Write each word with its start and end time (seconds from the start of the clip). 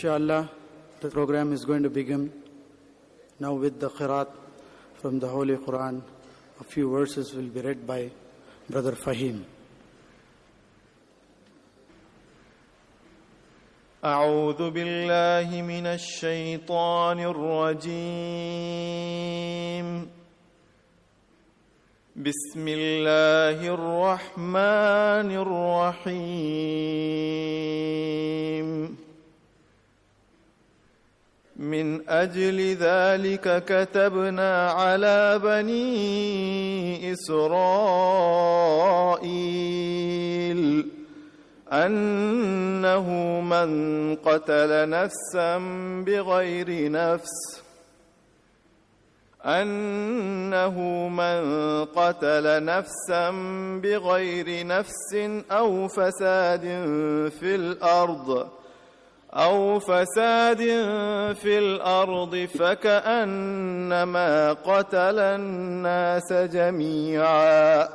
Inshallah, 0.00 0.48
the 1.00 1.10
program 1.10 1.52
is 1.52 1.66
going 1.66 1.82
to 1.82 1.90
begin 1.90 2.32
now 3.38 3.52
with 3.52 3.78
the 3.78 3.90
Qiraat 3.90 4.28
from 4.94 5.18
the 5.20 5.28
Holy 5.28 5.56
Quran. 5.56 6.00
A 6.58 6.64
few 6.64 6.88
verses 6.90 7.34
will 7.34 7.48
be 7.48 7.60
read 7.60 7.86
by 7.86 8.10
Brother 8.70 8.92
Fahim. 8.92 9.44
أعوذ 14.02 14.70
بالله 14.70 15.62
من 15.62 15.86
الشيطان 15.86 17.20
الرجيم 17.20 18.00
بسم 22.16 22.68
الله 22.68 23.74
الرحمن 23.74 25.30
الرحيم 25.44 26.70
من 31.60 32.08
أجل 32.08 32.76
ذلك 32.80 33.64
كتبنا 33.64 34.70
على 34.70 35.40
بني 35.44 37.12
إسرائيل 37.12 38.60
أنه 41.72 43.10
من 43.40 43.70
قتل 44.16 44.88
نفسا 44.88 45.58
بغير 46.06 46.90
نفس 46.90 47.62
أنه 49.44 51.08
من 51.08 51.40
قتل 51.84 52.64
نفسا 52.64 53.30
بغير 53.82 54.66
نفس 54.66 55.14
أو 55.50 55.88
فساد 55.88 56.60
في 57.40 57.54
الأرض 57.54 58.59
أو 59.34 59.78
فساد 59.78 60.58
في 61.34 61.58
الأرض 61.58 62.48
فكأنما 62.58 64.52
قتل 64.52 65.18
الناس 65.18 66.32
جميعا 66.32 67.88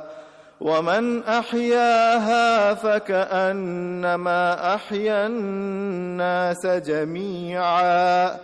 ومن 0.60 1.24
أحياها 1.24 2.74
فكأنما 2.74 4.74
أحيا 4.74 5.26
الناس 5.26 6.66
جميعا 6.66 8.36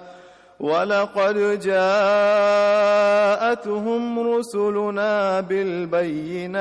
ولقد 0.61 1.61
جاءتهم 1.63 1.79
رسلنا 4.35 5.41
بالبينات 5.41 6.53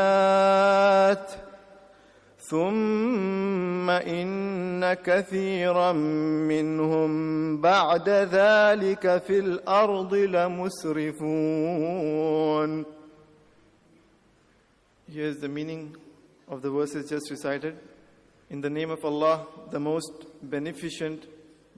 ثم 2.50 3.90
إن 3.90 4.94
كثيرا 4.94 5.92
منهم 5.92 7.10
بعد 7.60 8.08
ذلك 8.08 9.22
في 9.22 9.38
الأرض 9.38 10.14
لمسرفون 10.14 11.56
Here 15.08 15.26
is 15.26 15.38
the 15.38 15.48
meaning 15.48 15.96
of 16.48 16.62
the 16.62 16.70
verses 16.70 17.08
just 17.08 17.30
recited. 17.30 17.78
In 18.50 18.60
the 18.60 18.70
name 18.70 18.90
of 18.90 19.04
Allah, 19.04 19.46
the 19.70 19.78
most 19.78 20.26
beneficent, 20.42 21.26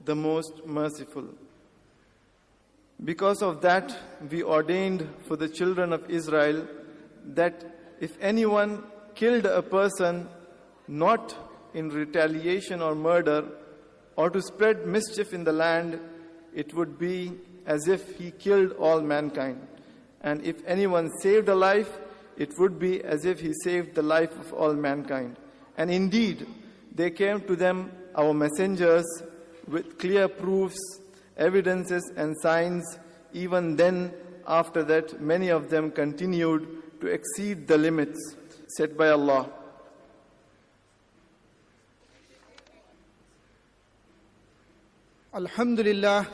the 0.03 0.15
most 0.15 0.65
merciful. 0.65 1.25
Because 3.03 3.41
of 3.41 3.61
that, 3.61 3.95
we 4.29 4.43
ordained 4.43 5.07
for 5.27 5.35
the 5.35 5.47
children 5.47 5.93
of 5.93 6.09
Israel 6.09 6.67
that 7.33 7.63
if 7.99 8.17
anyone 8.19 8.83
killed 9.15 9.45
a 9.45 9.61
person 9.61 10.27
not 10.88 11.34
in 11.74 11.88
retaliation 11.88 12.80
or 12.80 12.94
murder 12.94 13.46
or 14.16 14.30
to 14.30 14.40
spread 14.40 14.86
mischief 14.86 15.32
in 15.32 15.44
the 15.44 15.52
land, 15.52 15.98
it 16.54 16.72
would 16.74 16.98
be 16.98 17.32
as 17.66 17.88
if 17.88 18.16
he 18.16 18.30
killed 18.30 18.72
all 18.72 19.00
mankind. 19.00 19.66
And 20.20 20.42
if 20.42 20.56
anyone 20.66 21.10
saved 21.20 21.48
a 21.48 21.54
life, 21.54 21.98
it 22.36 22.58
would 22.58 22.78
be 22.78 23.02
as 23.02 23.24
if 23.24 23.40
he 23.40 23.52
saved 23.62 23.94
the 23.94 24.02
life 24.02 24.38
of 24.38 24.52
all 24.52 24.74
mankind. 24.74 25.36
And 25.76 25.90
indeed, 25.90 26.46
they 26.94 27.10
came 27.10 27.40
to 27.42 27.56
them, 27.56 27.90
our 28.14 28.32
messengers, 28.32 29.04
with 29.66 29.98
clear 29.98 30.28
proofs, 30.28 30.78
evidences, 31.36 32.12
and 32.16 32.34
signs. 32.40 32.98
Even 33.32 33.76
then, 33.76 34.12
after 34.46 34.84
that, 34.84 35.20
many 35.20 35.48
of 35.48 35.70
them 35.70 35.90
continued 35.90 36.66
to 37.00 37.08
exceed 37.08 37.66
the 37.66 37.76
limits 37.76 38.36
set 38.76 38.96
by 38.96 39.08
Allah. 39.08 39.50
الحمد 45.36 45.80
لله 45.80 46.24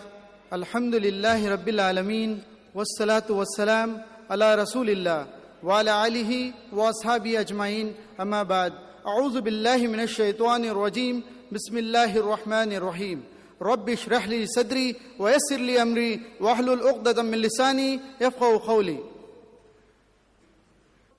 الحمد 0.53 0.95
لله 0.95 1.49
رب 1.53 1.69
العالمين 1.69 2.43
والصلاة 2.75 3.25
والسلام 3.31 4.03
على 4.31 4.55
رسول 4.55 4.91
الله 4.91 5.27
وعلى 5.63 6.07
آله 6.07 6.53
وأصحابه 6.73 7.41
أجمعين 7.41 7.95
أما 8.21 8.43
بعد 8.43 8.73
أعوذ 9.07 9.41
بالله 9.41 9.77
من 9.87 10.01
الشيطان 10.01 10.65
الرجيم 10.65 11.23
بسم 11.53 11.79
الله 11.79 12.17
الرحمن 12.17 12.73
الرحيم 12.73 13.25
رب 13.63 13.89
اشرح 13.89 14.29
لي 14.29 14.47
صدري 14.47 14.97
ويسر 15.19 15.57
لي 15.57 15.83
أمري 15.83 16.21
واحلل 16.41 16.89
عقدة 16.89 17.23
من 17.23 17.39
لساني 17.39 18.01
يفقهوا 18.21 18.59
قولي 18.59 18.99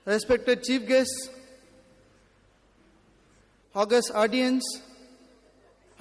Respected 0.08 0.64
chief 0.64 0.88
guests, 0.88 1.30
august 3.76 4.10
audience, 4.16 4.66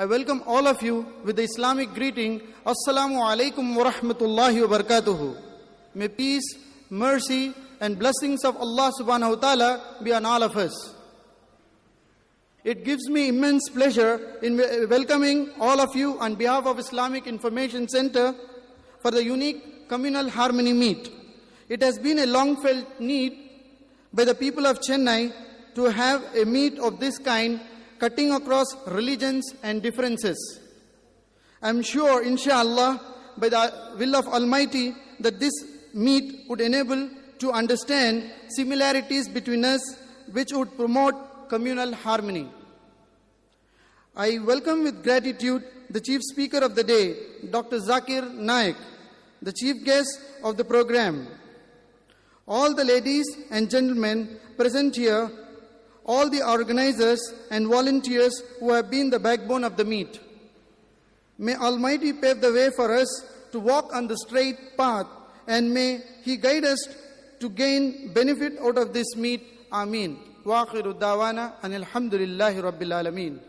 I 0.01 0.07
welcome 0.07 0.43
all 0.47 0.67
of 0.67 0.81
you 0.81 1.07
with 1.25 1.37
the 1.37 1.43
Islamic 1.43 1.93
greeting, 1.93 2.41
Assalamu 2.65 3.19
alaikum 3.21 3.77
wa 3.77 3.85
rahmatullahi 3.85 4.67
wa 4.67 4.79
barakatuhu. 4.79 5.37
May 5.95 6.09
peace, 6.09 6.55
mercy, 6.89 7.53
and 7.83 7.99
blessings 7.99 8.43
of 8.47 8.57
Allah 8.57 8.91
subhanahu 8.99 9.35
wa 9.35 9.35
ta'ala 9.35 9.97
be 10.03 10.15
on 10.15 10.25
all 10.25 10.43
of 10.43 10.57
us. 10.57 10.95
It 12.65 12.83
gives 12.83 13.11
me 13.11 13.29
immense 13.29 13.69
pleasure 13.69 14.39
in 14.41 14.57
welcoming 14.89 15.51
all 15.61 15.79
of 15.83 15.95
you 15.95 16.19
on 16.19 16.35
behalf 16.35 16.65
of 16.65 16.79
Islamic 16.79 17.27
Information 17.27 17.87
Center 17.87 18.35
for 19.03 19.11
the 19.11 19.23
unique 19.23 19.87
communal 19.91 20.31
harmony 20.31 20.73
meet. 20.73 21.11
It 21.69 21.83
has 21.83 21.99
been 21.99 22.21
a 22.21 22.27
long 22.27 22.57
felt 22.63 22.87
need 23.01 23.37
by 24.15 24.25
the 24.25 24.35
people 24.35 24.67
of 24.67 24.81
Chennai 24.81 25.31
to 25.75 25.91
have 25.91 26.25
a 26.35 26.47
meet 26.47 26.79
of 26.79 27.01
this 27.01 27.19
kind 27.19 27.61
cutting 28.01 28.33
across 28.33 28.67
religions 28.89 29.55
and 29.63 29.83
differences. 29.83 30.39
I'm 31.63 31.83
sure, 31.83 32.23
inshallah, 32.23 33.01
by 33.37 33.51
the 33.51 33.95
will 33.99 34.17
of 34.17 34.27
Almighty, 34.27 34.95
that 35.21 35.39
this 35.39 35.53
meet 35.93 36.49
would 36.49 36.61
enable 36.61 37.11
to 37.39 37.53
understand 37.53 38.31
similarities 38.49 39.29
between 39.29 39.65
us 39.65 39.83
which 40.33 40.53
would 40.53 40.75
promote 40.77 41.49
communal 41.49 41.93
harmony. 41.95 42.49
I 44.17 44.39
welcome 44.39 44.83
with 44.85 45.03
gratitude 45.03 45.65
the 45.91 46.01
chief 46.01 46.21
speaker 46.23 46.59
of 46.59 46.75
the 46.75 46.85
day, 46.85 47.17
Dr. 47.51 47.79
Zakir 47.79 48.33
Naik, 48.35 48.77
the 49.43 49.53
chief 49.53 49.85
guest 49.85 50.21
of 50.43 50.57
the 50.57 50.65
program. 50.65 51.27
All 52.47 52.75
the 52.75 52.85
ladies 52.85 53.27
and 53.51 53.69
gentlemen 53.69 54.39
present 54.57 54.97
here, 54.97 55.31
all 56.06 56.30
the 56.30 56.44
organizers 56.48 57.22
and 57.50 57.68
volunteers 57.68 58.42
who 58.60 58.72
have 58.72 58.90
been 58.92 59.10
the 59.10 59.20
backbone 59.20 59.64
of 59.64 59.76
the 59.78 59.86
meet. 59.86 60.20
May 61.38 61.56
Almighty 61.56 62.14
pave 62.14 62.42
the 62.42 62.54
way 62.54 62.70
for 62.76 62.94
us 62.94 63.08
to 63.52 63.60
walk 63.60 63.94
on 63.94 64.08
the 64.08 64.18
straight 64.18 64.78
path 64.78 65.08
and 65.48 65.74
may 65.74 66.02
He 66.24 66.38
guide 66.38 66.66
us 66.66 66.88
to 67.40 67.50
gain 67.50 68.14
benefit 68.14 68.58
out 68.62 68.78
of 68.78 68.94
this 68.94 69.16
meet. 69.16 69.44
Ameen. 69.72 70.18
وآخر 70.46 70.92
دعوانا 70.92 71.54
أن 71.64 71.74
الحمد 71.74 72.14
لله 72.14 72.62
رب 72.62 72.82
العالمين. 72.82 73.40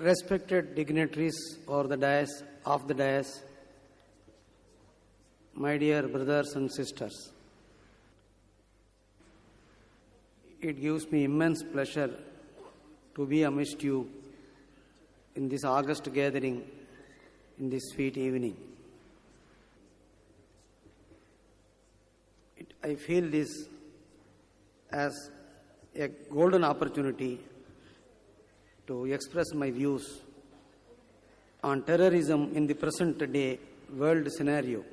respected 0.00 0.74
dignitaries 0.74 1.58
or 1.66 1.84
the 1.84 1.96
dais 1.96 2.42
of 2.64 2.88
the 2.88 2.94
dais, 2.94 3.42
my 5.55 5.77
dear 5.77 6.07
brothers 6.07 6.53
and 6.55 6.69
sisters, 6.71 7.31
it 10.61 10.81
gives 10.81 11.09
me 11.11 11.23
immense 11.23 11.63
pleasure 11.63 12.11
to 13.15 13.25
be 13.25 13.43
amidst 13.43 13.81
you 13.81 14.09
in 15.35 15.47
this 15.47 15.63
August 15.63 16.11
gathering 16.13 16.61
in 17.59 17.69
this 17.69 17.83
sweet 17.93 18.17
evening. 18.17 18.55
I 22.83 22.95
feel 22.95 23.29
this 23.29 23.67
as 24.91 25.31
a 25.95 26.09
golden 26.09 26.63
opportunity 26.63 27.39
to 28.87 29.05
express 29.05 29.53
my 29.53 29.71
views 29.71 30.21
on 31.63 31.81
terrorism 31.83 32.51
in 32.53 32.67
the 32.67 32.75
present 32.75 33.31
day 33.31 33.57
world 33.97 34.31
scenario. 34.31 34.83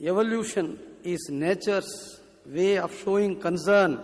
Evolution 0.00 0.78
is 1.02 1.28
nature's 1.30 2.20
way 2.44 2.76
of 2.78 2.94
showing 3.02 3.40
concern 3.40 3.98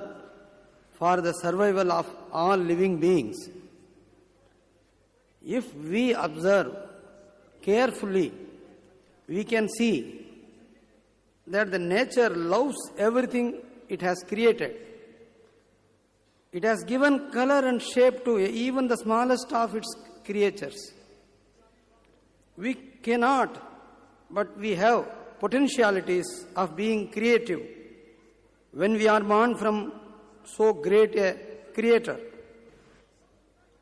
for 0.92 1.20
the 1.20 1.32
survival 1.32 1.92
of 1.92 2.06
all 2.32 2.56
living 2.56 2.98
beings. 2.98 3.36
If 5.44 5.74
we 5.74 6.14
observe 6.14 6.74
carefully, 7.60 8.32
we 9.28 9.44
can 9.44 9.68
see 9.68 10.26
that 11.46 11.70
the 11.70 11.78
nature 11.78 12.30
loves 12.30 12.76
everything 12.96 13.60
it 13.88 14.00
has 14.00 14.24
created. 14.26 14.76
It 16.52 16.64
has 16.64 16.84
given 16.84 17.30
color 17.32 17.66
and 17.66 17.82
shape 17.82 18.24
to 18.24 18.38
even 18.38 18.88
the 18.88 18.96
smallest 18.96 19.52
of 19.52 19.74
its 19.74 19.94
creatures. 20.24 20.92
We 22.56 22.74
cannot, 22.74 23.60
but 24.30 24.56
we 24.58 24.74
have 24.76 25.08
potentialities 25.42 26.28
of 26.62 26.76
being 26.80 27.00
creative 27.10 27.62
when 28.80 28.92
we 29.00 29.06
are 29.14 29.22
born 29.32 29.54
from 29.62 29.76
so 30.56 30.72
great 30.72 31.14
a 31.16 31.30
creator. 31.76 32.18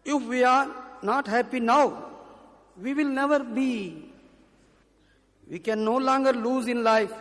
If 0.05 0.23
we 0.35 0.43
are 0.43 0.69
not 1.03 1.27
happy 1.27 1.61
now, 1.61 1.85
we 2.81 2.95
will 2.95 3.13
never 3.23 3.41
be. 3.45 3.71
We 5.51 5.59
can 5.59 5.85
no 5.85 5.97
longer 5.97 6.33
lose 6.33 6.67
in 6.69 6.83
life 6.83 7.13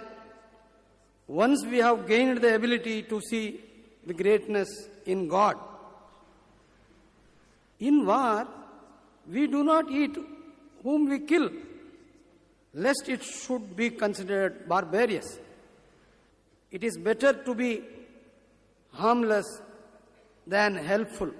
once 1.28 1.66
we 1.66 1.80
have 1.80 2.08
gained 2.08 2.40
the 2.40 2.56
ability 2.56 3.04
to 3.04 3.22
see 3.22 3.60
the 4.06 4.14
greatness 4.14 4.70
in 5.06 5.28
God. 5.28 5.58
In 7.80 8.06
war, 8.06 8.48
we 9.32 9.48
do 9.48 9.64
not 9.64 9.92
eat 9.92 10.18
whom 10.84 11.10
we 11.10 11.20
kill, 11.20 11.50
lest 12.74 13.10
it 13.10 13.24
should 13.24 13.76
be 13.76 13.90
considered 13.90 14.68
barbarous. 14.68 15.40
It 16.72 16.84
is 16.84 16.98
better 16.98 17.34
to 17.34 17.56
be 17.56 17.84
harmless 18.92 19.62
than 20.46 20.76
helpful. 20.76 21.32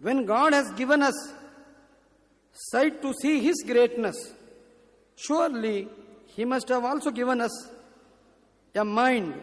When 0.00 0.24
God 0.24 0.52
has 0.52 0.70
given 0.72 1.02
us 1.02 1.14
sight 2.52 3.02
to 3.02 3.12
see 3.14 3.40
His 3.40 3.62
greatness, 3.66 4.16
surely 5.16 5.88
He 6.26 6.44
must 6.44 6.68
have 6.68 6.84
also 6.84 7.10
given 7.10 7.40
us 7.40 7.52
a 8.74 8.84
mind 8.84 9.40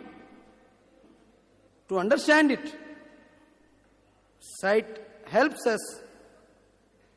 to 1.88 2.00
understand 2.00 2.52
it. 2.52 2.76
Sight 4.40 5.00
helps 5.26 5.66
us 5.68 5.80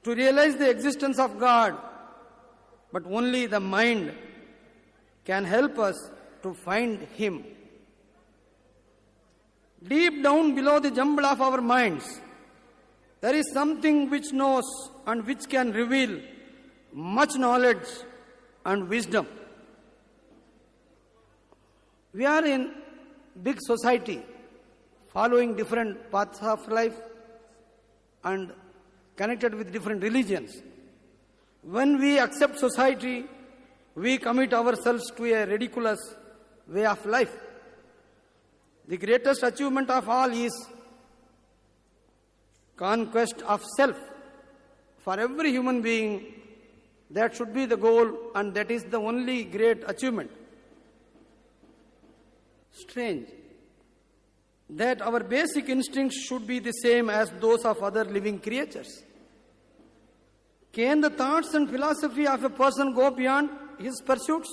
to 0.02 0.14
realize 0.14 0.56
the 0.56 0.68
existence 0.68 1.18
of 1.18 1.38
God, 1.38 1.76
but 2.92 3.04
only 3.06 3.46
the 3.46 3.60
mind 3.60 4.12
can 5.24 5.44
help 5.44 5.78
us 5.78 6.10
to 6.42 6.52
find 6.52 7.00
Him. 7.20 7.44
Deep 9.86 10.22
down 10.22 10.54
below 10.54 10.78
the 10.78 10.90
jumble 10.90 11.26
of 11.26 11.40
our 11.40 11.60
minds, 11.60 12.20
there 13.20 13.34
is 13.34 13.50
something 13.52 14.10
which 14.10 14.32
knows 14.32 14.64
and 15.06 15.26
which 15.26 15.48
can 15.48 15.72
reveal 15.72 16.20
much 16.92 17.36
knowledge 17.36 17.88
and 18.64 18.88
wisdom. 18.88 19.26
We 22.12 22.26
are 22.26 22.44
in 22.44 22.74
big 23.42 23.58
society, 23.60 24.22
following 25.12 25.56
different 25.56 26.10
paths 26.12 26.40
of 26.42 26.66
life 26.68 26.94
and 28.24 28.52
connected 29.16 29.54
with 29.54 29.72
different 29.72 30.02
religions. 30.02 30.62
When 31.62 31.98
we 31.98 32.18
accept 32.18 32.58
society, 32.58 33.24
we 33.94 34.18
commit 34.18 34.52
ourselves 34.52 35.10
to 35.16 35.24
a 35.24 35.46
ridiculous 35.46 36.00
way 36.68 36.84
of 36.86 37.04
life. 37.06 37.34
The 38.88 38.96
greatest 38.96 39.42
achievement 39.42 39.90
of 39.90 40.08
all 40.08 40.30
is 40.30 40.52
conquest 42.76 43.42
of 43.42 43.62
self. 43.76 43.96
For 44.98 45.18
every 45.18 45.50
human 45.50 45.82
being, 45.82 46.34
that 47.10 47.36
should 47.36 47.52
be 47.54 47.66
the 47.66 47.76
goal, 47.76 48.10
and 48.34 48.54
that 48.54 48.70
is 48.70 48.84
the 48.84 48.98
only 48.98 49.44
great 49.44 49.82
achievement. 49.86 50.30
Strange 52.72 53.28
that 54.70 55.02
our 55.02 55.20
basic 55.22 55.68
instincts 55.68 56.18
should 56.26 56.46
be 56.46 56.58
the 56.58 56.72
same 56.72 57.10
as 57.10 57.30
those 57.40 57.64
of 57.64 57.82
other 57.82 58.04
living 58.04 58.38
creatures. 58.38 59.02
Can 60.72 61.00
the 61.00 61.10
thoughts 61.10 61.52
and 61.54 61.68
philosophy 61.68 62.26
of 62.26 62.42
a 62.44 62.50
person 62.50 62.94
go 62.94 63.10
beyond 63.10 63.50
his 63.78 64.00
pursuits? 64.00 64.50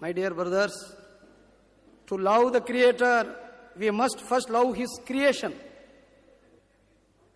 My 0.00 0.12
dear 0.12 0.32
brothers, 0.32 0.72
to 2.06 2.16
love 2.16 2.52
the 2.52 2.60
Creator, 2.60 3.34
we 3.76 3.90
must 3.90 4.20
first 4.20 4.50
love 4.50 4.74
His 4.76 5.00
creation. 5.06 5.54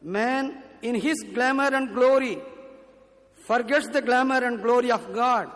Man, 0.00 0.62
in 0.82 0.96
his 0.96 1.22
glamour 1.34 1.70
and 1.72 1.94
glory, 1.94 2.38
forgets 3.46 3.88
the 3.88 4.02
glamour 4.02 4.44
and 4.44 4.60
glory 4.60 4.90
of 4.90 5.12
God. 5.12 5.50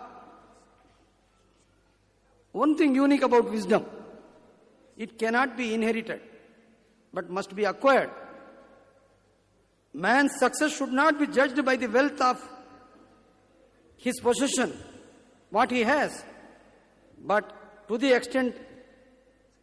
One 2.52 2.76
thing 2.76 2.94
unique 2.94 3.22
about 3.22 3.50
wisdom 3.50 3.84
it 4.96 5.18
cannot 5.18 5.56
be 5.56 5.74
inherited, 5.74 6.20
but 7.12 7.28
must 7.28 7.54
be 7.54 7.64
acquired. 7.64 8.10
Man's 9.96 10.38
success 10.38 10.76
should 10.76 10.92
not 10.92 11.18
be 11.18 11.26
judged 11.26 11.64
by 11.64 11.74
the 11.76 11.86
wealth 11.86 12.20
of 12.20 12.46
his 13.96 14.20
possession, 14.20 14.74
what 15.48 15.70
he 15.70 15.80
has, 15.84 16.22
but 17.24 17.88
to 17.88 17.96
the 17.96 18.12
extent 18.12 18.54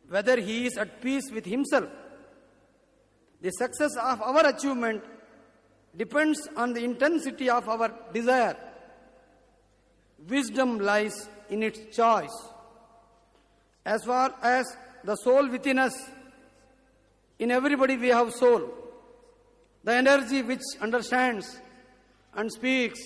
whether 0.09 0.39
he 0.39 0.65
is 0.65 0.75
at 0.75 0.99
peace 1.03 1.29
with 1.31 1.45
himself. 1.45 1.87
The 3.41 3.51
success 3.51 3.91
of 3.95 4.23
our 4.23 4.47
achievement 4.47 5.03
depends 5.95 6.47
on 6.57 6.73
the 6.73 6.83
intensity 6.83 7.47
of 7.47 7.69
our 7.69 7.93
desire. 8.11 8.57
Wisdom 10.27 10.79
lies 10.79 11.29
in 11.51 11.61
its 11.61 11.95
choice. 11.95 12.35
As 13.85 14.03
far 14.03 14.33
as 14.41 14.65
the 15.03 15.15
soul 15.17 15.47
within 15.47 15.77
us, 15.77 15.93
in 17.37 17.51
everybody 17.51 17.97
we 17.97 18.07
have 18.07 18.33
soul. 18.33 18.82
The 19.83 19.93
energy 19.93 20.41
which 20.41 20.61
understands 20.81 21.59
and 22.35 22.51
speaks, 22.51 22.99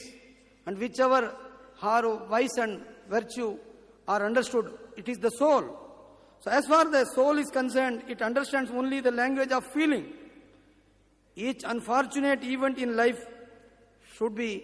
and 0.65 0.77
whichever 0.77 1.35
her 1.81 2.25
vice 2.27 2.57
and 2.57 2.83
virtue 3.09 3.57
are 4.07 4.25
understood, 4.25 4.71
it 4.95 5.09
is 5.09 5.17
the 5.17 5.29
soul. 5.31 5.63
So, 6.39 6.51
as 6.51 6.67
far 6.67 6.85
as 6.85 6.91
the 6.91 7.05
soul 7.15 7.37
is 7.37 7.49
concerned, 7.49 8.03
it 8.07 8.21
understands 8.21 8.69
only 8.71 8.99
the 8.99 9.11
language 9.11 9.51
of 9.51 9.65
feeling. 9.65 10.13
Each 11.35 11.61
unfortunate 11.65 12.43
event 12.43 12.77
in 12.77 12.95
life 12.95 13.25
should 14.15 14.35
be 14.35 14.63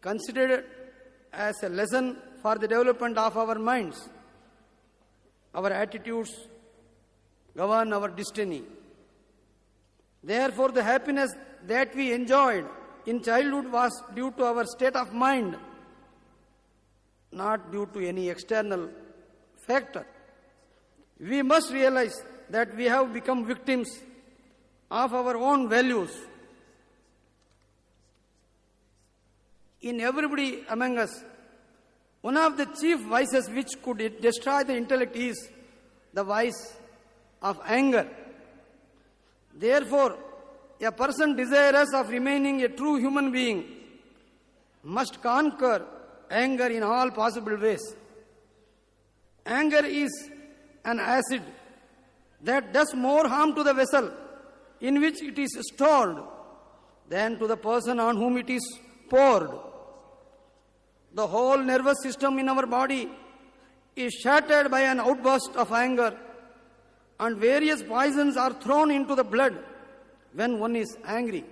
considered 0.00 0.64
as 1.32 1.54
a 1.62 1.68
lesson 1.68 2.16
for 2.40 2.56
the 2.56 2.68
development 2.68 3.18
of 3.18 3.36
our 3.36 3.56
minds. 3.56 4.08
Our 5.54 5.70
attitudes 5.70 6.32
govern 7.56 7.92
our 7.92 8.08
destiny. 8.08 8.62
Therefore, 10.22 10.70
the 10.70 10.82
happiness 10.82 11.34
that 11.66 11.94
we 11.94 12.12
enjoyed 12.12 12.66
in 13.06 13.22
childhood 13.22 13.72
was 13.72 14.02
due 14.14 14.30
to 14.32 14.44
our 14.44 14.64
state 14.64 14.94
of 14.94 15.12
mind, 15.12 15.56
not 17.32 17.72
due 17.72 17.88
to 17.92 18.06
any 18.06 18.28
external 18.28 18.88
factor. 19.66 20.06
We 21.18 21.42
must 21.42 21.72
realize 21.72 22.22
that 22.50 22.76
we 22.76 22.84
have 22.84 23.12
become 23.12 23.44
victims 23.46 23.88
of 24.90 25.14
our 25.14 25.36
own 25.36 25.68
values. 25.68 26.10
In 29.80 30.00
everybody 30.00 30.64
among 30.68 30.98
us, 30.98 31.24
one 32.20 32.36
of 32.36 32.56
the 32.56 32.66
chief 32.80 33.00
vices 33.00 33.48
which 33.50 33.82
could 33.82 34.20
destroy 34.20 34.62
the 34.62 34.76
intellect 34.76 35.16
is 35.16 35.48
the 36.12 36.22
vice 36.22 36.76
of 37.42 37.60
anger. 37.66 38.08
Therefore, 39.54 40.16
a 40.80 40.90
person 40.90 41.36
desirous 41.36 41.92
of 41.94 42.08
remaining 42.08 42.62
a 42.62 42.68
true 42.68 42.96
human 42.96 43.30
being 43.30 43.64
must 44.82 45.22
conquer 45.22 45.84
anger 46.30 46.66
in 46.66 46.82
all 46.82 47.10
possible 47.10 47.56
ways. 47.56 47.94
Anger 49.46 49.84
is 49.84 50.10
an 50.84 50.98
acid 50.98 51.42
that 52.42 52.72
does 52.72 52.94
more 52.94 53.28
harm 53.28 53.54
to 53.54 53.62
the 53.62 53.74
vessel 53.74 54.10
in 54.80 55.00
which 55.00 55.22
it 55.22 55.38
is 55.38 55.56
stored 55.72 56.18
than 57.08 57.38
to 57.38 57.46
the 57.46 57.56
person 57.56 58.00
on 58.00 58.16
whom 58.16 58.36
it 58.36 58.50
is 58.50 58.64
poured. 59.08 59.50
The 61.14 61.26
whole 61.26 61.58
nervous 61.58 61.98
system 62.02 62.38
in 62.38 62.48
our 62.48 62.66
body 62.66 63.08
is 63.94 64.12
shattered 64.14 64.70
by 64.70 64.80
an 64.80 64.98
outburst 64.98 65.50
of 65.54 65.70
anger, 65.72 66.16
and 67.22 67.36
various 67.36 67.82
poisons 67.82 68.36
are 68.36 68.52
thrown 68.64 68.90
into 68.90 69.14
the 69.14 69.24
blood 69.34 69.56
when 70.34 70.58
one 70.58 70.74
is 70.74 70.96
angry. 71.04 71.44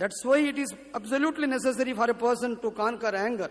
That's 0.00 0.24
why 0.24 0.38
it 0.50 0.58
is 0.64 0.72
absolutely 0.94 1.48
necessary 1.48 1.94
for 1.94 2.08
a 2.08 2.14
person 2.14 2.60
to 2.60 2.70
conquer 2.70 3.12
anger. 3.14 3.50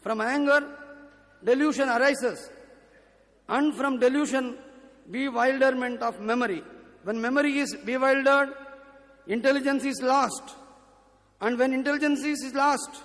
From 0.00 0.20
anger, 0.20 0.60
delusion 1.42 1.88
arises, 1.88 2.50
and 3.48 3.74
from 3.74 3.98
delusion, 3.98 4.58
bewilderment 5.10 6.02
of 6.02 6.20
memory. 6.20 6.62
When 7.04 7.18
memory 7.18 7.58
is 7.60 7.74
bewildered, 7.90 8.50
intelligence 9.26 9.84
is 9.84 10.02
lost. 10.02 10.56
And 11.40 11.58
when 11.58 11.72
intelligence 11.72 12.22
is 12.22 12.52
lost, 12.54 13.02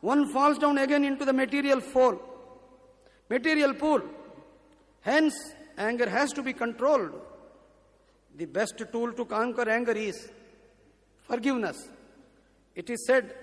one 0.00 0.32
falls 0.32 0.58
down 0.58 0.78
again 0.78 1.04
into 1.04 1.24
the 1.24 1.32
material 1.32 1.80
fall, 1.80 2.20
material 3.30 3.74
pool. 3.74 4.02
Hence, 5.02 5.34
anger 5.76 6.08
has 6.08 6.32
to 6.32 6.42
be 6.42 6.52
controlled. 6.52 7.12
The 8.36 8.46
best 8.46 8.82
tool 8.92 9.12
to 9.12 9.24
conquer 9.24 9.68
anger 9.68 9.92
is 9.92 10.30
forgiveness. 11.22 11.88
It 12.74 12.88
is 12.88 13.06
said 13.06 13.34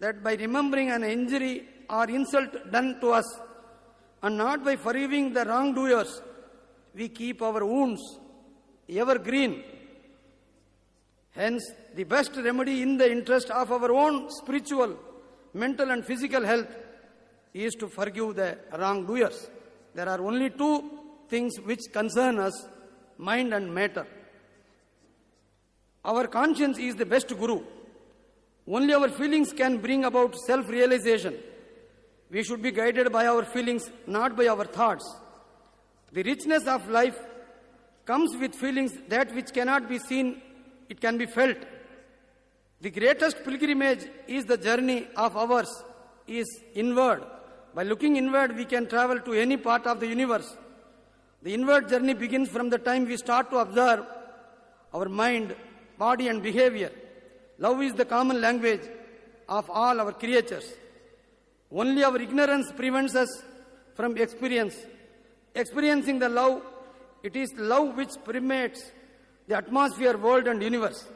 that 0.00 0.22
by 0.22 0.34
remembering 0.34 0.90
an 0.90 1.04
injury 1.04 1.64
or 1.88 2.04
insult 2.10 2.70
done 2.70 3.00
to 3.00 3.10
us, 3.12 3.40
and 4.22 4.36
not 4.36 4.64
by 4.64 4.76
forgiving 4.76 5.32
the 5.32 5.44
wrongdoers, 5.44 6.20
we 6.94 7.08
keep 7.08 7.40
our 7.42 7.64
wounds 7.64 8.02
ever 8.88 9.18
green. 9.18 9.62
Hence, 11.32 11.70
the 11.94 12.04
best 12.04 12.34
remedy 12.36 12.82
in 12.82 12.96
the 12.96 13.10
interest 13.10 13.50
of 13.50 13.70
our 13.70 13.92
own 13.92 14.30
spiritual, 14.30 14.96
mental, 15.52 15.90
and 15.90 16.04
physical 16.04 16.42
health 16.42 16.74
is 17.52 17.74
to 17.74 17.88
forgive 17.88 18.36
the 18.36 18.58
wrongdoers. 18.78 19.50
There 19.94 20.08
are 20.08 20.20
only 20.20 20.50
two 20.50 20.90
things 21.28 21.58
which 21.60 21.80
concern 21.92 22.38
us 22.38 22.66
mind 23.18 23.54
and 23.54 23.74
matter. 23.74 24.06
Our 26.04 26.26
conscience 26.26 26.78
is 26.78 26.94
the 26.94 27.06
best 27.06 27.28
guru. 27.28 27.62
Only 28.68 28.94
our 28.94 29.08
feelings 29.08 29.52
can 29.52 29.78
bring 29.78 30.04
about 30.04 30.34
self 30.46 30.68
realization. 30.68 31.34
We 32.30 32.42
should 32.42 32.62
be 32.62 32.72
guided 32.72 33.12
by 33.12 33.26
our 33.26 33.44
feelings, 33.44 33.90
not 34.06 34.36
by 34.36 34.48
our 34.48 34.64
thoughts. 34.64 35.04
The 36.12 36.22
richness 36.22 36.66
of 36.66 36.88
life 36.88 37.18
comes 38.04 38.36
with 38.36 38.54
feelings 38.54 38.92
that 39.08 39.34
which 39.34 39.52
cannot 39.52 39.88
be 39.88 39.98
seen, 39.98 40.40
it 40.88 41.00
can 41.00 41.18
be 41.18 41.26
felt. 41.26 41.56
The 42.80 42.90
greatest 42.90 43.44
pilgrimage 43.44 44.06
is 44.28 44.44
the 44.44 44.56
journey 44.56 45.08
of 45.16 45.36
ours, 45.36 45.70
is 46.26 46.46
inward. 46.74 47.24
By 47.74 47.84
looking 47.84 48.16
inward, 48.16 48.56
we 48.56 48.64
can 48.64 48.86
travel 48.88 49.20
to 49.20 49.32
any 49.32 49.56
part 49.56 49.86
of 49.86 50.00
the 50.00 50.06
universe. 50.06 50.56
The 51.46 51.54
inward 51.54 51.88
journey 51.88 52.12
begins 52.12 52.48
from 52.48 52.70
the 52.70 52.78
time 52.78 53.04
we 53.06 53.16
start 53.16 53.50
to 53.50 53.58
observe 53.58 54.04
our 54.92 55.08
mind, 55.08 55.54
body, 55.96 56.26
and 56.26 56.42
behavior. 56.42 56.90
Love 57.60 57.80
is 57.82 57.94
the 57.94 58.04
common 58.04 58.40
language 58.40 58.80
of 59.48 59.70
all 59.70 60.00
our 60.00 60.10
creatures. 60.10 60.72
Only 61.70 62.02
our 62.02 62.20
ignorance 62.20 62.72
prevents 62.72 63.14
us 63.14 63.28
from 63.94 64.16
experience. 64.16 64.74
Experiencing 65.54 66.18
the 66.18 66.28
love, 66.28 66.62
it 67.22 67.36
is 67.36 67.52
love 67.56 67.96
which 67.96 68.14
permeates 68.24 68.90
the 69.46 69.56
atmosphere, 69.56 70.16
world, 70.16 70.48
and 70.48 70.60
universe. 70.60 71.06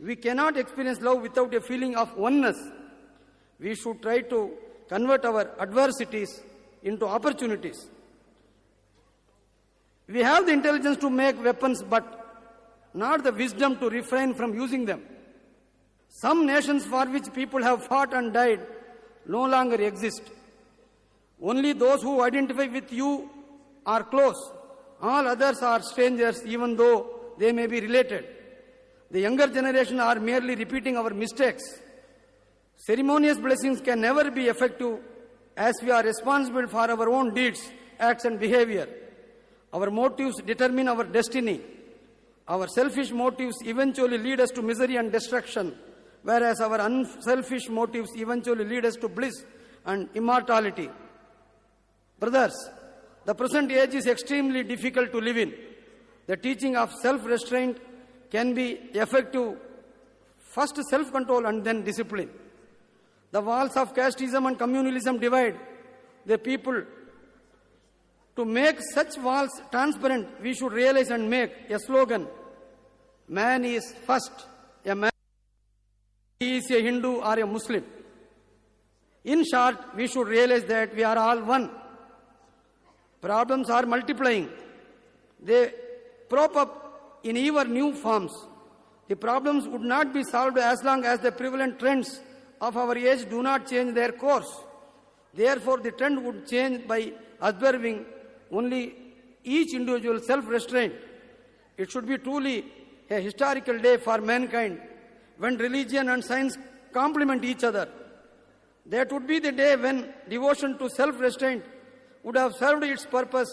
We 0.00 0.16
cannot 0.16 0.56
experience 0.56 1.00
love 1.00 1.22
without 1.22 1.54
a 1.54 1.60
feeling 1.60 1.94
of 1.94 2.16
oneness. 2.16 2.58
We 3.60 3.76
should 3.76 4.02
try 4.02 4.22
to 4.22 4.50
convert 4.88 5.24
our 5.24 5.48
adversities 5.60 6.40
into 6.82 7.06
opportunities. 7.06 7.86
We 10.08 10.20
have 10.20 10.46
the 10.46 10.52
intelligence 10.52 10.96
to 10.98 11.10
make 11.10 11.42
weapons, 11.42 11.82
but 11.82 12.04
not 12.94 13.22
the 13.22 13.32
wisdom 13.32 13.76
to 13.78 13.90
refrain 13.90 14.34
from 14.34 14.54
using 14.54 14.86
them. 14.86 15.02
Some 16.08 16.46
nations 16.46 16.86
for 16.86 17.04
which 17.06 17.32
people 17.34 17.62
have 17.62 17.84
fought 17.84 18.14
and 18.14 18.32
died 18.32 18.66
no 19.26 19.44
longer 19.44 19.76
exist. 19.76 20.22
Only 21.40 21.74
those 21.74 22.02
who 22.02 22.22
identify 22.22 22.66
with 22.66 22.90
you 22.92 23.30
are 23.84 24.02
close. 24.02 24.50
All 25.00 25.28
others 25.28 25.62
are 25.62 25.82
strangers, 25.82 26.44
even 26.44 26.76
though 26.76 27.34
they 27.38 27.52
may 27.52 27.66
be 27.66 27.80
related. 27.80 28.26
The 29.10 29.20
younger 29.20 29.46
generation 29.46 30.00
are 30.00 30.18
merely 30.18 30.54
repeating 30.54 30.96
our 30.96 31.10
mistakes. 31.10 31.62
Ceremonious 32.76 33.38
blessings 33.38 33.80
can 33.80 34.00
never 34.00 34.30
be 34.30 34.48
effective 34.48 34.98
as 35.56 35.74
we 35.82 35.90
are 35.90 36.02
responsible 36.02 36.66
for 36.66 36.90
our 36.90 37.08
own 37.08 37.34
deeds, 37.34 37.70
acts, 37.98 38.24
and 38.24 38.40
behavior. 38.40 38.88
Our 39.72 39.90
motives 39.90 40.40
determine 40.42 40.88
our 40.88 41.04
destiny. 41.04 41.60
Our 42.46 42.66
selfish 42.68 43.10
motives 43.10 43.56
eventually 43.64 44.18
lead 44.18 44.40
us 44.40 44.50
to 44.52 44.62
misery 44.62 44.96
and 44.96 45.12
destruction, 45.12 45.76
whereas 46.22 46.60
our 46.60 46.80
unselfish 46.80 47.68
motives 47.68 48.10
eventually 48.16 48.64
lead 48.64 48.86
us 48.86 48.96
to 48.96 49.08
bliss 49.08 49.44
and 49.84 50.08
immortality. 50.14 50.88
Brothers, 52.18 52.54
the 53.26 53.34
present 53.34 53.70
age 53.70 53.94
is 53.94 54.06
extremely 54.06 54.62
difficult 54.62 55.12
to 55.12 55.18
live 55.18 55.36
in. 55.36 55.52
The 56.26 56.36
teaching 56.36 56.76
of 56.76 56.92
self 57.02 57.24
restraint 57.26 57.78
can 58.30 58.54
be 58.54 58.72
effective 58.94 59.58
first 60.38 60.78
self 60.88 61.12
control 61.12 61.46
and 61.46 61.62
then 61.62 61.84
discipline. 61.84 62.30
The 63.30 63.40
walls 63.42 63.76
of 63.76 63.94
casteism 63.94 64.46
and 64.48 64.58
communalism 64.58 65.20
divide 65.20 65.58
the 66.24 66.38
people. 66.38 66.82
To 68.38 68.44
make 68.44 68.78
such 68.94 69.18
walls 69.18 69.50
transparent, 69.72 70.40
we 70.40 70.54
should 70.54 70.72
realize 70.72 71.10
and 71.10 71.28
make 71.28 71.52
a 71.68 71.78
slogan 71.80 72.28
Man 73.28 73.64
is 73.64 73.92
first, 74.06 74.46
a 74.86 74.94
man 74.94 75.10
he 76.40 76.58
is 76.58 76.70
a 76.70 76.80
Hindu 76.80 77.16
or 77.16 77.38
a 77.38 77.46
Muslim. 77.46 77.84
In 79.24 79.44
short, 79.44 79.76
we 79.96 80.06
should 80.06 80.28
realize 80.28 80.64
that 80.66 80.94
we 80.94 81.02
are 81.02 81.18
all 81.18 81.42
one. 81.42 81.68
Problems 83.20 83.68
are 83.70 83.84
multiplying. 83.84 84.48
They 85.42 85.72
prop 86.28 86.54
up 86.56 87.20
in 87.24 87.36
ever 87.36 87.64
new 87.64 87.92
forms. 87.92 88.32
The 89.08 89.16
problems 89.16 89.66
would 89.66 89.82
not 89.82 90.14
be 90.14 90.22
solved 90.22 90.58
as 90.58 90.84
long 90.84 91.04
as 91.04 91.18
the 91.18 91.32
prevalent 91.32 91.80
trends 91.80 92.20
of 92.60 92.76
our 92.76 92.96
age 92.96 93.28
do 93.28 93.42
not 93.42 93.68
change 93.68 93.94
their 93.94 94.12
course. 94.12 94.48
Therefore, 95.34 95.78
the 95.78 95.90
trend 95.90 96.24
would 96.24 96.46
change 96.46 96.86
by 96.86 97.12
observing 97.40 98.06
only 98.52 98.94
each 99.44 99.74
individual 99.74 100.20
self-restraint. 100.20 100.94
It 101.78 101.90
should 101.90 102.06
be 102.06 102.18
truly 102.18 102.64
a 103.10 103.20
historical 103.20 103.78
day 103.78 103.96
for 103.96 104.18
mankind 104.18 104.80
when 105.38 105.56
religion 105.56 106.08
and 106.08 106.24
science 106.24 106.56
complement 106.92 107.44
each 107.44 107.64
other. 107.64 107.88
That 108.86 109.12
would 109.12 109.26
be 109.26 109.38
the 109.38 109.52
day 109.52 109.76
when 109.76 110.12
devotion 110.28 110.78
to 110.78 110.88
self-restraint 110.88 111.64
would 112.24 112.36
have 112.36 112.54
served 112.54 112.84
its 112.84 113.06
purpose 113.06 113.50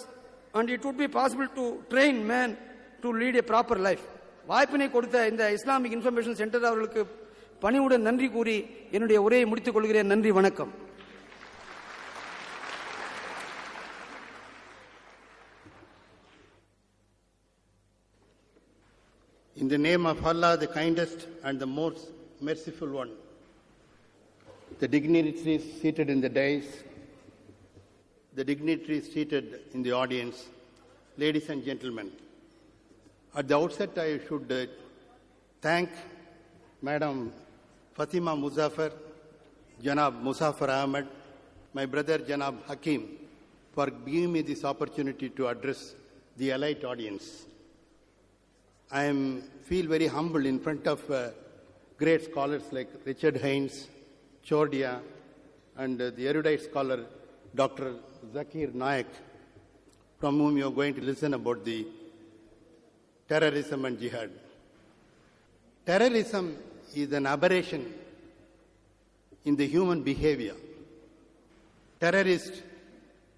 and 0.54 0.70
it 0.70 0.84
would 0.84 0.98
be 0.98 1.08
possible 1.08 1.48
to 1.56 1.84
train 1.90 2.26
man 2.26 2.58
to 3.02 3.12
lead 3.12 3.36
a 3.36 3.44
proper 3.44 3.76
life. 3.76 4.06
வாய்ப்பினை 4.48 4.88
கொடுத்த 4.96 5.20
இந்த 5.30 5.44
Islamic 5.58 5.94
information 5.98 6.40
centre 6.42 6.66
அவர்களுக்கு 6.70 7.02
பணிவுடன் 7.64 8.04
நன்றி 8.08 8.28
கூறி 8.36 8.58
என்னுடைய 8.96 9.20
உரையை 9.28 9.46
முடித்துக் 9.52 9.76
கொள்கிறேன் 9.78 10.12
நன்றி 10.14 10.32
வணக்கம் 10.38 10.72
In 19.66 19.70
the 19.70 19.80
name 19.80 20.06
of 20.06 20.24
Allah, 20.24 20.58
the 20.58 20.68
kindest 20.68 21.26
and 21.44 21.60
the 21.60 21.66
most 21.66 22.12
merciful 22.40 22.88
one, 22.88 23.10
the 24.78 24.88
dignitaries 24.88 25.64
seated 25.82 26.08
in 26.08 26.22
the 26.22 26.30
dais, 26.30 26.84
the 28.36 28.44
dignitaries 28.44 29.12
seated 29.12 29.62
in 29.74 29.82
the 29.82 29.92
audience, 29.92 30.46
ladies 31.18 31.50
and 31.50 31.66
gentlemen, 31.66 32.12
at 33.36 33.48
the 33.48 33.58
outset, 33.58 33.98
I 33.98 34.20
should 34.28 34.52
uh, 34.52 34.68
thank 35.64 35.90
Madam 36.84 37.34
Fatima 37.96 38.36
Muzaffar, 38.36 38.92
Janab 39.82 40.22
Muzaffar 40.22 40.70
Ahmed, 40.70 41.08
my 41.74 41.88
brother 41.88 42.20
Janab 42.20 42.64
Hakim, 42.68 43.18
for 43.74 43.90
giving 43.90 44.32
me 44.32 44.44
this 44.44 44.64
opportunity 44.64 45.30
to 45.30 45.48
address 45.48 45.96
the 46.38 46.52
elite 46.52 46.86
audience. 46.86 47.48
I 48.92 49.04
am, 49.06 49.42
feel 49.64 49.88
very 49.88 50.08
humble 50.08 50.46
in 50.46 50.60
front 50.60 50.86
of 50.88 51.10
uh, 51.10 51.30
great 51.98 52.26
scholars 52.26 52.64
like 52.72 52.90
Richard 53.04 53.38
Haynes, 53.38 53.88
Chordia, 54.46 55.00
and 55.76 56.02
uh, 56.02 56.12
the 56.12 56.28
erudite 56.28 56.62
scholar 56.62 57.06
Dr. 57.56 57.96
Zakir 58.34 58.74
Naik, 58.74 59.08
from 60.20 60.38
whom 60.38 60.58
you 60.58 60.68
are 60.68 60.72
going 60.72 60.94
to 60.94 61.02
listen 61.02 61.34
about 61.34 61.66
the 61.66 61.88
terrorism 63.28 63.86
and 63.86 64.00
jihad. 64.00 64.30
Terrorism 65.86 66.56
is 66.94 67.12
an 67.12 67.26
aberration 67.26 67.94
in 69.46 69.56
the 69.56 69.68
human 69.68 70.04
behavior. 70.04 70.56
terrorist, 72.00 72.62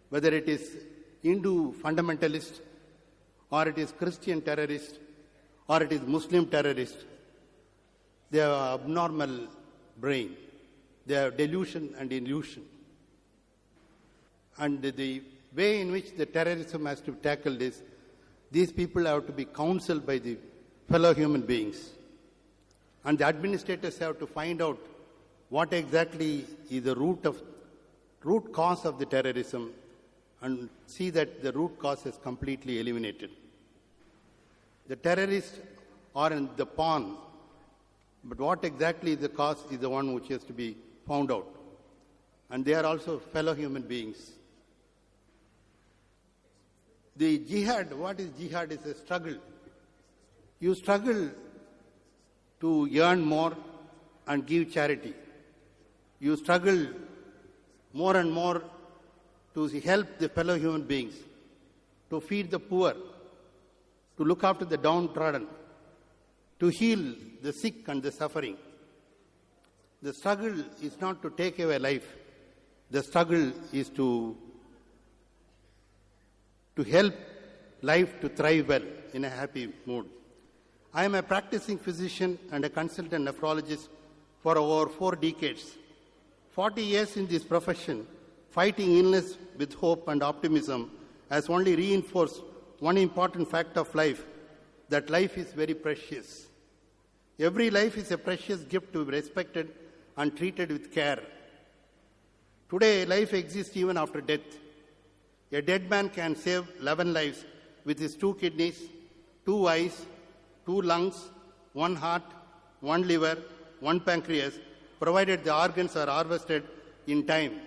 whether 0.09 0.33
it 0.33 0.47
is 0.49 0.63
Hindu 1.23 1.73
fundamentalist, 1.73 2.59
or 3.49 3.67
it 3.69 3.77
is 3.77 3.91
Christian 3.91 4.41
terrorist, 4.41 4.99
or 5.67 5.83
it 5.83 5.91
is 5.91 6.01
Muslim 6.01 6.47
terrorist, 6.47 6.97
they 8.31 8.39
have 8.39 8.81
abnormal 8.81 9.47
brain. 9.99 10.35
They 11.05 11.15
have 11.15 11.37
delusion 11.37 11.95
and 11.97 12.11
illusion. 12.11 12.63
And 14.57 14.81
the 14.81 15.21
way 15.55 15.81
in 15.81 15.91
which 15.91 16.15
the 16.15 16.25
terrorism 16.25 16.85
has 16.85 17.01
to 17.01 17.11
be 17.11 17.19
tackled 17.19 17.61
is 17.61 17.81
these 18.51 18.71
people 18.71 19.05
have 19.05 19.25
to 19.27 19.31
be 19.31 19.45
counseled 19.45 20.05
by 20.05 20.17
the 20.17 20.37
fellow 20.89 21.13
human 21.13 21.41
beings. 21.41 21.91
And 23.03 23.17
the 23.17 23.25
administrators 23.25 23.97
have 23.99 24.19
to 24.19 24.27
find 24.27 24.61
out 24.61 24.79
what 25.49 25.71
exactly 25.73 26.45
is 26.69 26.83
the 26.83 26.95
root 26.95 27.25
of 27.25 27.41
root 28.23 28.51
cause 28.51 28.83
of 28.83 28.99
the 28.99 29.05
terrorism 29.05 29.71
and 30.41 30.69
see 30.85 31.09
that 31.11 31.41
the 31.41 31.51
root 31.53 31.77
cause 31.79 32.05
is 32.05 32.17
completely 32.21 32.79
eliminated. 32.79 33.31
The 34.87 34.95
terrorists 34.95 35.59
are 36.15 36.31
in 36.31 36.49
the 36.55 36.65
pawn, 36.65 37.17
but 38.23 38.39
what 38.39 38.63
exactly 38.63 39.11
is 39.11 39.17
the 39.17 39.29
cause 39.29 39.57
is 39.69 39.79
the 39.79 39.89
one 39.89 40.13
which 40.13 40.29
has 40.29 40.43
to 40.45 40.53
be 40.53 40.77
found 41.07 41.31
out. 41.31 41.47
And 42.49 42.63
they 42.63 42.73
are 42.73 42.85
also 42.85 43.19
fellow 43.19 43.53
human 43.53 43.81
beings. 43.81 44.31
The 47.17 47.39
jihad, 47.39 47.93
what 47.93 48.19
is 48.19 48.29
jihad? 48.39 48.71
Is 48.71 48.85
a 48.85 48.93
struggle. 48.93 49.35
You 50.59 50.73
struggle 50.75 51.29
to 52.61 52.89
earn 52.99 53.21
more 53.21 53.55
and 54.27 54.45
give 54.45 54.71
charity. 54.71 55.13
You 56.19 56.35
struggle 56.37 56.87
more 57.93 58.15
and 58.17 58.31
more 58.31 58.61
to 59.53 59.67
help 59.81 60.07
the 60.19 60.29
fellow 60.29 60.57
human 60.57 60.83
beings, 60.83 61.15
to 62.09 62.21
feed 62.21 62.51
the 62.51 62.59
poor, 62.59 62.93
to 64.17 64.23
look 64.23 64.43
after 64.43 64.65
the 64.65 64.77
downtrodden, 64.77 65.47
to 66.59 66.67
heal 66.67 67.13
the 67.41 67.53
sick 67.53 67.87
and 67.87 68.01
the 68.01 68.11
suffering. 68.11 68.57
The 70.01 70.13
struggle 70.13 70.53
is 70.81 70.99
not 70.99 71.21
to 71.21 71.29
take 71.29 71.59
away 71.59 71.79
life. 71.79 72.07
The 72.89 73.03
struggle 73.03 73.51
is 73.71 73.89
to, 73.89 74.35
to 76.75 76.83
help 76.83 77.13
life 77.81 78.19
to 78.21 78.29
thrive 78.29 78.69
well 78.69 78.83
in 79.13 79.25
a 79.25 79.29
happy 79.29 79.71
mood. 79.85 80.05
I 80.93 81.05
am 81.05 81.15
a 81.15 81.23
practicing 81.23 81.77
physician 81.77 82.39
and 82.51 82.65
a 82.65 82.69
consultant 82.69 83.27
nephrologist 83.27 83.87
for 84.41 84.57
over 84.57 84.89
four 84.89 85.15
decades. 85.15 85.75
40 86.51 86.81
years 86.81 87.17
in 87.17 87.27
this 87.27 87.43
profession, 87.43 88.07
fighting 88.49 88.97
illness 88.97 89.37
with 89.57 89.73
hope 89.73 90.07
and 90.07 90.23
optimism 90.23 90.89
has 91.29 91.49
only 91.49 91.75
reinforced 91.75 92.41
one 92.79 92.97
important 92.97 93.49
fact 93.49 93.77
of 93.77 93.93
life 93.95 94.23
that 94.89 95.09
life 95.09 95.37
is 95.37 95.51
very 95.53 95.73
precious. 95.73 96.47
Every 97.39 97.69
life 97.69 97.97
is 97.97 98.11
a 98.11 98.17
precious 98.17 98.61
gift 98.61 98.93
to 98.93 99.05
be 99.05 99.11
respected 99.11 99.73
and 100.15 100.35
treated 100.35 100.71
with 100.71 100.91
care. 100.93 101.19
Today, 102.69 103.05
life 103.05 103.33
exists 103.33 103.75
even 103.77 103.97
after 103.97 104.21
death. 104.21 104.41
A 105.51 105.61
dead 105.61 105.89
man 105.89 106.09
can 106.09 106.35
save 106.35 106.67
11 106.79 107.13
lives 107.13 107.45
with 107.85 107.99
his 107.99 108.15
two 108.15 108.33
kidneys, 108.35 108.81
two 109.45 109.67
eyes, 109.67 110.05
two 110.65 110.81
lungs, 110.81 111.29
one 111.73 111.95
heart, 111.95 112.23
one 112.81 113.07
liver, 113.07 113.37
one 113.79 113.99
pancreas, 113.99 114.59
provided 114.99 115.43
the 115.43 115.55
organs 115.55 115.95
are 115.95 116.07
harvested 116.07 116.63
in 117.05 117.25
time. 117.25 117.61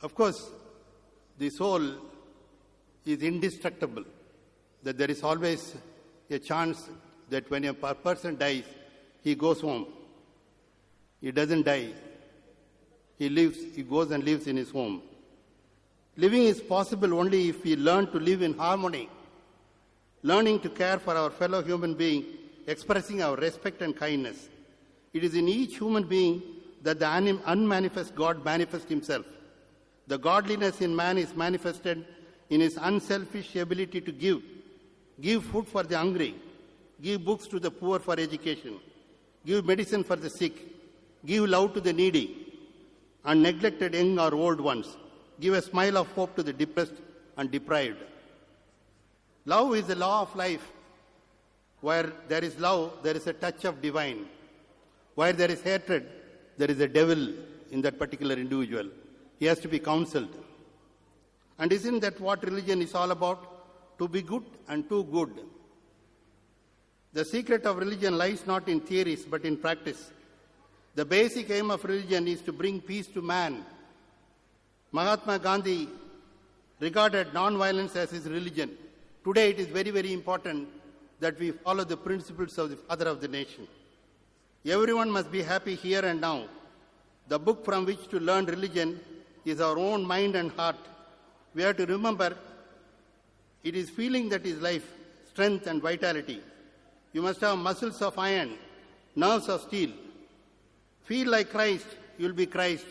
Of 0.00 0.14
course, 0.14 0.50
the 1.38 1.50
soul 1.50 1.82
is 3.04 3.22
indestructible, 3.22 4.04
that 4.82 4.98
there 4.98 5.10
is 5.10 5.22
always 5.22 5.74
a 6.30 6.38
chance 6.38 6.88
that 7.28 7.50
when 7.50 7.64
a 7.64 7.74
per- 7.74 7.94
person 7.94 8.36
dies, 8.36 8.64
he 9.22 9.34
goes 9.34 9.60
home. 9.60 9.86
He 11.20 11.30
doesn't 11.30 11.64
die. 11.64 11.90
He 13.18 13.28
lives, 13.28 13.58
he 13.74 13.82
goes 13.82 14.10
and 14.10 14.24
lives 14.24 14.46
in 14.46 14.56
his 14.56 14.70
home. 14.70 15.02
Living 16.16 16.44
is 16.44 16.60
possible 16.60 17.14
only 17.14 17.48
if 17.48 17.64
we 17.64 17.76
learn 17.76 18.10
to 18.10 18.18
live 18.18 18.42
in 18.42 18.56
harmony, 18.56 19.08
learning 20.22 20.60
to 20.60 20.68
care 20.68 20.98
for 20.98 21.16
our 21.16 21.30
fellow 21.30 21.62
human 21.62 21.94
being, 21.94 22.24
expressing 22.66 23.22
our 23.22 23.36
respect 23.36 23.80
and 23.82 23.96
kindness. 23.96 24.48
It 25.12 25.24
is 25.24 25.34
in 25.34 25.48
each 25.48 25.78
human 25.78 26.04
being 26.04 26.42
that 26.82 26.98
the 26.98 27.40
unmanifest 27.46 28.14
God 28.14 28.44
manifests 28.44 28.88
himself. 28.88 29.24
The 30.06 30.18
godliness 30.18 30.80
in 30.80 30.94
man 30.94 31.16
is 31.16 31.34
manifested 31.34 32.04
in 32.52 32.60
his 32.60 32.78
unselfish 32.88 33.50
ability 33.56 34.00
to 34.08 34.12
give. 34.12 34.40
Give 35.26 35.42
food 35.42 35.66
for 35.66 35.82
the 35.90 35.96
hungry. 35.96 36.34
Give 37.00 37.24
books 37.28 37.46
to 37.52 37.58
the 37.58 37.70
poor 37.70 37.98
for 37.98 38.14
education. 38.26 38.74
Give 39.46 39.64
medicine 39.64 40.04
for 40.04 40.16
the 40.16 40.28
sick. 40.28 40.54
Give 41.24 41.48
love 41.48 41.72
to 41.74 41.80
the 41.80 41.94
needy 41.94 42.26
and 43.24 43.42
neglected 43.42 43.94
young 43.94 44.18
or 44.18 44.34
old 44.34 44.60
ones. 44.60 44.98
Give 45.40 45.54
a 45.54 45.62
smile 45.62 45.96
of 45.96 46.08
hope 46.12 46.36
to 46.36 46.42
the 46.42 46.52
depressed 46.52 46.98
and 47.38 47.50
deprived. 47.50 48.02
Love 49.46 49.74
is 49.74 49.86
the 49.86 49.96
law 49.96 50.20
of 50.22 50.36
life. 50.36 50.66
Where 51.80 52.12
there 52.28 52.44
is 52.44 52.58
love, 52.58 52.98
there 53.02 53.16
is 53.16 53.26
a 53.26 53.32
touch 53.32 53.64
of 53.64 53.80
divine. 53.80 54.26
Where 55.14 55.32
there 55.32 55.50
is 55.50 55.62
hatred, 55.62 56.06
there 56.58 56.70
is 56.70 56.80
a 56.80 56.86
devil 56.86 57.28
in 57.70 57.80
that 57.80 57.98
particular 57.98 58.34
individual. 58.34 58.88
He 59.38 59.46
has 59.46 59.58
to 59.60 59.68
be 59.68 59.78
counseled. 59.78 60.36
And 61.62 61.72
isn't 61.72 62.00
that 62.00 62.20
what 62.20 62.42
religion 62.42 62.82
is 62.82 62.92
all 62.92 63.12
about? 63.12 63.40
To 64.00 64.08
be 64.08 64.20
good 64.20 64.42
and 64.68 64.88
too 64.88 65.04
good. 65.04 65.30
The 67.12 67.24
secret 67.24 67.66
of 67.66 67.76
religion 67.76 68.18
lies 68.18 68.44
not 68.48 68.68
in 68.68 68.80
theories 68.80 69.24
but 69.24 69.44
in 69.44 69.56
practice. 69.56 70.10
The 70.96 71.04
basic 71.04 71.50
aim 71.50 71.70
of 71.70 71.84
religion 71.84 72.26
is 72.26 72.40
to 72.48 72.52
bring 72.52 72.80
peace 72.80 73.06
to 73.14 73.22
man. 73.22 73.64
Mahatma 74.90 75.38
Gandhi 75.38 75.88
regarded 76.80 77.32
non-violence 77.32 77.94
as 77.94 78.10
his 78.10 78.26
religion. 78.26 78.76
Today 79.24 79.50
it 79.50 79.60
is 79.60 79.68
very, 79.68 79.90
very 79.90 80.12
important 80.12 80.68
that 81.20 81.38
we 81.38 81.52
follow 81.52 81.84
the 81.84 81.96
principles 81.96 82.58
of 82.58 82.70
the 82.70 82.76
father 82.76 83.06
of 83.06 83.20
the 83.20 83.28
nation. 83.28 83.68
Everyone 84.66 85.12
must 85.12 85.30
be 85.30 85.42
happy 85.42 85.76
here 85.76 86.04
and 86.04 86.20
now. 86.20 86.46
The 87.28 87.38
book 87.38 87.64
from 87.64 87.86
which 87.86 88.08
to 88.08 88.18
learn 88.18 88.46
religion 88.46 88.98
is 89.44 89.60
our 89.60 89.78
own 89.78 90.04
mind 90.04 90.34
and 90.34 90.50
heart. 90.50 90.88
We 91.54 91.62
have 91.62 91.76
to 91.76 91.86
remember 91.86 92.36
it 93.62 93.76
is 93.76 93.90
feeling 93.90 94.28
that 94.30 94.44
is 94.44 94.60
life, 94.60 94.86
strength 95.28 95.66
and 95.66 95.80
vitality. 95.80 96.40
You 97.12 97.22
must 97.22 97.40
have 97.42 97.58
muscles 97.58 98.00
of 98.02 98.18
iron, 98.18 98.54
nerves 99.14 99.48
of 99.48 99.60
steel. 99.62 99.90
Feel 101.04 101.30
like 101.30 101.50
Christ, 101.50 101.86
you 102.18 102.26
will 102.26 102.34
be 102.34 102.46
Christ. 102.46 102.86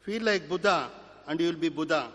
Feel 0.00 0.22
like 0.22 0.48
Buddha, 0.48 0.90
and 1.26 1.40
you 1.40 1.46
will 1.46 1.58
be 1.58 1.68
Buddha. 1.68 2.08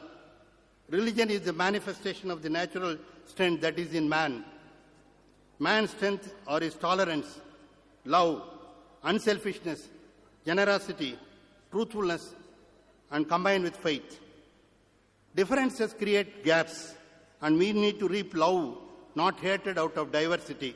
Religion 0.89 1.29
is 1.29 1.41
the 1.41 1.53
manifestation 1.53 2.29
of 2.29 2.41
the 2.41 2.49
natural 2.49 2.97
strength 3.25 3.61
that 3.61 3.79
is 3.79 3.93
in 3.93 4.07
man. 4.07 4.43
Man's 5.59 5.91
strength 5.91 6.33
or 6.45 6.59
his 6.59 6.75
tolerance, 6.75 7.39
love, 8.05 8.43
unselfishness, 9.03 9.87
generosity, 10.45 11.17
truthfulness, 11.71 12.33
and 13.11 13.27
combined 13.27 13.63
with 13.63 13.75
faith. 13.75 14.19
Differences 15.37 15.93
create 15.93 16.43
gaps, 16.43 16.95
and 17.43 17.59
we 17.59 17.71
need 17.71 17.99
to 17.99 18.07
reap 18.07 18.35
love, 18.35 18.79
not 19.13 19.39
hatred, 19.39 19.77
out 19.77 19.95
of 19.95 20.11
diversity. 20.11 20.75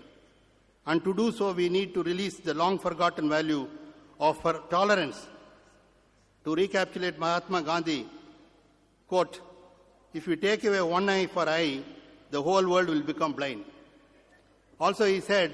And 0.85 1.03
to 1.03 1.15
do 1.15 1.31
so, 1.31 1.51
we 1.51 1.67
need 1.67 1.95
to 1.95 2.03
release 2.03 2.37
the 2.37 2.53
long 2.53 2.77
forgotten 2.77 3.27
value 3.27 3.67
of 4.19 4.39
tolerance. 4.69 5.27
To 6.45 6.53
recapitulate 6.53 7.17
Mahatma 7.17 7.63
Gandhi, 7.63 8.07
quote, 9.07 9.41
if 10.13 10.27
you 10.27 10.35
take 10.35 10.63
away 10.63 10.81
one 10.81 11.09
eye 11.09 11.25
for 11.25 11.49
eye, 11.49 11.81
the 12.29 12.41
whole 12.41 12.67
world 12.69 12.89
will 12.89 13.01
become 13.01 13.33
blind. 13.33 13.65
Also, 14.79 15.05
he 15.05 15.21
said, 15.21 15.51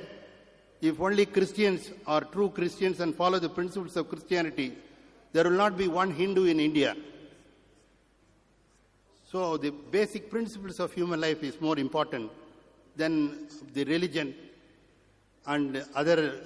if 0.81 0.99
only 0.99 1.25
Christians 1.25 1.91
are 2.05 2.21
true 2.21 2.49
Christians 2.49 2.99
and 2.99 3.15
follow 3.15 3.39
the 3.39 3.49
principles 3.49 3.95
of 3.95 4.09
Christianity, 4.09 4.77
there 5.31 5.45
will 5.45 5.51
not 5.51 5.77
be 5.77 5.87
one 5.87 6.11
Hindu 6.11 6.45
in 6.45 6.59
India. 6.59 6.95
So, 9.29 9.57
the 9.57 9.71
basic 9.71 10.29
principles 10.29 10.79
of 10.79 10.93
human 10.93 11.19
life 11.19 11.43
is 11.43 11.59
more 11.59 11.77
important 11.77 12.31
than 12.95 13.49
the 13.73 13.83
religion 13.83 14.33
and 15.45 15.83
other 15.93 16.39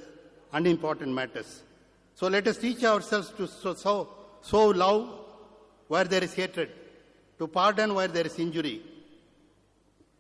unimportant 0.52 1.14
matters. 1.14 1.62
So, 2.16 2.28
let 2.28 2.48
us 2.48 2.58
teach 2.58 2.84
ourselves 2.84 3.30
to 3.38 3.48
sow, 3.48 3.76
sow, 3.76 4.10
sow 4.42 4.70
love 4.70 5.10
where 5.90 6.06
there 6.06 6.24
is 6.24 6.34
hatred, 6.34 6.72
to 7.38 7.48
pardon 7.48 7.94
where 7.94 8.08
there 8.08 8.26
is 8.26 8.40
injury. 8.40 8.82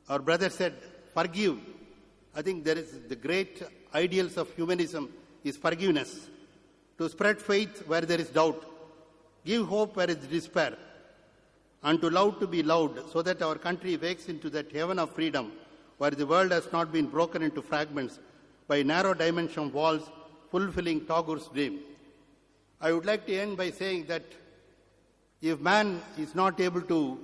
Our 0.07 0.19
brother 0.19 0.49
said, 0.49 0.73
forgive. 1.15 1.57
I 2.35 2.43
think 2.43 2.63
there 2.63 2.77
is 2.77 2.99
the 3.07 3.15
great 3.15 3.63
ideals 3.95 4.37
of 4.37 4.53
humanism 4.55 5.09
is 5.43 5.57
forgiveness, 5.57 6.27
to 6.99 7.09
spread 7.09 7.41
faith 7.41 7.87
where 7.87 8.01
there 8.01 8.19
is 8.19 8.29
doubt, 8.29 8.63
give 9.43 9.65
hope 9.65 9.95
where 9.95 10.11
is 10.11 10.17
despair, 10.17 10.77
and 11.83 11.99
to 12.01 12.09
love 12.09 12.39
to 12.39 12.47
be 12.47 12.61
loved, 12.61 12.99
so 13.11 13.21
that 13.21 13.41
our 13.41 13.55
country 13.55 13.97
wakes 13.97 14.27
into 14.27 14.49
that 14.51 14.71
heaven 14.71 14.99
of 14.99 15.13
freedom 15.13 15.51
where 15.97 16.11
the 16.11 16.25
world 16.25 16.51
has 16.51 16.71
not 16.71 16.91
been 16.91 17.07
broken 17.07 17.41
into 17.41 17.61
fragments 17.61 18.19
by 18.67 18.81
narrow 18.83 19.13
dimension 19.13 19.71
walls 19.71 20.09
fulfilling 20.49 21.05
Tagore's 21.05 21.47
dream. 21.49 21.79
I 22.79 22.91
would 22.91 23.05
like 23.05 23.25
to 23.27 23.35
end 23.35 23.57
by 23.57 23.71
saying 23.71 24.05
that 24.07 24.23
if 25.41 25.59
man 25.59 26.01
is 26.17 26.33
not 26.35 26.59
able 26.59 26.81
to 26.81 27.19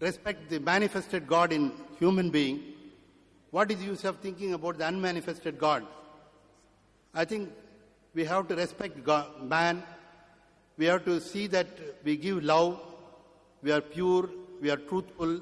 respect 0.00 0.50
the 0.50 0.58
manifested 0.60 1.26
God 1.26 1.52
in 1.52 1.72
human 1.98 2.30
being, 2.30 2.62
what 3.50 3.70
is 3.70 3.78
the 3.78 3.84
use 3.84 4.04
of 4.04 4.16
thinking 4.18 4.54
about 4.54 4.78
the 4.78 4.86
unmanifested 4.86 5.58
God? 5.58 5.86
I 7.14 7.24
think 7.24 7.52
we 8.14 8.24
have 8.24 8.48
to 8.48 8.56
respect 8.56 9.02
God, 9.04 9.42
man. 9.42 9.82
We 10.76 10.86
have 10.86 11.04
to 11.04 11.20
see 11.20 11.46
that 11.48 11.68
we 12.04 12.16
give 12.16 12.42
love, 12.42 12.80
we 13.66 13.72
are 13.72 13.80
pure, 13.80 14.30
we 14.62 14.70
are 14.70 14.76
truthful, 14.76 15.40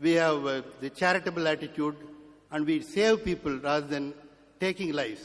we 0.00 0.12
have 0.14 0.44
uh, 0.44 0.62
the 0.80 0.90
charitable 0.90 1.46
attitude, 1.46 1.94
and 2.50 2.66
we 2.66 2.82
save 2.82 3.24
people 3.24 3.56
rather 3.58 3.86
than 3.86 4.12
taking 4.58 4.92
lives. 4.92 5.24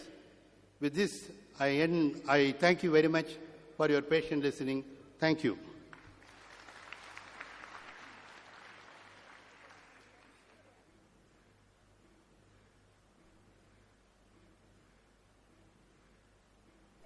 With 0.80 0.94
this, 0.94 1.32
I 1.60 1.70
end. 1.86 2.22
I 2.28 2.52
thank 2.60 2.84
you 2.84 2.92
very 2.92 3.08
much 3.08 3.26
for 3.76 3.90
your 3.90 4.04
patient 4.04 4.44
listening. 4.44 4.84
Thank 5.20 5.44
you. 5.44 5.58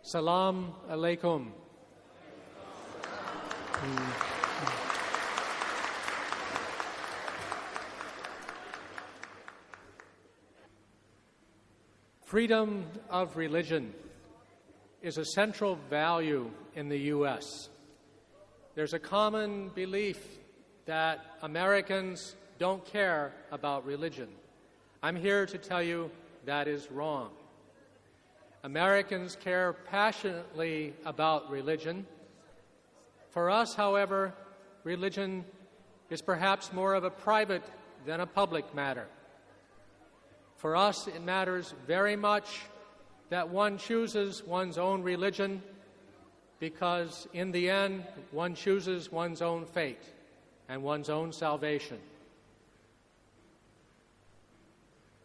Salam 0.03 0.73
alaikum. 0.89 1.51
Freedom 12.25 12.87
of 13.11 13.37
religion 13.37 13.93
is 15.03 15.19
a 15.19 15.25
central 15.25 15.77
value 15.91 16.49
in 16.73 16.89
the 16.89 16.97
U.S. 17.13 17.69
There's 18.73 18.95
a 18.95 18.99
common 18.99 19.69
belief 19.75 20.17
that 20.85 21.23
Americans 21.43 22.35
don't 22.57 22.83
care 22.83 23.31
about 23.51 23.85
religion. 23.85 24.27
I'm 25.03 25.15
here 25.15 25.45
to 25.45 25.59
tell 25.59 25.83
you 25.83 26.09
that 26.45 26.67
is 26.67 26.89
wrong. 26.89 27.29
Americans 28.63 29.37
care 29.39 29.73
passionately 29.73 30.95
about 31.05 31.51
religion. 31.51 32.07
For 33.29 33.51
us, 33.51 33.75
however, 33.75 34.33
religion 34.83 35.45
is 36.09 36.23
perhaps 36.23 36.73
more 36.73 36.95
of 36.95 37.03
a 37.03 37.11
private 37.11 37.63
than 38.03 38.19
a 38.19 38.25
public 38.25 38.73
matter. 38.73 39.05
For 40.55 40.75
us, 40.75 41.07
it 41.07 41.23
matters 41.23 41.73
very 41.85 42.15
much 42.15 42.61
that 43.29 43.49
one 43.49 43.77
chooses 43.77 44.43
one's 44.43 44.77
own 44.77 45.03
religion 45.03 45.61
because, 46.59 47.27
in 47.33 47.51
the 47.51 47.69
end, 47.69 48.05
one 48.31 48.55
chooses 48.55 49.11
one's 49.11 49.41
own 49.41 49.65
fate 49.65 50.03
and 50.69 50.81
one's 50.81 51.09
own 51.09 51.33
salvation. 51.33 51.99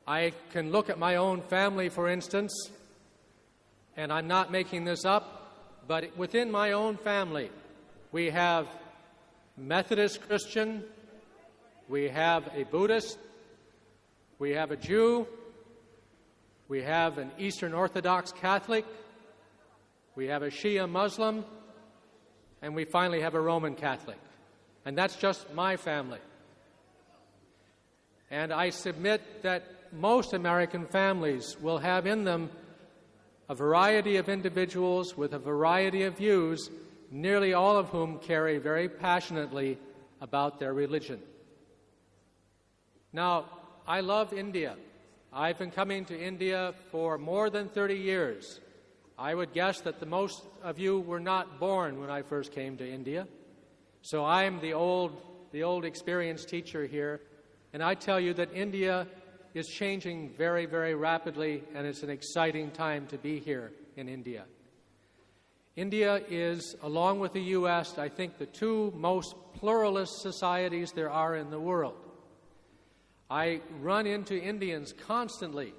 I 0.06 0.32
can 0.52 0.72
look 0.72 0.90
at 0.90 0.98
my 0.98 1.16
own 1.16 1.40
family, 1.42 1.88
for 1.88 2.08
instance, 2.08 2.52
and 3.96 4.12
I'm 4.12 4.26
not 4.26 4.50
making 4.50 4.84
this 4.84 5.04
up, 5.04 5.52
but 5.86 6.16
within 6.16 6.50
my 6.50 6.72
own 6.72 6.96
family, 6.96 7.50
we 8.10 8.30
have 8.30 8.66
Methodist 9.56 10.20
Christian, 10.26 10.82
we 11.88 12.08
have 12.08 12.50
a 12.54 12.64
Buddhist, 12.64 13.18
we 14.40 14.52
have 14.52 14.70
a 14.70 14.76
Jew, 14.76 15.26
we 16.66 16.80
have 16.80 17.18
an 17.18 17.30
Eastern 17.38 17.74
Orthodox 17.74 18.32
Catholic, 18.32 18.86
we 20.16 20.28
have 20.28 20.42
a 20.42 20.48
Shia 20.48 20.88
Muslim, 20.88 21.44
and 22.62 22.74
we 22.74 22.86
finally 22.86 23.20
have 23.20 23.34
a 23.34 23.40
Roman 23.40 23.74
Catholic. 23.74 24.16
And 24.86 24.96
that's 24.96 25.16
just 25.16 25.52
my 25.52 25.76
family. 25.76 26.20
And 28.30 28.50
I 28.50 28.70
submit 28.70 29.42
that 29.42 29.62
most 29.92 30.32
American 30.32 30.86
families 30.86 31.58
will 31.60 31.78
have 31.78 32.06
in 32.06 32.24
them 32.24 32.48
a 33.50 33.54
variety 33.54 34.16
of 34.16 34.30
individuals 34.30 35.18
with 35.18 35.34
a 35.34 35.38
variety 35.38 36.04
of 36.04 36.16
views, 36.16 36.70
nearly 37.10 37.52
all 37.52 37.76
of 37.76 37.90
whom 37.90 38.18
carry 38.18 38.56
very 38.56 38.88
passionately 38.88 39.76
about 40.22 40.58
their 40.58 40.72
religion. 40.72 41.20
Now, 43.12 43.44
I 43.90 44.02
love 44.02 44.32
India. 44.32 44.76
I've 45.32 45.58
been 45.58 45.72
coming 45.72 46.04
to 46.04 46.16
India 46.16 46.74
for 46.92 47.18
more 47.18 47.50
than 47.50 47.68
30 47.68 47.96
years. 47.96 48.60
I 49.18 49.34
would 49.34 49.52
guess 49.52 49.80
that 49.80 49.98
the 49.98 50.06
most 50.06 50.44
of 50.62 50.78
you 50.78 51.00
were 51.00 51.18
not 51.18 51.58
born 51.58 52.00
when 52.00 52.08
I 52.08 52.22
first 52.22 52.52
came 52.52 52.76
to 52.76 52.88
India. 52.88 53.26
So 54.02 54.24
I'm 54.24 54.60
the 54.60 54.74
old, 54.74 55.20
the 55.50 55.64
old 55.64 55.84
experienced 55.84 56.48
teacher 56.48 56.86
here, 56.86 57.20
and 57.72 57.82
I 57.82 57.94
tell 57.94 58.20
you 58.20 58.32
that 58.34 58.54
India 58.54 59.08
is 59.54 59.66
changing 59.66 60.34
very, 60.38 60.66
very 60.66 60.94
rapidly, 60.94 61.64
and 61.74 61.84
it's 61.84 62.04
an 62.04 62.10
exciting 62.10 62.70
time 62.70 63.08
to 63.08 63.18
be 63.18 63.40
here 63.40 63.72
in 63.96 64.08
India. 64.08 64.44
India 65.74 66.22
is, 66.28 66.76
along 66.84 67.18
with 67.18 67.32
the 67.32 67.42
U.S., 67.58 67.98
I 67.98 68.08
think 68.08 68.38
the 68.38 68.46
two 68.46 68.92
most 68.94 69.34
pluralist 69.58 70.22
societies 70.22 70.92
there 70.92 71.10
are 71.10 71.34
in 71.34 71.50
the 71.50 71.58
world. 71.58 72.09
I 73.30 73.60
run 73.80 74.06
into 74.06 74.36
Indians 74.36 74.92
constantly 75.06 75.72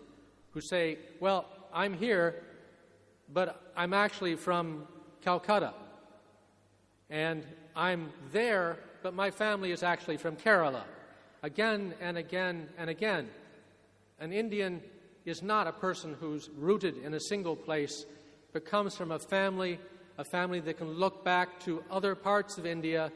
who 0.51 0.61
say, 0.61 0.97
Well, 1.19 1.45
I'm 1.73 1.93
here, 1.93 2.43
but 3.31 3.61
I'm 3.75 3.93
actually 3.93 4.35
from 4.35 4.87
Calcutta. 5.21 5.73
And 7.09 7.43
I'm 7.75 8.11
there, 8.31 8.79
but 9.03 9.13
my 9.13 9.31
family 9.31 9.71
is 9.71 9.83
actually 9.83 10.17
from 10.17 10.37
Kerala. 10.37 10.83
Again 11.43 11.93
and 11.99 12.17
again 12.17 12.69
and 12.77 12.89
again. 12.89 13.29
An 14.19 14.31
Indian 14.31 14.81
is 15.25 15.41
not 15.41 15.67
a 15.67 15.71
person 15.71 16.15
who's 16.19 16.49
rooted 16.57 16.97
in 16.97 17.13
a 17.13 17.19
single 17.19 17.55
place, 17.55 18.05
but 18.53 18.65
comes 18.65 18.95
from 18.95 19.11
a 19.11 19.19
family, 19.19 19.79
a 20.17 20.23
family 20.23 20.59
that 20.61 20.77
can 20.77 20.91
look 20.93 21.25
back 21.25 21.59
to 21.61 21.83
other 21.89 22.15
parts 22.15 22.57
of 22.57 22.65
India, 22.65 23.11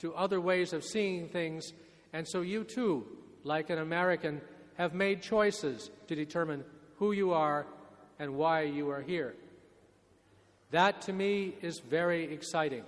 to 0.00 0.14
other 0.14 0.40
ways 0.40 0.72
of 0.72 0.84
seeing 0.84 1.28
things. 1.28 1.72
And 2.12 2.26
so 2.26 2.40
you 2.40 2.64
too, 2.64 3.06
like 3.44 3.70
an 3.70 3.78
American, 3.78 4.40
have 4.74 4.94
made 4.94 5.22
choices 5.22 5.90
to 6.08 6.14
determine 6.14 6.64
who 6.96 7.12
you 7.12 7.32
are 7.32 7.66
and 8.18 8.34
why 8.36 8.62
you 8.62 8.90
are 8.90 9.02
here. 9.02 9.34
That 10.70 11.02
to 11.02 11.12
me 11.12 11.54
is 11.62 11.80
very 11.80 12.32
exciting. 12.32 12.84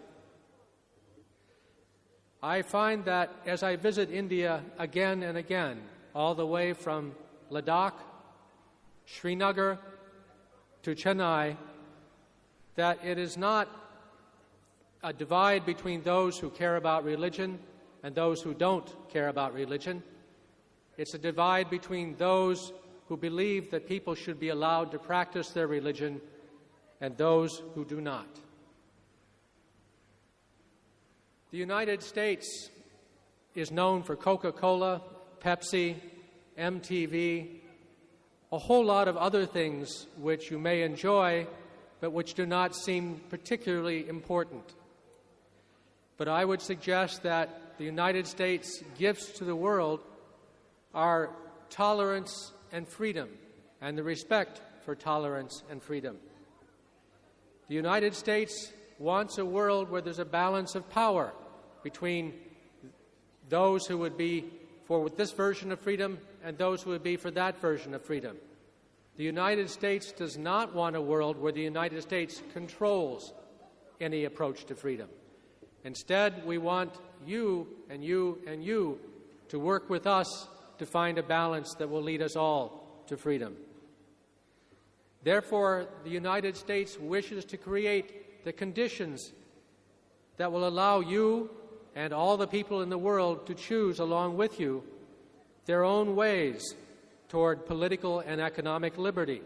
I 2.42 2.62
find 2.62 3.04
that 3.04 3.30
as 3.46 3.62
I 3.62 3.76
visit 3.76 4.10
India 4.10 4.62
again 4.78 5.22
and 5.22 5.38
again, 5.38 5.80
all 6.14 6.34
the 6.34 6.46
way 6.46 6.72
from 6.72 7.14
Ladakh, 7.50 7.94
Srinagar 9.06 9.78
to 10.82 10.94
Chennai, 10.94 11.56
that 12.74 13.04
it 13.04 13.18
is 13.18 13.36
not 13.36 13.68
a 15.02 15.12
divide 15.12 15.66
between 15.66 16.02
those 16.02 16.38
who 16.38 16.50
care 16.50 16.76
about 16.76 17.04
religion 17.04 17.58
and 18.02 18.14
those 18.14 18.42
who 18.42 18.54
don't 18.54 18.92
care 19.08 19.28
about 19.28 19.54
religion. 19.54 20.02
It's 20.96 21.14
a 21.14 21.18
divide 21.18 21.70
between 21.70 22.16
those 22.16 22.72
who 23.08 23.16
believe 23.16 23.70
that 23.70 23.88
people 23.88 24.14
should 24.14 24.38
be 24.38 24.50
allowed 24.50 24.90
to 24.92 24.98
practice 24.98 25.50
their 25.50 25.66
religion 25.66 26.20
and 27.00 27.16
those 27.16 27.62
who 27.74 27.84
do 27.84 28.00
not. 28.00 28.28
The 31.50 31.58
United 31.58 32.02
States 32.02 32.70
is 33.54 33.70
known 33.70 34.02
for 34.02 34.16
Coca 34.16 34.52
Cola, 34.52 35.02
Pepsi, 35.40 35.96
MTV, 36.58 37.58
a 38.52 38.58
whole 38.58 38.84
lot 38.84 39.08
of 39.08 39.16
other 39.16 39.46
things 39.46 40.06
which 40.18 40.50
you 40.50 40.58
may 40.58 40.82
enjoy, 40.82 41.46
but 42.00 42.12
which 42.12 42.34
do 42.34 42.46
not 42.46 42.74
seem 42.74 43.20
particularly 43.30 44.08
important. 44.08 44.74
But 46.16 46.28
I 46.28 46.44
would 46.44 46.60
suggest 46.60 47.22
that 47.22 47.78
the 47.78 47.84
United 47.84 48.26
States' 48.26 48.82
gifts 48.98 49.32
to 49.32 49.44
the 49.44 49.56
world 49.56 50.00
are 50.94 51.30
tolerance 51.70 52.52
and 52.72 52.86
freedom, 52.88 53.28
and 53.80 53.96
the 53.96 54.02
respect 54.02 54.60
for 54.84 54.94
tolerance 54.94 55.62
and 55.70 55.82
freedom. 55.82 56.16
The 57.68 57.74
United 57.74 58.14
States 58.14 58.72
wants 58.98 59.38
a 59.38 59.44
world 59.44 59.90
where 59.90 60.00
there's 60.00 60.18
a 60.18 60.24
balance 60.24 60.74
of 60.74 60.88
power 60.90 61.32
between 61.82 62.34
those 63.48 63.86
who 63.86 63.98
would 63.98 64.16
be 64.16 64.44
for 64.84 65.08
this 65.08 65.32
version 65.32 65.72
of 65.72 65.80
freedom 65.80 66.18
and 66.44 66.58
those 66.58 66.82
who 66.82 66.90
would 66.90 67.02
be 67.02 67.16
for 67.16 67.30
that 67.30 67.60
version 67.60 67.94
of 67.94 68.04
freedom. 68.04 68.36
The 69.16 69.24
United 69.24 69.68
States 69.70 70.12
does 70.12 70.38
not 70.38 70.74
want 70.74 70.96
a 70.96 71.00
world 71.00 71.38
where 71.38 71.52
the 71.52 71.60
United 71.60 72.02
States 72.02 72.42
controls 72.52 73.32
any 74.00 74.24
approach 74.24 74.64
to 74.66 74.74
freedom. 74.74 75.08
Instead, 75.84 76.46
we 76.46 76.58
want 76.58 76.92
you 77.26 77.66
and 77.90 78.04
you 78.04 78.38
and 78.46 78.64
you 78.64 78.98
to 79.48 79.58
work 79.58 79.90
with 79.90 80.06
us 80.06 80.48
to 80.78 80.86
find 80.86 81.18
a 81.18 81.22
balance 81.22 81.74
that 81.74 81.88
will 81.88 82.02
lead 82.02 82.22
us 82.22 82.36
all 82.36 83.04
to 83.06 83.16
freedom. 83.16 83.56
Therefore, 85.22 85.86
the 86.04 86.10
United 86.10 86.56
States 86.56 86.98
wishes 86.98 87.44
to 87.46 87.56
create 87.56 88.44
the 88.44 88.52
conditions 88.52 89.32
that 90.36 90.50
will 90.50 90.66
allow 90.66 91.00
you 91.00 91.50
and 91.94 92.12
all 92.12 92.36
the 92.36 92.46
people 92.46 92.82
in 92.82 92.88
the 92.88 92.98
world 92.98 93.46
to 93.46 93.54
choose 93.54 93.98
along 93.98 94.36
with 94.36 94.58
you 94.58 94.82
their 95.66 95.84
own 95.84 96.16
ways 96.16 96.74
toward 97.28 97.66
political 97.66 98.20
and 98.20 98.40
economic 98.40 98.98
liberty. 98.98 99.42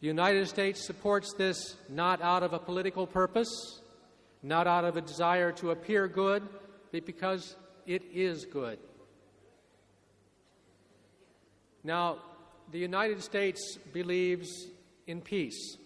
The 0.00 0.06
United 0.06 0.48
States 0.48 0.84
supports 0.84 1.32
this 1.34 1.76
not 1.88 2.22
out 2.22 2.42
of 2.42 2.52
a 2.52 2.58
political 2.58 3.06
purpose, 3.06 3.80
not 4.42 4.66
out 4.66 4.84
of 4.84 4.96
a 4.96 5.00
desire 5.00 5.52
to 5.52 5.70
appear 5.70 6.08
good, 6.08 6.42
but 6.92 7.04
because 7.04 7.56
it 7.86 8.02
is 8.12 8.44
good. 8.44 8.78
Now, 11.84 12.18
the 12.72 12.78
United 12.78 13.22
States 13.22 13.78
believes 13.92 14.66
in 15.06 15.20
peace. 15.20 15.76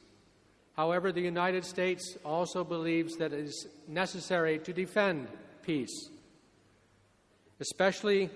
However, 0.75 1.13
the 1.13 1.21
United 1.21 1.65
States 1.65 2.17
also 2.25 2.65
believes 2.65 3.17
that 3.17 3.33
it 3.33 3.41
is 3.41 3.67
necessary 3.87 4.59
to 4.61 4.73
defend 4.73 5.29
peace. 5.63 6.09
Especially, 7.61 8.31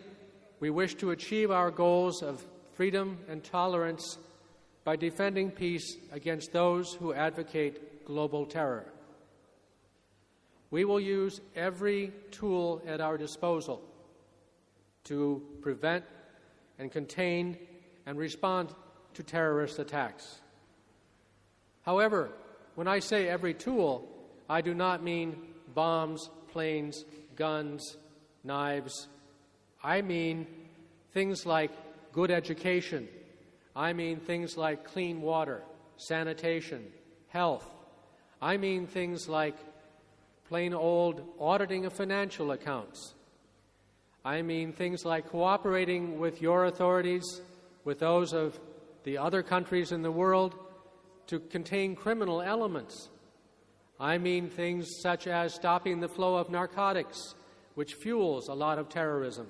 we 0.61 0.69
wish 0.69 0.95
to 0.97 1.13
achieve 1.13 1.51
our 1.51 1.71
goals 1.71 2.23
of 2.23 2.45
freedom 2.75 3.19
and 3.29 3.43
tolerance 3.43 4.19
by 4.85 4.97
defending 4.97 5.51
peace 5.51 5.97
against 6.13 6.53
those 6.53 6.93
who 6.95 7.15
advocate 7.15 8.05
global 8.05 8.45
terror. 8.45 8.85
We 10.75 10.85
will 10.85 10.99
use 10.99 11.41
every 11.55 12.11
tool 12.33 12.83
at 12.85 13.01
our 13.01 13.17
disposal 13.17 13.81
to 15.05 15.41
prevent 15.63 16.05
and 16.81 16.91
contain 16.91 17.59
and 18.07 18.19
respond 18.19 18.75
to 19.13 19.23
terrorist 19.23 19.79
attacks. 19.79 20.41
However, 21.83 22.33
when 22.75 22.89
I 22.89 22.99
say 22.99 23.29
every 23.29 23.55
tool, 23.55 24.09
I 24.51 24.63
do 24.63 24.75
not 24.75 25.01
mean 25.01 25.37
bombs, 25.73 26.29
planes, 26.49 27.05
guns, 27.37 27.97
knives. 28.43 29.07
I 29.81 30.03
mean 30.03 30.45
things 31.13 31.47
like 31.47 31.71
good 32.13 32.33
education. 32.33 33.07
I 33.77 33.93
mean 33.93 34.19
things 34.19 34.57
like 34.57 34.85
clean 34.85 35.23
water, 35.23 35.63
sanitation, 35.99 36.83
health. 37.29 37.65
I 38.43 38.57
mean 38.57 38.89
things 38.89 39.29
like 39.29 39.55
plain 40.49 40.75
old 40.75 41.23
auditing 41.41 41.87
of 41.87 41.93
financial 41.93 42.51
accounts. 42.53 43.15
I 44.25 44.43
mean 44.43 44.73
things 44.73 45.05
like 45.05 45.29
cooperating 45.29 46.19
with 46.19 46.41
your 46.41 46.65
authorities 46.65 47.41
with 47.85 47.99
those 47.99 48.33
of 48.33 48.59
the 49.05 49.19
other 49.19 49.43
countries 49.43 49.93
in 49.93 50.03
the 50.03 50.11
world 50.11 50.55
to 51.27 51.39
contain 51.39 51.95
criminal 51.95 52.41
elements. 52.41 53.09
I 54.01 54.19
mean 54.19 54.49
things 54.49 54.89
such 55.03 55.27
as 55.27 55.55
stopping 55.55 56.01
the 56.01 56.09
flow 56.09 56.37
of 56.37 56.51
narcotics, 56.51 57.35
which 57.75 57.95
fuels 57.95 58.49
a 58.49 58.55
lot 58.55 58.79
of 58.79 58.89
terrorism. 58.89 59.47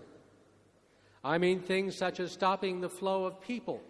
I 1.22 1.38
mean 1.38 1.60
things 1.60 1.96
such 1.96 2.20
as 2.20 2.32
stopping 2.32 2.80
the 2.80 2.88
flow 2.88 3.24
of 3.24 3.40
people 3.40 3.80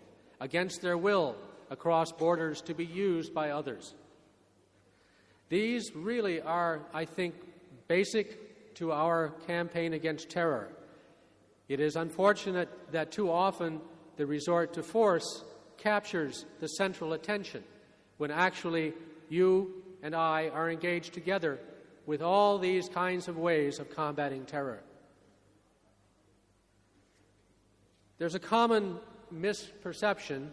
against 0.41 0.83
their 0.83 0.97
will 0.99 1.37
across 1.71 2.13
borders 2.13 2.61
to 2.63 2.75
be 2.75 2.85
used 2.85 3.35
by 3.35 3.51
others. 3.51 3.95
These 5.55 5.95
really 5.95 6.41
are, 6.41 6.81
I 6.93 7.05
think, 7.05 7.37
basic 7.87 8.75
to 8.75 8.91
our 8.91 9.29
campaign 9.47 9.93
against 9.93 10.29
terror. 10.29 10.69
It 11.69 11.79
is 11.79 11.95
unfortunate 11.95 12.69
that 12.91 13.13
too 13.13 13.31
often 13.31 13.81
the 14.17 14.27
resort 14.27 14.73
to 14.73 14.83
force 14.83 15.45
captures 15.77 16.45
the 16.59 16.67
central 16.67 17.13
attention 17.13 17.63
when 18.17 18.33
actually 18.33 18.95
you 19.29 19.81
and 20.03 20.13
I 20.13 20.49
are 20.49 20.69
engaged 20.69 21.15
together 21.15 21.61
with 22.05 22.21
all 22.21 22.59
these 22.59 22.89
kinds 22.89 23.29
of 23.29 23.39
ways 23.39 23.79
of 23.79 23.95
combating 23.95 24.47
terror. 24.47 24.83
There's 28.19 28.35
a 28.35 28.41
common 28.41 28.99
misperception 29.33 30.49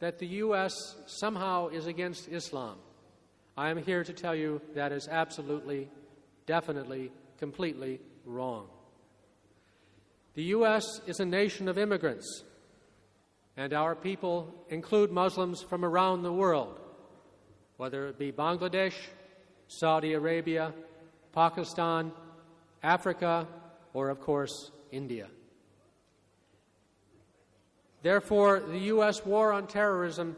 that 0.00 0.18
the 0.18 0.26
U.S. 0.44 0.74
somehow 1.06 1.68
is 1.68 1.86
against 1.86 2.28
Islam. 2.28 2.76
I 3.58 3.70
am 3.70 3.82
here 3.82 4.04
to 4.04 4.12
tell 4.12 4.36
you 4.36 4.60
that 4.76 4.92
is 4.92 5.08
absolutely, 5.08 5.88
definitely, 6.46 7.10
completely 7.38 7.98
wrong. 8.24 8.68
The 10.34 10.44
U.S. 10.44 11.00
is 11.08 11.18
a 11.18 11.24
nation 11.24 11.66
of 11.66 11.76
immigrants 11.76 12.44
and 13.56 13.72
our 13.72 13.96
people 13.96 14.54
include 14.68 15.10
Muslims 15.10 15.60
from 15.60 15.84
around 15.84 16.22
the 16.22 16.32
world, 16.32 16.78
whether 17.78 18.06
it 18.06 18.16
be 18.16 18.30
Bangladesh, 18.30 18.94
Saudi 19.66 20.12
Arabia, 20.12 20.72
Pakistan, 21.32 22.12
Africa, 22.84 23.48
or, 23.92 24.08
of 24.08 24.20
course, 24.20 24.70
India. 24.92 25.26
Therefore, 28.02 28.60
the 28.60 28.78
U.S. 28.94 29.26
war 29.26 29.52
on 29.52 29.66
terrorism 29.66 30.36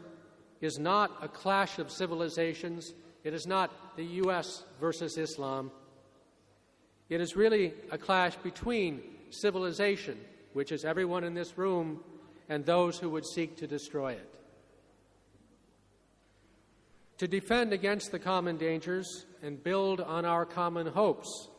is 0.59 0.79
not 0.79 1.15
a 1.21 1.27
clash 1.27 1.77
of 1.77 1.91
civilizations. 1.91 2.95
It 3.23 3.33
is 3.33 3.45
not 3.45 3.95
the 3.95 4.03
U.S. 4.03 4.63
versus 4.79 5.17
Islam. 5.17 5.71
It 7.09 7.21
is 7.21 7.35
really 7.35 7.73
a 7.91 7.97
clash 7.97 8.35
between 8.37 9.01
civilization, 9.29 10.17
which 10.53 10.71
is 10.71 10.85
everyone 10.85 11.23
in 11.23 11.33
this 11.33 11.57
room 11.57 12.03
and 12.49 12.65
those 12.65 12.97
who 12.97 13.09
would 13.09 13.25
seek 13.25 13.57
to 13.57 13.67
destroy 13.67 14.13
it. 14.13 14.35
To 17.19 17.27
defend 17.27 17.71
against 17.71 18.11
the 18.11 18.19
common 18.19 18.57
dangers 18.57 19.25
and 19.43 19.63
build 19.63 20.01
on 20.01 20.25
our 20.25 20.45
common 20.45 20.87
hopes, 20.87 21.49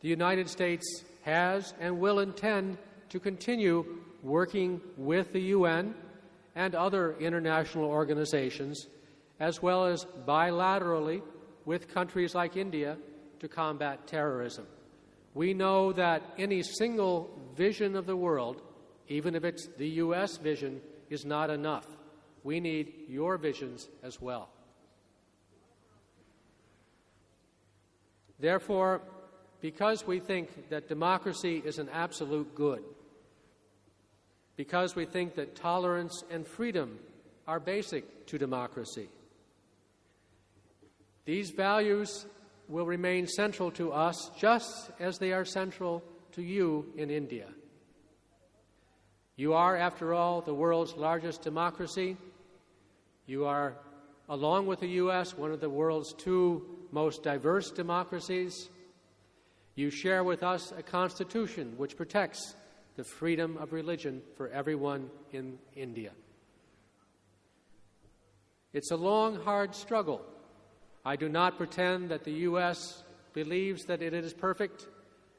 the 0.00 0.08
United 0.08 0.48
States 0.48 1.04
has 1.22 1.74
and 1.80 1.98
will 1.98 2.20
intend 2.20 2.78
to 3.08 3.18
continue 3.18 3.84
working 4.22 4.80
with 4.96 5.32
the 5.32 5.40
UN 5.40 5.94
and 6.54 6.74
other 6.74 7.16
international 7.18 7.84
organizations, 7.84 8.86
as 9.40 9.60
well 9.60 9.86
as 9.86 10.06
bilaterally 10.26 11.22
with 11.64 11.92
countries 11.92 12.34
like 12.34 12.56
India 12.56 12.96
to 13.40 13.48
combat 13.48 14.06
terrorism. 14.06 14.66
We 15.34 15.54
know 15.54 15.92
that 15.92 16.22
any 16.38 16.62
single 16.62 17.30
vision 17.56 17.96
of 17.96 18.06
the 18.06 18.16
world 18.16 18.62
even 19.10 19.34
if 19.34 19.44
it's 19.44 19.66
the 19.76 19.88
U.S. 19.88 20.38
vision, 20.38 20.80
is 21.10 21.26
not 21.26 21.50
enough. 21.50 21.86
We 22.44 22.60
need 22.60 22.92
your 23.08 23.36
visions 23.36 23.88
as 24.04 24.20
well. 24.20 24.48
Therefore, 28.38 29.02
because 29.60 30.06
we 30.06 30.20
think 30.20 30.70
that 30.70 30.88
democracy 30.88 31.60
is 31.62 31.78
an 31.78 31.88
absolute 31.92 32.54
good, 32.54 32.82
because 34.56 34.94
we 34.94 35.04
think 35.04 35.34
that 35.34 35.56
tolerance 35.56 36.22
and 36.30 36.46
freedom 36.46 36.98
are 37.48 37.60
basic 37.60 38.26
to 38.26 38.38
democracy, 38.38 39.08
these 41.30 41.50
values 41.50 42.26
will 42.66 42.86
remain 42.86 43.24
central 43.24 43.70
to 43.70 43.92
us 43.92 44.32
just 44.36 44.90
as 44.98 45.18
they 45.18 45.32
are 45.32 45.44
central 45.44 46.02
to 46.32 46.42
you 46.42 46.92
in 46.96 47.08
India. 47.08 47.46
You 49.36 49.52
are, 49.52 49.76
after 49.76 50.12
all, 50.12 50.40
the 50.40 50.52
world's 50.52 50.96
largest 50.96 51.42
democracy. 51.42 52.16
You 53.26 53.44
are, 53.44 53.76
along 54.28 54.66
with 54.66 54.80
the 54.80 54.88
U.S., 55.04 55.38
one 55.38 55.52
of 55.52 55.60
the 55.60 55.70
world's 55.70 56.12
two 56.14 56.66
most 56.90 57.22
diverse 57.22 57.70
democracies. 57.70 58.68
You 59.76 59.88
share 59.88 60.24
with 60.24 60.42
us 60.42 60.72
a 60.76 60.82
constitution 60.82 61.74
which 61.76 61.96
protects 61.96 62.56
the 62.96 63.04
freedom 63.04 63.56
of 63.58 63.72
religion 63.72 64.20
for 64.36 64.48
everyone 64.48 65.08
in 65.30 65.60
India. 65.76 66.10
It's 68.72 68.90
a 68.90 68.96
long, 68.96 69.36
hard 69.36 69.76
struggle. 69.76 70.26
I 71.04 71.16
do 71.16 71.28
not 71.28 71.56
pretend 71.56 72.10
that 72.10 72.24
the 72.24 72.32
U.S. 72.48 73.02
believes 73.32 73.84
that 73.86 74.02
it 74.02 74.12
is 74.12 74.32
perfect. 74.32 74.86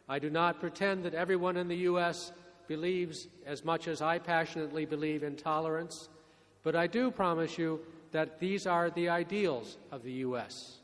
I 0.10 0.20
do 0.20 0.30
not 0.30 0.60
pretend 0.60 1.06
that 1.06 1.14
everyone 1.14 1.58
in 1.58 1.68
the 1.68 1.78
U.S 1.78 2.32
believes 2.72 3.28
as 3.46 3.66
much 3.66 3.90
as 3.90 4.02
I 4.02 4.18
passionately 4.18 4.86
believe 4.86 5.24
in 5.24 5.36
tolerance, 5.36 6.08
but 6.64 6.74
I 6.74 6.88
do 6.88 7.12
promise 7.12 7.58
you 7.58 7.82
that 8.12 8.40
these 8.40 8.66
are 8.66 8.90
the 8.90 9.10
ideals 9.10 9.78
of 9.92 10.04
the 10.04 10.14
U.S. 10.28 10.78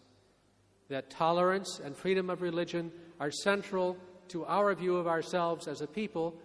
That 0.89 1.09
tolerance 1.09 1.79
and 1.81 1.95
freedom 1.95 2.29
of 2.29 2.41
religion 2.41 2.91
are 3.21 3.31
central 3.31 3.95
to 4.27 4.43
our 4.47 4.75
view 4.75 4.97
of 4.97 5.07
ourselves 5.07 5.65
as 5.65 5.79
a 5.79 5.87
people, 5.87 6.35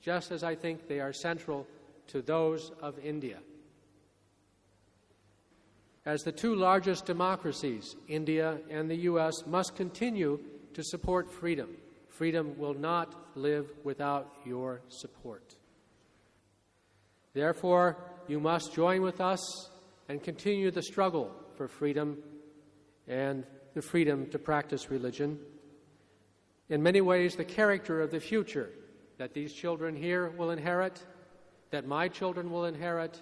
just 0.00 0.30
as 0.30 0.42
I 0.42 0.54
think 0.54 0.88
they 0.88 1.00
are 1.00 1.12
central 1.12 1.66
to 2.06 2.22
those 2.22 2.72
of 2.80 2.98
India. 3.04 3.36
As 6.06 6.22
the 6.22 6.32
two 6.32 6.54
largest 6.54 7.04
democracies, 7.04 7.94
India 8.08 8.58
and 8.70 8.90
the 8.90 8.96
U.S., 8.96 9.46
must 9.46 9.76
continue 9.76 10.40
to 10.74 10.82
support 10.82 11.30
freedom. 11.30 11.76
Freedom 12.08 12.58
will 12.58 12.74
not 12.74 13.14
live 13.36 13.70
without 13.84 14.32
your 14.44 14.80
support. 14.88 15.56
Therefore, 17.34 17.96
you 18.28 18.40
must 18.40 18.74
join 18.74 19.02
with 19.02 19.20
us 19.20 19.70
and 20.08 20.22
continue 20.22 20.70
the 20.70 20.82
struggle 20.82 21.32
for 21.56 21.68
freedom 21.68 22.18
and 23.06 23.44
the 23.74 23.82
freedom 23.82 24.26
to 24.30 24.38
practice 24.38 24.90
religion. 24.90 25.38
In 26.68 26.82
many 26.82 27.00
ways, 27.00 27.36
the 27.36 27.44
character 27.44 28.00
of 28.00 28.10
the 28.10 28.20
future 28.20 28.70
that 29.18 29.34
these 29.34 29.52
children 29.52 29.94
here 29.94 30.30
will 30.30 30.50
inherit, 30.50 31.04
that 31.70 31.86
my 31.86 32.08
children 32.08 32.50
will 32.50 32.64
inherit, 32.64 33.20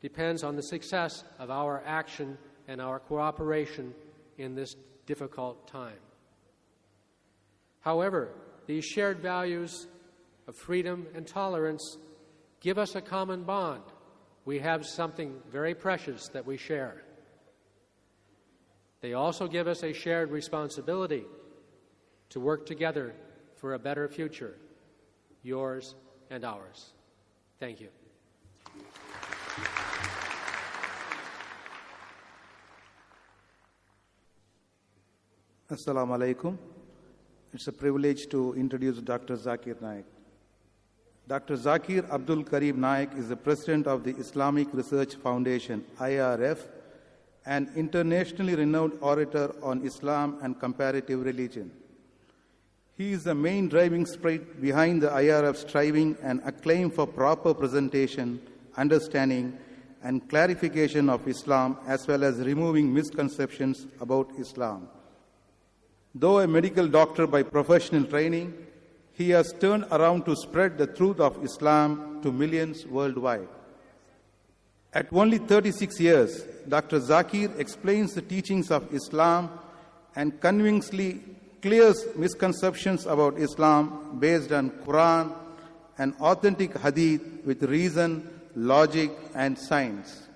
depends 0.00 0.42
on 0.42 0.56
the 0.56 0.62
success 0.62 1.24
of 1.38 1.50
our 1.50 1.82
action 1.86 2.38
and 2.68 2.80
our 2.80 2.98
cooperation 2.98 3.94
in 4.38 4.54
this 4.54 4.76
difficult 5.06 5.66
time. 5.66 5.98
However, 7.80 8.28
these 8.66 8.84
shared 8.84 9.20
values 9.20 9.86
of 10.46 10.54
freedom 10.54 11.06
and 11.14 11.26
tolerance 11.26 11.98
give 12.60 12.78
us 12.78 12.94
a 12.94 13.00
common 13.00 13.44
bond. 13.44 13.82
We 14.44 14.58
have 14.60 14.86
something 14.86 15.34
very 15.50 15.74
precious 15.74 16.28
that 16.28 16.46
we 16.46 16.56
share. 16.56 17.02
They 19.00 19.14
also 19.14 19.48
give 19.48 19.66
us 19.66 19.82
a 19.82 19.92
shared 19.92 20.30
responsibility 20.30 21.24
to 22.30 22.40
work 22.40 22.66
together 22.66 23.14
for 23.56 23.74
a 23.74 23.78
better 23.78 24.08
future, 24.08 24.56
yours 25.42 25.94
and 26.30 26.44
ours. 26.44 26.90
Thank 27.58 27.80
you. 27.80 27.88
Assalamu 35.70 36.18
alaikum. 36.18 36.58
It's 37.54 37.68
a 37.68 37.72
privilege 37.72 38.26
to 38.30 38.54
introduce 38.54 38.98
Dr. 38.98 39.36
Zakir 39.36 39.80
Naik. 39.80 40.04
Dr. 41.28 41.54
Zakir 41.54 42.10
Abdul 42.10 42.42
Karim 42.42 42.80
Naik 42.80 43.10
is 43.16 43.28
the 43.28 43.36
president 43.36 43.86
of 43.86 44.02
the 44.02 44.10
Islamic 44.16 44.66
Research 44.74 45.14
Foundation, 45.14 45.84
IRF, 46.00 46.58
an 47.46 47.70
internationally 47.76 48.56
renowned 48.56 48.94
orator 49.00 49.54
on 49.62 49.86
Islam 49.86 50.38
and 50.42 50.58
comparative 50.58 51.24
religion. 51.24 51.70
He 52.98 53.12
is 53.12 53.22
the 53.22 53.36
main 53.36 53.68
driving 53.68 54.06
spirit 54.06 54.60
behind 54.60 55.02
the 55.02 55.10
IRF's 55.10 55.60
striving 55.60 56.16
and 56.20 56.40
acclaim 56.44 56.90
for 56.90 57.06
proper 57.06 57.54
presentation, 57.54 58.40
understanding, 58.76 59.56
and 60.02 60.28
clarification 60.28 61.08
of 61.08 61.28
Islam, 61.28 61.76
as 61.86 62.08
well 62.08 62.24
as 62.24 62.38
removing 62.38 62.92
misconceptions 62.92 63.86
about 64.00 64.32
Islam. 64.36 64.88
Though 66.14 66.40
a 66.40 66.46
medical 66.48 66.88
doctor 66.88 67.26
by 67.26 67.44
professional 67.44 68.04
training, 68.04 68.54
he 69.12 69.30
has 69.30 69.52
turned 69.52 69.84
around 69.92 70.24
to 70.24 70.34
spread 70.34 70.78
the 70.78 70.86
truth 70.86 71.20
of 71.20 71.44
Islam 71.44 72.20
to 72.22 72.32
millions 72.32 72.86
worldwide. 72.86 73.48
At 74.92 75.12
only 75.12 75.38
36 75.38 76.00
years, 76.00 76.42
Dr. 76.68 76.98
Zakir 76.98 77.56
explains 77.58 78.14
the 78.14 78.22
teachings 78.22 78.72
of 78.72 78.92
Islam 78.92 79.50
and 80.16 80.40
convincingly 80.40 81.20
clears 81.62 82.04
misconceptions 82.16 83.06
about 83.06 83.38
Islam 83.38 84.18
based 84.18 84.50
on 84.50 84.70
Quran 84.70 85.32
and 85.98 86.14
authentic 86.20 86.76
hadith 86.78 87.22
with 87.44 87.62
reason, 87.62 88.28
logic, 88.56 89.12
and 89.34 89.56
science. 89.56 90.29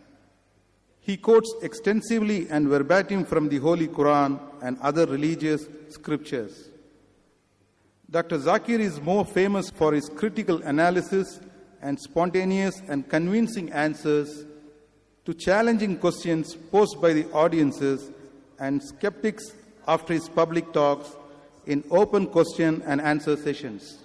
He 1.04 1.18
quotes 1.18 1.54
extensively 1.60 2.48
and 2.48 2.66
verbatim 2.66 3.26
from 3.26 3.50
the 3.50 3.58
Holy 3.58 3.88
Quran 3.88 4.40
and 4.62 4.78
other 4.80 5.04
religious 5.04 5.66
scriptures. 5.90 6.70
Dr. 8.10 8.38
Zakir 8.38 8.80
is 8.80 9.02
more 9.02 9.26
famous 9.26 9.68
for 9.68 9.92
his 9.92 10.08
critical 10.08 10.62
analysis 10.62 11.40
and 11.82 12.00
spontaneous 12.00 12.80
and 12.88 13.06
convincing 13.06 13.70
answers 13.70 14.46
to 15.26 15.34
challenging 15.34 15.98
questions 15.98 16.54
posed 16.54 16.98
by 17.02 17.12
the 17.12 17.30
audiences 17.32 18.10
and 18.58 18.82
skeptics 18.82 19.52
after 19.86 20.14
his 20.14 20.26
public 20.30 20.72
talks 20.72 21.10
in 21.66 21.84
open 21.90 22.26
question 22.28 22.82
and 22.86 23.02
answer 23.02 23.36
sessions. 23.36 23.98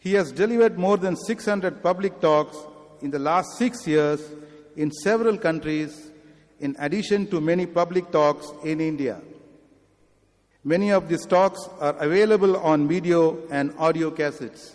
He 0.00 0.14
has 0.14 0.32
delivered 0.32 0.76
more 0.76 0.96
than 0.96 1.14
600 1.14 1.84
public 1.84 2.20
talks 2.20 2.56
in 3.00 3.12
the 3.12 3.20
last 3.20 3.56
six 3.58 3.86
years 3.86 4.20
in 4.76 4.90
several 4.90 5.36
countries, 5.36 6.10
in 6.60 6.76
addition 6.78 7.26
to 7.28 7.40
many 7.40 7.66
public 7.66 8.10
talks 8.10 8.52
in 8.64 8.80
India. 8.80 9.20
Many 10.62 10.90
of 10.92 11.08
these 11.08 11.24
talks 11.24 11.68
are 11.80 11.96
available 11.98 12.56
on 12.58 12.86
video 12.86 13.38
and 13.50 13.72
audio 13.78 14.10
cassettes. 14.10 14.74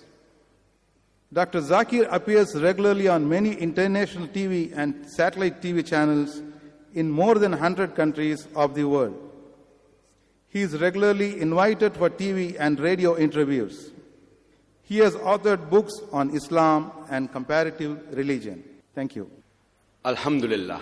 Dr. 1.32 1.62
Zakir 1.62 2.08
appears 2.12 2.56
regularly 2.56 3.08
on 3.08 3.28
many 3.28 3.54
international 3.54 4.28
TV 4.28 4.74
and 4.76 5.06
satellite 5.10 5.62
TV 5.62 5.86
channels 5.86 6.42
in 6.94 7.12
more 7.12 7.36
than 7.36 7.52
100 7.52 7.96
countries 7.96 8.48
of 8.56 8.74
the 8.74 8.86
world. 8.86 9.22
He 10.50 10.62
is 10.62 10.80
regularly 10.80 11.42
invited 11.42 11.96
for 11.96 12.10
TV 12.10 12.56
and 12.58 12.80
radio 12.80 13.18
interviews. 13.18 13.92
He 14.84 15.00
has 15.00 15.16
authored 15.16 15.70
books 15.70 15.94
on 16.14 16.36
Islam 16.36 16.92
and 17.10 17.32
comparative 17.32 18.16
religion. 18.16 18.64
Thank 18.94 19.16
you 19.16 19.30
Alhamdulillah. 20.05 20.81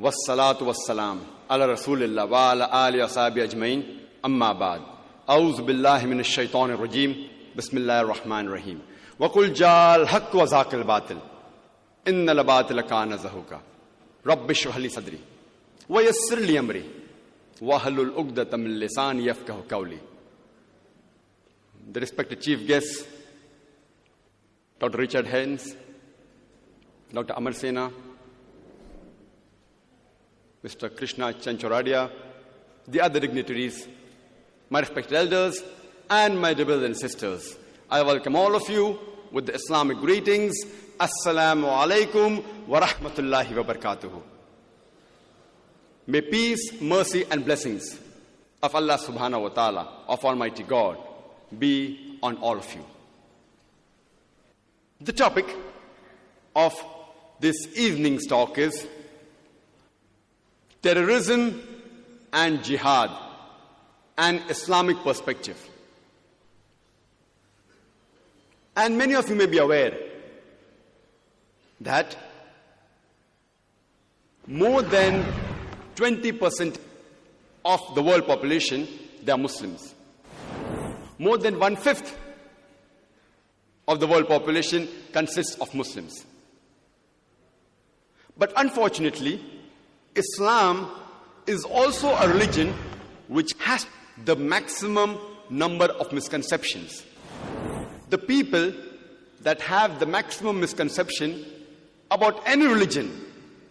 Wassalatu 0.00 0.66
wassalam 0.66 1.20
ala 1.48 1.66
Rasulillah 1.68 2.28
wa 2.28 2.50
ala 2.50 2.68
ali 2.72 2.98
ashabi 3.00 3.40
ajmain. 3.42 3.84
Amma 4.24 4.54
ba'd. 4.54 4.82
أعوذ 5.28 5.62
بالله 5.62 6.06
من 6.06 6.20
الشيطان 6.20 6.70
الرجيم 6.70 7.28
بسم 7.56 7.76
الله 7.76 8.00
الرحمن 8.00 8.46
الرحيم 8.46 8.78
وقل 9.18 9.52
جاء 9.52 9.96
الحق 10.02 10.34
وزاق 10.36 10.74
الباطل 10.74 11.18
إن 12.08 12.30
الباطل 12.30 12.80
كان 12.80 13.16
زهوكا 13.18 13.60
رب 14.26 14.50
اشرح 14.50 14.76
لي 14.76 14.88
صدري 14.88 15.18
ويسر 15.88 16.38
لي 16.38 16.58
أمري 16.58 16.84
واحلل 17.62 18.12
عقدة 18.16 18.56
من 18.56 18.78
لساني 18.78 19.26
يفقه 19.26 19.64
قولي 19.70 19.98
The 21.92 22.00
respected 22.00 22.40
chief 22.40 22.64
guests 22.66 23.04
Dr. 24.80 24.98
Richard 24.98 25.26
Haynes 25.26 25.74
Dr. 27.12 27.34
Amar 27.36 27.52
Sena 27.52 27.90
Mr. 30.63 30.95
Krishna 30.95 31.33
Chanchoradia, 31.33 32.11
the 32.87 33.01
other 33.01 33.19
dignitaries, 33.19 33.87
my 34.69 34.79
respected 34.79 35.13
elders, 35.15 35.61
and 36.09 36.39
my 36.39 36.53
brothers 36.53 36.83
and 36.83 36.97
sisters. 36.97 37.57
I 37.89 38.03
welcome 38.03 38.35
all 38.35 38.55
of 38.55 38.69
you 38.69 38.99
with 39.31 39.47
the 39.47 39.53
Islamic 39.55 39.97
greetings. 39.97 40.53
Assalamu 40.99 41.65
alaikum 41.65 42.43
wa 42.67 42.79
rahmatullahi 42.79 43.55
wa 43.55 43.63
barakatuhu. 43.63 44.21
May 46.07 46.21
peace, 46.21 46.79
mercy, 46.81 47.25
and 47.31 47.43
blessings 47.43 47.97
of 48.61 48.75
Allah 48.75 48.97
subhanahu 48.97 49.41
wa 49.41 49.49
ta'ala, 49.49 50.03
of 50.07 50.23
Almighty 50.23 50.63
God, 50.63 50.97
be 51.57 52.17
on 52.21 52.37
all 52.37 52.57
of 52.57 52.73
you. 52.75 52.85
The 54.99 55.13
topic 55.13 55.45
of 56.55 56.73
this 57.39 57.55
evening's 57.75 58.27
talk 58.27 58.57
is 58.59 58.87
terrorism 60.81 61.61
and 62.33 62.63
jihad, 62.63 63.11
an 64.17 64.41
Islamic 64.49 64.97
perspective. 65.03 65.57
And 68.75 68.97
many 68.97 69.15
of 69.15 69.29
you 69.29 69.35
may 69.35 69.45
be 69.47 69.57
aware 69.57 69.97
that 71.81 72.15
more 74.47 74.81
than 74.81 75.25
20% 75.95 76.79
of 77.65 77.81
the 77.95 78.01
world 78.01 78.25
population 78.25 78.87
they 79.23 79.31
are 79.31 79.37
Muslims. 79.37 79.93
More 81.19 81.37
than 81.37 81.59
one 81.59 81.75
fifth 81.75 82.17
of 83.87 83.99
the 83.99 84.07
world 84.07 84.27
population 84.27 84.87
consists 85.11 85.55
of 85.55 85.73
Muslims. 85.75 86.25
But 88.37 88.53
unfortunately, 88.55 89.43
Islam 90.15 90.89
is 91.47 91.63
also 91.63 92.09
a 92.09 92.27
religion 92.27 92.73
which 93.27 93.53
has 93.59 93.85
the 94.25 94.35
maximum 94.35 95.17
number 95.49 95.85
of 95.85 96.11
misconceptions. 96.11 97.03
The 98.09 98.17
people 98.17 98.73
that 99.41 99.61
have 99.61 99.99
the 99.99 100.05
maximum 100.05 100.59
misconception 100.59 101.45
about 102.09 102.41
any 102.45 102.67
religion 102.67 103.25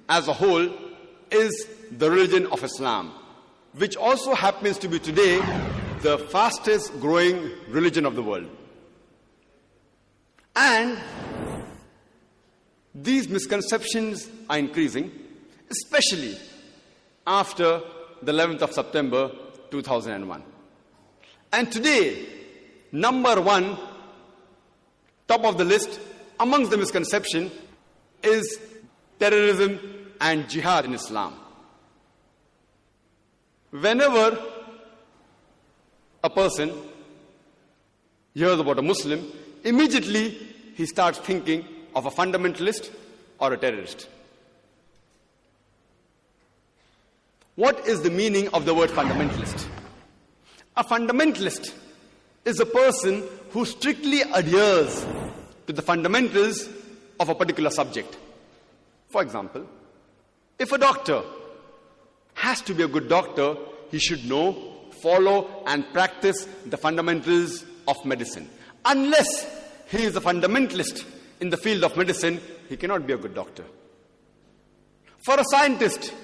as 0.08 0.28
a 0.28 0.32
whole 0.32 0.68
is 1.30 1.68
the 1.90 2.10
religion 2.10 2.46
of 2.46 2.64
Islam, 2.64 3.12
which 3.74 3.96
also 3.96 4.34
happens 4.34 4.78
to 4.78 4.88
be 4.88 4.98
today 4.98 5.38
the 6.00 6.18
fastest 6.30 6.98
growing 7.00 7.50
religion 7.68 8.06
of 8.06 8.14
the 8.14 8.22
world. 8.22 8.48
And 10.56 10.98
these 12.94 13.28
misconceptions 13.28 14.28
are 14.48 14.58
increasing 14.58 15.12
especially 15.70 16.36
after 17.26 17.80
the 18.22 18.32
11th 18.32 18.62
of 18.62 18.72
September 18.72 19.30
2001. 19.70 20.42
And 21.52 21.72
today, 21.72 22.26
number 22.92 23.40
one, 23.40 23.76
top 25.28 25.44
of 25.44 25.58
the 25.58 25.64
list 25.64 26.00
amongst 26.38 26.70
the 26.70 26.76
misconception 26.76 27.50
is 28.22 28.58
terrorism 29.18 29.78
and 30.20 30.48
jihad 30.48 30.84
in 30.84 30.94
Islam. 30.94 31.34
Whenever 33.70 34.42
a 36.22 36.30
person 36.30 36.72
hears 38.34 38.58
about 38.58 38.78
a 38.78 38.82
Muslim, 38.82 39.24
immediately 39.64 40.30
he 40.74 40.86
starts 40.86 41.18
thinking 41.18 41.64
of 41.94 42.06
a 42.06 42.10
fundamentalist 42.10 42.90
or 43.38 43.52
a 43.52 43.56
terrorist. 43.56 44.08
What 47.60 47.86
is 47.86 48.00
the 48.00 48.08
meaning 48.08 48.48
of 48.54 48.64
the 48.64 48.72
word 48.72 48.88
fundamentalist? 48.88 49.66
A 50.78 50.82
fundamentalist 50.82 51.74
is 52.46 52.58
a 52.58 52.64
person 52.64 53.22
who 53.50 53.66
strictly 53.66 54.22
adheres 54.22 55.06
to 55.66 55.74
the 55.74 55.82
fundamentals 55.82 56.70
of 57.20 57.28
a 57.28 57.34
particular 57.34 57.68
subject. 57.68 58.16
For 59.10 59.20
example, 59.20 59.66
if 60.58 60.72
a 60.72 60.78
doctor 60.78 61.22
has 62.32 62.62
to 62.62 62.72
be 62.72 62.82
a 62.82 62.88
good 62.88 63.10
doctor, 63.10 63.56
he 63.90 63.98
should 63.98 64.24
know, 64.24 64.56
follow, 65.02 65.62
and 65.66 65.84
practice 65.92 66.48
the 66.64 66.78
fundamentals 66.78 67.66
of 67.86 68.02
medicine. 68.06 68.48
Unless 68.86 69.46
he 69.90 70.04
is 70.04 70.16
a 70.16 70.20
fundamentalist 70.22 71.04
in 71.40 71.50
the 71.50 71.58
field 71.58 71.84
of 71.84 71.94
medicine, 71.94 72.40
he 72.70 72.78
cannot 72.78 73.06
be 73.06 73.12
a 73.12 73.18
good 73.18 73.34
doctor. 73.34 73.66
For 75.26 75.38
a 75.38 75.44
scientist 75.50 76.14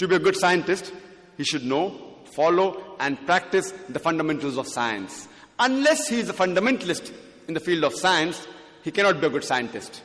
to 0.00 0.08
be 0.08 0.16
a 0.16 0.18
good 0.18 0.34
scientist, 0.34 0.94
he 1.36 1.44
should 1.44 1.62
know, 1.62 2.16
follow, 2.34 2.96
and 3.00 3.18
practice 3.26 3.72
the 3.90 3.98
fundamentals 3.98 4.56
of 4.56 4.66
science. 4.66 5.28
Unless 5.58 6.08
he 6.08 6.20
is 6.20 6.30
a 6.30 6.32
fundamentalist 6.32 7.12
in 7.48 7.52
the 7.52 7.60
field 7.60 7.84
of 7.84 7.94
science, 7.94 8.48
he 8.82 8.90
cannot 8.90 9.20
be 9.20 9.26
a 9.26 9.30
good 9.30 9.44
scientist. 9.44 10.02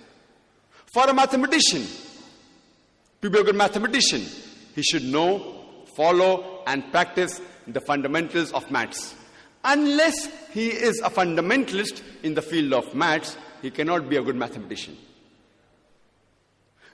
For 0.94 1.10
a 1.10 1.14
mathematician 1.14 1.86
to 3.22 3.30
be 3.30 3.40
a 3.40 3.44
good 3.46 3.56
mathematician, 3.56 4.22
he 4.76 4.84
should 4.84 5.04
know, 5.04 5.86
follow, 5.96 6.62
and 6.68 6.92
practice 6.92 7.40
the 7.66 7.80
fundamentals 7.80 8.52
of 8.52 8.70
maths. 8.70 9.16
Unless 9.64 10.30
he 10.52 10.68
is 10.68 11.00
a 11.06 11.10
fundamentalist 11.10 12.04
in 12.22 12.34
the 12.34 12.42
field 12.42 12.74
of 12.74 12.94
maths, 12.94 13.38
he 13.62 13.72
cannot 13.72 14.10
be 14.10 14.18
a 14.18 14.22
good 14.22 14.36
mathematician. 14.36 14.98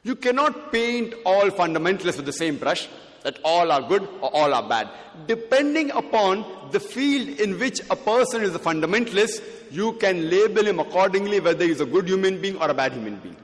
You 0.03 0.15
cannot 0.15 0.71
paint 0.71 1.13
all 1.25 1.49
fundamentalists 1.49 2.17
with 2.17 2.25
the 2.25 2.33
same 2.33 2.57
brush, 2.57 2.87
that 3.23 3.37
all 3.43 3.71
are 3.71 3.81
good 3.81 4.03
or 4.21 4.35
all 4.35 4.53
are 4.53 4.67
bad. 4.67 4.89
Depending 5.27 5.91
upon 5.91 6.45
the 6.71 6.79
field 6.79 7.39
in 7.39 7.59
which 7.59 7.79
a 7.89 7.95
person 7.95 8.41
is 8.41 8.55
a 8.55 8.59
fundamentalist, 8.59 9.43
you 9.71 9.93
can 9.93 10.29
label 10.29 10.65
him 10.65 10.79
accordingly 10.79 11.39
whether 11.39 11.65
he's 11.65 11.81
a 11.81 11.85
good 11.85 12.07
human 12.07 12.41
being 12.41 12.57
or 12.57 12.69
a 12.69 12.73
bad 12.73 12.93
human 12.93 13.17
being. 13.17 13.35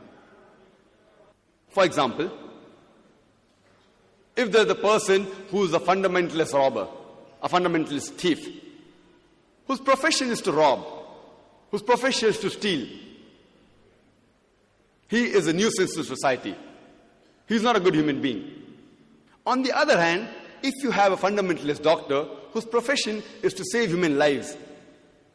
For 1.69 1.83
example, 1.83 2.31
if 4.35 4.51
there's 4.51 4.69
a 4.69 4.75
person 4.75 5.27
who's 5.49 5.73
a 5.73 5.79
fundamentalist 5.79 6.53
robber, 6.53 6.87
a 7.41 7.49
fundamentalist 7.49 8.13
thief, 8.13 8.49
whose 9.67 9.79
profession 9.79 10.29
is 10.29 10.41
to 10.41 10.51
rob, 10.51 10.85
whose 11.69 11.83
profession 11.83 12.29
is 12.29 12.39
to 12.39 12.49
steal, 12.49 12.87
he 15.07 15.25
is 15.25 15.47
a 15.47 15.53
nuisance 15.53 15.95
to 15.95 16.03
society. 16.03 16.55
He's 17.47 17.63
not 17.63 17.75
a 17.75 17.79
good 17.79 17.95
human 17.95 18.21
being. 18.21 18.51
On 19.45 19.63
the 19.63 19.71
other 19.71 19.99
hand, 19.99 20.27
if 20.61 20.73
you 20.83 20.91
have 20.91 21.13
a 21.13 21.17
fundamentalist 21.17 21.81
doctor 21.81 22.25
whose 22.51 22.65
profession 22.65 23.23
is 23.41 23.53
to 23.53 23.63
save 23.71 23.89
human 23.89 24.17
lives, 24.17 24.57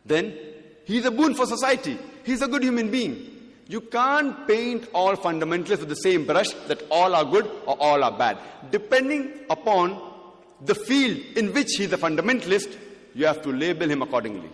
then 0.04 0.36
he's 0.84 1.04
a 1.04 1.10
boon 1.10 1.34
for 1.34 1.46
society. 1.46 1.98
He's 2.24 2.42
a 2.42 2.48
good 2.48 2.62
human 2.62 2.90
being. 2.90 3.28
You 3.68 3.80
can't 3.80 4.46
paint 4.46 4.88
all 4.92 5.16
fundamentalists 5.16 5.80
with 5.80 5.88
the 5.88 5.96
same 5.96 6.26
brush 6.26 6.50
that 6.68 6.82
all 6.90 7.14
are 7.14 7.24
good 7.24 7.46
or 7.66 7.76
all 7.80 8.04
are 8.04 8.12
bad. 8.12 8.38
Depending 8.70 9.32
upon 9.48 9.98
the 10.60 10.74
field 10.74 11.18
in 11.36 11.52
which 11.54 11.72
he's 11.78 11.92
a 11.92 11.96
fundamentalist, 11.96 12.76
you 13.14 13.24
have 13.24 13.40
to 13.42 13.50
label 13.50 13.88
him 13.88 14.02
accordingly. 14.02 14.50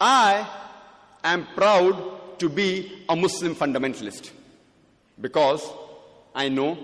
I 0.00 0.48
am 1.22 1.46
proud 1.54 2.23
to 2.38 2.48
be 2.48 3.04
a 3.08 3.16
Muslim 3.16 3.54
fundamentalist 3.54 4.30
because 5.20 5.68
I 6.34 6.48
know, 6.48 6.78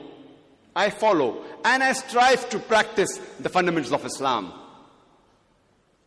I 0.74 0.90
follow, 0.90 1.44
and 1.64 1.82
I 1.82 1.92
strive 1.92 2.48
to 2.50 2.58
practice 2.58 3.18
the 3.40 3.48
fundamentals 3.48 3.92
of 3.92 4.04
Islam. 4.04 4.52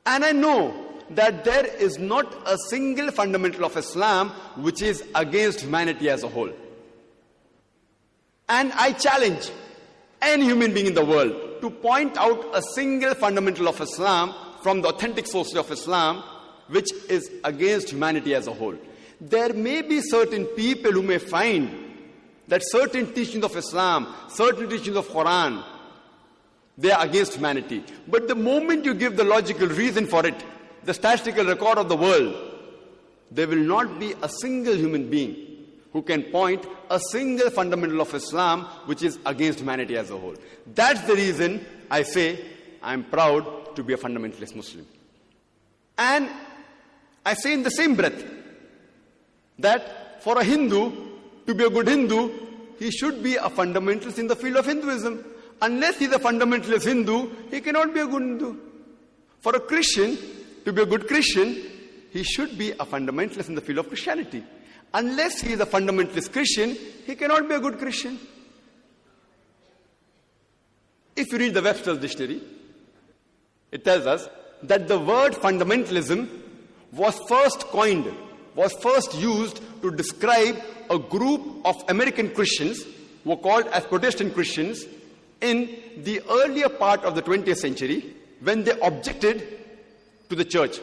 And 0.05 0.23
I 0.23 0.31
know 0.31 0.73
that 1.11 1.43
there 1.43 1.65
is 1.65 1.97
not 1.97 2.33
a 2.45 2.57
single 2.69 3.11
fundamental 3.11 3.65
of 3.65 3.75
Islam 3.77 4.29
which 4.57 4.81
is 4.81 5.03
against 5.15 5.61
humanity 5.61 6.09
as 6.09 6.23
a 6.23 6.27
whole. 6.27 6.51
And 8.49 8.71
I 8.73 8.93
challenge 8.93 9.49
any 10.21 10.45
human 10.45 10.73
being 10.73 10.87
in 10.87 10.93
the 10.93 11.05
world 11.05 11.61
to 11.61 11.69
point 11.69 12.17
out 12.17 12.45
a 12.53 12.61
single 12.61 13.13
fundamental 13.15 13.67
of 13.67 13.79
Islam 13.81 14.33
from 14.61 14.81
the 14.81 14.89
authentic 14.89 15.27
sources 15.27 15.55
of 15.55 15.69
Islam 15.71 16.23
which 16.69 16.91
is 17.09 17.29
against 17.43 17.89
humanity 17.89 18.33
as 18.33 18.47
a 18.47 18.53
whole. 18.53 18.75
There 19.20 19.53
may 19.53 19.82
be 19.82 20.01
certain 20.01 20.45
people 20.45 20.91
who 20.91 21.03
may 21.03 21.18
find 21.18 21.70
that 22.47 22.61
certain 22.66 23.14
teachings 23.14 23.43
of 23.43 23.55
Islam, 23.55 24.14
certain 24.30 24.70
teachings 24.70 24.97
of 24.97 25.07
Quran, 25.07 25.64
they 26.78 26.91
are 26.91 27.05
against 27.05 27.36
humanity. 27.36 27.84
But 28.07 28.28
the 28.28 28.36
moment 28.36 28.86
you 28.86 28.93
give 28.93 29.16
the 29.16 29.24
logical 29.24 29.68
reason 29.68 30.07
for 30.07 30.26
it, 30.26 30.36
the 30.84 30.93
statistical 30.93 31.45
record 31.45 31.78
of 31.78 31.89
the 31.89 31.95
world, 31.95 32.36
there 33.32 33.47
will 33.47 33.57
not 33.57 33.99
be 33.99 34.14
a 34.22 34.30
single 34.30 34.76
human 34.76 35.09
being 35.09 35.36
who 35.91 36.01
can 36.01 36.24
point 36.24 36.66
a 36.89 36.99
single 36.99 37.49
fundamental 37.51 38.01
of 38.01 38.14
Islam 38.14 38.66
which 38.86 39.03
is 39.03 39.20
against 39.26 39.59
humanity 39.59 39.95
as 39.95 40.09
a 40.09 40.18
whole. 40.18 40.36
That's 40.74 41.01
the 41.01 41.16
reason 41.16 41.66
I 41.89 42.03
say 42.03 42.43
I'm 42.82 43.03
proud 43.03 43.76
to 43.76 43.84
be 43.84 43.93
a 43.93 43.97
fundamentalist 43.97 44.55
Muslim. 44.55 44.86
And 45.97 46.30
I 47.26 47.36
say 47.36 47.53
in 47.53 47.64
the 47.64 47.70
same 47.70 47.95
breath 47.95 48.24
that 49.60 50.24
for 50.24 50.39
a 50.39 50.43
Hindu 50.43 50.91
to 51.45 51.54
be 51.54 51.64
a 51.64 51.70
good 51.70 51.88
Hindu, 51.88 52.32
he 52.80 52.91
should 52.91 53.24
be 53.24 53.36
a 53.36 53.49
fundamentalist 53.49 54.20
in 54.20 54.28
the 54.28 54.36
field 54.36 54.58
of 54.58 54.66
Hinduism. 54.66 55.24
Unless 55.62 55.99
he's 55.99 56.12
a 56.12 56.20
fundamentalist 56.20 56.86
Hindu, 56.86 57.30
he 57.49 57.62
cannot 57.62 57.93
be 57.93 58.01
a 58.01 58.08
good 58.08 58.22
Hindu. 58.22 58.58
For 59.39 59.56
a 59.56 59.60
Christian 59.60 60.18
to 60.66 60.74
be 60.74 60.82
a 60.82 60.86
good 60.86 61.08
Christian, 61.08 61.62
he 62.12 62.24
should 62.24 62.58
be 62.58 62.72
a 62.72 62.86
fundamentalist 62.86 63.49
in 63.49 63.56
the 63.56 63.62
field 63.62 63.80
of 63.80 63.88
Christianity. 63.88 64.43
Unless 64.93 65.41
he 65.41 65.54
is 65.54 65.60
a 65.60 65.66
fundamentalist 65.66 66.32
Christian, 66.32 66.78
he 67.06 67.16
cannot 67.16 67.47
be 67.49 67.56
a 67.56 67.60
good 67.60 67.80
Christian. 67.80 68.20
If 71.16 71.32
you 71.32 71.38
read 71.38 71.54
the 71.54 71.62
Webster's 71.62 71.99
dictionary, 71.99 72.41
it 73.72 73.84
tells 73.84 74.06
us 74.06 74.30
that 74.64 74.88
the 74.88 74.99
word 74.99 75.34
fundamentalism 75.34 76.28
was 76.91 77.20
first 77.28 77.62
coined, 77.68 78.12
was 78.56 78.74
first 78.74 79.16
used 79.16 79.62
to 79.82 79.91
describe 79.91 80.62
a 80.89 80.99
group 80.99 81.41
of 81.66 81.76
American 81.89 82.30
Christians 82.34 82.84
who 83.24 83.32
were 83.32 83.38
called 83.38 83.68
as 83.68 83.86
Protestant 83.86 84.34
Christians 84.34 84.86
in 85.41 85.70
the 85.97 86.22
earlier 86.30 86.70
part 86.70 87.04
of 87.04 87.16
the 87.16 87.22
20th 87.22 87.58
century 87.58 88.16
when 88.41 88.64
they 88.64 88.78
objected 88.82 89.60
to 90.30 90.36
the 90.36 90.45
church. 90.45 90.80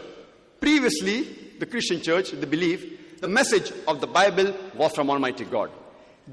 Previously, 0.61 1.23
the 1.59 1.67
Christian 1.67 2.01
church, 2.01 2.31
they 2.33 2.47
believed 2.47 3.21
the 3.21 3.29
message 3.29 3.73
of 3.87 4.01
the 4.01 4.07
Bible 4.07 4.55
was 4.75 4.93
from 4.95 5.11
Almighty 5.11 5.45
God. 5.45 5.71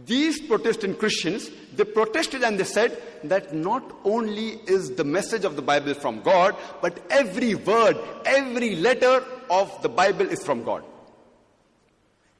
These 0.06 0.42
Protestant 0.42 1.00
Christians, 1.00 1.50
they 1.76 1.84
protested 1.84 2.44
and 2.44 2.60
they 2.60 2.64
said 2.64 3.02
that 3.24 3.54
not 3.54 3.84
only 4.04 4.60
is 4.68 4.92
the 4.92 5.04
message 5.04 5.44
of 5.44 5.56
the 5.56 5.62
Bible 5.62 5.94
from 5.94 6.22
God, 6.22 6.56
but 6.82 7.00
every 7.10 7.56
word, 7.56 7.98
every 8.26 8.76
letter 8.76 9.24
of 9.50 9.82
the 9.82 9.90
Bible 9.90 10.28
is 10.30 10.44
from 10.44 10.64
God. 10.64 10.84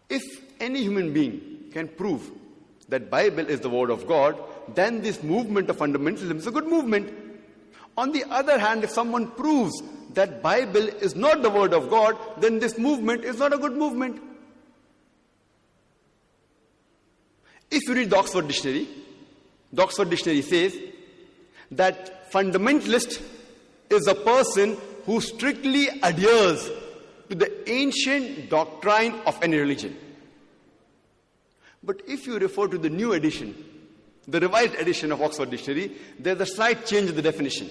If 0.10 0.24
any 0.60 0.82
human 0.82 1.14
being 1.14 1.70
can 1.72 1.88
prove 1.88 2.32
that 2.90 3.10
Bible 3.10 3.48
is 3.48 3.60
the 3.60 3.70
word 3.70 3.90
of 3.90 4.08
God, 4.08 4.40
then 4.74 5.02
this 5.02 5.22
movement 5.22 5.70
of 5.70 5.78
fundamentalism 5.78 6.38
is 6.38 6.48
a 6.48 6.52
good 6.52 6.68
movement. 6.68 7.14
On 7.98 8.12
the 8.12 8.24
other 8.30 8.58
hand, 8.58 8.84
if 8.84 8.92
someone 8.92 9.32
proves 9.32 9.82
that 10.14 10.42
Bible 10.42 10.88
is 10.88 11.16
not 11.16 11.42
the 11.42 11.50
word 11.50 11.74
of 11.74 11.90
God, 11.90 12.18
then 12.38 12.60
this 12.60 12.78
movement 12.78 13.24
is 13.24 13.40
not 13.40 13.54
a 13.54 13.58
good 13.58 13.74
movement. 13.74 14.22
If 17.70 17.88
you 17.88 17.96
read 17.96 18.10
the 18.10 18.18
Oxford 18.18 18.48
Dictionary, 18.48 18.88
the 19.74 19.84
Oxford 19.84 20.10
Dictionary 20.10 20.42
says 20.42 20.78
that 21.72 22.32
fundamentalist 22.32 23.22
is 23.90 24.08
a 24.08 24.16
person 24.16 24.78
who 25.06 25.20
strictly 25.20 25.88
adheres 26.02 26.70
to 27.30 27.36
the 27.36 27.70
ancient 27.70 28.50
doctrine 28.50 29.14
of 29.26 29.42
any 29.42 29.58
religion. 29.58 29.98
But 31.84 32.02
if 32.08 32.26
you 32.28 32.38
refer 32.40 32.68
to 32.68 32.78
the 32.78 32.90
new 32.90 33.14
edition 33.14 33.56
the 34.28 34.40
revised 34.42 34.76
edition 34.76 35.12
of 35.12 35.22
Oxford 35.22 35.50
Dictionary, 35.50 35.92
there's 36.20 36.42
a 36.42 36.46
slight 36.46 36.86
change 36.86 37.10
in 37.10 37.16
the 37.16 37.22
definition. 37.22 37.70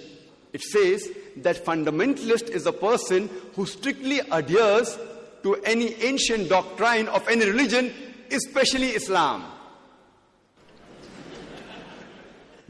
It 0.52 0.62
says 0.62 1.08
that 1.36 1.64
fundamentalist 1.64 2.48
is 2.48 2.64
a 2.66 2.72
person 2.72 3.28
who 3.54 3.66
strictly 3.66 4.20
adheres 4.30 4.98
to 5.42 5.56
any 5.56 5.94
ancient 5.96 6.48
doctrine 6.48 7.08
of 7.08 7.28
any 7.28 7.44
religion, 7.44 7.92
especially 8.30 8.88
Islam. 8.88 9.44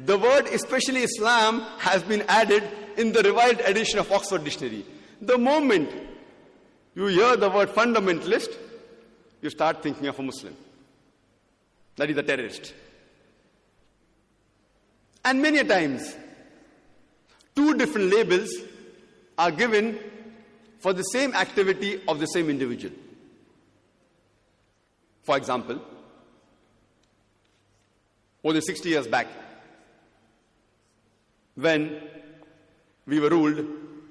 The 0.01 0.19
word 0.19 0.47
especially 0.49 1.05
Islam 1.05 1.61
has 1.79 2.03
been 2.03 2.23
added 2.29 2.65
in 2.97 3.13
the 3.13 3.23
revised 3.23 3.61
edition 3.61 3.99
of 4.01 4.11
Oxford 4.11 4.43
Dictionary. 4.43 4.85
The 5.23 5.39
moment 5.39 5.89
you 6.97 7.07
hear 7.07 7.37
the 7.37 7.51
word 7.51 7.69
fundamentalist, 7.69 8.57
you 9.43 9.51
start 9.51 9.83
thinking 9.83 10.07
of 10.07 10.19
a 10.19 10.23
Muslim. 10.23 10.57
That 11.97 12.11
is 12.11 12.17
a 12.17 12.23
terrorist. 12.23 12.73
And 15.25 15.43
many 15.43 15.63
times, 15.63 16.17
two 17.55 17.75
different 17.75 18.13
labels 18.13 18.51
are 19.37 19.51
given 19.51 19.99
for 20.79 20.95
the 20.95 21.03
same 21.03 21.35
activity 21.35 22.01
of 22.09 22.19
the 22.19 22.27
same 22.27 22.49
individual. 22.49 22.95
For 25.23 25.37
example, 25.37 25.81
more 28.43 28.53
than 28.53 28.63
60 28.63 28.89
years 28.89 29.07
back, 29.07 29.27
when 31.57 32.01
we 33.07 33.21
were 33.21 33.31
ruled 33.31 33.67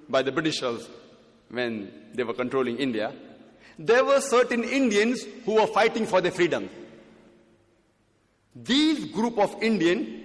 by 0.10 0.22
the 0.22 0.32
Britishers 0.32 0.88
when 1.50 1.92
they 2.16 2.24
were 2.24 2.34
controlling 2.34 2.78
India, 2.78 3.14
there 3.78 4.06
were 4.06 4.22
certain 4.22 4.64
Indians 4.64 5.24
who 5.46 5.56
were 5.56 5.68
fighting 5.68 6.06
for 6.06 6.22
their 6.22 6.32
freedom. 6.32 6.70
These 8.56 9.06
group 9.12 9.38
of 9.38 9.62
Indian, 9.62 10.24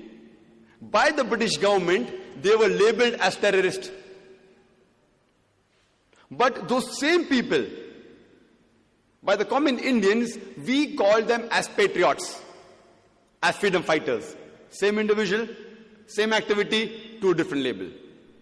by 0.80 1.10
the 1.10 1.24
British 1.24 1.56
government, 1.56 2.10
they 2.42 2.54
were 2.54 2.68
labeled 2.68 3.14
as 3.14 3.36
terrorists. 3.36 3.90
But 6.30 6.68
those 6.68 6.98
same 6.98 7.24
people, 7.24 7.66
by 9.22 9.34
the 9.34 9.44
common 9.44 9.78
Indians, 9.80 10.38
we 10.64 10.94
call 10.94 11.22
them 11.22 11.48
as 11.50 11.66
patriots, 11.68 12.40
as 13.42 13.56
freedom 13.56 13.82
fighters. 13.82 14.36
Same 14.70 15.00
individual, 15.00 15.48
same 16.06 16.32
activity, 16.32 17.18
two 17.20 17.34
different 17.34 17.64
label. 17.64 17.88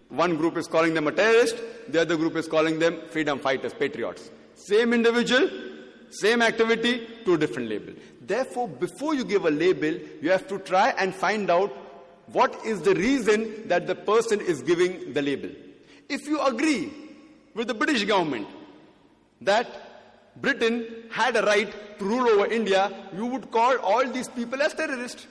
One 0.09 0.37
group 0.37 0.57
is 0.57 0.67
calling 0.67 0.95
them 0.95 1.07
a 1.07 1.11
terrorist, 1.11 1.55
the 1.87 2.01
other 2.01 2.17
group 2.17 2.35
is 2.35 2.47
calling 2.47 2.79
them 2.79 2.99
freedom 3.09 3.39
fighters, 3.39 3.73
patriots. 3.73 4.31
Same 4.55 4.93
individual, 4.93 5.49
same 6.09 6.41
activity, 6.41 7.07
two 7.25 7.37
different 7.37 7.69
label. 7.69 7.93
Therefore, 8.21 8.67
before 8.67 9.13
you 9.13 9.23
give 9.23 9.45
a 9.45 9.51
label, 9.51 9.99
you 10.21 10.31
have 10.31 10.47
to 10.47 10.57
try 10.59 10.89
and 10.97 11.13
find 11.13 11.49
out 11.51 11.71
what 12.31 12.65
is 12.65 12.81
the 12.81 12.95
reason 12.95 13.67
that 13.67 13.87
the 13.87 13.95
person 13.95 14.41
is 14.41 14.61
giving 14.61 15.13
the 15.13 15.21
label. 15.21 15.49
If 16.09 16.27
you 16.27 16.41
agree 16.41 16.91
with 17.53 17.67
the 17.67 17.73
British 17.73 18.03
government 18.05 18.47
that 19.41 19.67
Britain 20.37 20.85
had 21.11 21.35
a 21.35 21.43
right 21.43 21.99
to 21.99 22.05
rule 22.05 22.27
over 22.29 22.45
India, 22.51 22.91
you 23.15 23.25
would 23.27 23.51
call 23.51 23.77
all 23.77 24.07
these 24.07 24.27
people 24.27 24.61
as 24.61 24.73
terrorists. 24.73 25.27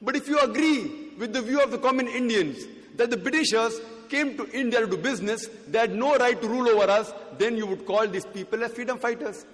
But 0.00 0.14
if 0.14 0.28
you 0.28 0.38
agree 0.38 1.10
with 1.18 1.32
the 1.32 1.42
view 1.42 1.60
of 1.60 1.72
the 1.72 1.78
common 1.78 2.06
Indians 2.06 2.64
that 2.98 3.10
the 3.10 3.16
Britishers 3.16 3.80
came 4.08 4.36
to 4.36 4.46
India 4.50 4.80
to 4.80 4.86
do 4.86 4.96
business, 4.96 5.48
they 5.68 5.78
had 5.78 5.94
no 5.94 6.16
right 6.16 6.40
to 6.40 6.48
rule 6.48 6.68
over 6.68 6.90
us, 6.90 7.12
then 7.38 7.56
you 7.56 7.66
would 7.66 7.86
call 7.86 8.06
these 8.06 8.26
people 8.26 8.62
as 8.64 8.72
freedom 8.72 8.98
fighters. 8.98 9.46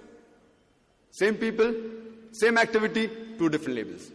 Same 1.11 1.35
people, 1.35 1.73
same 2.31 2.57
activity, 2.57 3.09
two 3.37 3.49
different 3.49 3.77
labels. 3.77 4.11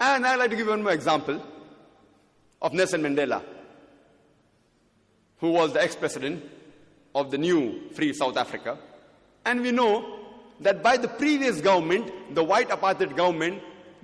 And 0.00 0.26
I'd 0.26 0.36
like 0.36 0.50
to 0.50 0.56
give 0.56 0.66
one 0.66 0.82
more 0.82 0.92
example 0.92 1.40
of 2.60 2.72
Nelson 2.72 3.00
Mandela, 3.02 3.42
who 5.38 5.50
was 5.52 5.72
the 5.72 5.82
ex 5.82 5.94
president 5.94 6.44
of 7.14 7.30
the 7.30 7.38
new 7.38 7.90
free 7.92 8.12
South 8.12 8.36
Africa. 8.36 8.76
And 9.44 9.60
we 9.60 9.70
know 9.70 10.18
that 10.60 10.82
by 10.82 10.96
the 10.96 11.08
previous 11.08 11.60
government, 11.60 12.34
the 12.34 12.42
white 12.42 12.70
apartheid 12.70 13.16
government, 13.16 13.62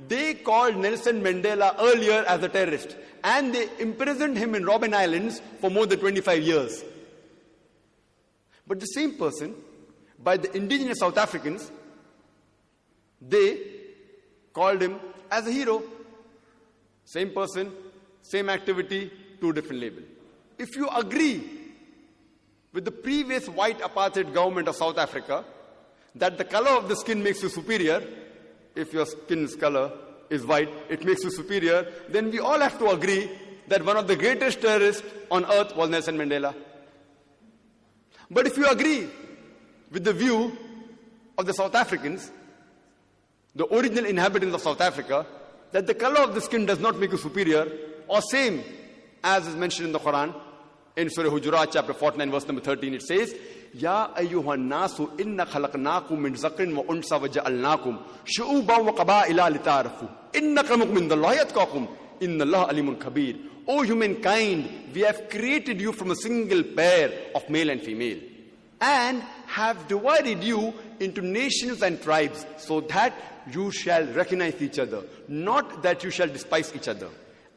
they 0.09 0.35
called 0.35 0.77
Nelson 0.77 1.23
Mandela 1.23 1.75
earlier 1.79 2.25
as 2.27 2.43
a 2.43 2.49
terrorist 2.49 2.97
and 3.23 3.55
they 3.55 3.69
imprisoned 3.79 4.37
him 4.39 4.55
in 4.55 4.65
Robben 4.65 4.95
Islands 4.95 5.41
for 5.61 5.71
more 5.71 5.87
than 5.87 5.99
25 5.99 6.43
years. 6.43 6.85
But 8.67 8.81
the 8.81 8.87
same 8.87 9.17
person, 9.17 9.55
by 10.23 10.37
the 10.37 10.55
indigenous 10.57 11.01
South 11.01 11.19
Africans, 11.19 11.71
they 13.21 13.59
called 14.53 14.81
him 14.81 14.99
as 15.31 15.47
a 15.47 15.53
hero. 15.53 15.83
Same 17.05 17.31
person, 17.31 17.73
same 18.23 18.49
activity, 18.49 19.11
two 19.41 19.53
different 19.53 19.83
label. 19.83 20.03
If 20.59 20.77
you 20.77 20.89
agree 20.89 21.43
with 22.73 22.85
the 22.85 22.91
previous 22.91 23.49
white 23.49 23.81
apartheid 23.81 24.33
government 24.33 24.69
of 24.69 24.77
South 24.77 24.99
Africa 24.99 25.45
that 26.15 26.39
the 26.39 26.45
color 26.45 26.71
of 26.71 26.89
the 26.89 26.97
skin 26.97 27.23
makes 27.23 27.43
you 27.43 27.49
superior, 27.49 28.03
if 28.75 28.93
your 28.93 29.07
skin's 29.07 29.57
color 29.57 29.91
is 30.29 30.47
white, 30.47 30.71
it 30.89 31.05
makes 31.05 31.25
you 31.25 31.31
superior, 31.31 31.87
then 32.09 32.31
we 32.31 32.39
all 32.39 32.61
have 32.61 32.79
to 32.79 32.91
agree 32.91 33.31
that 33.69 33.85
one 33.85 33.97
of 33.97 34.07
the 34.07 34.17
greatest 34.17 34.61
terrorists 34.61 35.03
on 35.31 35.45
earth 35.45 35.75
was 35.77 35.91
Nelson 35.91 36.17
Mandela. 36.17 36.55
But 38.31 38.47
if 38.47 38.57
you 38.57 38.69
agree 38.69 39.09
with 39.91 40.05
the 40.05 40.13
view 40.13 40.57
of 41.37 41.47
the 41.47 41.53
South 41.53 41.75
Africans, 41.75 42.31
the 43.55 43.67
original 43.75 44.07
inhabitants 44.07 44.55
of 44.55 44.61
South 44.61 44.81
Africa, 44.81 45.27
that 45.73 45.87
the 45.87 45.95
color 45.95 46.21
of 46.21 46.35
the 46.35 46.41
skin 46.41 46.67
does 46.67 46.79
not 46.79 46.99
make 46.99 47.11
you 47.13 47.19
superior, 47.19 47.71
or 48.09 48.23
same 48.23 48.63
as 49.23 49.47
is 49.47 49.57
mentioned 49.57 49.87
in 49.87 49.93
the 49.93 49.99
Quran, 49.99 50.35
in 50.97 51.11
Surah 51.11 51.31
Hujurat, 51.31 51.73
chapter 51.73 51.93
49, 51.93 52.31
verse 52.31 52.47
number 52.47 52.63
13, 52.63 52.95
it 52.95 53.03
says, 53.03 53.35
ya 53.75 54.11
ayyuhan 54.15 54.69
nasu 54.69 55.11
inna 55.19 55.47
khalaqnakum 55.47 56.19
min 56.19 56.35
zaqrin 56.35 56.75
wa 56.75 56.83
unsa 56.85 57.21
wa 57.21 57.29
ja'alnakum 57.29 57.99
shu'uban 58.25 58.85
wa 58.85 58.93
qaba'ila 58.93 59.51
lita'arafu. 59.51 60.09
Inna 60.35 60.63
akramakum 60.63 60.97
indallahi 60.99 61.39
atqakum 61.45 61.89
innallaha 62.21 62.69
alimun 62.71 62.99
kabir 62.99 63.37
o 63.67 63.83
humankind 63.83 64.69
we 64.95 65.01
have 65.03 65.29
created 65.29 65.81
you 65.81 65.93
from 65.93 66.11
a 66.11 66.17
single 66.17 66.63
pair 66.63 67.11
of 67.35 67.49
male 67.49 67.71
and 67.71 67.83
female 67.83 68.19
and 68.81 69.23
have 69.47 69.87
divided 69.89 70.43
you 70.43 70.73
into 71.01 71.21
nations 71.23 71.83
and 71.83 72.01
tribes 72.03 72.45
so 72.57 72.81
that 72.81 73.13
you 73.53 73.71
shall 73.71 74.05
recognize 74.09 74.61
each 74.61 74.79
other 74.79 75.03
not 75.29 75.83
that 75.83 76.05
you 76.05 76.11
shall 76.11 76.29
despise 76.29 76.73
each 76.75 76.89
other. 76.89 77.09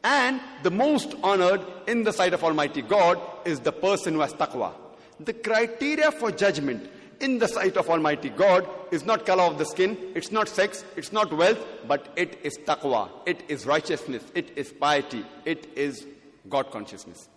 And 0.06 0.42
the 0.64 0.72
most 0.72 1.16
honored 1.24 1.62
in 1.88 2.04
the 2.04 2.12
sight 2.12 2.34
of 2.34 2.44
Almighty 2.44 2.82
God 2.82 3.22
is 3.46 3.62
the 3.62 3.72
person 3.72 4.16
who 4.16 4.20
has 4.20 4.34
taqwa. 4.34 4.74
The 5.20 5.34
criteria 5.34 6.12
for 6.12 6.32
judgment 6.32 6.90
in 7.20 7.40
the 7.40 7.48
sight 7.48 7.78
of 7.78 7.90
Almighty 7.90 8.30
God 8.30 8.68
is 8.92 9.06
not 9.06 9.26
color 9.26 9.44
of 9.44 9.58
the 9.58 9.66
skin, 9.66 9.98
it's 10.16 10.32
not 10.32 10.50
sex, 10.50 10.84
it's 10.96 11.12
not 11.12 11.32
wealth, 11.32 11.60
but 11.88 12.08
it 12.16 12.40
is 12.44 12.58
taqwa, 12.58 13.10
it 13.26 13.44
is 13.48 13.66
righteousness, 13.66 14.24
it 14.36 14.52
is 14.58 14.72
piety, 14.72 15.26
it 15.46 15.68
is 15.76 16.06
God 16.50 16.72
consciousness. 16.72 17.30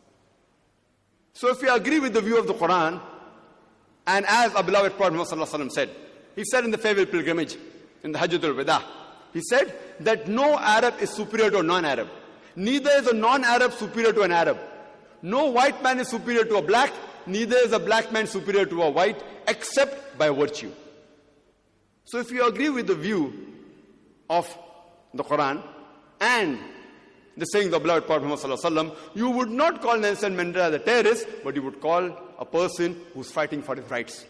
So 1.35 1.51
if 1.51 1.63
we 1.63 1.69
agree 1.69 2.01
with 2.01 2.15
the 2.15 2.21
view 2.21 2.39
of 2.39 2.47
the 2.47 2.55
Quran, 2.55 3.01
and 4.07 4.25
as 4.27 4.55
our 4.55 4.63
beloved 4.63 4.97
Prophet 4.97 5.15
Muhammad 5.15 5.73
said, 5.73 5.91
he 6.35 6.45
said 6.45 6.65
in 6.65 6.71
the 6.71 6.79
farewell 6.79 7.07
pilgrimage, 7.07 7.57
in 8.03 8.13
the 8.13 8.19
Hajjatul 8.19 8.57
Wada, 8.57 8.83
he 9.33 9.41
said 9.43 9.75
that 10.01 10.29
no 10.29 10.59
Arab 10.59 10.95
is 11.01 11.11
superior 11.11 11.51
to 11.51 11.59
a 11.59 11.63
non-Arab. 11.63 12.09
Neither 12.57 12.91
is 12.91 13.07
a 13.07 13.15
non-Arab 13.15 13.73
superior 13.73 14.13
to 14.13 14.23
an 14.23 14.33
Arab. 14.33 14.59
No 15.23 15.47
white 15.47 15.83
man 15.83 15.99
is 15.99 16.09
superior 16.09 16.45
to 16.45 16.57
a 16.57 16.63
black, 16.63 16.93
neither 17.27 17.57
is 17.57 17.73
a 17.73 17.79
black 17.79 18.13
man 18.13 18.27
superior 18.27 18.67
to 18.67 18.83
a 18.83 18.91
white, 18.91 19.23
except 19.49 20.19
by 20.19 20.31
virtue. 20.31 20.73
So 22.05 22.19
if 22.19 22.31
you 22.31 22.47
agree 22.47 22.71
with 22.71 22.87
the 22.87 22.95
view 22.95 23.33
of 24.31 24.47
the 25.13 25.25
Quran 25.25 25.63
and 26.21 26.59
the 27.37 27.45
saying 27.47 27.67
of 27.67 27.73
the 27.73 27.81
beloved 27.81 28.07
Prophet 28.07 28.27
Muhammad 28.27 28.97
you 29.15 29.31
would 29.31 29.51
not 29.51 29.83
call 29.83 29.99
Nelson 29.99 30.37
Mandela 30.37 30.71
the 30.71 30.79
terrorist, 30.79 31.27
but 31.45 31.55
you 31.55 31.63
would 31.63 31.81
call 31.81 32.11
a 32.39 32.45
person 32.45 33.01
who's 33.13 33.31
fighting 33.31 33.63
for 33.63 33.75
his 33.77 33.91
rights. 33.91 34.25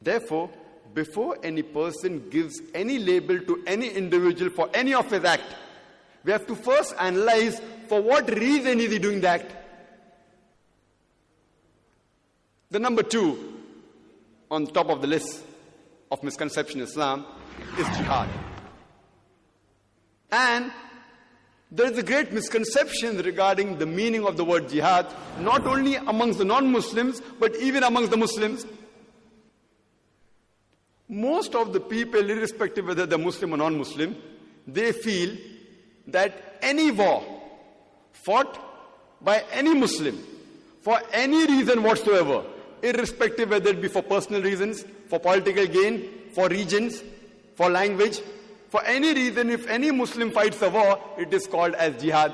Therefore, 0.00 0.50
before 0.94 1.36
any 1.42 1.62
person 1.62 2.30
gives 2.30 2.60
any 2.74 2.98
label 2.98 3.38
to 3.40 3.62
any 3.66 3.88
individual 3.88 4.50
for 4.50 4.70
any 4.72 4.94
of 4.94 5.10
his 5.10 5.24
act, 5.24 5.44
we 6.24 6.32
have 6.32 6.46
to 6.46 6.54
first 6.54 6.94
analyze 6.98 7.60
for 7.88 8.00
what 8.00 8.28
reason 8.30 8.80
is 8.80 8.90
he 8.90 8.98
doing 8.98 9.20
the 9.20 9.28
act. 9.28 9.52
The 12.70 12.78
number 12.78 13.02
two 13.02 13.54
on 14.50 14.66
top 14.66 14.90
of 14.90 15.00
the 15.00 15.06
list 15.06 15.42
of 16.10 16.22
misconception 16.22 16.80
in 16.80 16.86
Islam 16.86 17.26
is 17.78 17.86
jihad. 17.96 18.28
And 20.30 20.70
there 21.72 21.90
is 21.90 21.98
a 21.98 22.02
great 22.02 22.32
misconception 22.32 23.18
regarding 23.18 23.78
the 23.78 23.86
meaning 23.86 24.24
of 24.24 24.36
the 24.36 24.44
word 24.44 24.68
jihad, 24.68 25.06
not 25.40 25.66
only 25.66 25.96
amongst 25.96 26.38
the 26.38 26.44
non 26.44 26.70
Muslims, 26.70 27.20
but 27.38 27.56
even 27.56 27.82
amongst 27.82 28.10
the 28.10 28.16
Muslims. 28.16 28.66
most 31.10 31.56
of 31.56 31.72
the 31.72 31.80
people, 31.80 32.30
irrespective 32.30 32.86
whether 32.86 33.04
they're 33.04 33.18
Muslim 33.18 33.52
or 33.54 33.56
non 33.56 33.76
Muslim, 33.76 34.16
they 34.66 34.92
feel 34.92 35.36
that 36.06 36.58
any 36.62 36.92
war 36.92 37.22
fought 38.12 38.58
by 39.20 39.42
any 39.52 39.74
Muslim 39.74 40.16
for 40.82 41.00
any 41.12 41.46
reason 41.46 41.82
whatsoever, 41.82 42.44
irrespective 42.82 43.50
whether 43.50 43.70
it 43.70 43.80
be 43.80 43.88
for 43.88 44.02
personal 44.02 44.42
reasons, 44.42 44.84
for 45.08 45.18
political 45.18 45.66
gain, 45.66 46.08
for 46.32 46.48
regions, 46.48 47.02
for 47.56 47.68
language, 47.70 48.20
for 48.70 48.84
any 48.84 49.12
reason, 49.12 49.50
if 49.50 49.66
any 49.66 49.90
Muslim 49.90 50.30
fights 50.30 50.62
a 50.62 50.70
war, 50.70 51.00
it 51.18 51.34
is 51.34 51.46
called 51.48 51.74
as 51.74 52.00
jihad. 52.00 52.32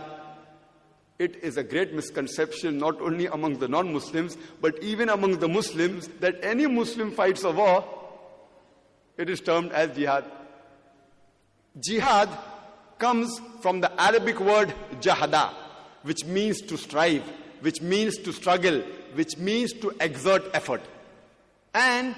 It 1.18 1.36
is 1.36 1.56
a 1.56 1.62
great 1.62 1.94
misconception 1.94 2.76
not 2.76 3.00
only 3.00 3.24
among 3.26 3.58
the 3.58 3.68
non 3.68 3.90
Muslims, 3.90 4.36
but 4.60 4.82
even 4.82 5.08
among 5.08 5.38
the 5.38 5.48
Muslims, 5.48 6.08
that 6.20 6.38
any 6.42 6.66
Muslim 6.66 7.10
fights 7.10 7.42
a 7.42 7.50
war, 7.50 7.84
it 9.16 9.30
is 9.30 9.40
termed 9.40 9.72
as 9.72 9.96
jihad. 9.96 10.24
Jihad 11.80 12.28
comes 12.98 13.40
from 13.60 13.80
the 13.80 14.00
Arabic 14.00 14.38
word 14.38 14.74
jahada, 15.00 15.54
which 16.02 16.26
means 16.26 16.60
to 16.60 16.76
strive, 16.76 17.22
which 17.60 17.80
means 17.80 18.18
to 18.18 18.32
struggle, 18.32 18.82
which 19.16 19.36
means 19.38 19.72
to 19.72 19.92
exert 20.00 20.44
effort. 20.54 20.82
And 21.74 22.14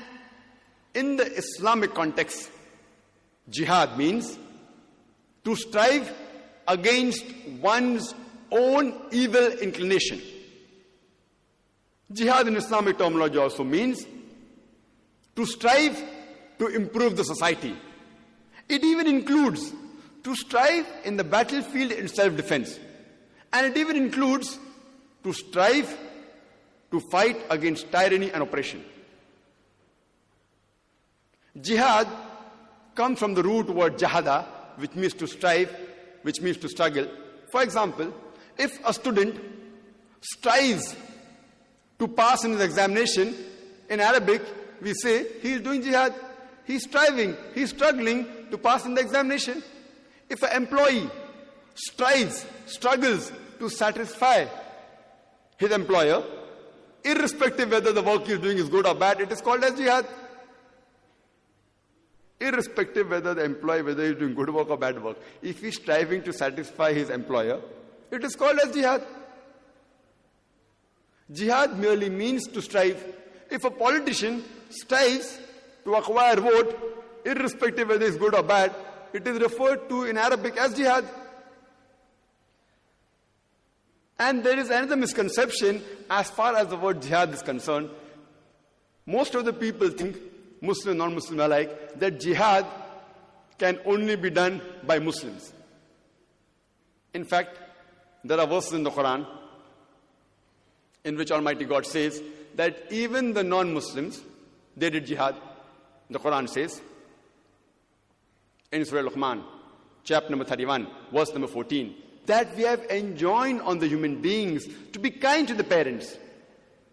in 0.94 1.16
the 1.16 1.26
Islamic 1.36 1.94
context, 1.94 2.51
jihad 3.49 3.96
means 3.96 4.38
to 5.44 5.57
strive 5.57 6.12
against 6.66 7.24
one's 7.61 8.14
own 8.51 8.94
evil 9.11 9.46
inclination. 9.59 10.20
Jihad 12.12 12.49
in 12.49 12.57
Islamic 12.57 12.99
terminology 12.99 13.38
also 13.38 13.64
means 13.64 14.07
to 15.36 15.46
strive 15.46 16.03
to 16.59 16.66
improve 16.66 17.16
the 17.16 17.24
society. 17.24 17.76
It 18.68 18.82
even 18.84 19.07
includes 19.07 19.72
to 20.24 20.34
strive 20.34 20.86
in 21.05 21.16
the 21.16 21.24
battlefield 21.24 21.92
in 21.92 22.09
self 22.09 22.36
defense. 22.36 22.78
And 23.53 23.66
it 23.66 23.76
even 23.76 23.96
includes 23.96 24.59
to 25.24 25.32
strive 25.32 25.96
to 26.91 27.01
fight 27.01 27.36
against 27.51 27.91
tyranny 27.93 28.30
and 28.30 28.43
oppression. 28.43 28.84
Jihad 31.61 32.09
comes 32.95 33.18
from 33.18 33.34
the 33.34 33.43
root 33.43 33.68
word 33.68 33.99
jahada, 33.99 34.47
which 34.76 34.95
means 34.95 35.14
to 35.14 35.26
strive, 35.26 35.74
which 36.22 36.41
means 36.41 36.57
to 36.59 36.68
struggle. 36.68 37.09
For 37.51 37.62
example, 37.62 38.12
if 38.57 38.78
a 38.86 38.93
student 38.93 39.41
strives 40.20 40.97
to 41.99 42.09
pass 42.09 42.45
in 42.45 42.53
his 42.53 42.61
examination, 42.61 43.34
in 43.89 44.01
Arabic, 44.01 44.43
we 44.80 44.95
say 44.95 45.26
he 45.41 45.55
is 45.55 45.61
doing 45.62 45.82
jihad. 45.82 46.14
He's 46.64 46.84
striving, 46.84 47.36
he's 47.55 47.70
struggling 47.70 48.26
to 48.51 48.59
pass 48.59 48.84
in 48.84 48.95
the 48.95 49.01
examination. 49.01 49.62
If 50.28 50.43
an 50.43 50.55
employee 50.55 51.09
strives, 51.74 52.45
struggles 52.66 53.32
to 53.59 53.68
satisfy 53.70 54.47
his 55.57 55.72
employer, 55.72 56.22
irrespective 57.11 57.71
whether 57.71 57.93
the 57.93 58.03
work 58.03 58.27
he's 58.27 58.39
doing 58.39 58.59
is 58.59 58.69
good 58.69 58.87
or 58.87 58.95
bad, 58.95 59.21
it 59.21 59.33
is 59.33 59.41
called 59.41 59.65
as 59.65 59.75
jihad. 59.75 60.07
Irrespective 62.41 63.11
whether 63.11 63.35
the 63.35 63.45
employee, 63.45 63.83
whether 63.83 64.07
he's 64.07 64.17
doing 64.17 64.35
good 64.35 64.51
work 64.51 64.71
or 64.71 64.77
bad 64.77 65.03
work, 65.03 65.17
if 65.43 65.61
he's 65.61 65.77
striving 65.77 66.23
to 66.23 66.33
satisfy 66.33 66.93
his 66.93 67.11
employer, 67.11 67.61
it 68.11 68.25
is 68.25 68.37
called 68.37 68.59
as 68.65 68.73
jihad. 68.73 69.05
Jihad 71.33 71.79
merely 71.79 72.09
means 72.09 72.47
to 72.49 72.63
strive. 72.63 73.05
If 73.51 73.65
a 73.65 73.71
politician 73.71 74.45
strives 74.71 75.39
to 75.85 75.95
acquire 75.95 76.37
vote, 76.37 76.77
irrespective 77.25 77.89
whether 77.89 78.07
it's 78.07 78.17
good 78.17 78.35
or 78.35 78.43
bad, 78.43 78.75
it 79.13 79.27
is 79.27 79.41
referred 79.41 79.89
to 79.89 80.05
in 80.05 80.17
Arabic 80.17 80.57
as 80.57 80.75
jihad. 80.75 81.05
And 84.19 84.43
there 84.43 84.59
is 84.59 84.69
another 84.71 84.97
misconception 84.97 85.83
as 86.11 86.31
far 86.31 86.57
as 86.57 86.69
the 86.69 86.77
word 86.77 87.03
jihad 87.03 87.33
is 87.33 87.43
concerned. 87.43 87.91
Most 89.07 89.35
of 89.35 89.45
the 89.45 89.53
people 89.53 89.89
think, 89.91 90.16
Muslim, 90.61 90.99
non 90.99 91.14
Muslim 91.14 91.41
alike, 91.41 91.99
that 91.99 92.21
jihad 92.21 92.66
can 93.59 93.79
only 93.85 94.16
be 94.16 94.31
done 94.31 94.61
by 94.85 94.99
Muslims. 94.99 95.53
In 97.14 97.25
fact, 97.25 97.59
there 98.25 98.41
are 98.41 98.47
verses 98.47 98.73
in 98.73 98.83
the 98.83 98.91
Quran 98.91 99.27
in 101.05 101.16
which 101.16 101.31
Almighty 101.31 101.64
God 101.64 101.87
says 101.87 102.21
that 102.57 102.87
even 102.91 103.33
the 103.33 103.45
non 103.45 103.73
Muslims, 103.73 104.21
they 104.77 104.91
did 104.91 105.07
jihad. 105.07 105.37
The 106.11 106.19
Quran 106.19 106.49
says 106.49 106.81
in 108.73 108.85
Surah 108.85 109.09
Luqman, 109.09 109.43
chapter 110.05 110.31
number 110.31 110.45
31, 110.45 110.87
verse 111.12 111.33
number 111.33 111.49
14, 111.49 111.95
that 112.29 112.55
we 112.57 112.62
have 112.62 112.85
enjoined 112.91 113.61
on 113.62 113.79
the 113.79 113.89
human 113.89 114.22
beings 114.22 114.68
to 114.93 114.99
be 114.99 115.11
kind 115.11 115.49
to 115.49 115.55
the 115.55 115.64
parents. 115.64 116.16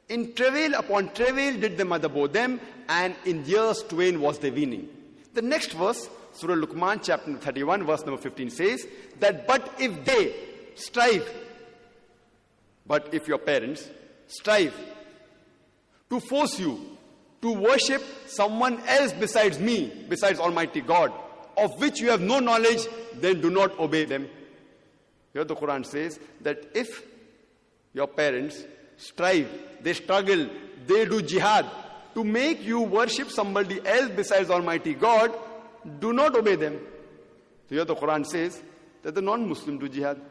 In 0.09 0.33
travail 0.33 0.73
upon 0.73 1.13
travail 1.13 1.59
did 1.59 1.77
the 1.77 1.85
mother 1.85 2.09
bore 2.09 2.27
them, 2.27 2.59
and 2.89 3.15
in 3.25 3.45
years 3.45 3.83
twain 3.83 4.21
was 4.21 4.39
their 4.39 4.51
weaning. 4.51 4.87
The 5.33 5.41
next 5.41 5.73
verse, 5.73 6.09
Surah 6.33 6.55
Luqman, 6.55 7.01
chapter 7.03 7.29
number 7.29 7.43
31, 7.43 7.83
verse 7.83 8.05
number 8.05 8.21
15 8.21 8.49
says 8.49 8.87
that, 9.19 9.45
but 9.45 9.73
if 9.79 10.05
they 10.05 10.33
strive, 10.75 11.29
but 12.87 13.13
if 13.13 13.27
your 13.27 13.37
parents 13.37 13.89
strive 14.27 14.73
to 16.09 16.19
force 16.19 16.59
you 16.59 16.97
to 17.41 17.51
worship 17.51 18.01
someone 18.27 18.79
else 18.87 19.11
besides 19.11 19.59
me, 19.59 19.91
besides 20.07 20.39
Almighty 20.39 20.81
God, 20.81 21.11
of 21.57 21.77
which 21.79 21.99
you 21.99 22.09
have 22.09 22.21
no 22.21 22.39
knowledge, 22.39 22.87
then 23.15 23.41
do 23.41 23.49
not 23.49 23.77
obey 23.79 24.05
them. 24.05 24.29
Here 25.35 25.43
the 25.43 25.53
Quran 25.53 25.85
says 25.85 26.17
that 26.43 26.63
if 26.73 27.03
your 27.93 28.07
parents 28.07 28.63
strive, 28.95 29.49
they 29.81 29.91
struggle, 29.91 30.47
they 30.87 31.03
do 31.03 31.21
jihad 31.21 31.65
to 32.13 32.23
make 32.23 32.63
you 32.63 32.79
worship 32.79 33.29
somebody 33.29 33.85
else 33.85 34.11
besides 34.15 34.49
Almighty 34.49 34.93
God, 34.93 35.33
do 35.99 36.13
not 36.13 36.33
obey 36.37 36.55
them. 36.55 36.79
So 37.67 37.75
here 37.75 37.83
the 37.83 37.97
Quran 37.97 38.25
says 38.25 38.63
that 39.03 39.13
the 39.13 39.21
non-Muslim 39.21 39.77
do 39.77 39.89
jihad. 39.89 40.21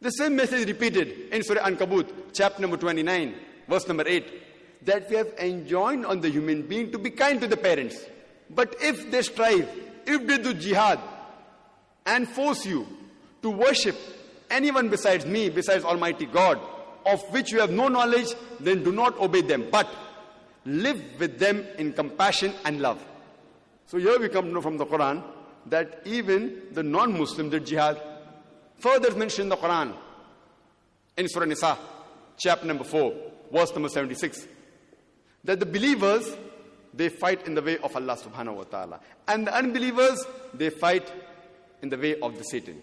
The 0.00 0.10
same 0.10 0.36
message 0.36 0.66
repeated 0.66 1.28
in 1.30 1.42
Surah 1.42 1.68
Ankabut, 1.68 2.08
chapter 2.32 2.62
number 2.62 2.78
29, 2.78 3.34
verse 3.68 3.86
number 3.88 4.08
8, 4.08 4.86
that 4.86 5.10
we 5.10 5.16
have 5.16 5.34
enjoined 5.38 6.06
on 6.06 6.22
the 6.22 6.30
human 6.30 6.62
being 6.62 6.90
to 6.92 6.98
be 6.98 7.10
kind 7.10 7.42
to 7.42 7.46
the 7.46 7.58
parents. 7.58 8.02
But 8.48 8.74
if 8.80 9.10
they 9.10 9.20
strive, 9.20 9.68
if 10.06 10.26
they 10.26 10.38
do 10.38 10.54
jihad 10.54 10.98
and 12.06 12.26
force 12.26 12.64
you 12.64 12.86
to 13.42 13.50
worship 13.50 13.96
anyone 14.50 14.88
besides 14.88 15.26
me, 15.26 15.48
besides 15.48 15.84
Almighty 15.84 16.26
God, 16.26 16.58
of 17.06 17.22
which 17.32 17.52
you 17.52 17.60
have 17.60 17.70
no 17.70 17.88
knowledge, 17.88 18.34
then 18.60 18.82
do 18.82 18.92
not 18.92 19.18
obey 19.18 19.40
them, 19.40 19.66
but 19.70 19.88
live 20.64 21.00
with 21.18 21.38
them 21.38 21.64
in 21.78 21.92
compassion 21.92 22.52
and 22.64 22.80
love. 22.80 23.02
So 23.86 23.98
here 23.98 24.18
we 24.18 24.28
come 24.28 24.46
to 24.46 24.52
know 24.52 24.60
from 24.60 24.76
the 24.76 24.86
Quran 24.86 25.22
that 25.66 26.02
even 26.04 26.62
the 26.72 26.82
non-Muslim 26.82 27.50
did 27.50 27.66
jihad. 27.66 28.00
Further 28.80 29.14
mentioned 29.14 29.44
in 29.44 29.48
the 29.48 29.56
Quran 29.56 29.94
in 31.16 31.28
Surah 31.28 31.46
Nisa, 31.46 31.78
chapter 32.36 32.66
number 32.66 32.84
4, 32.84 33.14
verse 33.52 33.72
number 33.72 33.88
76, 33.88 34.46
that 35.44 35.58
the 35.58 35.66
believers 35.66 36.36
they 36.94 37.08
fight 37.08 37.46
in 37.46 37.54
the 37.54 37.62
way 37.62 37.78
of 37.78 37.94
Allah 37.94 38.16
subhanahu 38.16 38.56
wa 38.56 38.64
ta'ala. 38.64 39.00
And 39.26 39.46
the 39.46 39.54
unbelievers, 39.54 40.24
they 40.52 40.70
fight 40.70 41.10
in 41.80 41.88
the 41.88 41.96
way 41.96 42.18
of 42.20 42.36
the 42.36 42.44
Satan. 42.44 42.80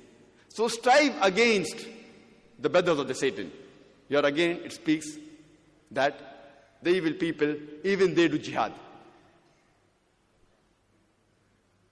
So 0.55 0.69
strive 0.69 1.13
against 1.21 1.85
the 2.57 2.69
brothers 2.69 2.97
of 2.97 3.09
the 3.09 3.13
Satan. 3.13 3.51
Here 4.07 4.21
again, 4.21 4.61
it 4.63 4.71
speaks 4.71 5.17
that 5.91 6.77
the 6.81 6.91
evil 6.91 7.11
people, 7.11 7.57
even 7.83 8.15
they 8.15 8.29
do 8.29 8.39
jihad. 8.39 8.71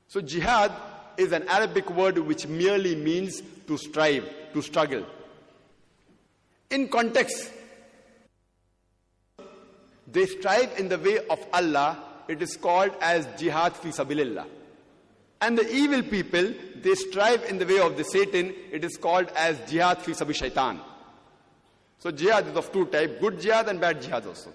So 0.07 0.21
jihad 0.21 0.71
is 1.17 1.33
an 1.33 1.45
Arabic 1.49 1.89
word 1.89 2.17
which 2.19 2.47
merely 2.47 2.95
means 2.95 3.41
to 3.67 3.77
strive, 3.77 4.29
to 4.53 4.61
struggle. 4.61 5.05
In 6.69 6.87
context, 6.87 7.51
they 10.07 10.25
strive 10.25 10.79
in 10.79 10.87
the 10.87 10.97
way 10.97 11.19
of 11.29 11.45
Allah, 11.51 12.01
it 12.29 12.41
is 12.41 12.55
called 12.55 12.91
as 13.01 13.27
jihad 13.37 13.73
fi 13.73 13.89
sabilillah. 13.89 14.45
And 15.43 15.57
the 15.57 15.69
evil 15.75 16.01
people, 16.01 16.53
they 16.81 16.95
strive 16.95 17.43
in 17.49 17.57
the 17.57 17.65
way 17.65 17.79
of 17.79 17.97
the 17.97 18.05
Satan, 18.05 18.53
it 18.71 18.85
is 18.85 18.95
called 18.95 19.27
as 19.35 19.59
jihad 19.69 20.01
fi 20.01 20.13
sabi 20.13 20.33
shaitan. 20.33 20.79
So 21.99 22.11
jihad 22.11 22.47
is 22.47 22.55
of 22.55 22.71
two 22.71 22.85
types, 22.85 23.19
good 23.19 23.41
jihad 23.41 23.67
and 23.67 23.81
bad 23.81 24.01
jihad 24.01 24.25
also. 24.25 24.53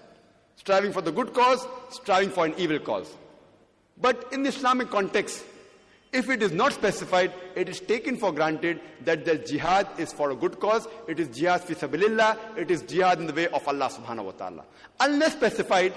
Striving 0.55 0.91
for 0.91 1.01
the 1.01 1.11
good 1.11 1.31
cause, 1.31 1.67
striving 1.91 2.31
for 2.31 2.47
an 2.47 2.55
evil 2.57 2.79
cause. 2.79 3.13
But 4.01 4.33
in 4.33 4.41
the 4.41 4.49
Islamic 4.49 4.89
context, 4.89 5.43
if 6.11 6.27
it 6.27 6.41
is 6.41 6.51
not 6.51 6.73
specified, 6.73 7.33
it 7.55 7.69
is 7.69 7.79
taken 7.79 8.17
for 8.17 8.31
granted 8.31 8.81
that 9.05 9.25
the 9.25 9.37
jihad 9.37 9.87
is 9.99 10.11
for 10.11 10.31
a 10.31 10.35
good 10.35 10.59
cause, 10.59 10.87
it 11.07 11.19
is 11.19 11.27
jihad 11.27 11.61
fi 11.61 11.75
sabilillah, 11.75 12.57
it 12.57 12.71
is 12.71 12.81
jihad 12.81 13.19
in 13.19 13.27
the 13.27 13.33
way 13.33 13.47
of 13.47 13.67
Allah 13.67 13.89
subhanahu 13.89 14.25
wa 14.25 14.31
ta'ala. 14.31 14.65
Unless 14.99 15.33
specified, 15.33 15.93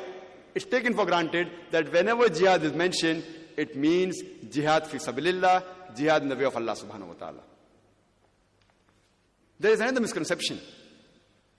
It's 0.55 0.67
taken 0.67 0.95
for 0.95 1.07
granted 1.07 1.51
that 1.71 1.91
whenever 1.93 2.29
jihad 2.29 2.63
is 2.63 2.73
mentioned, 2.75 3.25
it 3.57 3.77
means 3.77 4.23
jihad 4.51 4.87
fi 4.87 4.99
sabilillah, 4.99 5.63
jihad 5.97 6.23
in 6.23 6.29
the 6.29 6.37
way 6.37 6.45
of 6.45 6.57
Allah 6.57 6.73
subhanahu 6.73 7.09
wa 7.09 7.15
ta'ala. 7.15 7.41
There 9.61 9.73
is 9.73 9.81
another 9.81 10.01
misconception 10.01 10.61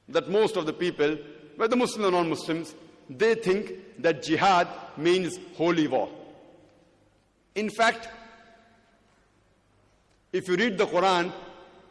that 0.09 0.29
most 0.29 0.57
of 0.57 0.65
the 0.65 0.73
people, 0.73 1.17
whether 1.55 1.75
Muslims 1.75 2.05
or 2.05 2.11
non 2.11 2.29
Muslims, 2.29 2.75
they 3.09 3.35
think 3.35 3.71
that 3.99 4.23
jihad 4.23 4.67
means 4.97 5.37
holy 5.55 5.87
war. 5.87 6.09
In 7.55 7.69
fact, 7.69 8.09
if 10.31 10.47
you 10.47 10.55
read 10.55 10.77
the 10.77 10.87
Quran, 10.87 11.31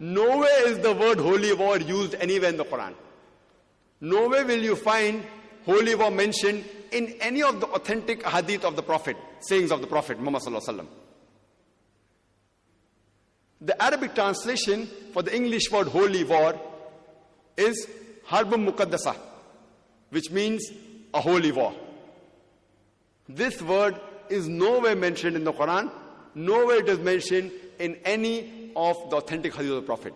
nowhere 0.00 0.68
is 0.68 0.78
the 0.80 0.92
word 0.92 1.18
holy 1.18 1.52
war 1.52 1.78
used 1.78 2.14
anywhere 2.16 2.50
in 2.50 2.56
the 2.56 2.64
Quran. 2.64 2.94
Nowhere 4.00 4.44
will 4.44 4.58
you 4.58 4.74
find 4.74 5.24
holy 5.64 5.94
war 5.94 6.10
mentioned 6.10 6.64
in 6.92 7.14
any 7.20 7.42
of 7.42 7.60
the 7.60 7.66
authentic 7.68 8.24
hadith 8.24 8.64
of 8.64 8.76
the 8.76 8.82
Prophet, 8.82 9.16
sayings 9.40 9.72
of 9.72 9.80
the 9.80 9.86
Prophet 9.86 10.20
Muhammad. 10.20 10.86
The 13.60 13.80
Arabic 13.82 14.14
translation 14.14 14.88
for 15.12 15.22
the 15.22 15.34
English 15.34 15.70
word 15.70 15.88
holy 15.88 16.24
war 16.24 16.58
is 17.56 17.86
Harbum 18.26 18.70
Muqaddasa, 18.70 19.16
which 20.10 20.30
means 20.30 20.70
a 21.14 21.20
holy 21.20 21.52
war. 21.52 21.72
This 23.28 23.62
word 23.62 24.00
is 24.28 24.48
nowhere 24.48 24.96
mentioned 24.96 25.36
in 25.36 25.44
the 25.44 25.52
Quran, 25.52 25.90
nowhere 26.34 26.78
it 26.78 26.88
is 26.88 26.98
mentioned 26.98 27.52
in 27.78 27.96
any 28.04 28.72
of 28.74 28.96
the 29.10 29.16
authentic 29.16 29.54
hadith 29.54 29.70
of 29.70 29.76
the 29.76 29.82
Prophet. 29.82 30.14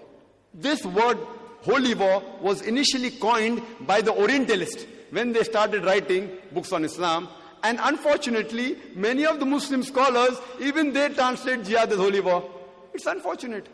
This 0.53 0.85
word 0.85 1.19
holy 1.63 1.95
war 1.95 2.23
was 2.41 2.63
initially 2.63 3.11
coined 3.11 3.63
by 3.81 4.01
the 4.01 4.13
Orientalists 4.13 4.87
when 5.11 5.33
they 5.33 5.43
started 5.43 5.85
writing 5.85 6.31
books 6.53 6.73
on 6.73 6.85
Islam. 6.85 7.29
And 7.63 7.79
unfortunately, 7.83 8.77
many 8.95 9.27
of 9.27 9.41
the 9.41 9.47
Muslim 9.47 9.83
scholars, 9.83 10.39
even 10.61 10.93
they 10.93 11.09
translate 11.09 11.65
jihad 11.65 11.91
as 11.91 11.99
holy 11.99 12.21
war. 12.21 12.49
It's 12.95 13.07
unfortunate. 13.07 13.69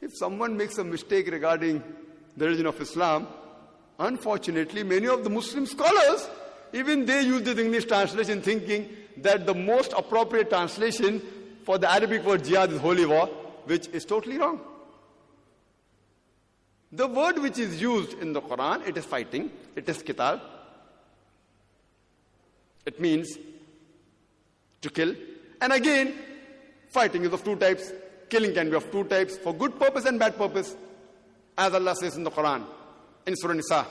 If 0.00 0.16
someone 0.16 0.56
makes 0.56 0.78
a 0.78 0.84
mistake 0.84 1.30
regarding 1.30 1.82
the 2.36 2.44
religion 2.44 2.66
of 2.66 2.80
Islam, 2.80 3.26
unfortunately, 3.98 4.82
many 4.82 5.08
of 5.08 5.24
the 5.24 5.30
Muslim 5.30 5.66
scholars, 5.66 6.28
even 6.72 7.06
they 7.06 7.22
use 7.22 7.42
this 7.42 7.58
English 7.58 7.86
translation 7.86 8.42
thinking 8.42 8.88
that 9.18 9.46
the 9.46 9.54
most 9.54 9.92
appropriate 9.96 10.50
translation 10.50 11.22
for 11.64 11.78
the 11.78 11.90
Arabic 11.90 12.24
word 12.24 12.44
jihad 12.44 12.72
is 12.72 12.80
holy 12.80 13.06
war, 13.06 13.26
which 13.64 13.88
is 13.88 14.04
totally 14.04 14.38
wrong. 14.38 14.60
The 16.92 17.08
word 17.08 17.38
which 17.40 17.58
is 17.58 17.80
used 17.80 18.12
in 18.20 18.32
the 18.32 18.40
Quran, 18.40 18.86
it 18.86 18.96
is 18.96 19.04
fighting, 19.04 19.50
it 19.74 19.88
is 19.88 19.98
qital. 20.02 20.40
It 22.86 23.00
means 23.00 23.36
to 24.80 24.88
kill. 24.88 25.14
And 25.60 25.72
again, 25.72 26.14
fighting 26.88 27.24
is 27.24 27.32
of 27.32 27.44
two 27.44 27.56
types. 27.56 27.92
Killing 28.28 28.54
can 28.54 28.70
be 28.70 28.76
of 28.76 28.90
two 28.90 29.04
types, 29.04 29.36
for 29.38 29.54
good 29.54 29.78
purpose 29.78 30.04
and 30.04 30.18
bad 30.18 30.36
purpose. 30.36 30.74
As 31.58 31.74
Allah 31.74 31.94
says 31.94 32.16
in 32.16 32.24
the 32.24 32.30
Quran, 32.30 32.64
in 33.26 33.34
Surah 33.36 33.54
Nisa, 33.54 33.86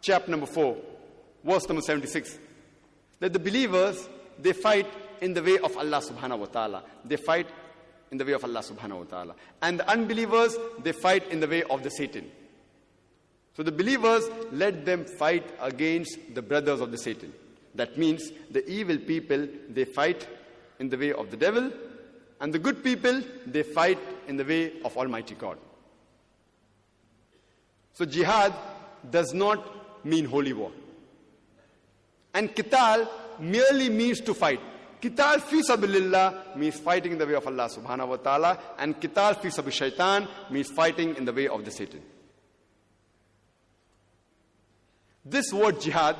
chapter 0.00 0.30
number 0.30 0.46
4, 0.46 0.76
verse 1.44 1.68
number 1.68 1.82
76, 1.82 2.38
that 3.20 3.32
the 3.32 3.38
believers, 3.38 4.08
they 4.38 4.52
fight 4.52 4.86
in 5.20 5.34
the 5.34 5.42
way 5.42 5.58
of 5.58 5.76
Allah 5.76 6.00
subhanahu 6.00 6.38
wa 6.38 6.46
ta'ala. 6.46 6.82
They 7.04 7.16
fight 7.16 7.48
in 8.10 8.18
the 8.18 8.24
way 8.24 8.32
of 8.32 8.44
Allah 8.44 8.60
subhanahu 8.60 8.98
wa 8.98 9.04
ta'ala. 9.04 9.34
And 9.62 9.80
the 9.80 9.90
unbelievers, 9.90 10.56
they 10.82 10.92
fight 10.92 11.28
in 11.30 11.40
the 11.40 11.48
way 11.48 11.62
of 11.64 11.82
the 11.82 11.90
Satan. 11.90 12.30
So 13.56 13.62
the 13.62 13.72
believers, 13.72 14.24
let 14.52 14.84
them 14.84 15.06
fight 15.18 15.48
against 15.60 16.18
the 16.34 16.42
brothers 16.42 16.80
of 16.80 16.90
the 16.92 16.98
Satan. 16.98 17.32
That 17.76 17.96
means 17.96 18.32
the 18.50 18.68
evil 18.68 18.98
people, 18.98 19.46
they 19.68 19.84
fight 19.84 20.26
in 20.78 20.88
the 20.88 20.96
way 20.98 21.12
of 21.12 21.30
the 21.30 21.36
devil, 21.36 21.70
and 22.40 22.52
the 22.52 22.58
good 22.58 22.82
people, 22.82 23.22
they 23.46 23.62
fight 23.62 23.98
in 24.28 24.36
the 24.36 24.44
way 24.44 24.80
of 24.84 24.96
Almighty 24.96 25.34
God. 25.34 25.58
So 27.92 28.04
jihad 28.04 28.52
does 29.10 29.32
not 29.32 30.04
mean 30.04 30.26
holy 30.26 30.52
war. 30.52 30.70
And 32.34 32.54
qital 32.54 33.08
merely 33.40 33.88
means 33.88 34.20
to 34.20 34.34
fight. 34.34 34.60
Qital 35.00 35.40
fi 35.40 35.62
sabilillah 35.62 36.56
means 36.56 36.78
fighting 36.78 37.12
in 37.12 37.18
the 37.18 37.26
way 37.26 37.34
of 37.34 37.46
Allah 37.46 37.68
subhanahu 37.68 38.08
wa 38.08 38.16
ta'ala, 38.16 38.58
and 38.78 39.00
qital 39.00 39.40
fi 39.40 39.50
sabi 39.50 39.70
shaitan 39.70 40.28
means 40.50 40.70
fighting 40.70 41.16
in 41.16 41.24
the 41.24 41.32
way 41.32 41.48
of 41.48 41.64
the 41.64 41.70
Satan. 41.70 42.02
This 45.24 45.52
word 45.52 45.80
jihad 45.80 46.16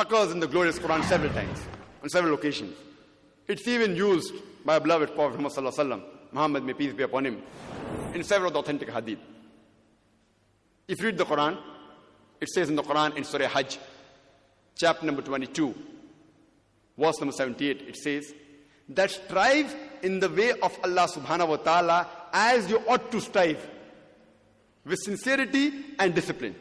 occurs 0.00 0.30
in 0.30 0.38
the 0.38 0.46
glorious 0.46 0.78
Quran 0.78 1.02
several 1.04 1.32
times, 1.32 1.60
on 2.02 2.08
several 2.08 2.34
occasions. 2.34 2.76
It's 3.48 3.66
even 3.66 3.96
used 3.96 4.32
by 4.64 4.74
our 4.74 4.80
beloved 4.80 5.12
Prophet 5.14 5.40
Muhammad, 5.40 6.02
Muhammad, 6.30 6.62
may 6.62 6.72
peace 6.72 6.92
be 6.92 7.02
upon 7.02 7.26
him, 7.26 7.42
in 8.14 8.22
several 8.22 8.48
of 8.48 8.52
the 8.52 8.60
authentic 8.60 8.90
hadith. 8.90 9.18
If 10.86 11.00
you 11.00 11.06
read 11.06 11.18
the 11.18 11.24
Quran, 11.24 11.58
it 12.40 12.48
says 12.48 12.68
in 12.68 12.76
the 12.76 12.82
Quran 12.82 13.16
in 13.16 13.24
Surah 13.24 13.48
Hajj, 13.48 13.78
chapter 14.76 15.04
number 15.04 15.22
22, 15.22 15.74
verse 16.96 17.18
number 17.18 17.32
78, 17.32 17.82
it 17.88 17.96
says, 17.96 18.32
that 18.90 19.10
strive 19.10 19.74
in 20.02 20.20
the 20.20 20.28
way 20.28 20.52
of 20.52 20.78
Allah 20.84 21.08
subhanahu 21.08 21.48
wa 21.48 21.56
ta'ala 21.56 22.08
as 22.32 22.70
you 22.70 22.78
ought 22.86 23.10
to 23.10 23.20
strive, 23.20 23.68
with 24.84 24.98
sincerity 25.00 25.72
and 25.98 26.14
discipline. 26.14 26.54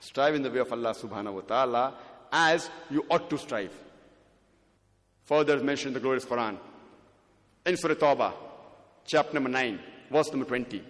Strive 0.00 0.34
in 0.34 0.42
the 0.42 0.50
way 0.50 0.58
of 0.58 0.72
Allah 0.72 0.94
subhanahu 0.94 1.34
wa 1.34 1.40
ta'ala 1.40 1.94
as 2.32 2.70
you 2.90 3.04
ought 3.10 3.30
to 3.30 3.38
strive. 3.38 3.72
Further 5.24 5.58
mentioned 5.62 5.88
in 5.88 5.94
the 5.94 6.00
glorious 6.00 6.24
Quran. 6.24 6.58
In 7.64 7.76
Surah 7.76 7.94
Tawbah, 7.94 8.32
chapter 9.04 9.34
number 9.34 9.50
9, 9.50 9.80
verse 10.10 10.30
number 10.30 10.46
20. 10.46 10.82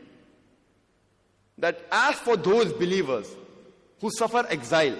That 1.58 1.80
as 1.90 2.16
for 2.16 2.36
those 2.36 2.72
believers 2.72 3.34
who 4.00 4.10
suffer 4.10 4.44
exile 4.50 4.96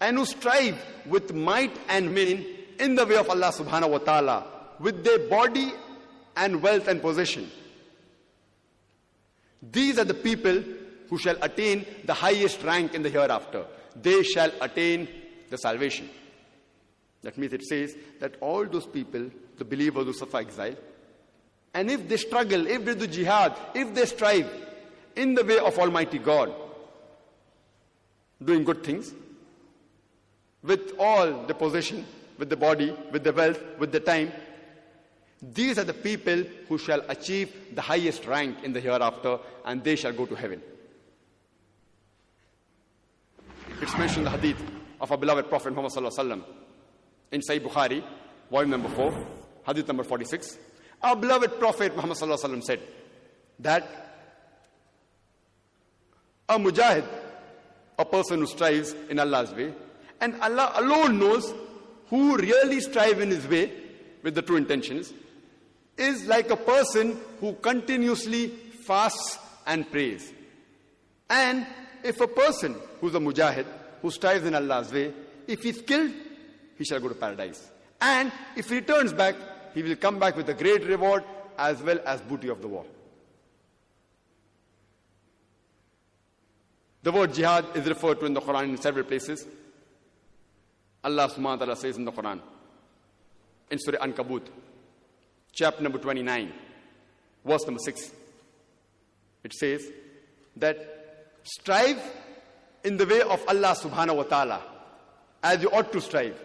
and 0.00 0.18
who 0.18 0.26
strive 0.26 0.76
with 1.06 1.32
might 1.32 1.74
and 1.88 2.14
main 2.14 2.44
in 2.78 2.94
the 2.94 3.06
way 3.06 3.16
of 3.16 3.30
Allah 3.30 3.52
subhanahu 3.52 3.90
wa 3.90 3.98
ta'ala 3.98 4.46
with 4.78 5.02
their 5.02 5.18
body 5.30 5.72
and 6.36 6.62
wealth 6.62 6.88
and 6.88 7.00
possession. 7.00 7.50
These 9.62 9.98
are 9.98 10.04
the 10.04 10.14
people 10.14 10.62
who 11.08 11.18
shall 11.18 11.36
attain 11.42 11.86
the 12.04 12.14
highest 12.14 12.62
rank 12.62 12.94
in 12.94 13.02
the 13.02 13.10
hereafter. 13.10 13.64
They 14.00 14.22
shall 14.22 14.50
attain 14.60 15.08
the 15.50 15.58
salvation. 15.58 16.08
That 17.22 17.38
means 17.38 17.52
it 17.52 17.62
says 17.62 17.96
that 18.20 18.36
all 18.40 18.66
those 18.66 18.86
people, 18.86 19.30
the 19.58 19.64
believers 19.64 20.04
who 20.04 20.12
suffer 20.12 20.38
exile, 20.38 20.76
and 21.74 21.90
if 21.90 22.08
they 22.08 22.16
struggle, 22.16 22.66
if 22.66 22.84
they 22.84 22.94
do 22.94 23.06
jihad, 23.06 23.56
if 23.74 23.94
they 23.94 24.06
strive 24.06 24.50
in 25.14 25.34
the 25.34 25.44
way 25.44 25.58
of 25.58 25.78
Almighty 25.78 26.18
God, 26.18 26.52
doing 28.42 28.64
good 28.64 28.84
things, 28.84 29.12
with 30.62 30.92
all 30.98 31.46
the 31.46 31.54
possession, 31.54 32.04
with 32.38 32.48
the 32.48 32.56
body, 32.56 32.96
with 33.12 33.24
the 33.24 33.32
wealth, 33.32 33.62
with 33.78 33.92
the 33.92 34.00
time, 34.00 34.32
these 35.42 35.78
are 35.78 35.84
the 35.84 35.94
people 35.94 36.44
who 36.68 36.78
shall 36.78 37.02
achieve 37.08 37.54
the 37.74 37.82
highest 37.82 38.26
rank 38.26 38.64
in 38.64 38.72
the 38.72 38.80
hereafter, 38.80 39.38
and 39.64 39.84
they 39.84 39.96
shall 39.96 40.12
go 40.12 40.26
to 40.26 40.34
heaven. 40.34 40.62
It's 43.86 43.96
mentioned 43.96 44.26
the 44.26 44.30
hadith 44.30 44.60
of 45.00 45.12
our 45.12 45.16
beloved 45.16 45.48
Prophet 45.48 45.70
Muhammad 45.70 45.92
sallallahu 45.92 46.18
alaihi 46.18 46.42
wasallam 46.42 46.44
in 47.30 47.40
Sahih 47.40 47.60
Bukhari, 47.60 48.02
volume 48.50 48.70
number 48.70 48.88
4, 48.88 49.26
hadith 49.64 49.86
number 49.86 50.02
46. 50.02 50.58
Our 51.04 51.14
beloved 51.14 51.60
Prophet 51.60 51.94
Muhammad 51.94 52.16
sallallahu 52.16 52.42
alaihi 52.42 52.50
wasallam 52.50 52.62
said 52.64 52.80
that 53.60 53.88
a 56.48 56.58
mujahid, 56.58 57.06
a 57.96 58.04
person 58.04 58.40
who 58.40 58.46
strives 58.48 58.92
in 59.08 59.20
Allah's 59.20 59.54
way, 59.54 59.72
and 60.20 60.34
Allah 60.40 60.72
alone 60.74 61.20
knows 61.20 61.54
who 62.08 62.36
really 62.38 62.80
strive 62.80 63.20
in 63.20 63.30
his 63.30 63.46
way 63.46 63.70
with 64.24 64.34
the 64.34 64.42
true 64.42 64.56
intentions, 64.56 65.12
is 65.96 66.26
like 66.26 66.50
a 66.50 66.56
person 66.56 67.16
who 67.38 67.52
continuously 67.52 68.48
fasts 68.48 69.38
and 69.64 69.88
prays. 69.92 70.32
And 71.30 71.64
if 72.02 72.20
a 72.20 72.26
person 72.26 72.74
who's 73.00 73.14
a 73.14 73.20
mujahid, 73.20 73.66
who 74.02 74.10
strives 74.10 74.44
in 74.44 74.54
Allah's 74.54 74.92
way, 74.92 75.12
if 75.46 75.60
he's 75.62 75.80
killed, 75.82 76.12
he 76.76 76.84
shall 76.84 77.00
go 77.00 77.08
to 77.08 77.14
paradise. 77.14 77.70
And 78.00 78.30
if 78.56 78.68
he 78.68 78.76
returns 78.76 79.12
back, 79.12 79.34
he 79.74 79.82
will 79.82 79.96
come 79.96 80.18
back 80.18 80.36
with 80.36 80.48
a 80.48 80.54
great 80.54 80.84
reward 80.84 81.24
as 81.58 81.82
well 81.82 81.98
as 82.04 82.20
booty 82.20 82.48
of 82.48 82.60
the 82.60 82.68
war. 82.68 82.84
The 87.02 87.12
word 87.12 87.34
jihad 87.34 87.64
is 87.76 87.86
referred 87.86 88.20
to 88.20 88.26
in 88.26 88.34
the 88.34 88.40
Quran 88.40 88.70
in 88.70 88.76
several 88.78 89.04
places. 89.04 89.46
Allah 91.04 91.28
subhanahu 91.28 91.42
wa 91.42 91.56
ta'ala 91.56 91.76
says 91.76 91.96
in 91.96 92.04
the 92.04 92.10
Quran, 92.10 92.40
in 93.70 93.78
Surah 93.78 94.04
Ankabut, 94.04 94.42
chapter 95.52 95.82
number 95.82 95.98
29, 95.98 96.52
verse 97.44 97.64
number 97.64 97.78
6, 97.78 98.10
it 99.44 99.52
says 99.52 99.86
that 100.56 100.78
strive 101.44 102.02
in 102.86 102.96
the 102.96 103.04
way 103.04 103.20
of 103.20 103.42
Allah 103.48 103.74
subhanahu 103.74 104.16
wa 104.16 104.22
ta'ala 104.22 104.62
as 105.42 105.60
you 105.60 105.68
ought 105.70 105.92
to 105.92 106.00
strive. 106.00 106.40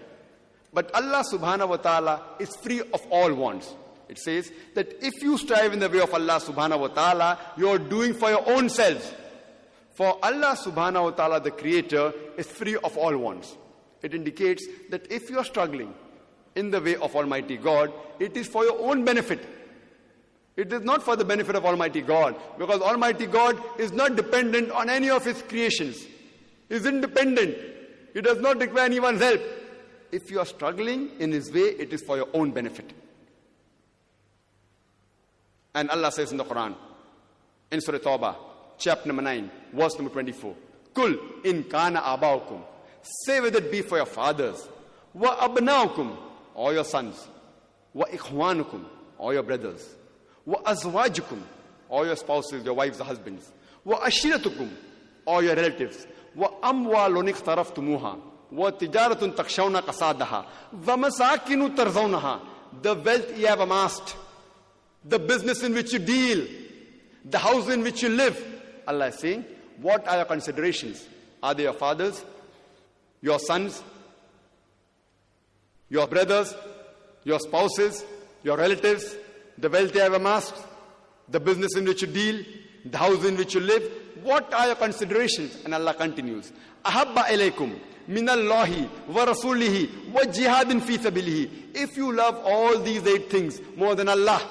But 0.73 0.93
Allah 0.95 1.23
subhanahu 1.31 1.69
wa 1.69 1.77
ta'ala 1.77 2.21
is 2.39 2.55
free 2.55 2.79
of 2.79 3.05
all 3.11 3.31
wants. 3.33 3.75
It 4.09 4.17
says 4.17 4.51
that 4.73 4.91
if 5.03 5.21
you 5.21 5.37
strive 5.37 5.71
in 5.71 5.79
the 5.79 5.87
way 5.87 5.99
of 5.99 6.11
Allah 6.11 6.39
subhanahu 6.41 6.79
wa 6.79 6.87
ta'ala, 6.87 7.39
you 7.57 7.69
are 7.69 7.77
doing 7.77 8.15
for 8.15 8.31
your 8.31 8.49
own 8.49 8.69
selves. 8.69 9.13
For 9.91 10.17
Allah 10.25 10.57
subhanahu 10.57 11.03
wa 11.03 11.11
ta'ala, 11.11 11.41
the 11.41 11.51
creator, 11.51 12.11
is 12.37 12.47
free 12.47 12.75
of 12.75 12.97
all 12.97 13.15
wants. 13.15 13.55
It 14.01 14.15
indicates 14.15 14.65
that 14.89 15.11
if 15.11 15.29
you 15.29 15.37
are 15.37 15.45
struggling 15.45 15.93
in 16.55 16.71
the 16.71 16.81
way 16.81 16.95
of 16.95 17.15
Almighty 17.15 17.57
God, 17.57 17.93
it 18.19 18.35
is 18.35 18.47
for 18.47 18.63
your 18.65 18.79
own 18.79 19.05
benefit. 19.05 19.47
It 20.57 20.73
is 20.73 20.81
not 20.81 21.03
for 21.03 21.15
the 21.15 21.23
benefit 21.23 21.55
of 21.55 21.65
Almighty 21.65 22.01
God, 22.01 22.35
because 22.57 22.81
Almighty 22.81 23.27
God 23.27 23.61
is 23.79 23.91
not 23.91 24.15
dependent 24.15 24.71
on 24.71 24.89
any 24.89 25.11
of 25.11 25.23
His 25.23 25.39
creations. 25.43 26.03
Is 26.71 26.85
independent. 26.85 27.57
He 28.13 28.21
does 28.21 28.39
not 28.39 28.57
require 28.57 28.85
anyone's 28.85 29.21
help. 29.21 29.41
If 30.09 30.31
you 30.31 30.39
are 30.39 30.45
struggling 30.45 31.09
in 31.19 31.33
His 31.33 31.51
way, 31.51 31.75
it 31.77 31.91
is 31.91 32.01
for 32.01 32.15
your 32.15 32.29
own 32.33 32.51
benefit. 32.51 32.93
And 35.75 35.89
Allah 35.89 36.13
says 36.13 36.31
in 36.31 36.37
the 36.37 36.45
Quran, 36.45 36.73
in 37.71 37.81
Surah 37.81 37.97
Tawbah, 37.99 38.35
chapter 38.77 39.07
number 39.07 39.21
9, 39.21 39.51
verse 39.73 39.95
number 39.95 40.11
24, 40.11 40.55
Kul 40.93 41.15
in 41.43 41.65
kana 41.65 41.99
abaukum. 41.99 42.61
Say 43.25 43.41
whether 43.41 43.57
it 43.57 43.69
be 43.69 43.81
for 43.81 43.97
your 43.97 44.05
fathers, 44.05 44.69
wa 45.13 45.35
abnaukum, 45.45 46.15
or 46.55 46.73
your 46.73 46.85
sons, 46.85 47.27
wa 47.93 48.05
ikhwanukum, 48.05 48.85
or 49.17 49.33
your 49.33 49.43
brothers, 49.43 49.85
wa 50.45 50.61
azwajukum, 50.63 51.41
or 51.89 52.05
your 52.05 52.15
spouses, 52.15 52.63
your 52.63 52.75
wives 52.75 53.01
or 53.01 53.03
husbands, 53.03 53.51
wa 53.83 53.99
ashiratukum, 53.99 54.69
or 55.25 55.43
your 55.43 55.55
relatives, 55.55 56.07
wa 56.35 56.49
tijaratun 58.71 59.33
takshawna 59.33 59.81
qasadaha, 59.81 60.45
wa 60.85 60.97
masakinu 60.97 61.75
tarzawnaha, 61.75 62.39
the 62.81 62.93
wealth 62.95 63.37
you 63.37 63.47
have 63.47 63.59
amassed, 63.59 64.15
the 65.05 65.19
business 65.19 65.63
in 65.63 65.73
which 65.73 65.93
you 65.93 65.99
deal, 65.99 66.45
the 67.25 67.37
house 67.37 67.69
in 67.69 67.81
which 67.81 68.03
you 68.03 68.09
live. 68.09 68.37
Allah 68.87 69.07
is 69.07 69.15
saying, 69.15 69.45
what 69.81 70.07
are 70.07 70.17
your 70.17 70.25
considerations? 70.25 71.07
Are 71.41 71.53
they 71.53 71.63
your 71.63 71.73
fathers, 71.73 72.23
your 73.21 73.39
sons, 73.39 73.81
your 75.89 76.07
brothers, 76.07 76.53
your 77.23 77.39
spouses, 77.39 78.03
your 78.43 78.57
relatives, 78.57 79.15
the 79.57 79.69
wealth 79.69 79.93
you 79.93 80.01
have 80.01 80.13
amassed, 80.13 80.55
the 81.29 81.39
business 81.39 81.75
in 81.75 81.85
which 81.85 82.01
you 82.01 82.07
deal, 82.07 82.43
the 82.85 82.97
house 82.97 83.23
in 83.25 83.37
which 83.37 83.53
you 83.53 83.61
live? 83.61 83.91
What 84.23 84.53
are 84.53 84.67
your 84.67 84.75
considerations? 84.75 85.63
And 85.65 85.73
Allah 85.73 85.93
continues, 85.93 86.51
Ahabba 86.85 87.25
ilaykum 87.25 87.73
min 88.07 88.27
Allahi 88.29 88.89
wa 89.07 89.25
rasulihi 89.25 90.11
wa 90.11 90.21
jihadin 90.21 90.81
fi 90.81 90.97
sabilihi. 90.97 91.49
If 91.75 91.97
you 91.97 92.11
love 92.11 92.41
all 92.43 92.79
these 92.79 93.05
eight 93.07 93.29
things 93.29 93.59
more 93.75 93.95
than 93.95 94.09
Allah, 94.09 94.41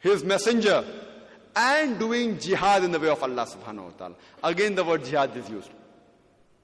his 0.00 0.24
messenger, 0.24 0.84
and 1.56 1.98
doing 1.98 2.38
jihad 2.38 2.84
in 2.84 2.92
the 2.92 3.00
way 3.00 3.08
of 3.08 3.22
Allah 3.22 3.44
subhanahu 3.44 3.84
wa 3.84 3.90
ta'ala. 3.98 4.14
Again, 4.44 4.76
the 4.76 4.84
word 4.84 5.04
jihad 5.04 5.36
is 5.36 5.48
used, 5.50 5.70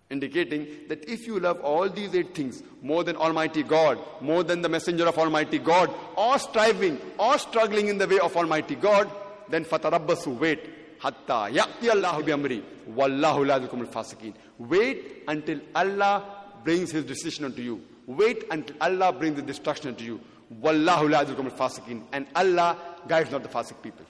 indicating 0.09 0.69
that 0.89 1.09
if 1.09 1.27
you 1.27 1.41
love 1.41 1.61
all 1.61 1.89
these 1.89 2.15
eight 2.15 2.35
things 2.35 2.63
more 2.81 3.03
than 3.03 3.17
Almighty 3.17 3.65
God, 3.65 3.99
more 4.21 4.45
than 4.45 4.63
the 4.63 4.69
messenger 4.69 5.09
of 5.09 5.19
Almighty 5.19 5.59
God, 5.59 5.93
or 6.17 6.39
striving 6.39 7.01
or 7.19 7.39
struggling 7.39 7.89
in 7.89 7.99
the 7.99 8.07
way 8.07 8.21
of 8.21 8.37
Almighty 8.37 8.77
God, 8.77 9.11
then 9.49 9.65
fatarabbasu, 9.65 10.39
wait. 10.39 10.61
Hatta 11.05 11.51
ya'ti 11.53 11.91
Allahu 11.91 12.23
bi 12.23 12.33
amri, 12.33 12.63
wallahu 12.89 13.45
la 13.47 13.59
yuhibbul 13.59 13.87
fasiqin. 13.87 14.33
Wait 14.59 15.25
until 15.29 15.61
Allah 15.75 16.25
brings 16.65 16.93
his 16.93 17.05
decision 17.05 17.45
unto 17.45 17.61
you. 17.61 17.83
Wait 18.07 18.45
until 18.51 18.75
Allah 18.81 19.13
brings 19.13 19.37
the 19.37 19.43
destruction 19.43 19.89
unto 19.89 20.03
you. 20.03 20.19
Wallahu 20.63 21.11
la 21.11 21.23
yuhibbul 21.23 21.53
fasiqin. 21.53 22.05
And 22.11 22.27
Allah 22.35 22.79
guides 23.07 23.31
not 23.31 23.43
the 23.43 23.51
fasik 23.51 23.83
people. 23.83 24.07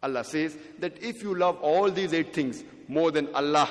Allah 0.00 0.22
says 0.22 0.56
that 0.78 1.02
if 1.02 1.20
you 1.24 1.34
love 1.34 1.58
all 1.62 1.90
these 1.90 2.14
eight 2.14 2.32
things 2.32 2.62
more 2.86 3.10
than 3.10 3.26
Allah, 3.34 3.68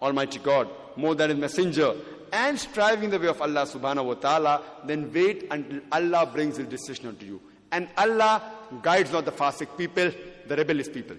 Almighty 0.00 0.38
God, 0.38 0.68
more 0.94 1.16
than 1.16 1.30
His 1.30 1.38
Messenger, 1.40 1.94
and 2.32 2.56
striving 2.56 3.10
the 3.10 3.18
way 3.18 3.26
of 3.26 3.42
Allah 3.42 3.66
subhanahu 3.66 4.04
wa 4.04 4.14
ta'ala, 4.14 4.62
then 4.84 5.12
wait 5.12 5.48
until 5.50 5.80
Allah 5.90 6.24
brings 6.32 6.58
His 6.58 6.68
decision 6.68 7.08
unto 7.08 7.26
you. 7.26 7.40
And 7.72 7.88
Allah 7.96 8.42
guides 8.80 9.10
not 9.10 9.24
the 9.24 9.32
fasik 9.32 9.76
people, 9.76 10.12
the 10.46 10.54
rebellious 10.54 10.88
people. 10.88 11.16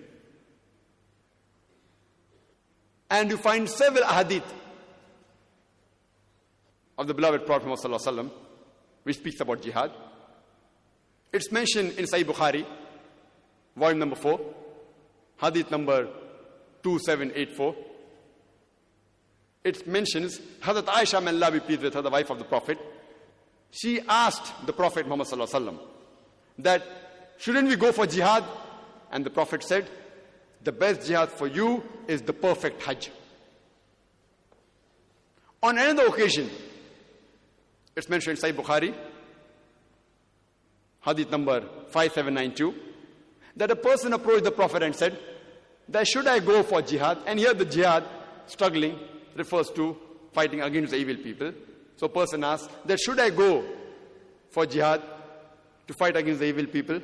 And 3.09 3.29
you 3.31 3.37
find 3.37 3.69
several 3.69 4.05
hadith 4.05 4.43
of 6.97 7.07
the 7.07 7.13
beloved 7.13 7.45
Prophet 7.45 7.67
Muhammad 7.67 8.31
which 9.03 9.17
speaks 9.17 9.39
about 9.39 9.61
jihad. 9.61 9.91
It's 11.31 11.51
mentioned 11.51 11.93
in 11.97 12.05
Sahih 12.05 12.25
Bukhari, 12.25 12.65
volume 13.75 13.99
number 13.99 14.15
4, 14.15 14.39
hadith 15.41 15.71
number 15.71 16.07
2784. 16.83 17.75
It 19.63 19.87
mentions 19.87 20.39
Hazrat 20.61 20.85
Aisha, 20.85 21.23
may 21.23 21.31
Allah 21.31 21.51
be 21.51 21.59
pleased 21.59 21.81
with 21.81 21.93
her, 21.93 22.01
the 22.01 22.09
wife 22.09 22.29
of 22.29 22.39
the 22.39 22.45
Prophet. 22.45 22.77
She 23.71 24.01
asked 24.07 24.65
the 24.65 24.73
Prophet 24.73 25.07
Muhammad 25.07 25.79
that 26.59 26.83
shouldn't 27.37 27.67
we 27.67 27.75
go 27.75 27.91
for 27.91 28.05
jihad? 28.07 28.43
And 29.11 29.25
the 29.25 29.29
Prophet 29.29 29.63
said, 29.63 29.87
the 30.63 30.71
best 30.71 31.07
jihad 31.07 31.29
for 31.29 31.47
you 31.47 31.83
is 32.07 32.21
the 32.21 32.33
perfect 32.33 32.81
Hajj. 32.83 33.11
On 35.61 35.77
another 35.77 36.07
occasion, 36.07 36.49
it's 37.95 38.09
mentioned 38.09 38.37
in 38.37 38.43
Sahih 38.43 38.55
Bukhari, 38.55 38.93
hadith 41.01 41.31
number 41.31 41.61
5792, 41.89 42.73
that 43.57 43.71
a 43.71 43.75
person 43.75 44.13
approached 44.13 44.45
the 44.45 44.51
Prophet 44.51 44.83
and 44.83 44.95
said, 44.95 45.17
that 45.89 46.07
should 46.07 46.27
I 46.27 46.39
go 46.39 46.63
for 46.63 46.81
jihad? 46.81 47.17
And 47.25 47.39
here 47.39 47.53
the 47.53 47.65
jihad, 47.65 48.05
struggling, 48.45 48.97
refers 49.35 49.69
to 49.71 49.97
fighting 50.31 50.61
against 50.61 50.91
the 50.91 50.97
evil 50.97 51.15
people. 51.15 51.51
So 51.97 52.07
person 52.07 52.43
asks, 52.43 52.69
that 52.85 52.99
should 52.99 53.19
I 53.19 53.29
go 53.29 53.65
for 54.49 54.65
jihad 54.65 55.01
to 55.87 55.93
fight 55.93 56.15
against 56.15 56.39
the 56.39 56.45
evil 56.45 56.67
people? 56.67 57.01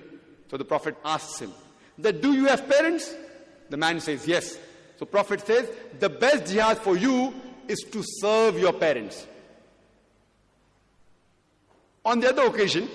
So 0.49 0.57
the 0.57 0.63
Prophet 0.63 0.95
asks 1.03 1.39
him, 1.41 1.51
that 1.97 2.21
do 2.21 2.33
you 2.33 2.45
have 2.45 2.69
parents? 2.69 3.13
The 3.69 3.77
man 3.77 3.99
says, 3.99 4.27
yes. 4.27 4.57
So 4.97 5.05
Prophet 5.05 5.45
says, 5.45 5.69
the 5.99 6.09
best 6.09 6.51
jihad 6.51 6.77
for 6.77 6.95
you 6.97 7.33
is 7.67 7.79
to 7.91 8.03
serve 8.03 8.59
your 8.59 8.73
parents. 8.73 9.25
On 12.05 12.19
the 12.19 12.29
other 12.29 12.43
occasion, 12.43 12.87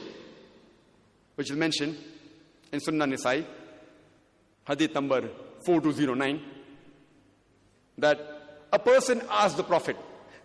which 1.35 1.51
is 1.51 1.57
mentioned 1.57 1.97
in 2.73 2.81
Sunnah 2.81 3.07
Nisai, 3.07 3.45
hadith 4.67 4.95
number 4.95 5.29
4209, 5.65 6.41
that 7.99 8.21
a 8.73 8.79
person 8.79 9.21
asked 9.29 9.57
the 9.57 9.65
Prophet, 9.65 9.97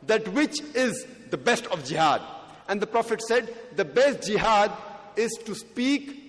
that 0.07 0.28
which 0.30 0.59
is 0.73 1.05
the 1.30 1.38
best 1.38 1.67
of 1.67 1.86
jihad? 1.86 2.21
And 2.67 2.82
the 2.82 2.88
Prophet 2.88 3.21
said, 3.21 3.53
the 3.76 3.86
best 3.86 4.23
jihad 4.23 4.71
is 5.15 5.32
to 5.45 5.53
speak 5.53 6.21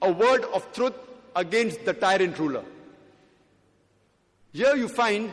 a 0.00 0.10
word 0.10 0.44
of 0.44 0.72
truth 0.72 0.94
against 1.36 1.84
the 1.84 1.92
tyrant 1.92 2.38
ruler. 2.38 2.64
Here 4.52 4.76
you 4.76 4.88
find 4.88 5.32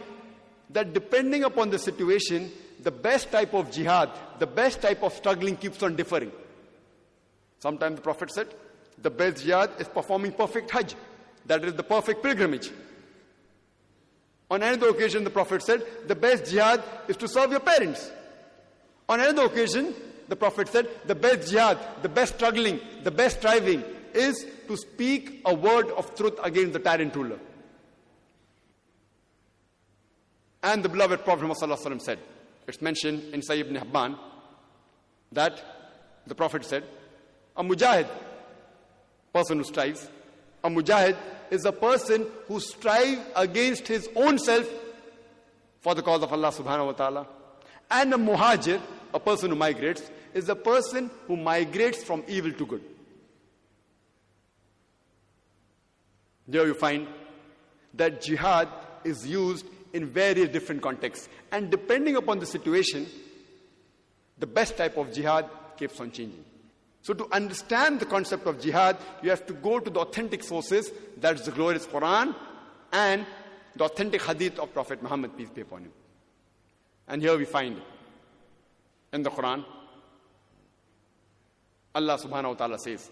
that 0.70 0.94
depending 0.94 1.44
upon 1.44 1.70
the 1.70 1.80
situation, 1.80 2.52
the 2.82 2.92
best 2.92 3.32
type 3.32 3.54
of 3.54 3.72
jihad, 3.72 4.10
the 4.40 4.48
best 4.48 4.82
type 4.82 5.04
of 5.04 5.14
struggling 5.14 5.58
keeps 5.58 5.84
on 5.84 5.96
differing. 5.96 6.32
Sometimes 7.60 7.98
the 7.98 8.02
Prophet 8.02 8.32
said, 8.32 8.48
the 9.02 9.10
best 9.10 9.44
jihad 9.44 9.72
is 9.80 9.88
performing 9.88 10.32
perfect 10.32 10.72
Hajj. 10.72 10.96
That 11.46 11.64
is 11.66 11.74
the 11.74 11.84
perfect 11.84 12.24
pilgrimage. 12.24 12.70
On 14.52 14.62
another 14.62 14.90
occasion, 14.90 15.24
the 15.24 15.30
Prophet 15.30 15.62
said, 15.62 15.86
the 16.08 16.16
best 16.16 16.50
jihad 16.50 16.84
is 17.08 17.18
to 17.18 17.28
serve 17.28 17.52
your 17.52 17.60
parents. 17.60 18.10
On 19.08 19.20
another 19.20 19.44
occasion, 19.44 19.94
the 20.28 20.36
Prophet 20.36 20.70
said, 20.70 20.88
the 21.06 21.16
best 21.16 21.52
jihad, 21.52 21.78
the 22.02 22.10
best 22.10 22.36
struggling, 22.36 22.80
the 23.04 23.12
best 23.12 23.40
striving 23.40 23.84
is 24.14 24.46
to 24.68 24.78
speak 24.78 25.42
a 25.46 25.54
word 25.54 25.90
of 25.92 26.16
truth 26.16 26.40
against 26.44 26.74
the 26.74 26.80
tyrant 26.80 27.16
ruler. 27.16 27.40
And 30.62 30.84
the 30.84 30.90
beloved 30.90 31.24
Prophet 31.24 31.46
Muhammad 31.46 32.02
said, 32.02 32.20
it's 32.68 32.82
mentioned 32.82 33.34
in 33.34 33.42
Sayyid 33.42 33.68
ibn 33.68 33.82
Habban 33.82 34.18
that 35.32 35.64
the 36.28 36.36
Prophet 36.36 36.66
said, 36.66 36.84
a 37.56 37.64
mujahid, 37.64 38.08
person 39.34 39.58
who 39.58 39.64
strives, 39.64 40.08
a 40.64 40.70
mujahid 40.70 41.18
is 41.50 41.66
a 41.66 41.72
person 41.72 42.28
who 42.48 42.60
strives 42.60 43.22
against 43.36 43.88
his 43.88 44.10
own 44.16 44.38
self 44.38 44.68
for 45.82 45.96
the 45.96 46.02
cause 46.02 46.22
of 46.22 46.32
Allah 46.32 46.52
subhanahu 46.52 46.88
wa 46.88 46.92
ta'ala. 46.92 47.28
And 47.90 48.14
a 48.14 48.18
muhajir, 48.18 48.82
a 49.14 49.20
person 49.20 49.50
who 49.50 49.56
migrates, 49.56 50.12
is 50.34 50.50
a 50.50 50.56
person 50.56 51.10
who 51.26 51.38
migrates 51.38 52.04
from 52.04 52.24
evil 52.28 52.52
to 52.52 52.66
good. 52.66 52.84
There 56.48 56.68
you 56.68 56.74
find 56.74 57.08
that 57.94 58.22
jihad 58.22 58.68
is 59.04 59.26
used 59.26 59.66
in 59.94 60.06
various 60.06 60.50
different 60.50 60.82
contexts. 60.82 61.30
And 61.52 61.70
depending 61.70 62.16
upon 62.16 62.40
the 62.40 62.46
situation, 62.46 63.08
the 64.38 64.48
best 64.48 64.78
type 64.78 64.98
of 64.98 65.14
jihad 65.14 65.50
keeps 65.78 66.00
on 66.00 66.12
changing. 66.12 66.46
So, 67.02 67.14
to 67.14 67.28
understand 67.32 68.00
the 68.00 68.06
concept 68.06 68.46
of 68.46 68.60
jihad, 68.60 68.98
you 69.24 69.30
have 69.30 69.46
to 69.48 69.54
go 69.54 69.80
to 69.80 69.90
the 69.90 70.00
authentic 70.02 70.44
sources 70.44 70.92
that's 71.18 71.44
the 71.44 71.52
glorious 71.52 71.86
Quran 71.86 72.36
and 72.92 73.26
the 73.76 73.86
authentic 73.86 74.22
hadith 74.22 74.60
of 74.60 74.74
Prophet 74.74 75.02
Muhammad, 75.02 75.38
peace 75.38 75.50
be 75.50 75.62
upon 75.62 75.84
him. 75.84 75.92
And 77.08 77.22
here 77.22 77.38
we 77.38 77.46
find 77.46 77.82
in 79.14 79.24
the 79.24 79.30
Quran, 79.30 79.64
Allah 81.96 82.18
subhanahu 82.18 82.50
wa 82.50 82.54
ta'ala 82.54 82.80
says 82.80 83.10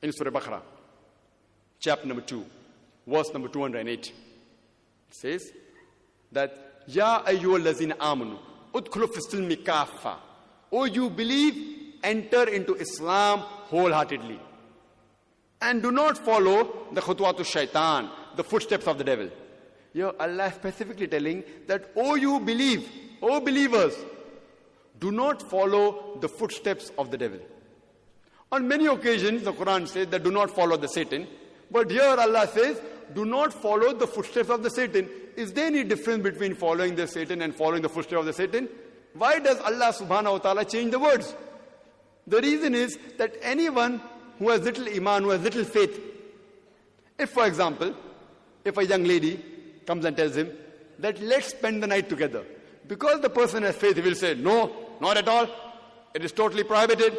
in 0.00 0.12
Surah 0.12 0.30
Baqarah, 0.30 0.62
chapter 1.80 2.06
number 2.06 2.22
2, 2.22 2.44
verse 3.06 3.32
number 3.32 3.48
208, 3.48 3.88
it 3.88 4.12
says 5.10 5.52
that, 6.32 6.82
Ya 6.86 7.22
ayyuhal 7.22 7.62
lazina 7.62 7.96
amanu, 7.98 8.38
udkhulu 8.72 9.12
fi 9.12 9.20
silmi 9.20 9.56
kaffa. 9.62 10.16
Oh, 10.72 10.84
you 10.84 11.10
believe, 11.10 11.94
enter 12.02 12.48
into 12.48 12.74
Islam 12.74 13.40
wholeheartedly. 13.40 14.40
And 15.60 15.82
do 15.82 15.90
not 15.90 16.16
follow 16.16 16.86
the 16.92 17.00
khutwatu 17.00 17.44
shaitan, 17.44 18.10
the 18.36 18.44
footsteps 18.44 18.86
of 18.86 18.98
the 18.98 19.04
devil. 19.04 19.30
Here 19.92 20.12
Allah 20.20 20.46
is 20.46 20.54
specifically 20.54 21.08
telling 21.08 21.42
that, 21.66 21.90
oh, 21.96 22.14
you 22.14 22.40
believe, 22.40 22.88
oh, 23.22 23.40
believers, 23.40 23.94
do 25.00 25.10
not 25.10 25.42
follow 25.42 26.18
the 26.20 26.28
footsteps 26.28 26.92
of 26.98 27.10
the 27.10 27.18
devil. 27.18 27.40
On 28.50 28.66
many 28.66 28.86
occasions, 28.86 29.42
the 29.42 29.52
Quran 29.52 29.86
says 29.86 30.06
that 30.08 30.22
do 30.22 30.30
not 30.30 30.50
follow 30.50 30.76
the 30.76 30.88
Satan. 30.88 31.26
But 31.70 31.90
here 31.90 32.16
Allah 32.18 32.48
says, 32.48 32.80
do 33.14 33.24
not 33.24 33.52
follow 33.52 33.92
the 33.92 34.06
footsteps 34.06 34.50
of 34.50 34.62
the 34.62 34.70
Satan. 34.70 35.08
Is 35.36 35.52
there 35.52 35.66
any 35.66 35.84
difference 35.84 36.22
between 36.22 36.54
following 36.54 36.94
the 36.94 37.06
Satan 37.06 37.42
and 37.42 37.54
following 37.54 37.82
the 37.82 37.88
footsteps 37.88 38.20
of 38.20 38.26
the 38.26 38.32
Satan? 38.32 38.68
Why 39.14 39.38
does 39.38 39.58
Allah 39.60 39.92
subhanahu 39.92 40.32
wa 40.32 40.38
ta'ala 40.38 40.64
change 40.64 40.90
the 40.90 40.98
words? 40.98 41.34
The 42.26 42.40
reason 42.40 42.74
is 42.74 42.98
that 43.16 43.34
anyone 43.42 44.00
who 44.38 44.50
has 44.50 44.60
little 44.62 44.88
iman, 44.88 45.22
who 45.22 45.30
has 45.30 45.42
little 45.42 45.64
faith, 45.64 46.00
if 47.18 47.30
for 47.30 47.46
example, 47.46 47.94
if 48.64 48.76
a 48.76 48.86
young 48.86 49.04
lady 49.04 49.42
comes 49.86 50.04
and 50.04 50.16
tells 50.16 50.36
him 50.36 50.52
that 50.98 51.20
let's 51.20 51.48
spend 51.48 51.82
the 51.82 51.86
night 51.86 52.08
together, 52.08 52.44
because 52.86 53.20
the 53.20 53.30
person 53.30 53.62
has 53.62 53.76
faith, 53.76 53.96
he 53.96 54.02
will 54.02 54.14
say, 54.14 54.34
no, 54.34 54.74
not 55.00 55.16
at 55.16 55.28
all. 55.28 55.46
It 56.14 56.24
is 56.24 56.32
totally 56.32 56.64
prohibited. 56.64 57.16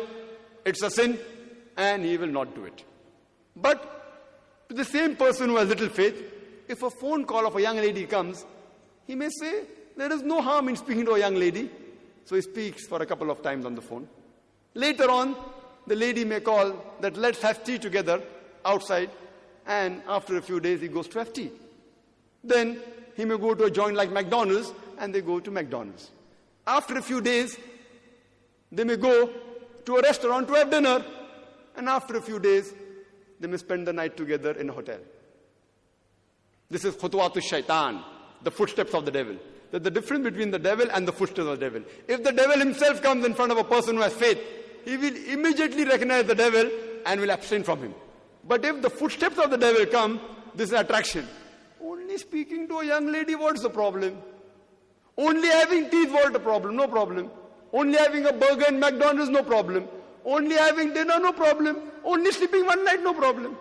It's 0.66 0.82
a 0.82 0.90
sin. 0.90 1.20
And 1.78 2.04
he 2.04 2.18
will 2.18 2.28
not 2.28 2.56
do 2.56 2.66
it. 2.66 2.84
But 3.56 3.99
to 4.70 4.76
the 4.76 4.86
same 4.86 5.16
person 5.16 5.50
who 5.50 5.58
has 5.58 5.68
little 5.68 5.90
faith, 5.90 6.24
if 6.68 6.84
a 6.84 6.90
phone 6.90 7.26
call 7.26 7.48
of 7.48 7.56
a 7.56 7.62
young 7.62 7.78
lady 7.78 8.06
comes, 8.06 8.46
he 9.08 9.16
may 9.16 9.30
say, 9.30 9.64
there 9.98 10.14
is 10.14 10.22
no 10.22 10.42
harm 10.42 10.70
in 10.70 10.76
speaking 10.76 11.06
to 11.06 11.14
a 11.14 11.20
young 11.20 11.36
lady. 11.36 11.70
So 12.26 12.36
he 12.36 12.42
speaks 12.42 12.86
for 12.86 13.02
a 13.02 13.06
couple 13.06 13.32
of 13.32 13.42
times 13.42 13.66
on 13.66 13.74
the 13.74 13.82
phone. 13.82 14.08
Later 14.76 15.10
on, 15.10 15.36
the 15.88 15.96
lady 15.96 16.24
may 16.24 16.40
call 16.40 16.76
that 17.02 17.18
let's 17.18 17.42
have 17.42 17.64
tea 17.64 17.80
together 17.80 18.22
outside. 18.64 19.10
And 19.66 20.04
after 20.08 20.38
a 20.38 20.42
few 20.42 20.60
days, 20.60 20.82
he 20.82 20.88
goes 20.88 21.08
to 21.10 21.20
have 21.20 21.34
tea. 21.34 21.50
Then 22.44 22.80
he 23.18 23.26
may 23.26 23.38
go 23.38 23.56
to 23.56 23.64
a 23.64 23.72
joint 23.72 23.96
like 23.96 24.12
McDonald's 24.12 24.72
and 25.00 25.14
they 25.14 25.22
go 25.22 25.40
to 25.40 25.50
McDonald's. 25.50 26.12
After 26.68 26.98
a 26.98 27.02
few 27.02 27.22
days, 27.22 27.58
they 28.72 28.84
may 28.84 28.98
go 28.98 29.32
to 29.86 29.98
a 29.98 30.02
restaurant 30.02 30.48
to 30.50 30.54
have 30.54 30.70
dinner. 30.70 31.04
And 31.76 31.90
after 31.90 32.18
a 32.18 32.22
few 32.22 32.40
days, 32.40 32.74
they 33.40 33.48
may 33.48 33.58
spend 33.58 33.88
the 33.88 33.94
night 33.94 34.18
together 34.18 34.52
in 34.52 34.70
a 34.70 34.74
hotel. 34.74 35.00
This 36.70 36.86
is 36.86 36.96
khutwatu 36.96 37.42
shaitan, 37.42 38.04
the 38.44 38.52
footsteps 38.52 38.94
of 38.94 39.06
the 39.06 39.12
devil. 39.12 39.36
That 39.72 39.84
the 39.84 39.92
difference 39.92 40.24
between 40.24 40.52
the 40.52 40.60
devil 40.60 40.88
and 40.92 41.08
the 41.08 41.12
footsteps 41.12 41.48
of 41.48 41.60
the 41.60 41.70
devil. 41.70 41.84
If 42.08 42.24
the 42.24 42.32
devil 42.32 42.58
himself 42.58 43.02
comes 43.02 43.26
in 43.26 43.34
front 43.34 43.52
of 43.52 43.58
a 43.58 43.64
person 43.64 43.96
who 43.96 44.02
has 44.02 44.14
faith, 44.14 44.40
he 44.86 44.98
will 44.98 45.16
immediately 45.16 45.86
recognize 45.86 46.26
the 46.26 46.36
devil 46.36 46.70
and 47.06 47.22
will 47.22 47.32
abstain 47.32 47.64
from 47.64 47.80
him. 47.80 47.94
But 48.48 48.66
if 48.66 48.82
the 48.82 48.90
footsteps 48.90 49.38
of 49.38 49.52
the 49.52 49.58
devil 49.58 49.86
come, 49.86 50.20
this 50.56 50.70
is 50.70 50.74
attraction. 50.74 51.28
Only 51.82 52.18
speaking 52.18 52.68
to 52.68 52.80
a 52.80 52.86
young 52.86 53.12
lady, 53.12 53.36
what's 53.36 53.62
the 53.62 53.70
problem? 53.70 54.18
Only 55.18 55.50
having 55.50 55.90
teeth, 55.90 56.12
what 56.12 56.34
the 56.34 56.40
problem? 56.40 56.76
No 56.76 56.88
problem. 56.88 57.30
Only 57.72 57.98
having 57.98 58.26
a 58.26 58.34
burger 58.34 58.66
in 58.70 58.80
McDonald's, 58.80 59.30
no 59.30 59.44
problem. 59.44 59.88
Only 60.26 60.56
having 60.56 60.94
dinner, 60.94 61.20
no 61.20 61.32
problem. 61.34 61.89
Only 62.04 62.32
sleeping 62.32 62.66
one 62.66 62.84
night, 62.86 63.02
no 63.04 63.14
problem. 63.14 63.58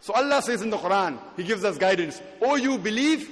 So 0.00 0.12
Allah 0.14 0.42
says 0.42 0.62
in 0.62 0.70
the 0.70 0.78
Quran, 0.78 1.18
He 1.36 1.44
gives 1.44 1.64
us 1.64 1.78
guidance. 1.78 2.20
Oh, 2.40 2.56
you 2.56 2.76
believe? 2.76 3.30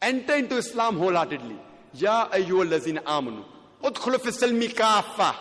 Enter 0.00 0.34
into 0.34 0.56
Islam 0.56 0.98
wholeheartedly. 0.98 1.56
Ya 1.94 2.28
ayyuhal 2.28 2.68
lazina 2.68 3.02
amanu. 3.04 3.44
Udkhulu 3.82 4.20
fi 4.20 4.32
salmi 4.32 4.68
kaffa. 4.68 5.36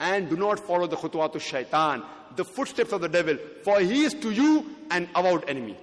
And 0.00 0.30
do 0.30 0.36
not 0.36 0.60
follow 0.60 0.86
the 0.86 0.96
khutwatu 0.96 1.40
shaitan, 1.40 2.02
the 2.36 2.44
footsteps 2.44 2.92
of 2.92 3.00
the 3.00 3.08
devil, 3.08 3.36
for 3.64 3.80
he 3.80 4.04
is 4.04 4.14
to 4.14 4.30
you 4.30 4.64
an 4.90 5.08
avowed 5.14 5.48
enemy. 5.48 5.76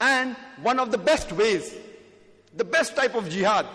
And 0.00 0.36
one 0.60 0.78
of 0.78 0.90
the 0.90 0.98
best 0.98 1.32
ways, 1.32 1.74
the 2.56 2.64
best 2.64 2.96
type 2.96 3.14
of 3.14 3.28
jihad, 3.28 3.66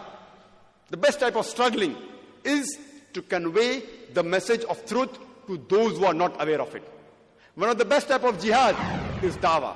the 0.89 0.97
best 0.97 1.19
type 1.19 1.35
of 1.35 1.45
struggling 1.45 1.95
is 2.43 2.77
to 3.13 3.21
convey 3.21 3.83
the 4.13 4.23
message 4.23 4.63
of 4.65 4.85
truth 4.85 5.17
to 5.47 5.57
those 5.69 5.97
who 5.97 6.05
are 6.05 6.13
not 6.13 6.41
aware 6.41 6.61
of 6.61 6.73
it. 6.75 6.83
One 7.55 7.69
of 7.69 7.77
the 7.77 7.85
best 7.85 8.07
type 8.07 8.23
of 8.23 8.41
jihad 8.41 8.75
is 9.23 9.37
dawah, 9.37 9.75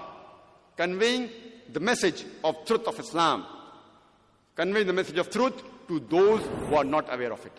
conveying 0.76 1.30
the 1.72 1.80
message 1.80 2.26
of 2.44 2.66
truth 2.66 2.88
of 2.88 3.00
Islam, 3.00 3.46
conveying 4.56 4.88
the 4.88 4.94
message 4.94 5.18
of 5.18 5.30
truth 5.30 5.62
to 5.88 6.00
those 6.00 6.42
who 6.68 6.76
are 6.76 6.84
not 6.84 7.14
aware 7.14 7.34
of 7.34 7.46
it. 7.46 7.52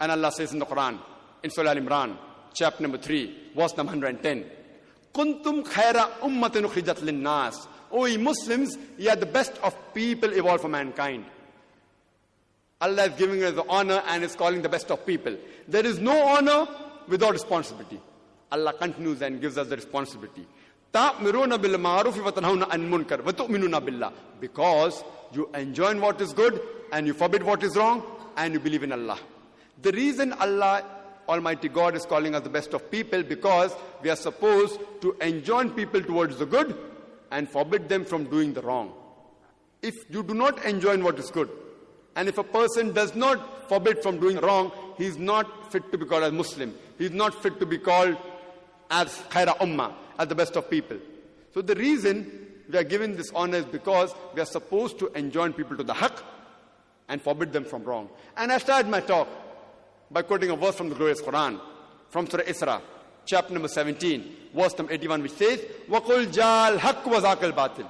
And 0.00 0.12
Allah 0.12 0.30
says 0.32 0.52
in 0.52 0.60
the 0.60 0.66
Quran, 0.66 0.98
in 1.42 1.50
Surah 1.50 1.70
Al 1.70 1.76
Imran, 1.76 2.16
chapter 2.54 2.82
number 2.82 2.98
3, 2.98 3.52
verse 3.56 3.76
number 3.76 3.92
110, 3.92 4.44
Kuntum 5.12 5.64
khaira 5.64 6.20
ummatin 6.20 6.64
ukhrijat 6.64 7.02
linnas. 7.02 7.66
O 7.91 8.05
ye 8.05 8.17
Muslims, 8.17 8.77
ye 8.97 9.07
are 9.09 9.15
the 9.15 9.25
best 9.25 9.53
of 9.63 9.75
people 9.93 10.31
evolved 10.33 10.61
for 10.61 10.67
mankind. 10.69 11.25
Allah 12.81 13.05
is 13.05 13.13
giving 13.17 13.43
us 13.43 13.53
the 13.53 13.65
honor 13.69 14.01
and 14.07 14.23
is 14.23 14.35
calling 14.35 14.61
the 14.61 14.69
best 14.69 14.91
of 14.91 15.05
people. 15.05 15.35
There 15.67 15.85
is 15.85 15.99
no 15.99 16.17
honor 16.27 16.67
without 17.07 17.31
responsibility. 17.31 17.99
Allah 18.51 18.73
continues 18.73 19.21
and 19.21 19.39
gives 19.39 19.57
us 19.57 19.67
the 19.67 19.75
responsibility. 19.75 20.45
تَأْمِرُونَ 20.93 21.57
بِالْمَعْرُوفِ 21.57 22.13
وَتَنْهَوْنَ 22.13 22.63
عَنْ 22.63 22.89
مُنْكَرٍ 22.89 23.21
وَتُؤْمِنُونَ 23.23 23.79
بِاللَّهِ 23.85 24.11
Because 24.39 25.03
you 25.31 25.49
enjoin 25.55 26.01
what 26.01 26.19
is 26.21 26.33
good 26.33 26.61
and 26.91 27.07
you 27.07 27.13
forbid 27.13 27.41
what 27.41 27.63
is 27.63 27.75
wrong 27.75 28.03
and 28.37 28.53
you 28.53 28.59
believe 28.59 28.83
in 28.83 28.91
Allah. 28.91 29.17
The 29.81 29.91
reason 29.91 30.33
Allah 30.33 30.83
Almighty 31.27 31.69
God 31.69 31.95
is 31.95 32.05
calling 32.05 32.35
us 32.35 32.43
the 32.43 32.49
best 32.49 32.73
of 32.73 32.91
people 32.91 33.23
because 33.23 33.73
we 34.01 34.09
are 34.09 34.15
supposed 34.15 34.79
to 35.01 35.15
enjoin 35.21 35.71
people 35.71 36.01
towards 36.01 36.37
the 36.37 36.45
good 36.45 36.77
and 37.30 37.48
forbid 37.48 37.88
them 37.88 38.04
from 38.04 38.24
doing 38.24 38.52
the 38.52 38.62
wrong. 38.62 38.92
If 39.82 39.94
you 40.10 40.22
do 40.22 40.34
not 40.34 40.64
enjoin 40.64 41.04
what 41.04 41.18
is 41.18 41.30
good, 41.30 41.50
and 42.16 42.28
if 42.28 42.38
a 42.38 42.42
person 42.42 42.92
does 42.92 43.14
not 43.14 43.68
forbid 43.68 44.02
from 44.02 44.18
doing 44.18 44.38
wrong, 44.38 44.72
he 44.96 45.06
is 45.06 45.16
not 45.16 45.70
fit 45.70 45.92
to 45.92 45.98
be 45.98 46.04
called 46.04 46.24
as 46.24 46.32
Muslim. 46.32 46.74
He 46.98 47.04
is 47.04 47.12
not 47.12 47.34
fit 47.42 47.60
to 47.60 47.66
be 47.66 47.78
called 47.78 48.16
as 48.90 49.14
Khaira 49.30 49.56
Ummah, 49.58 49.92
as 50.18 50.28
the 50.28 50.34
best 50.34 50.56
of 50.56 50.68
people. 50.68 50.96
So 51.54 51.62
the 51.62 51.74
reason 51.76 52.48
we 52.68 52.78
are 52.78 52.84
given 52.84 53.16
this 53.16 53.30
honor 53.34 53.58
is 53.58 53.64
because 53.66 54.12
we 54.34 54.40
are 54.40 54.46
supposed 54.46 54.98
to 54.98 55.06
enjoin 55.12 55.52
people 55.52 55.76
to 55.76 55.84
the 55.84 55.94
haqq 55.94 56.22
and 57.08 57.22
forbid 57.22 57.52
them 57.52 57.64
from 57.64 57.84
wrong. 57.84 58.08
And 58.36 58.50
I 58.52 58.58
started 58.58 58.90
my 58.90 59.00
talk 59.00 59.28
by 60.10 60.22
quoting 60.22 60.50
a 60.50 60.56
verse 60.56 60.74
from 60.74 60.88
the 60.88 60.94
glorious 60.94 61.22
Quran, 61.22 61.60
from 62.08 62.28
Surah 62.28 62.44
Isra, 62.44 62.82
chapter 63.27 63.53
number 63.53 63.67
17, 63.67 64.35
verse 64.53 64.77
number 64.77 64.93
81, 64.93 65.21
which 65.21 65.31
says, 65.31 65.59
وَقُلْ 65.89 66.27
جَالْ 66.27 66.77
حَقُّ 66.77 67.03
وَزَاقَ 67.03 67.51
الْبَاطِلِ 67.51 67.87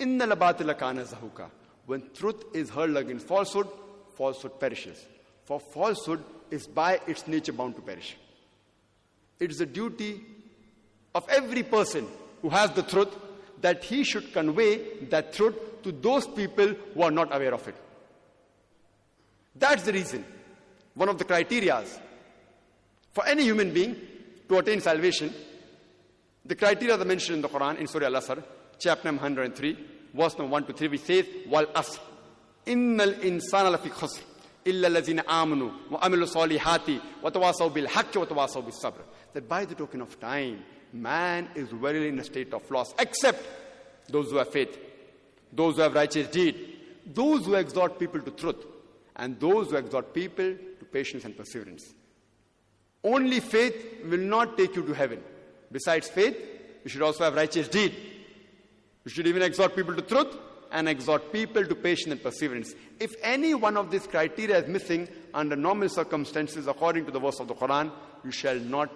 إِنَّ 0.00 0.20
الْبَاطِلَ 0.20 0.78
كَانَ 0.78 1.04
زَهُوكَ 1.04 1.50
When 1.86 2.02
truth 2.14 2.44
is 2.54 2.70
hurled 2.70 2.96
against 2.96 3.26
falsehood, 3.26 3.68
falsehood 4.16 4.58
perishes. 4.58 5.04
For 5.44 5.60
falsehood 5.60 6.22
is 6.50 6.66
by 6.66 7.00
its 7.06 7.26
nature 7.26 7.52
bound 7.52 7.76
to 7.76 7.82
perish. 7.82 8.16
It 9.38 9.50
is 9.50 9.58
the 9.58 9.66
duty 9.66 10.20
of 11.14 11.26
every 11.28 11.62
person 11.62 12.06
who 12.42 12.48
has 12.50 12.70
the 12.72 12.82
truth 12.82 13.14
that 13.60 13.84
he 13.84 14.04
should 14.04 14.32
convey 14.32 15.04
that 15.10 15.32
truth 15.32 15.54
to 15.82 15.92
those 15.92 16.26
people 16.26 16.74
who 16.94 17.02
are 17.02 17.10
not 17.10 17.34
aware 17.34 17.54
of 17.54 17.66
it. 17.68 17.74
That's 19.54 19.82
the 19.84 19.92
reason 19.92 20.24
one 20.94 21.08
of 21.08 21.18
the 21.18 21.24
criterias 21.24 21.98
for 23.12 23.26
any 23.26 23.42
human 23.44 23.72
being 23.72 23.96
to 24.50 24.58
attain 24.58 24.80
salvation, 24.80 25.32
the 26.44 26.54
criteria 26.54 26.96
are 26.96 27.04
mentioned 27.04 27.36
in 27.36 27.42
the 27.42 27.48
Quran 27.48 27.78
in 27.78 27.86
Surah 27.86 28.06
Al-Asr, 28.06 28.42
chapter 28.78 29.08
number 29.08 29.22
103, 29.22 29.78
verse 30.14 30.38
number 30.38 30.52
1 30.52 30.66
to 30.66 30.72
3, 30.72 30.88
which 30.88 31.00
says, 31.02 31.26
Wal 31.48 31.66
asr, 31.66 31.98
innal 32.66 33.14
insana 33.20 33.76
lafi 33.76 33.90
khusr, 33.90 34.22
إلا 34.66 34.88
الذين 34.88 35.20
آمنوا 35.20 35.70
وعملوا 35.90 36.24
الصالحات 36.24 36.90
وتواصوا 37.22 37.68
بالحق 37.68 38.16
وتواصوا 38.16 38.62
بالصبر. 38.62 39.00
That 39.34 39.48
by 39.48 39.64
the 39.64 39.76
token 39.76 40.00
of 40.00 40.18
time, 40.18 40.64
man 40.92 41.48
is 41.54 41.68
very 41.68 42.08
in 42.08 42.18
a 42.18 42.24
state 42.24 42.52
of 42.52 42.68
loss, 42.70 42.92
except 42.98 43.44
those 44.08 44.30
who 44.30 44.38
have 44.38 44.50
faith, 44.50 44.76
those 45.52 45.76
who 45.76 45.82
have 45.82 45.94
righteous 45.94 46.26
deed, 46.28 46.78
those 47.06 47.46
who 47.46 47.54
exhort 47.54 47.98
people 47.98 48.20
to 48.20 48.30
truth, 48.32 48.64
and 49.14 49.38
those 49.38 49.70
who 49.70 49.76
exhort 49.76 50.12
people 50.12 50.56
to 50.78 50.84
patience 50.84 51.24
and 51.24 51.36
perseverance. 51.36 51.94
Only 53.03 53.39
faith 53.39 54.03
will 54.05 54.19
not 54.19 54.57
take 54.57 54.75
you 54.75 54.85
to 54.85 54.93
heaven. 54.93 55.21
Besides 55.71 56.07
faith, 56.09 56.37
you 56.83 56.89
should 56.89 57.01
also 57.01 57.23
have 57.23 57.35
righteous 57.35 57.67
deed. 57.67 57.95
You 59.05 59.11
should 59.11 59.27
even 59.27 59.41
exhort 59.41 59.75
people 59.75 59.95
to 59.95 60.01
truth 60.01 60.35
and 60.71 60.87
exhort 60.87 61.33
people 61.33 61.65
to 61.65 61.75
patience 61.75 62.11
and 62.11 62.23
perseverance. 62.23 62.73
If 62.99 63.13
any 63.23 63.53
one 63.53 63.77
of 63.77 63.91
these 63.91 64.05
criteria 64.07 64.59
is 64.59 64.67
missing 64.67 65.07
under 65.33 65.55
normal 65.55 65.89
circumstances, 65.89 66.67
according 66.67 67.05
to 67.05 67.11
the 67.11 67.19
verse 67.19 67.39
of 67.39 67.47
the 67.47 67.55
Quran, 67.55 67.91
you 68.23 68.31
shall 68.31 68.59
not 68.59 68.91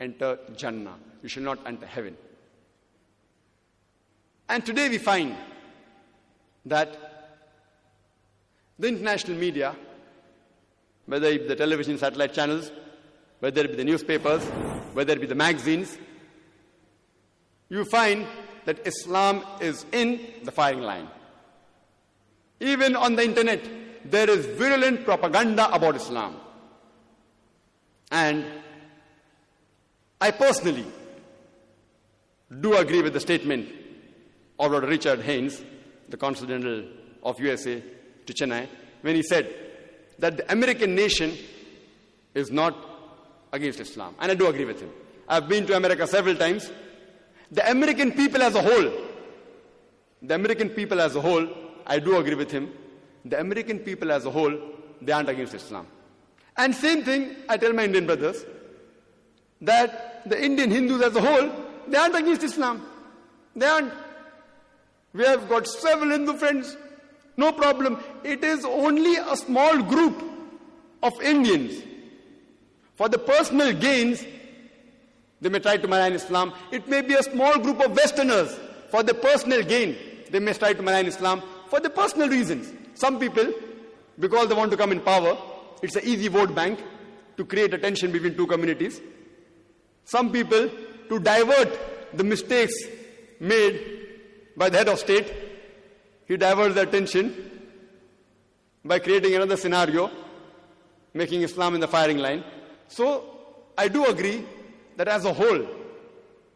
enter 0.00 0.38
Jannah. 0.56 0.94
You 1.22 1.28
shall 1.28 1.42
not 1.42 1.58
enter 1.66 1.86
heaven. 1.86 2.16
And 4.48 4.64
today 4.64 4.88
we 4.88 4.98
find 4.98 5.36
that 6.66 6.96
the 8.78 8.88
international 8.88 9.36
media, 9.36 9.74
whether 11.06 11.36
the 11.38 11.56
television 11.56 11.98
satellite 11.98 12.32
channels, 12.32 12.70
whether 13.40 13.62
it 13.62 13.70
be 13.70 13.76
the 13.76 13.84
newspapers, 13.84 14.42
whether 14.94 15.12
it 15.12 15.20
be 15.20 15.26
the 15.26 15.34
magazines, 15.34 15.98
you 17.68 17.84
find 17.84 18.26
that 18.64 18.86
Islam 18.86 19.42
is 19.60 19.84
in 19.92 20.20
the 20.44 20.50
firing 20.50 20.80
line. 20.80 21.08
Even 22.60 22.96
on 22.96 23.16
the 23.16 23.24
internet, 23.24 23.60
there 24.04 24.30
is 24.30 24.46
virulent 24.46 25.04
propaganda 25.04 25.72
about 25.72 25.96
Islam. 25.96 26.36
And 28.10 28.44
I 30.20 30.30
personally 30.30 30.86
do 32.60 32.76
agree 32.76 33.02
with 33.02 33.12
the 33.12 33.20
statement 33.20 33.68
of 34.58 34.70
Lord 34.70 34.84
Richard 34.84 35.20
Haynes, 35.20 35.62
the 36.08 36.16
Consul 36.16 36.46
General 36.46 36.84
of 37.22 37.38
USA 37.40 37.82
to 38.24 38.32
Chennai, 38.32 38.68
when 39.02 39.16
he 39.16 39.22
said 39.22 39.52
that 40.18 40.38
the 40.38 40.52
American 40.52 40.94
nation 40.94 41.36
is 42.34 42.50
not 42.50 42.95
against 43.52 43.80
Islam. 43.80 44.14
And 44.20 44.32
I 44.32 44.34
do 44.34 44.46
agree 44.46 44.64
with 44.64 44.80
him. 44.80 44.90
I've 45.28 45.48
been 45.48 45.66
to 45.66 45.76
America 45.76 46.06
several 46.06 46.36
times. 46.36 46.70
The 47.50 47.68
American 47.70 48.12
people 48.12 48.42
as 48.42 48.54
a 48.54 48.62
whole, 48.62 48.92
the 50.22 50.34
American 50.34 50.70
people 50.70 51.00
as 51.00 51.14
a 51.16 51.20
whole, 51.20 51.48
I 51.86 51.98
do 51.98 52.16
agree 52.16 52.34
with 52.34 52.50
him. 52.50 52.72
The 53.24 53.40
American 53.40 53.78
people 53.80 54.10
as 54.12 54.24
a 54.24 54.30
whole, 54.30 54.58
they 55.00 55.12
aren't 55.12 55.28
against 55.28 55.54
Islam. 55.54 55.86
And 56.56 56.74
same 56.74 57.04
thing 57.04 57.36
I 57.48 57.56
tell 57.56 57.72
my 57.72 57.84
Indian 57.84 58.06
brothers 58.06 58.44
that 59.60 60.28
the 60.28 60.42
Indian 60.42 60.70
Hindus 60.70 61.02
as 61.02 61.16
a 61.16 61.20
whole, 61.20 61.50
they 61.86 61.96
aren't 61.96 62.16
against 62.16 62.42
Islam. 62.42 62.82
They 63.54 63.66
aren't. 63.66 63.92
We 65.12 65.24
have 65.24 65.48
got 65.48 65.66
several 65.66 66.10
Hindu 66.10 66.34
friends. 66.34 66.76
No 67.36 67.52
problem. 67.52 67.98
It 68.24 68.42
is 68.44 68.64
only 68.64 69.16
a 69.16 69.36
small 69.36 69.82
group 69.82 70.22
of 71.02 71.20
Indians. 71.22 71.82
For 72.96 73.08
the 73.08 73.18
personal 73.18 73.72
gains, 73.72 74.24
they 75.40 75.48
may 75.48 75.58
try 75.58 75.76
to 75.76 75.86
malign 75.86 76.14
Islam. 76.14 76.52
It 76.72 76.88
may 76.88 77.02
be 77.02 77.14
a 77.14 77.22
small 77.22 77.58
group 77.58 77.80
of 77.80 77.94
Westerners. 77.94 78.58
For 78.90 79.02
the 79.02 79.14
personal 79.14 79.62
gain, 79.62 79.96
they 80.30 80.40
may 80.40 80.54
try 80.54 80.72
to 80.72 80.82
malign 80.82 81.06
Islam 81.06 81.42
for 81.68 81.78
the 81.78 81.90
personal 81.90 82.28
reasons. 82.28 82.72
Some 82.94 83.20
people, 83.20 83.52
because 84.18 84.48
they 84.48 84.54
want 84.54 84.70
to 84.70 84.76
come 84.76 84.92
in 84.92 85.00
power, 85.00 85.36
it's 85.82 85.96
an 85.96 86.04
easy 86.04 86.28
vote 86.28 86.54
bank 86.54 86.82
to 87.36 87.44
create 87.44 87.74
a 87.74 87.78
tension 87.78 88.10
between 88.10 88.34
two 88.34 88.46
communities. 88.46 89.00
Some 90.04 90.32
people, 90.32 90.70
to 91.08 91.18
divert 91.18 92.16
the 92.16 92.24
mistakes 92.24 92.74
made 93.40 93.78
by 94.56 94.70
the 94.70 94.78
head 94.78 94.88
of 94.88 94.98
state, 94.98 95.32
he 96.26 96.36
diverts 96.36 96.74
the 96.74 96.82
attention 96.82 97.34
by 98.84 98.98
creating 99.00 99.34
another 99.34 99.56
scenario, 99.56 100.10
making 101.12 101.42
Islam 101.42 101.74
in 101.74 101.80
the 101.80 101.88
firing 101.88 102.18
line. 102.18 102.42
So, 102.88 103.24
I 103.76 103.88
do 103.88 104.06
agree 104.06 104.44
that 104.96 105.08
as 105.08 105.24
a 105.24 105.32
whole, 105.32 105.66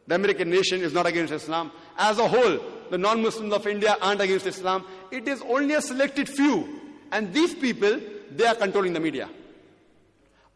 the 0.06 0.14
American 0.14 0.50
nation 0.50 0.80
is 0.80 0.92
not 0.92 1.06
against 1.06 1.32
Islam. 1.32 1.70
As 1.96 2.18
a 2.18 2.26
whole, 2.26 2.58
the 2.90 2.98
non 2.98 3.22
Muslims 3.22 3.52
of 3.52 3.66
India 3.66 3.96
aren't 4.00 4.20
against 4.20 4.46
Islam. 4.46 4.84
It 5.10 5.28
is 5.28 5.42
only 5.42 5.74
a 5.74 5.82
selected 5.82 6.28
few. 6.28 6.80
And 7.12 7.32
these 7.32 7.54
people, 7.54 8.00
they 8.30 8.46
are 8.46 8.54
controlling 8.54 8.92
the 8.92 9.00
media. 9.00 9.28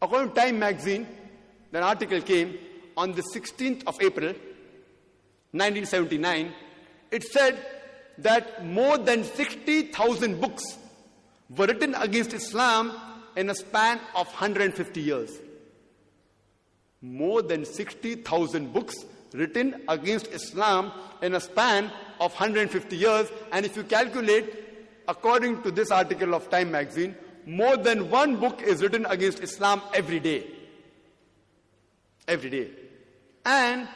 According 0.01 0.29
to 0.29 0.35
Time 0.35 0.59
magazine, 0.59 1.07
an 1.71 1.83
article 1.83 2.21
came 2.21 2.57
on 2.95 3.11
the 3.11 3.21
16th 3.21 3.83
of 3.85 4.01
April, 4.01 4.33
1979. 5.51 6.53
It 7.11 7.23
said 7.23 7.57
that 8.19 8.65
more 8.65 8.97
than 8.97 9.23
60,000 9.23 10.39
books 10.39 10.77
were 11.55 11.67
written 11.67 11.95
against 11.95 12.33
Islam 12.33 12.93
in 13.35 13.49
a 13.49 13.55
span 13.55 13.99
of 14.15 14.27
150 14.27 15.01
years. 15.01 15.31
More 17.05 17.43
than 17.43 17.65
60,000 17.65 18.73
books 18.73 19.05
written 19.31 19.83
against 19.87 20.27
Islam 20.27 20.91
in 21.21 21.35
a 21.35 21.39
span 21.39 21.91
of 22.19 22.33
150 22.33 22.95
years. 22.95 23.27
And 23.51 23.65
if 23.65 23.75
you 23.75 23.83
calculate, 23.83 24.51
according 25.07 25.61
to 25.61 25.71
this 25.71 25.91
article 25.91 26.33
of 26.33 26.49
Time 26.49 26.71
magazine, 26.71 27.15
more 27.45 27.77
than 27.77 28.09
one 28.09 28.37
book 28.37 28.63
is 28.63 28.81
written 28.81 29.05
against 29.05 29.39
Islam 29.39 29.81
every 29.93 30.19
day. 30.19 30.47
Every 32.27 32.49
day. 32.49 32.69
And 33.45 33.87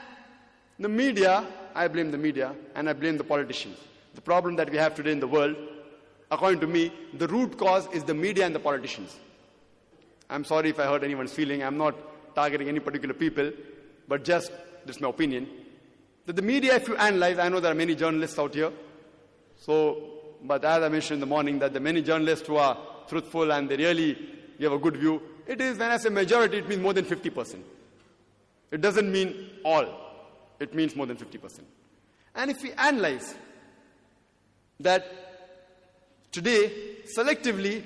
the 0.77 0.89
media, 0.89 1.47
I 1.73 1.87
blame 1.87 2.11
the 2.11 2.17
media 2.17 2.53
and 2.75 2.87
I 2.87 2.93
blame 2.93 3.17
the 3.17 3.23
politicians. 3.23 3.79
The 4.13 4.21
problem 4.21 4.55
that 4.57 4.69
we 4.69 4.77
have 4.77 4.93
today 4.93 5.11
in 5.11 5.19
the 5.19 5.27
world, 5.27 5.55
according 6.29 6.59
to 6.59 6.67
me, 6.67 6.93
the 7.17 7.27
root 7.27 7.57
cause 7.57 7.87
is 7.91 8.03
the 8.03 8.13
media 8.13 8.45
and 8.45 8.53
the 8.53 8.59
politicians. 8.59 9.15
I'm 10.29 10.43
sorry 10.45 10.69
if 10.69 10.79
I 10.79 10.85
hurt 10.85 11.03
anyone's 11.03 11.33
feeling. 11.33 11.63
I'm 11.63 11.77
not 11.77 11.95
targeting 12.35 12.67
any 12.67 12.79
particular 12.79 13.13
people, 13.13 13.51
but 14.07 14.23
just 14.23 14.51
this 14.85 14.95
is 14.95 15.01
my 15.01 15.09
opinion. 15.09 15.47
That 16.25 16.35
the 16.35 16.41
media, 16.41 16.75
if 16.75 16.87
you 16.87 16.95
analyze, 16.95 17.39
I 17.39 17.49
know 17.49 17.59
there 17.59 17.71
are 17.71 17.75
many 17.75 17.95
journalists 17.95 18.37
out 18.37 18.53
here. 18.53 18.71
So, 19.57 19.97
but 20.43 20.63
as 20.63 20.83
I 20.83 20.89
mentioned 20.89 21.15
in 21.15 21.19
the 21.21 21.25
morning, 21.25 21.59
that 21.59 21.73
the 21.73 21.79
many 21.79 22.01
journalists 22.01 22.47
who 22.47 22.57
are 22.57 22.77
truthful 23.07 23.51
and 23.51 23.67
they 23.67 23.77
really 23.77 24.17
give 24.59 24.71
a 24.71 24.77
good 24.77 24.97
view, 24.97 25.21
it 25.47 25.59
is, 25.59 25.77
when 25.77 25.89
I 25.89 25.97
say 25.97 26.09
majority, 26.09 26.57
it 26.57 26.69
means 26.69 26.81
more 26.81 26.93
than 26.93 27.05
50%. 27.05 27.55
It 28.71 28.81
doesn't 28.81 29.11
mean 29.11 29.49
all, 29.65 29.85
it 30.59 30.73
means 30.73 30.95
more 30.95 31.05
than 31.07 31.17
50%. 31.17 31.61
And 32.35 32.51
if 32.51 32.61
we 32.61 32.71
analyze 32.73 33.33
that 34.79 35.05
today, 36.31 36.71
selectively, 37.17 37.83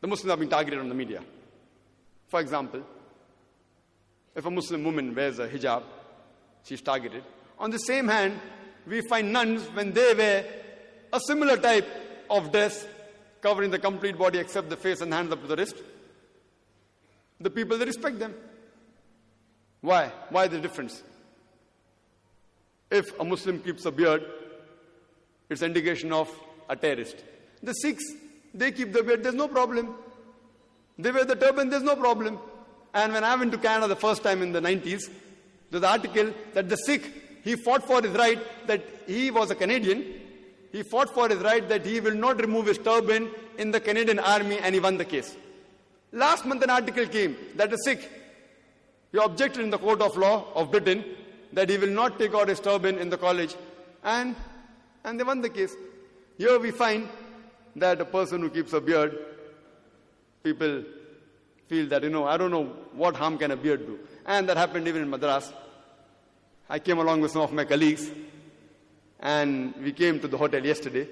the 0.00 0.06
Muslims 0.06 0.30
are 0.30 0.36
being 0.36 0.50
targeted 0.50 0.80
on 0.80 0.88
the 0.88 0.94
media. 0.94 1.22
For 2.28 2.40
example, 2.40 2.82
if 4.34 4.44
a 4.44 4.50
Muslim 4.50 4.84
woman 4.84 5.14
wears 5.14 5.38
a 5.38 5.48
hijab, 5.48 5.82
she's 6.64 6.80
targeted. 6.80 7.22
On 7.58 7.70
the 7.70 7.78
same 7.78 8.08
hand, 8.08 8.40
we 8.86 9.00
find 9.02 9.32
nuns 9.32 9.62
when 9.74 9.92
they 9.92 10.14
wear 10.14 10.44
a 11.12 11.20
similar 11.20 11.56
type 11.56 11.86
of 12.28 12.50
dress 12.50 12.86
covering 13.40 13.70
the 13.70 13.78
complete 13.78 14.18
body 14.18 14.38
except 14.38 14.68
the 14.68 14.76
face 14.76 15.00
and 15.00 15.12
hands 15.12 15.32
up 15.32 15.40
to 15.40 15.46
the 15.46 15.56
wrist. 15.56 15.76
The 17.40 17.50
people 17.50 17.78
they 17.78 17.84
respect 17.84 18.18
them. 18.18 18.34
Why? 19.80 20.10
Why 20.30 20.48
the 20.48 20.58
difference? 20.58 21.02
If 22.90 23.18
a 23.20 23.24
Muslim 23.24 23.60
keeps 23.60 23.84
a 23.84 23.90
beard, 23.90 24.24
it's 25.50 25.62
indication 25.62 26.12
of 26.12 26.30
a 26.68 26.76
terrorist. 26.76 27.22
The 27.62 27.72
Sikhs, 27.72 28.04
they 28.52 28.72
keep 28.72 28.92
the 28.92 29.02
beard, 29.02 29.22
there's 29.22 29.34
no 29.34 29.48
problem. 29.48 29.94
They 30.98 31.10
wear 31.10 31.24
the 31.24 31.36
turban, 31.36 31.70
there's 31.70 31.82
no 31.82 31.96
problem. 31.96 32.38
And 32.94 33.12
when 33.12 33.24
I 33.24 33.34
went 33.34 33.50
to 33.52 33.58
Canada 33.58 33.88
the 33.88 33.96
first 33.96 34.22
time 34.22 34.40
in 34.40 34.52
the 34.52 34.60
90s, 34.60 35.10
there's 35.70 35.82
an 35.82 35.90
article 35.90 36.32
that 36.54 36.68
the 36.68 36.76
Sikh, 36.76 37.42
he 37.42 37.56
fought 37.56 37.84
for 37.84 38.00
his 38.00 38.12
right 38.12 38.38
that 38.68 38.82
he 39.08 39.32
was 39.32 39.50
a 39.50 39.56
Canadian. 39.56 40.04
He 40.70 40.84
fought 40.84 41.12
for 41.12 41.28
his 41.28 41.38
right 41.38 41.68
that 41.68 41.84
he 41.84 41.98
will 41.98 42.14
not 42.14 42.40
remove 42.40 42.66
his 42.66 42.78
turban 42.78 43.28
in 43.58 43.72
the 43.72 43.80
Canadian 43.80 44.20
army 44.20 44.58
and 44.58 44.74
he 44.74 44.80
won 44.80 44.96
the 44.96 45.04
case. 45.04 45.36
Last 46.12 46.46
month 46.46 46.62
an 46.62 46.70
article 46.70 47.06
came 47.06 47.36
that 47.56 47.70
the 47.70 47.76
Sikh, 47.78 48.08
he 49.10 49.18
objected 49.18 49.62
in 49.62 49.70
the 49.70 49.78
court 49.78 50.00
of 50.00 50.16
law 50.16 50.46
of 50.54 50.70
Britain 50.70 51.04
that 51.52 51.68
he 51.68 51.76
will 51.76 51.90
not 51.90 52.18
take 52.18 52.34
out 52.34 52.48
his 52.48 52.60
turban 52.60 52.98
in 52.98 53.10
the 53.10 53.18
college 53.18 53.56
and, 54.04 54.36
and 55.04 55.18
they 55.18 55.24
won 55.24 55.40
the 55.40 55.50
case. 55.50 55.74
Here 56.38 56.58
we 56.60 56.70
find 56.70 57.08
that 57.76 58.00
a 58.00 58.04
person 58.04 58.40
who 58.40 58.50
keeps 58.50 58.72
a 58.72 58.80
beard, 58.80 59.18
people 60.44 60.84
feel 61.68 61.86
that, 61.88 62.02
you 62.02 62.10
know, 62.10 62.26
I 62.26 62.36
don't 62.36 62.50
know 62.50 62.64
what 62.92 63.16
harm 63.16 63.38
can 63.38 63.50
a 63.50 63.56
beard 63.56 63.86
do. 63.86 63.98
And 64.26 64.48
that 64.48 64.56
happened 64.56 64.86
even 64.88 65.02
in 65.02 65.10
Madras. 65.10 65.52
I 66.68 66.78
came 66.78 66.98
along 66.98 67.20
with 67.20 67.30
some 67.32 67.42
of 67.42 67.52
my 67.52 67.64
colleagues 67.64 68.10
and 69.20 69.74
we 69.82 69.92
came 69.92 70.20
to 70.20 70.28
the 70.28 70.36
hotel 70.36 70.64
yesterday. 70.64 71.08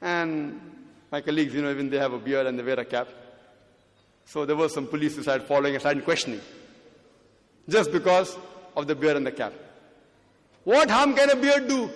And 0.00 0.70
My 1.10 1.20
colleagues, 1.20 1.52
you 1.54 1.62
know, 1.62 1.70
even 1.70 1.90
they 1.90 1.98
have 1.98 2.12
a 2.12 2.18
beard 2.18 2.46
and 2.46 2.58
they 2.58 2.62
wear 2.62 2.78
a 2.78 2.84
cap. 2.84 3.08
So 4.24 4.46
there 4.46 4.54
was 4.54 4.72
some 4.72 4.86
police 4.86 5.16
who 5.16 5.22
started 5.22 5.46
following 5.46 5.74
and 5.74 5.80
started 5.80 6.04
questioning. 6.04 6.40
Just 7.68 7.90
because 7.90 8.36
of 8.76 8.86
the 8.86 8.94
beard 8.94 9.16
and 9.16 9.26
the 9.26 9.32
cap. 9.32 9.52
What 10.62 10.88
harm 10.88 11.14
can 11.14 11.30
a 11.30 11.36
beard 11.36 11.66
do? 11.66 11.90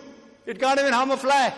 It 0.46 0.58
can't 0.58 0.80
even 0.80 0.92
harm 0.92 1.12
a 1.12 1.16
fly. 1.16 1.54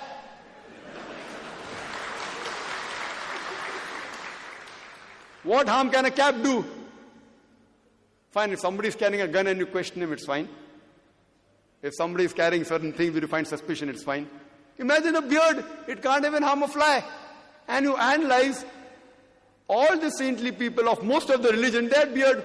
What 5.46 5.68
harm 5.68 5.90
can 5.90 6.04
a 6.04 6.10
cap 6.10 6.34
do? 6.42 6.64
Fine, 8.32 8.52
if 8.52 8.60
somebody 8.60 8.88
is 8.88 8.96
carrying 8.96 9.22
a 9.22 9.28
gun 9.28 9.46
and 9.46 9.58
you 9.58 9.66
question 9.66 10.02
him, 10.02 10.12
it's 10.12 10.26
fine. 10.26 10.48
If 11.82 11.94
somebody 11.94 12.24
is 12.24 12.32
carrying 12.32 12.64
certain 12.64 12.92
things 12.92 13.14
that 13.14 13.22
you 13.22 13.28
find 13.28 13.46
suspicion, 13.46 13.88
it's 13.88 14.02
fine. 14.02 14.28
Imagine 14.78 15.14
a 15.16 15.22
beard, 15.22 15.64
it 15.86 16.02
can't 16.02 16.24
even 16.24 16.42
harm 16.42 16.64
a 16.64 16.68
fly. 16.68 17.02
And 17.68 17.84
you 17.84 17.96
analyze 17.96 18.64
all 19.68 19.96
the 19.98 20.10
saintly 20.10 20.52
people 20.52 20.88
of 20.88 21.02
most 21.02 21.30
of 21.30 21.42
the 21.42 21.50
religion, 21.50 21.88
had 21.90 22.12
beard. 22.12 22.44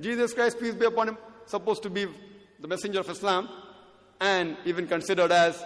Jesus 0.00 0.32
Christ, 0.32 0.58
peace 0.58 0.74
be 0.74 0.86
upon 0.86 1.10
him, 1.10 1.18
supposed 1.46 1.82
to 1.82 1.90
be 1.90 2.06
the 2.60 2.66
messenger 2.66 3.00
of 3.00 3.08
Islam 3.10 3.48
and 4.20 4.56
even 4.64 4.86
considered 4.86 5.32
as, 5.32 5.62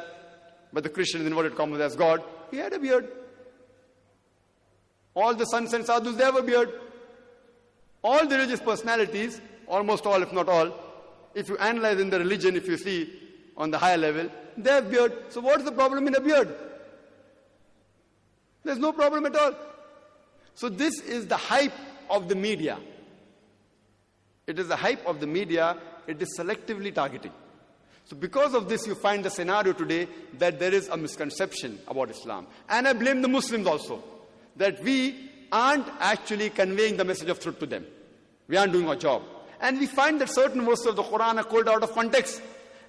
by 0.73 0.81
the 0.81 0.89
Christians 0.89 1.23
in 1.23 1.29
inverted 1.29 1.57
commas, 1.57 1.81
as 1.81 1.95
God. 1.95 2.23
He 2.51 2.57
had 2.57 2.73
a 2.73 2.79
beard. 2.79 3.09
All 5.17 5.35
the 5.35 5.47
sons 5.47 5.73
and 5.73 5.85
sadhus, 5.85 6.15
they 6.15 6.25
have 6.25 6.37
a 6.37 6.43
beard. 6.43 6.71
All 8.05 8.27
the 8.27 8.37
religious 8.37 8.61
personalities, 8.61 9.41
almost 9.67 10.07
all, 10.07 10.23
if 10.23 10.33
not 10.33 10.49
all, 10.49 10.73
if 11.35 11.49
you 11.49 11.57
analyze 11.57 11.99
in 11.99 12.11
the 12.11 12.19
religion, 12.19 12.55
if 12.55 12.69
you 12.69 12.77
see 12.77 13.11
on 13.57 13.71
the 13.71 13.79
higher 13.79 13.97
level, 13.97 14.29
they 14.57 14.71
have 14.71 14.91
beard. 14.91 15.13
So 15.31 15.41
what's 15.41 15.65
the 15.65 15.73
problem 15.73 16.07
in 16.07 16.15
a 16.15 16.21
beard? 16.21 16.55
There's 18.63 18.79
no 18.79 18.93
problem 18.93 19.27
at 19.27 19.35
all. 19.37 19.55
So 20.55 20.69
this 20.69 21.01
is 21.01 21.27
the 21.27 21.37
hype 21.37 21.75
of 22.11 22.29
the 22.29 22.35
media. 22.35 22.79
It 24.47 24.59
is 24.59 24.69
the 24.69 24.77
hype 24.77 25.05
of 25.07 25.21
the 25.21 25.27
media, 25.27 25.77
it 26.07 26.21
is 26.23 26.39
selectively 26.39 26.95
targeting. 26.95 27.33
So 28.05 28.17
because 28.17 28.55
of 28.55 28.69
this, 28.69 28.87
you 28.87 28.95
find 28.95 29.25
the 29.25 29.31
scenario 29.31 29.73
today 29.73 30.09
that 30.39 30.61
there 30.61 30.73
is 30.73 30.89
a 30.89 30.97
misconception 30.97 31.81
about 31.89 32.11
Islam. 32.11 32.47
And 32.69 32.87
I 32.87 32.93
blame 32.93 33.23
the 33.23 33.29
Muslims 33.29 33.67
also, 33.67 34.03
that 34.57 34.83
we 34.83 35.31
aren't 35.53 35.87
actually 36.01 36.51
conveying 36.51 36.97
the 36.97 37.05
message 37.05 37.29
of 37.29 37.41
truth 37.41 37.59
to 37.61 37.67
them. 37.67 37.87
We 38.49 38.57
aren't 38.57 38.73
doing 38.73 38.89
our 38.89 38.97
job. 38.97 39.23
And 39.61 39.79
we 39.79 39.87
find 39.87 40.21
that 40.21 40.31
certain 40.31 40.65
verses 40.65 40.87
of 40.87 40.97
the 40.97 41.03
Quran 41.03 41.39
are 41.39 41.45
quoted 41.45 41.71
out 41.71 41.83
of 41.83 41.93
context. 41.93 42.43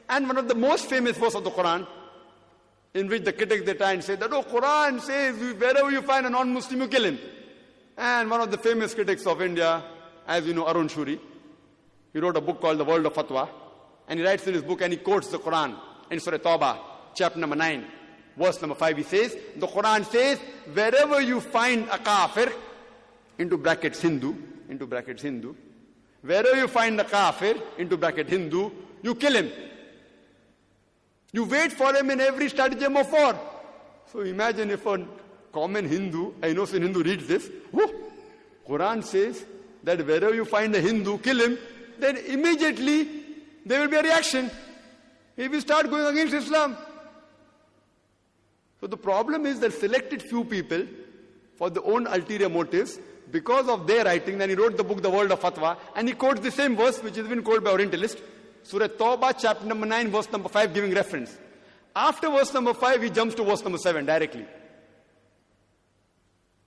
And 0.10 0.27
one 0.27 0.38
of 0.38 0.48
the 0.48 0.56
most 0.56 0.89
famous 0.89 1.18
verses 1.18 1.35
of 1.35 1.44
the 1.44 1.52
Quran, 1.52 1.88
in 2.94 3.07
which 3.07 3.23
the 3.23 3.34
critics 3.34 3.65
they 3.65 3.73
try 3.73 3.94
and 3.94 4.03
say 4.03 4.15
that, 4.15 4.31
oh, 4.31 4.44
Quran 4.44 5.02
says 5.02 5.38
wherever 5.38 5.91
you 5.91 6.02
find 6.02 6.26
a 6.26 6.30
non-Muslim, 6.30 6.81
you 6.81 6.88
kill 6.88 7.06
him. 7.06 7.19
And 7.98 8.30
one 8.30 8.41
of 8.41 8.52
the 8.52 8.57
famous 8.57 8.94
critics 8.94 9.26
of 9.26 9.41
India, 9.41 9.84
as 10.27 10.45
you 10.45 10.53
know, 10.53 10.68
Arun 10.68 10.88
Shuri, 10.88 11.19
he 12.14 12.19
wrote 12.19 12.38
a 12.38 12.41
book 12.41 12.61
called 12.61 12.77
The 12.77 12.85
World 12.85 13.06
of 13.06 13.14
Fatwa. 13.14 13.49
And 14.07 14.19
he 14.19 14.26
writes 14.26 14.48
in 14.48 14.53
his 14.53 14.64
book 14.64 14.81
and 14.81 14.94
he 14.94 14.98
quotes 14.98 15.27
the 15.27 15.39
Quran 15.39 15.77
in 16.10 16.19
Surah 16.19 16.38
Tawbah, 16.38 16.80
chapter 17.14 17.39
number 17.39 17.56
9, 17.56 17.85
verse 18.38 18.61
number 18.61 18.76
5. 18.76 18.97
He 18.97 19.03
says, 19.03 19.35
The 19.55 19.68
Quran 19.68 20.05
says, 20.05 20.39
wherever 20.73 21.22
you 21.22 21.41
find 21.41 21.88
a 21.89 21.97
kafir, 21.97 22.51
into 23.38 23.57
brackets 23.57 24.01
Hindu, 24.01 24.34
into 24.69 24.85
brackets 24.85 25.22
Hindu, 25.22 25.55
wherever 26.22 26.55
you 26.55 26.68
find 26.68 26.99
a 26.99 27.03
kafir, 27.03 27.55
into 27.77 27.97
bracket 27.97 28.30
Hindu, 28.30 28.72
you 29.01 29.15
kill 29.15 29.34
him. 29.34 29.51
You 31.31 31.45
wait 31.45 31.72
for 31.72 31.93
him 31.93 32.09
in 32.09 32.22
every 32.22 32.49
stratagem 32.49 32.97
of 32.97 33.11
war. 33.11 33.39
So 34.11 34.22
imagine 34.22 34.72
if 34.72 34.85
a 34.85 35.05
common 35.53 35.88
Hindu, 35.88 36.34
I 36.41 36.53
know 36.53 36.65
some 36.65 36.81
Hindu 36.81 37.03
reads 37.03 37.27
this, 37.27 37.49
whoo, 37.72 37.93
Quran 38.68 39.03
says 39.03 39.45
that 39.84 40.05
wherever 40.05 40.34
you 40.34 40.45
find 40.45 40.76
a 40.76 40.81
Hindu, 40.81 41.18
kill 41.19 41.39
him, 41.39 41.57
then 41.99 42.18
immediately 42.18 43.07
there 43.65 43.81
will 43.81 43.89
be 43.89 43.97
a 43.97 44.03
reaction. 44.03 44.49
He 45.35 45.47
will 45.47 45.61
start 45.61 45.89
going 45.89 46.05
against 46.05 46.34
Islam. 46.34 46.76
So 48.80 48.88
the 48.88 48.98
problem 48.98 49.45
is 49.45 49.60
that 49.62 49.74
selected 49.74 50.22
few 50.22 50.44
people 50.44 50.86
for 51.56 51.70
their 51.70 51.84
own 51.84 52.06
ulterior 52.08 52.49
motives, 52.49 52.99
because 53.32 53.68
of 53.68 53.88
their 53.88 54.06
writing, 54.06 54.38
then 54.38 54.49
he 54.49 54.56
wrote 54.56 54.78
the 54.78 54.84
book 54.84 55.02
The 55.02 55.10
World 55.10 55.32
of 55.32 55.41
Fatwa, 55.41 55.78
and 55.95 56.08
he 56.08 56.14
quotes 56.14 56.40
the 56.40 56.52
same 56.52 56.76
verse 56.76 57.02
which 57.02 57.16
has 57.16 57.28
been 57.28 57.44
quoted 57.44 57.64
by 57.64 57.72
Orientalist, 57.72 58.20
Surah 58.64 58.88
Tawbah, 58.88 59.36
chapter 59.38 59.66
number 59.66 59.86
9, 59.86 60.10
verse 60.12 60.32
number 60.32 60.49
5, 60.49 60.74
giving 60.74 60.94
reference. 60.94 61.38
After 61.95 62.30
verse 62.30 62.54
number 62.54 62.74
5, 62.74 63.02
he 63.02 63.10
jumps 63.10 63.34
to 63.36 63.44
verse 63.44 63.64
number 63.64 63.80
7 63.80 64.06
directly. 64.06 64.45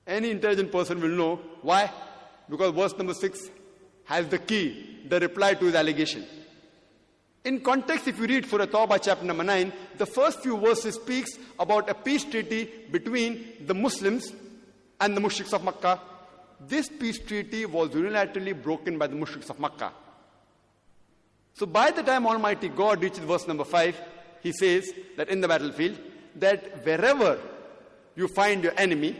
Any 0.06 0.30
intelligent 0.30 0.72
person 0.72 1.00
will 1.00 1.08
know 1.08 1.40
why. 1.62 1.90
Because 2.48 2.74
verse 2.74 2.96
number 2.98 3.14
6 3.14 3.48
has 4.04 4.26
the 4.26 4.38
key, 4.38 5.06
the 5.08 5.20
reply 5.20 5.54
to 5.54 5.66
his 5.66 5.74
allegation. 5.74 6.26
In 7.44 7.60
context, 7.60 8.06
if 8.06 8.18
you 8.18 8.26
read 8.26 8.46
Surah 8.46 8.66
Tawbah 8.66 9.00
chapter 9.02 9.24
number 9.24 9.44
9, 9.44 9.72
the 9.96 10.04
first 10.04 10.40
few 10.40 10.58
verses 10.58 10.96
speaks 10.96 11.38
about 11.58 11.88
a 11.88 11.94
peace 11.94 12.24
treaty 12.24 12.68
between 12.90 13.46
the 13.64 13.74
Muslims 13.74 14.32
and 15.00 15.16
the 15.16 15.20
mushriks 15.20 15.54
of 15.54 15.64
Makkah. 15.64 16.00
This 16.60 16.90
peace 16.90 17.18
treaty 17.18 17.64
was 17.64 17.88
unilaterally 17.90 18.60
broken 18.60 18.98
by 18.98 19.06
the 19.06 19.16
mushriks 19.16 19.48
of 19.48 19.58
Makkah. 19.58 19.92
So 21.54 21.64
by 21.64 21.90
the 21.90 22.02
time 22.02 22.26
Almighty 22.26 22.68
God 22.68 23.02
reaches 23.02 23.20
verse 23.20 23.48
number 23.48 23.64
5, 23.64 23.98
he 24.42 24.52
says 24.52 24.92
that 25.16 25.30
in 25.30 25.40
the 25.40 25.48
battlefield, 25.48 25.98
that 26.36 26.84
wherever 26.84 27.38
you 28.16 28.28
find 28.28 28.62
your 28.62 28.74
enemy, 28.76 29.16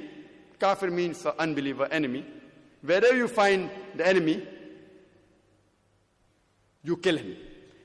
kafir 0.59 0.90
means 0.90 1.24
unbeliever 1.24 1.86
enemy, 1.90 2.26
wherever 2.82 3.16
you 3.16 3.28
find 3.28 3.70
the 3.94 4.06
enemy, 4.06 4.47
you 6.84 6.98
kill 6.98 7.16
him. 7.16 7.36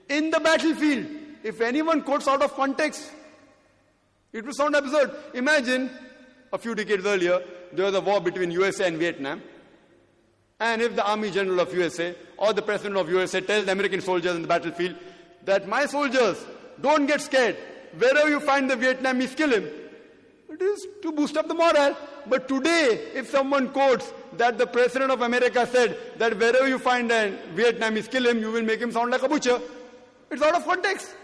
In 0.09 0.29
the 0.29 0.39
battlefield, 0.39 1.07
if 1.43 1.61
anyone 1.61 2.01
quotes 2.01 2.27
out 2.27 2.41
of 2.41 2.53
context, 2.53 3.11
it 4.31 4.45
will 4.45 4.53
sound 4.53 4.75
absurd. 4.75 5.11
Imagine 5.33 5.89
a 6.51 6.57
few 6.57 6.75
decades 6.75 7.05
earlier, 7.05 7.41
there 7.73 7.85
was 7.85 7.95
a 7.95 8.01
war 8.01 8.21
between 8.21 8.51
USA 8.51 8.87
and 8.87 8.97
Vietnam. 8.97 9.41
And 10.59 10.81
if 10.81 10.95
the 10.95 11.05
army 11.05 11.31
general 11.31 11.59
of 11.59 11.73
USA 11.73 12.15
or 12.37 12.53
the 12.53 12.61
president 12.61 12.97
of 12.97 13.09
USA 13.09 13.41
tells 13.41 13.65
the 13.65 13.71
American 13.71 14.01
soldiers 14.01 14.35
in 14.35 14.41
the 14.41 14.47
battlefield 14.47 14.95
that 15.43 15.67
my 15.67 15.85
soldiers, 15.85 16.43
don't 16.81 17.05
get 17.05 17.21
scared. 17.21 17.55
Wherever 17.97 18.29
you 18.29 18.39
find 18.39 18.69
the 18.69 18.75
Vietnamese, 18.75 19.35
kill 19.35 19.51
him. 19.51 19.69
It 20.49 20.61
is 20.61 20.87
to 21.01 21.11
boost 21.11 21.37
up 21.37 21.47
the 21.47 21.53
morale. 21.53 21.97
But 22.27 22.47
today, 22.47 23.11
if 23.13 23.29
someone 23.29 23.69
quotes 23.69 24.11
that 24.37 24.57
the 24.57 24.65
president 24.65 25.11
of 25.11 25.21
America 25.21 25.67
said 25.67 25.97
that 26.17 26.37
wherever 26.37 26.67
you 26.67 26.79
find 26.79 27.11
a 27.11 27.37
Vietnamese, 27.55 28.09
kill 28.09 28.25
him, 28.25 28.39
you 28.39 28.51
will 28.51 28.63
make 28.63 28.79
him 28.79 28.91
sound 28.91 29.11
like 29.11 29.23
a 29.23 29.29
butcher. 29.29 29.59
It's 30.35 30.43
out 30.43 30.55
of 30.55 30.65
context. 30.65 31.15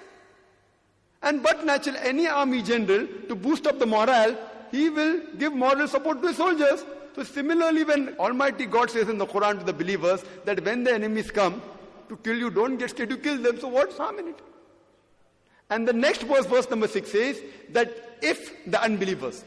And 1.22 1.44
but 1.44 1.66
naturally, 1.66 2.00
any 2.02 2.28
army 2.28 2.62
general, 2.62 3.06
to 3.28 3.36
boost 3.36 3.68
up 3.68 3.78
the 3.78 3.86
morale, 3.86 4.38
he 4.72 4.90
will 4.90 5.20
give 5.38 5.54
moral 5.54 5.90
support 5.90 6.22
to 6.22 6.30
his 6.30 6.38
soldiers. 6.38 6.86
So 7.14 7.24
similarly, 7.24 7.84
when 7.84 8.16
Almighty 8.18 8.66
God 8.66 8.90
says 8.90 9.10
in 9.10 9.18
the 9.18 9.28
Quran 9.28 9.60
to 9.60 9.66
the 9.66 9.74
believers 9.74 10.24
that 10.46 10.64
when 10.64 10.86
the 10.86 10.94
enemies 10.94 11.30
come 11.30 11.62
to 12.08 12.16
kill 12.16 12.38
you, 12.38 12.50
don't 12.50 12.78
get 12.78 12.92
scared 12.92 13.10
to 13.10 13.18
kill 13.18 13.38
them. 13.38 13.60
So 13.60 13.68
what's 13.68 13.98
harm 13.98 14.20
in 14.20 14.30
it? 14.30 14.40
And 15.70 15.86
the 15.86 15.94
next 15.94 16.22
verse, 16.22 16.46
verse 16.46 16.70
number 16.70 16.88
six 16.88 17.12
says 17.12 17.42
that 17.72 18.18
if 18.22 18.66
the 18.66 18.82
unbelievers, 18.82 19.44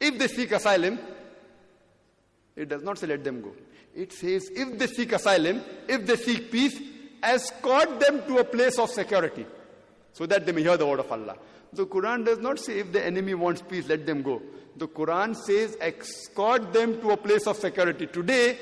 if 0.00 0.18
they 0.18 0.26
seek 0.26 0.50
asylum, 0.50 0.98
it 2.56 2.68
does 2.68 2.82
not 2.82 2.98
say 2.98 3.06
let 3.06 3.22
them 3.22 3.42
go. 3.42 3.52
It 3.94 4.12
says 4.12 4.50
if 4.50 4.76
they 4.76 4.88
seek 4.88 5.12
asylum, 5.12 5.62
if 5.86 6.04
they 6.04 6.16
seek 6.16 6.50
peace, 6.50 6.80
escort 7.24 8.00
them 8.00 8.22
to 8.26 8.38
a 8.38 8.44
place 8.44 8.78
of 8.78 8.90
security 8.90 9.46
so 10.12 10.26
that 10.26 10.46
they 10.46 10.52
may 10.52 10.62
hear 10.62 10.76
the 10.76 10.86
word 10.86 11.00
of 11.00 11.10
Allah. 11.10 11.36
The 11.72 11.86
Quran 11.86 12.24
does 12.24 12.38
not 12.38 12.58
say 12.58 12.78
if 12.78 12.92
the 12.92 13.04
enemy 13.04 13.34
wants 13.34 13.62
peace, 13.62 13.88
let 13.88 14.06
them 14.06 14.22
go. 14.22 14.40
The 14.76 14.88
Quran 14.88 15.36
says 15.36 15.76
escort 15.80 16.72
them 16.72 17.00
to 17.00 17.10
a 17.10 17.16
place 17.16 17.46
of 17.46 17.56
security. 17.56 18.06
Today, 18.06 18.58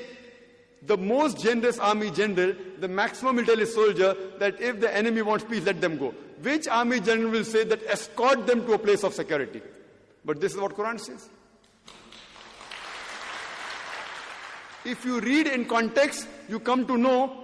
the 0.85 0.97
most 0.97 1.39
generous 1.39 1.79
army 1.79 2.11
general, 2.11 2.53
the 2.79 2.87
maximum 2.87 3.37
his 3.37 3.73
soldier 3.73 4.15
that 4.39 4.59
if 4.59 4.79
the 4.79 4.93
enemy 4.95 5.21
wants 5.21 5.45
peace, 5.45 5.63
let 5.63 5.79
them 5.79 5.97
go. 5.97 6.13
Which 6.41 6.67
army 6.67 6.99
general 6.99 7.31
will 7.31 7.45
say 7.45 7.63
that 7.63 7.83
escort 7.83 8.45
them 8.45 8.65
to 8.65 8.73
a 8.73 8.79
place 8.79 9.03
of 9.03 9.13
security? 9.13 9.61
But 10.25 10.41
this 10.41 10.53
is 10.53 10.59
what 10.59 10.75
Quran 10.75 10.99
says. 10.99 11.29
If 14.85 15.05
you 15.05 15.21
read 15.21 15.47
in 15.47 15.65
context, 15.65 16.27
you 16.49 16.59
come 16.59 16.85
to 16.87 16.97
know 16.97 17.42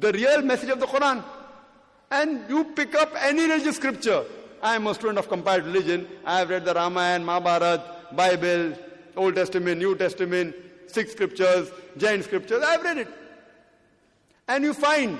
the 0.00 0.12
real 0.12 0.42
message 0.42 0.70
of 0.70 0.80
the 0.80 0.86
Quran. 0.86 1.22
And 2.10 2.48
you 2.48 2.64
pick 2.64 2.94
up 2.94 3.12
any 3.20 3.42
religious 3.42 3.76
scripture. 3.76 4.24
I 4.62 4.76
am 4.76 4.86
a 4.86 4.94
student 4.94 5.18
of 5.18 5.28
compiled 5.28 5.64
religion. 5.64 6.06
I 6.24 6.38
have 6.38 6.50
read 6.50 6.64
the 6.64 6.74
Ramayana, 6.74 7.24
Mahabharata, 7.24 7.84
Bible, 8.12 8.78
Old 9.16 9.34
Testament, 9.34 9.78
New 9.78 9.96
Testament, 9.96 10.54
six 10.86 11.12
scriptures, 11.12 11.70
Jain 11.96 12.22
scriptures. 12.22 12.62
I 12.62 12.72
have 12.72 12.82
read 12.82 12.98
it. 12.98 13.08
And 14.48 14.64
you 14.64 14.74
find 14.74 15.18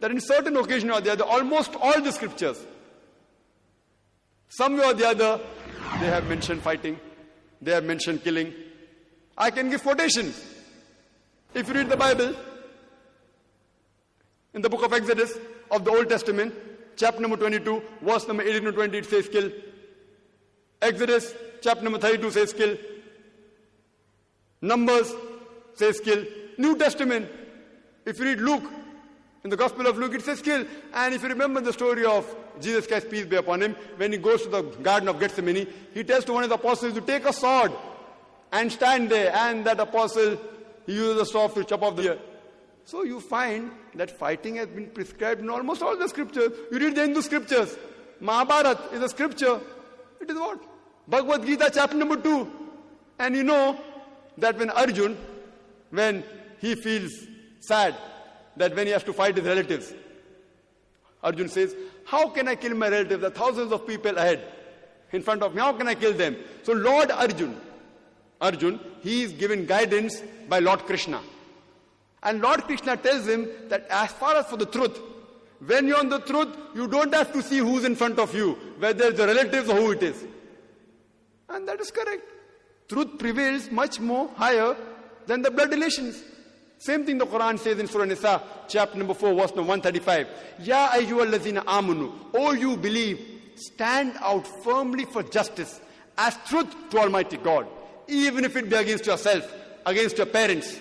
that 0.00 0.10
in 0.10 0.20
certain 0.20 0.56
occasion 0.56 0.90
or 0.90 1.00
the 1.00 1.12
other, 1.12 1.24
almost 1.24 1.74
all 1.76 2.00
the 2.00 2.12
scriptures, 2.12 2.58
some 4.48 4.76
way 4.76 4.84
or 4.84 4.94
the 4.94 5.06
other, 5.06 5.40
they 6.00 6.06
have 6.06 6.28
mentioned 6.28 6.62
fighting. 6.62 6.98
they 7.62 7.72
have 7.72 7.84
mentioned 7.84 8.24
killing. 8.24 8.52
I 9.36 9.50
can 9.50 9.70
give 9.70 9.82
quotations. 9.82 10.42
If 11.54 11.68
you 11.68 11.74
read 11.74 11.88
the 11.88 11.96
Bible, 11.96 12.34
in 14.54 14.62
the 14.62 14.68
book 14.68 14.84
of 14.84 14.92
Exodus 14.92 15.36
of 15.70 15.84
the 15.84 15.90
Old 15.90 16.08
Testament, 16.08 16.54
chapter 16.96 17.20
number 17.20 17.36
22, 17.36 17.82
verse 18.02 18.26
number 18.26 18.42
18 18.42 18.64
to 18.64 18.72
20, 18.72 18.98
it 18.98 19.06
says 19.06 19.28
kill. 19.28 19.50
Exodus, 20.82 21.34
chapter 21.60 21.84
number 21.84 21.98
32 21.98 22.30
says 22.30 22.52
kill. 22.52 22.76
Numbers 24.62 25.12
says 25.74 26.00
kill. 26.00 26.24
New 26.58 26.76
Testament, 26.76 27.28
if 28.04 28.18
you 28.18 28.24
read 28.24 28.40
Luke, 28.40 28.64
in 29.42 29.48
the 29.48 29.56
Gospel 29.56 29.86
of 29.86 29.96
Luke, 29.96 30.14
it 30.14 30.22
says 30.22 30.42
kill. 30.42 30.66
And 30.92 31.14
if 31.14 31.22
you 31.22 31.28
remember 31.28 31.60
the 31.60 31.72
story 31.72 32.04
of 32.04 32.34
Jesus 32.60 32.86
Christ, 32.86 33.10
peace 33.10 33.24
be 33.24 33.36
upon 33.36 33.62
him, 33.62 33.74
when 33.96 34.12
he 34.12 34.18
goes 34.18 34.42
to 34.42 34.48
the 34.50 34.62
Garden 34.62 35.08
of 35.08 35.18
Gethsemane, 35.18 35.66
he 35.94 36.04
tells 36.04 36.24
to 36.26 36.34
one 36.34 36.42
of 36.42 36.50
the 36.50 36.56
apostles 36.56 36.94
to 36.94 37.00
take 37.00 37.24
a 37.24 37.32
sword 37.32 37.72
and 38.52 38.70
stand 38.70 39.10
there. 39.10 39.34
And 39.34 39.64
that 39.64 39.80
apostle, 39.80 40.38
he 40.84 40.94
uses 40.94 41.22
a 41.22 41.26
sword 41.26 41.54
to 41.54 41.64
chop 41.64 41.82
off 41.82 41.96
the 41.96 42.02
ear. 42.02 42.18
So 42.90 43.04
you 43.04 43.20
find 43.20 43.70
that 43.94 44.10
fighting 44.10 44.56
has 44.56 44.66
been 44.66 44.86
prescribed 44.90 45.40
in 45.40 45.48
almost 45.48 45.80
all 45.80 45.96
the 45.96 46.08
scriptures. 46.08 46.50
You 46.72 46.78
read 46.80 46.96
the 46.96 47.02
Hindu 47.02 47.22
scriptures. 47.22 47.76
Mahabharata 48.18 48.92
is 48.92 49.00
a 49.00 49.08
scripture. 49.08 49.60
It 50.20 50.28
is 50.28 50.36
what? 50.36 50.60
Bhagavad 51.06 51.46
Gita, 51.46 51.70
chapter 51.72 51.96
number 51.96 52.16
2. 52.16 52.50
And 53.20 53.36
you 53.36 53.44
know 53.44 53.78
that 54.38 54.58
when 54.58 54.70
Arjun, 54.70 55.16
when 55.90 56.24
he 56.58 56.74
feels 56.74 57.12
sad, 57.60 57.94
that 58.56 58.74
when 58.74 58.88
he 58.88 58.92
has 58.92 59.04
to 59.04 59.12
fight 59.12 59.36
his 59.36 59.46
relatives, 59.46 59.94
Arjun 61.22 61.48
says, 61.48 61.76
How 62.04 62.28
can 62.30 62.48
I 62.48 62.56
kill 62.56 62.74
my 62.74 62.88
relatives? 62.88 63.20
There 63.20 63.30
are 63.30 63.32
thousands 63.32 63.70
of 63.70 63.86
people 63.86 64.18
ahead 64.18 64.42
in 65.12 65.22
front 65.22 65.44
of 65.44 65.54
me. 65.54 65.60
How 65.60 65.74
can 65.74 65.86
I 65.86 65.94
kill 65.94 66.12
them? 66.12 66.34
So, 66.64 66.72
Lord 66.72 67.12
Arjun, 67.12 67.56
Arjun, 68.40 68.80
he 69.00 69.22
is 69.22 69.32
given 69.32 69.64
guidance 69.64 70.20
by 70.48 70.58
Lord 70.58 70.80
Krishna. 70.80 71.20
And 72.22 72.40
Lord 72.40 72.64
Krishna 72.64 72.96
tells 72.96 73.26
him 73.26 73.48
that 73.68 73.86
as 73.88 74.12
far 74.12 74.36
as 74.36 74.46
for 74.46 74.56
the 74.56 74.66
truth, 74.66 74.98
when 75.66 75.86
you're 75.86 75.98
on 75.98 76.08
the 76.08 76.20
truth, 76.20 76.48
you 76.74 76.88
don't 76.88 77.12
have 77.14 77.32
to 77.32 77.42
see 77.42 77.58
who's 77.58 77.84
in 77.84 77.94
front 77.94 78.18
of 78.18 78.34
you, 78.34 78.52
whether 78.78 79.10
the 79.10 79.26
relatives 79.26 79.68
or 79.68 79.76
who 79.76 79.90
it 79.92 80.02
is. 80.02 80.24
And 81.48 81.66
that 81.68 81.80
is 81.80 81.90
correct. 81.90 82.22
Truth 82.88 83.18
prevails 83.18 83.70
much 83.70 84.00
more 84.00 84.28
higher 84.36 84.76
than 85.26 85.42
the 85.42 85.50
blood 85.50 85.70
relations. 85.70 86.22
Same 86.78 87.04
thing 87.04 87.18
the 87.18 87.26
Quran 87.26 87.58
says 87.58 87.78
in 87.78 87.86
Surah 87.86 88.06
Nisa, 88.06 88.42
chapter 88.68 88.96
number 88.96 89.12
4, 89.12 89.34
verse 89.34 89.54
number 89.54 89.68
135. 89.68 90.28
Ya 90.60 90.88
ayyuhallazina. 90.88 91.62
Oh, 92.34 92.52
you 92.52 92.76
believe, 92.76 93.20
stand 93.54 94.14
out 94.20 94.46
firmly 94.64 95.04
for 95.04 95.22
justice 95.22 95.80
as 96.16 96.36
truth 96.46 96.74
to 96.90 96.98
Almighty 96.98 97.36
God, 97.36 97.66
even 98.08 98.44
if 98.44 98.56
it 98.56 98.70
be 98.70 98.76
against 98.76 99.06
yourself, 99.06 99.52
against 99.84 100.16
your 100.16 100.26
parents, 100.26 100.80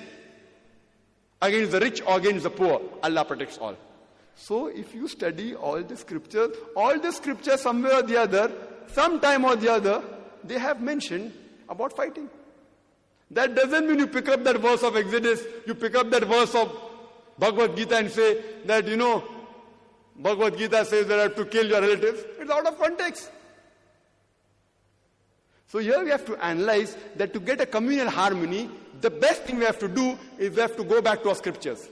against 1.42 1.72
the 1.72 1.80
rich 1.80 2.02
or 2.06 2.18
against 2.18 2.44
the 2.44 2.50
poor. 2.50 2.82
Allah 3.04 3.26
protects 3.26 3.58
all. 3.58 3.76
So 4.36 4.68
if 4.68 4.94
you 4.96 5.08
study 5.08 5.56
all 5.56 5.82
the 5.82 5.98
scriptures, 5.98 6.56
all 6.76 6.98
the 7.00 7.12
scriptures 7.12 7.62
somewhere 7.62 8.00
or 8.00 8.04
the 8.04 8.18
other, 8.18 8.52
sometime 8.88 9.46
or 9.46 9.56
the 9.56 9.72
other, 9.72 10.04
they 10.44 10.58
have 10.58 10.82
mentioned 10.82 11.34
about 11.68 11.96
fighting. 11.96 12.30
That 13.32 13.54
doesn't 13.54 13.88
mean 13.88 14.00
you 14.00 14.08
pick 14.08 14.28
up 14.30 14.44
that 14.44 14.58
verse 14.58 14.82
of 14.82 14.96
Exodus, 14.96 15.44
you 15.68 15.76
pick 15.76 15.96
up 15.96 16.10
that 16.10 16.24
verse 16.24 16.56
of 16.56 16.76
Bhagavad 17.38 17.78
Gita 17.78 17.98
and 17.98 18.12
say 18.12 18.42
that, 18.66 18.88
you 18.88 18.98
know, 18.98 19.24
Bhagavad 20.16 20.58
Gita 20.58 20.84
says 20.86 21.08
that 21.08 21.20
I 21.20 21.24
have 21.24 21.36
to 21.36 21.46
kill 21.46 21.68
your 21.68 21.82
relatives. 21.82 22.24
It's 22.40 22.52
out 22.52 22.66
of 22.66 22.78
context. 22.78 23.32
So 25.68 25.80
here 25.80 26.04
we 26.04 26.10
have 26.10 26.26
to 26.26 26.44
analyze 26.44 26.98
that 27.16 27.34
to 27.34 27.40
get 27.40 27.62
a 27.62 27.66
communal 27.66 28.10
harmony, 28.10 28.70
the 29.02 29.10
best 29.10 29.44
thing 29.44 29.58
we 29.58 29.66
have 29.66 29.80
to 29.80 29.88
do 29.88 30.18
is 30.38 30.56
we 30.56 30.62
have 30.62 30.76
to 30.78 30.84
go 30.84 31.02
back 31.02 31.24
to 31.24 31.30
our 31.30 31.36
scriptures. 31.36 31.88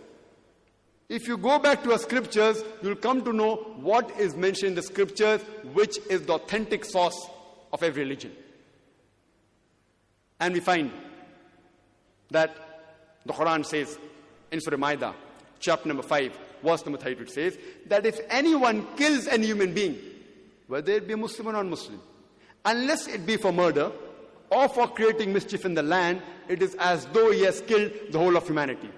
If 1.09 1.27
you 1.27 1.38
go 1.38 1.57
back 1.57 1.84
to 1.84 1.93
our 1.93 1.97
scriptures, 1.99 2.63
you'll 2.81 2.95
come 2.95 3.23
to 3.23 3.31
know 3.31 3.55
what 3.77 4.19
is 4.19 4.35
mentioned 4.35 4.69
in 4.69 4.75
the 4.75 4.81
scriptures, 4.81 5.41
which 5.73 5.97
is 6.09 6.23
the 6.23 6.34
authentic 6.34 6.84
source 6.84 7.27
of 7.71 7.81
every 7.81 8.03
religion. 8.03 8.34
And 10.39 10.53
we 10.53 10.59
find 10.59 10.91
that 12.31 12.55
the 13.25 13.34
Quran 13.34 13.65
says 13.65 13.97
in 14.51 14.59
Surah 14.59 14.77
Maida, 14.77 15.15
chapter 15.59 15.88
number 15.88 16.03
5, 16.03 16.38
verse 16.63 16.85
number 16.85 16.99
32, 16.99 17.23
it 17.23 17.31
says 17.31 17.57
that 17.88 18.05
if 18.05 18.19
anyone 18.29 18.85
kills 18.97 19.27
any 19.27 19.47
human 19.47 19.73
being, 19.73 19.97
whether 20.67 20.91
it 20.91 21.07
be 21.07 21.15
Muslim 21.15 21.47
or 21.47 21.53
non 21.53 21.69
Muslim, 21.69 22.01
unless 22.65 23.07
it 23.07 23.25
be 23.25 23.38
for 23.38 23.53
murder 23.53 23.91
or 24.49 24.69
for 24.69 24.88
creating 24.88 25.34
mischief 25.34 25.65
in 25.65 25.74
the 25.74 25.84
land, 25.84 26.22
it 26.48 26.61
is 26.61 26.76
as 26.76 27.06
though 27.07 27.32
he 27.32 27.41
has 27.44 27.61
killed 27.61 27.91
the 28.11 28.18
whole 28.18 28.36
of 28.36 28.48
humanity. 28.48 28.90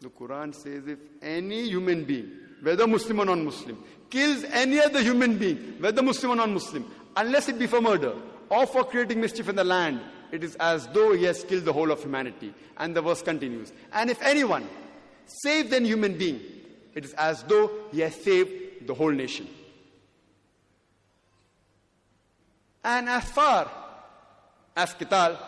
The 0.00 0.10
Quran 0.10 0.54
says 0.54 0.86
if 0.86 0.98
any 1.22 1.68
human 1.68 2.04
being, 2.04 2.30
whether 2.62 2.86
Muslim 2.86 3.20
or 3.20 3.24
non 3.24 3.44
Muslim, 3.44 3.82
kills 4.10 4.44
any 4.44 4.80
other 4.80 5.02
human 5.02 5.38
being, 5.38 5.76
whether 5.80 6.02
Muslim 6.02 6.32
or 6.32 6.36
non 6.36 6.52
Muslim, 6.52 6.90
unless 7.16 7.48
it 7.48 7.58
be 7.58 7.66
for 7.66 7.80
murder 7.80 8.14
or 8.50 8.66
for 8.66 8.84
creating 8.84 9.20
mischief 9.20 9.48
in 9.48 9.56
the 9.56 9.64
land, 9.64 10.00
it 10.30 10.44
is 10.44 10.56
as 10.56 10.86
though 10.88 11.14
he 11.14 11.24
has 11.24 11.44
killed 11.44 11.64
the 11.64 11.72
whole 11.72 11.90
of 11.90 12.02
humanity. 12.02 12.52
And 12.76 12.94
the 12.94 13.02
verse 13.02 13.22
continues. 13.22 13.72
And 13.92 14.10
if 14.10 14.20
anyone 14.22 14.66
saves 15.26 15.72
an 15.72 15.84
human 15.84 16.18
being, 16.18 16.40
it 16.94 17.04
is 17.04 17.12
as 17.14 17.42
though 17.44 17.70
he 17.92 18.00
has 18.00 18.14
saved 18.14 18.86
the 18.86 18.94
whole 18.94 19.10
nation. 19.10 19.48
And 22.82 23.08
as 23.08 23.24
far 23.30 23.70
as 24.76 24.94
Qital, 24.94 25.38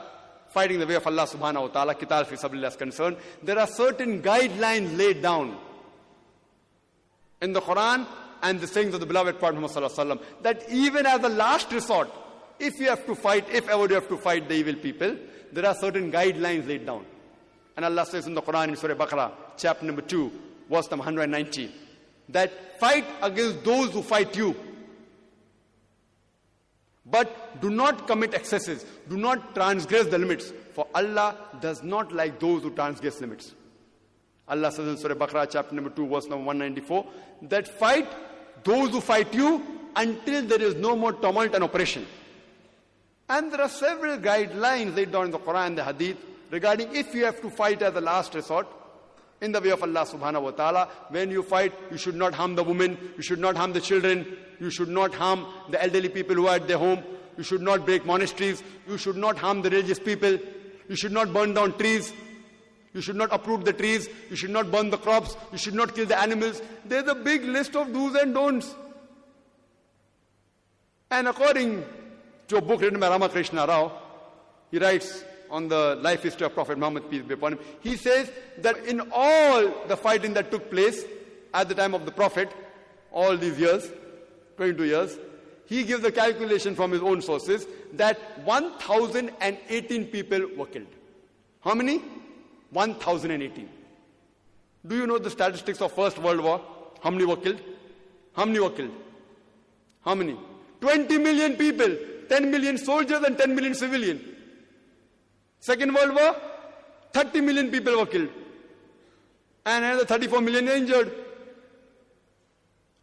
fighting 0.48 0.78
the 0.78 0.86
way 0.86 0.94
of 0.94 1.06
Allah 1.06 1.26
subhanahu 1.26 1.62
wa 1.62 1.68
ta'ala, 1.68 1.94
Qital 1.94 2.26
fi 2.26 2.36
sabilillah 2.36 2.68
is 2.68 2.76
concerned, 2.76 3.16
there 3.42 3.58
are 3.58 3.66
certain 3.66 4.22
guidelines 4.22 4.96
laid 4.96 5.22
down 5.22 5.56
in 7.40 7.52
the 7.52 7.60
Quran 7.60 8.06
and 8.42 8.60
the 8.60 8.66
sayings 8.66 8.94
of 8.94 9.00
the 9.00 9.06
beloved 9.06 9.38
Prophet 9.38 9.58
Muhammad 9.58 10.20
that 10.42 10.70
even 10.70 11.06
as 11.06 11.22
a 11.22 11.28
last 11.28 11.72
resort, 11.72 12.10
if 12.58 12.78
you 12.78 12.88
have 12.88 13.04
to 13.06 13.14
fight, 13.14 13.46
if 13.50 13.68
ever 13.68 13.86
you 13.86 13.94
have 13.94 14.08
to 14.08 14.16
fight 14.16 14.48
the 14.48 14.54
evil 14.54 14.74
people, 14.74 15.16
there 15.52 15.66
are 15.66 15.74
certain 15.74 16.10
guidelines 16.10 16.66
laid 16.66 16.86
down. 16.86 17.04
And 17.76 17.84
Allah 17.84 18.06
says 18.06 18.26
in 18.26 18.34
the 18.34 18.42
Quran 18.42 18.68
in 18.68 18.76
Surah 18.76 18.94
Baqarah, 18.94 19.32
chapter 19.58 19.84
number 19.84 20.02
2, 20.02 20.32
verse 20.70 20.90
number 20.90 21.04
190, 21.04 21.70
that 22.30 22.80
fight 22.80 23.04
against 23.22 23.64
those 23.64 23.92
who 23.92 24.02
fight 24.02 24.36
you. 24.36 24.56
But 27.08 27.60
do 27.60 27.70
not 27.70 28.06
commit 28.06 28.34
excesses. 28.34 28.84
Do 29.08 29.16
not 29.16 29.54
transgress 29.54 30.06
the 30.06 30.18
limits. 30.18 30.52
For 30.74 30.86
Allah 30.94 31.36
does 31.60 31.82
not 31.82 32.12
like 32.12 32.40
those 32.40 32.62
who 32.62 32.70
transgress 32.70 33.20
limits. 33.20 33.54
Allah 34.48 34.70
says 34.72 34.88
in 34.88 34.96
Surah 34.96 35.14
Baqarah, 35.14 35.48
chapter 35.50 35.74
number 35.74 35.90
2, 35.90 36.06
verse 36.06 36.26
number 36.26 36.44
194, 36.44 37.06
that 37.42 37.66
fight 37.66 38.08
those 38.64 38.90
who 38.90 39.00
fight 39.00 39.32
you 39.34 39.62
until 39.94 40.44
there 40.46 40.62
is 40.62 40.74
no 40.74 40.94
more 40.94 41.12
tumult 41.12 41.54
and 41.54 41.64
oppression. 41.64 42.06
And 43.28 43.52
there 43.52 43.60
are 43.60 43.68
several 43.68 44.18
guidelines 44.18 44.94
laid 44.94 45.10
down 45.10 45.26
in 45.26 45.30
the 45.30 45.38
Quran 45.38 45.66
and 45.68 45.78
the 45.78 45.84
Hadith 45.84 46.18
regarding 46.50 46.94
if 46.94 47.14
you 47.14 47.24
have 47.24 47.40
to 47.40 47.50
fight 47.50 47.82
as 47.82 47.94
a 47.96 48.00
last 48.00 48.34
resort 48.34 48.68
in 49.40 49.52
the 49.52 49.60
way 49.60 49.70
of 49.70 49.82
Allah 49.82 50.06
subhanahu 50.06 50.42
wa 50.42 50.50
ta'ala. 50.50 50.88
When 51.10 51.30
you 51.30 51.42
fight, 51.42 51.72
you 51.90 51.98
should 51.98 52.14
not 52.14 52.34
harm 52.34 52.54
the 52.54 52.64
women, 52.64 52.98
you 53.16 53.22
should 53.22 53.38
not 53.38 53.56
harm 53.56 53.72
the 53.72 53.80
children, 53.80 54.26
you 54.60 54.70
should 54.70 54.88
not 54.88 55.14
harm 55.14 55.46
the 55.70 55.82
elderly 55.82 56.08
people 56.08 56.34
who 56.34 56.46
are 56.46 56.56
at 56.56 56.68
their 56.68 56.78
home, 56.78 57.02
you 57.36 57.44
should 57.44 57.62
not 57.62 57.84
break 57.84 58.06
monasteries, 58.06 58.62
you 58.88 58.96
should 58.96 59.16
not 59.16 59.36
harm 59.36 59.62
the 59.62 59.70
religious 59.70 59.98
people, 59.98 60.38
you 60.88 60.96
should 60.96 61.12
not 61.12 61.32
burn 61.32 61.54
down 61.54 61.76
trees, 61.76 62.12
you 62.94 63.02
should 63.02 63.16
not 63.16 63.30
uproot 63.30 63.64
the 63.64 63.72
trees, 63.72 64.08
you 64.30 64.36
should 64.36 64.50
not 64.50 64.70
burn 64.70 64.88
the 64.90 64.96
crops, 64.96 65.36
you 65.52 65.58
should 65.58 65.74
not 65.74 65.94
kill 65.94 66.06
the 66.06 66.18
animals. 66.18 66.62
There's 66.84 67.06
a 67.08 67.14
big 67.14 67.44
list 67.44 67.76
of 67.76 67.92
do's 67.92 68.14
and 68.14 68.32
don'ts. 68.32 68.74
And 71.10 71.28
according 71.28 71.84
to 72.48 72.56
a 72.56 72.60
book 72.62 72.80
written 72.80 72.98
by 72.98 73.10
Ramakrishna 73.10 73.66
Rao, 73.66 73.92
he 74.70 74.78
writes 74.78 75.22
on 75.50 75.68
the 75.68 75.96
life 75.96 76.22
history 76.22 76.46
of 76.46 76.54
Prophet 76.54 76.78
Muhammad, 76.78 77.10
peace 77.10 77.22
be 77.22 77.34
upon 77.34 77.54
him, 77.54 77.58
he 77.80 77.96
says 77.96 78.30
that 78.58 78.78
in 78.86 79.00
all 79.12 79.86
the 79.86 79.96
fighting 79.96 80.34
that 80.34 80.50
took 80.50 80.70
place 80.70 81.04
at 81.54 81.68
the 81.68 81.74
time 81.74 81.94
of 81.94 82.04
the 82.04 82.12
Prophet, 82.12 82.52
all 83.12 83.36
these 83.36 83.58
years, 83.58 83.90
22 84.56 84.84
years, 84.84 85.18
he 85.66 85.84
gives 85.84 86.04
a 86.04 86.12
calculation 86.12 86.74
from 86.74 86.92
his 86.92 87.02
own 87.02 87.20
sources 87.20 87.66
that 87.94 88.18
1,018 88.44 90.06
people 90.06 90.46
were 90.56 90.66
killed. 90.66 90.86
How 91.60 91.74
many? 91.74 92.02
1,018. 92.70 93.68
Do 94.86 94.96
you 94.96 95.06
know 95.06 95.18
the 95.18 95.30
statistics 95.30 95.80
of 95.80 95.92
First 95.92 96.18
World 96.18 96.40
War? 96.40 96.60
How 97.02 97.10
many 97.10 97.24
were 97.24 97.36
killed? 97.36 97.60
How 98.34 98.44
many 98.44 98.60
were 98.60 98.70
killed? 98.70 98.92
How 100.04 100.14
many? 100.14 100.36
20 100.80 101.18
million 101.18 101.56
people. 101.56 101.96
10 102.28 102.50
million 102.50 102.78
soldiers 102.78 103.22
and 103.22 103.36
10 103.38 103.54
million 103.54 103.74
civilians. 103.74 104.20
Second 105.66 105.94
World 105.94 106.14
War, 106.14 106.36
30 107.12 107.40
million 107.40 107.72
people 107.72 107.98
were 107.98 108.06
killed. 108.06 108.28
And 109.64 109.84
another 109.84 110.04
34 110.04 110.40
million 110.40 110.68
injured. 110.68 111.12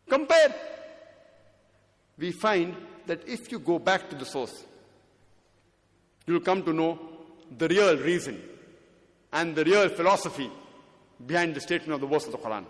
Compare. 0.08 0.56
We 2.18 2.32
find 2.32 2.74
that 3.06 3.28
if 3.28 3.52
you 3.52 3.60
go 3.60 3.80
back 3.80 4.10
to 4.12 4.16
the 4.16 4.24
source, 4.24 4.64
you'll 6.26 6.40
come 6.40 6.64
to 6.64 6.72
know 6.72 6.98
the 7.58 7.68
real 7.68 7.98
reason 7.98 8.42
and 9.34 9.54
the 9.58 9.66
real 9.66 9.90
philosophy 9.90 10.50
behind 11.28 11.56
the 11.56 11.60
statement 11.60 11.92
of 11.96 12.00
the 12.00 12.08
verse 12.08 12.28
of 12.28 12.32
the 12.32 12.38
Quran. 12.38 12.64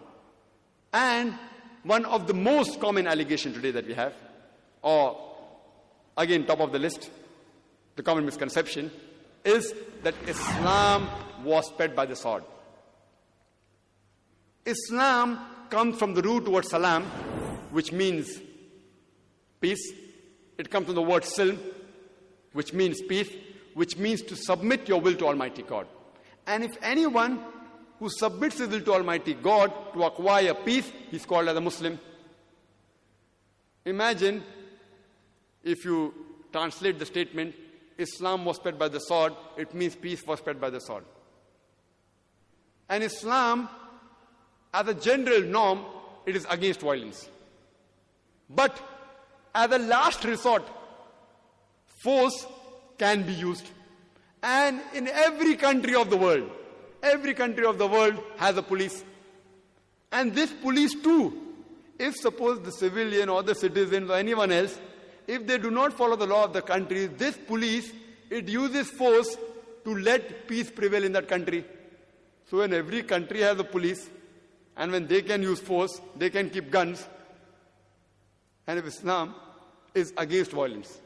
And 0.92 1.36
one 1.84 2.06
of 2.06 2.26
the 2.26 2.34
most 2.34 2.80
common 2.80 3.06
allegation 3.06 3.54
today 3.54 3.70
that 3.70 3.86
we 3.86 3.94
have, 3.94 4.16
or 4.82 5.36
again 6.18 6.48
top 6.48 6.62
of 6.62 6.72
the 6.72 6.80
list, 6.80 7.12
the 7.96 8.02
common 8.02 8.26
misconception, 8.26 8.90
is 9.44 9.74
that 10.04 10.16
Islam 10.28 11.08
was 11.44 11.68
spread 11.68 11.96
by 11.96 12.06
the 12.06 12.16
sword. 12.16 12.44
Islam 14.66 15.40
comes 15.70 15.98
from 15.98 16.14
the 16.14 16.22
root 16.22 16.48
word 16.48 16.66
salam, 16.66 17.04
which 17.72 17.92
means 17.92 18.40
peace. 19.60 19.92
It 20.58 20.70
comes 20.70 20.86
from 20.86 20.96
the 20.96 21.02
word 21.02 21.26
silm, 21.26 21.60
which 22.54 22.74
means 22.74 23.02
peace, 23.02 23.30
which 23.74 23.98
means 23.98 24.22
to 24.24 24.36
submit 24.36 24.88
your 24.88 25.02
will 25.02 25.16
to 25.16 25.26
Almighty 25.26 25.64
God. 25.64 25.88
And 26.48 26.64
if 26.64 26.78
anyone 26.82 27.44
who 28.00 28.10
submits 28.10 28.60
his 28.60 28.70
will 28.70 28.82
to 28.82 28.94
Almighty 28.94 29.34
God 29.34 29.74
to 29.94 30.04
acquire 30.04 30.54
peace, 30.54 30.92
he's 31.10 31.26
called 31.26 31.48
as 31.48 31.58
a 31.58 31.62
Muslim. 31.62 32.00
Imagine 33.86 34.44
if 35.64 35.84
you 35.84 36.14
translate 36.52 37.00
the 37.00 37.06
statement, 37.06 37.56
Islam 37.98 38.46
was 38.46 38.58
spread 38.58 38.80
by 38.80 38.88
the 38.88 39.00
sword, 39.00 39.34
it 39.58 39.74
means 39.74 39.96
peace 39.96 40.26
was 40.26 40.40
spread 40.40 40.60
by 40.60 40.70
the 40.70 40.80
sword. 40.80 41.04
And 42.90 43.04
Islam, 43.04 43.70
as 44.74 44.88
a 44.88 44.94
general 44.94 45.42
norm, 45.42 45.86
it 46.26 46.36
is 46.36 46.46
against 46.50 46.82
violence. 46.82 47.30
But 48.50 48.80
as 49.56 49.72
a 49.72 49.78
last 49.78 50.24
resort, 50.24 50.64
force 52.04 52.46
can 52.98 53.24
be 53.24 53.34
used. 53.34 53.68
And 54.42 54.82
in 54.94 55.08
every 55.08 55.56
country 55.56 55.96
of 55.96 56.10
the 56.10 56.18
world, 56.18 56.50
every 57.02 57.34
country 57.34 57.66
of 57.66 57.78
the 57.78 57.88
world 57.88 58.20
has 58.38 58.58
a 58.58 58.64
police. 58.64 59.04
And 60.12 60.34
this 60.34 60.52
police 60.52 60.94
too, 61.02 61.38
if 61.98 62.16
suppose 62.16 62.62
the 62.62 62.72
civilian 62.72 63.30
or 63.30 63.44
the 63.44 63.56
citizens 63.56 64.10
or 64.10 64.18
anyone 64.18 64.52
else, 64.52 64.80
if 65.28 65.48
they 65.48 65.58
do 65.58 65.72
not 65.72 65.94
follow 65.94 66.16
the 66.16 66.28
law 66.28 66.46
of 66.46 66.54
the 66.54 66.62
country, 66.62 67.08
this 67.08 67.38
police, 67.38 67.92
it 68.30 68.48
uses 68.48 68.90
force 68.90 69.38
to 69.84 69.96
let 69.96 70.48
peace 70.48 70.72
prevail 70.72 71.04
in 71.04 71.12
that 71.14 71.28
country. 71.28 71.66
So 72.50 72.58
when 72.58 72.74
every 72.74 73.04
country 73.04 73.42
has 73.42 73.60
a 73.60 73.64
police, 73.64 74.10
and 74.76 74.92
when 74.92 75.08
they 75.08 75.22
can 75.22 75.42
use 75.42 75.60
force, 75.60 76.02
they 76.16 76.30
can 76.30 76.50
keep 76.50 76.72
guns. 76.72 77.08
And 78.66 78.80
if 78.80 78.86
Islam 78.86 79.36
is 79.94 80.14
against 80.18 80.52
violence, 80.52 81.00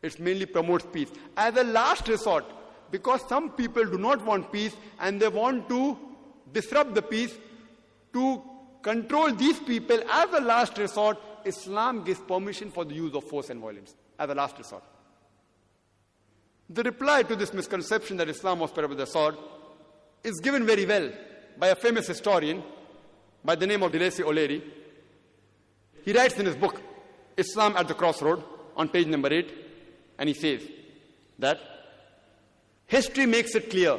it 0.00 0.18
mainly 0.18 0.46
promotes 0.46 0.86
peace. 0.92 1.08
As 1.36 1.56
a 1.56 1.64
last 1.64 2.08
resort, 2.08 2.44
because 2.90 3.20
some 3.28 3.50
people 3.50 3.84
do 3.84 3.98
not 3.98 4.24
want 4.24 4.52
peace 4.52 4.74
and 5.00 5.20
they 5.20 5.28
want 5.28 5.68
to 5.68 5.98
disrupt 6.52 6.94
the 6.94 7.02
peace, 7.02 7.34
to 8.12 8.42
control 8.82 9.32
these 9.32 9.58
people 9.60 9.98
as 10.10 10.28
a 10.34 10.40
last 10.40 10.76
resort, 10.76 11.18
Islam 11.46 12.04
gives 12.04 12.20
permission 12.20 12.70
for 12.70 12.84
the 12.84 12.94
use 12.94 13.14
of 13.14 13.24
force 13.24 13.50
and 13.50 13.60
violence 13.60 13.94
as 14.18 14.30
a 14.30 14.34
last 14.34 14.58
resort. 14.58 14.82
The 16.70 16.82
reply 16.82 17.22
to 17.24 17.36
this 17.36 17.52
misconception 17.52 18.16
that 18.16 18.28
Islam 18.28 18.60
was 18.60 18.74
with 18.74 18.98
the 18.98 19.06
sword 19.06 19.36
is 20.24 20.40
given 20.40 20.64
very 20.64 20.86
well 20.86 21.10
by 21.58 21.68
a 21.68 21.74
famous 21.74 22.06
historian 22.06 22.62
by 23.44 23.54
the 23.54 23.66
name 23.66 23.82
of 23.82 23.92
DeLacy 23.92 24.24
O'Leary. 24.24 24.62
He 26.04 26.12
writes 26.12 26.38
in 26.38 26.46
his 26.46 26.56
book, 26.56 26.80
Islam 27.36 27.76
at 27.76 27.88
the 27.88 27.94
Crossroad, 27.94 28.42
on 28.76 28.88
page 28.88 29.06
number 29.06 29.32
8, 29.32 29.52
and 30.18 30.28
he 30.28 30.34
says 30.34 30.62
that 31.38 31.60
history 32.86 33.26
makes 33.26 33.54
it 33.54 33.68
clear 33.68 33.98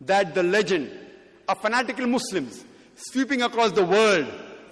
that 0.00 0.34
the 0.34 0.42
legend 0.42 0.90
of 1.48 1.60
fanatical 1.60 2.06
Muslims 2.06 2.64
sweeping 2.96 3.42
across 3.42 3.72
the 3.72 3.84
world, 3.84 4.26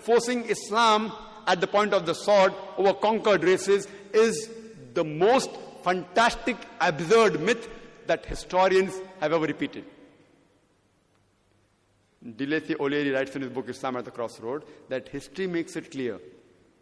forcing 0.05 0.45
Islam 0.45 1.13
at 1.47 1.61
the 1.61 1.67
point 1.67 1.93
of 1.93 2.07
the 2.07 2.15
sword 2.15 2.53
over 2.77 2.95
conquered 2.95 3.45
races, 3.45 3.89
is 4.13 4.51
the 4.95 5.05
most 5.05 5.51
fantastic, 5.83 6.57
absurd 6.81 7.41
myth 7.41 7.69
that 8.07 8.25
historians 8.25 8.95
have 9.21 9.33
ever 9.33 9.47
repeated. 9.47 9.85
DeLacy 12.27 12.79
O'Leary 12.81 13.11
writes 13.11 13.37
in 13.37 13.43
his 13.43 13.51
book 13.51 13.69
Islam 13.69 13.97
at 13.97 14.07
the 14.07 14.11
Crossroad 14.11 14.65
that 14.89 15.09
history 15.09 15.47
makes 15.47 15.77
it 15.77 15.91
clear 15.91 16.19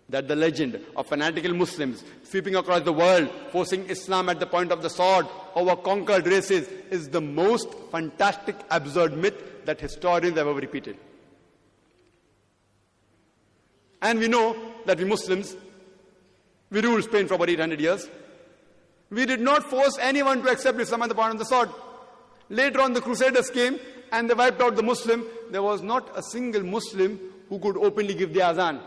that 0.09 0.29
the 0.29 0.37
legend 0.37 0.79
of 0.97 1.07
fanatical 1.07 1.53
Muslims 1.55 2.05
sweeping 2.23 2.55
across 2.55 2.83
the 2.83 2.93
world, 2.93 3.29
forcing 3.51 3.85
Islam 3.87 4.29
at 4.29 4.39
the 4.39 4.47
point 4.47 4.71
of 4.71 4.83
the 4.83 4.91
sword 4.91 5.27
over 5.55 5.75
conquered 5.75 6.27
races, 6.27 6.69
is 6.91 7.09
the 7.09 7.21
most 7.21 7.73
fantastic, 7.91 8.55
absurd 8.71 9.17
myth 9.17 9.65
that 9.65 9.81
historians 9.81 10.37
have 10.37 10.47
ever 10.47 10.61
repeated. 10.61 10.97
And 14.03 14.19
we 14.19 14.29
know 14.29 14.57
that 14.85 14.99
we 14.99 15.05
Muslims, 15.05 15.57
we 16.71 16.81
ruled 16.81 17.05
Spain 17.05 17.29
for 17.29 17.35
about 17.35 17.49
800 17.49 17.81
years. 17.81 18.09
We 19.11 19.27
did 19.27 19.41
not 19.41 19.65
force 19.71 19.97
anyone 20.01 20.43
to 20.43 20.51
accept 20.51 20.81
Islam 20.81 21.03
at 21.03 21.09
the 21.09 21.15
point 21.15 21.33
of 21.35 21.39
the 21.39 21.45
sword. 21.45 21.69
Later 22.49 22.81
on, 22.81 22.93
the 22.93 23.01
Crusaders 23.01 23.49
came 23.51 23.79
and 24.11 24.29
they 24.29 24.35
wiped 24.35 24.61
out 24.61 24.75
the 24.75 24.83
Muslim. 24.83 25.25
There 25.51 25.63
was 25.63 25.83
not 25.83 26.19
a 26.19 26.23
single 26.23 26.65
Muslim 26.65 27.21
who 27.49 27.59
could 27.59 27.77
openly 27.77 28.15
give 28.15 28.35
the 28.35 28.43
azan. 28.43 28.81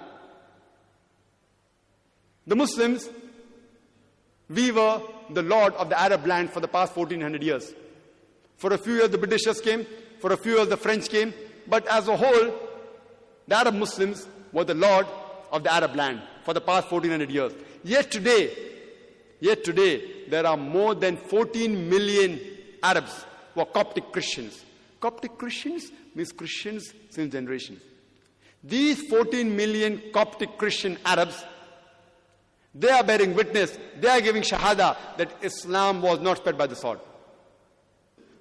The 2.48 2.56
Muslims, 2.56 3.10
we 4.50 4.72
were 4.72 5.02
the 5.30 5.42
lord 5.42 5.74
of 5.76 5.90
the 5.90 6.00
Arab 6.00 6.28
land 6.28 6.52
for 6.52 6.60
the 6.60 6.68
past 6.68 6.96
1400 6.96 7.42
years. 7.42 7.74
For 8.58 8.74
a 8.74 8.78
few 8.78 8.96
years, 8.96 9.10
the 9.10 9.18
Britishers 9.18 9.62
came. 9.62 9.86
For 10.20 10.34
a 10.34 10.38
few 10.38 10.58
years, 10.58 10.68
the 10.68 10.78
French 10.78 11.10
came. 11.10 11.34
But 11.68 11.88
as 11.88 12.08
a 12.08 12.18
whole, 12.18 12.54
the 13.48 13.56
Arab 13.56 13.76
Muslims 13.76 14.28
were 14.56 14.64
the 14.64 14.73
lord 14.73 15.06
of 15.52 15.64
the 15.64 15.72
Arab 15.72 15.95
land 15.95 16.22
for 16.44 16.53
the 16.53 16.61
past 16.61 16.90
1400 16.90 17.30
years. 17.30 17.52
Yet 17.84 18.10
today, 18.10 18.56
yet 19.41 19.65
today, 19.65 20.27
there 20.30 20.48
are 20.48 20.56
more 20.56 20.95
than 20.95 21.18
14 21.18 21.90
million 21.90 22.40
Arabs 22.82 23.26
who 23.53 23.60
are 23.60 23.65
Coptic 23.65 24.14
Christians. 24.14 24.64
Coptic 25.02 25.38
Christians 25.38 25.91
means 26.15 26.32
Christians 26.32 26.94
since 27.10 27.34
generations. 27.34 27.82
These 28.64 29.10
14 29.10 29.53
million 29.56 30.02
Coptic 30.14 30.57
Christian 30.57 30.98
Arabs, 31.03 31.44
they 32.73 32.90
are 32.90 33.03
bearing 33.03 33.36
witness, 33.36 33.77
they 33.99 34.07
are 34.07 34.22
giving 34.22 34.41
shahada 34.41 34.95
that 35.18 35.34
Islam 35.41 36.02
was 36.02 36.22
not 36.22 36.38
spread 36.38 36.57
by 36.57 36.65
the 36.65 36.77
sword. 36.77 36.99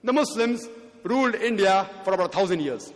The 0.05 0.13
Muslims 0.13 0.69
ruled 1.03 1.35
India 1.35 1.91
for 2.05 2.15
about 2.15 2.31
a 2.31 2.33
thousand 2.39 2.61
years. 2.61 2.93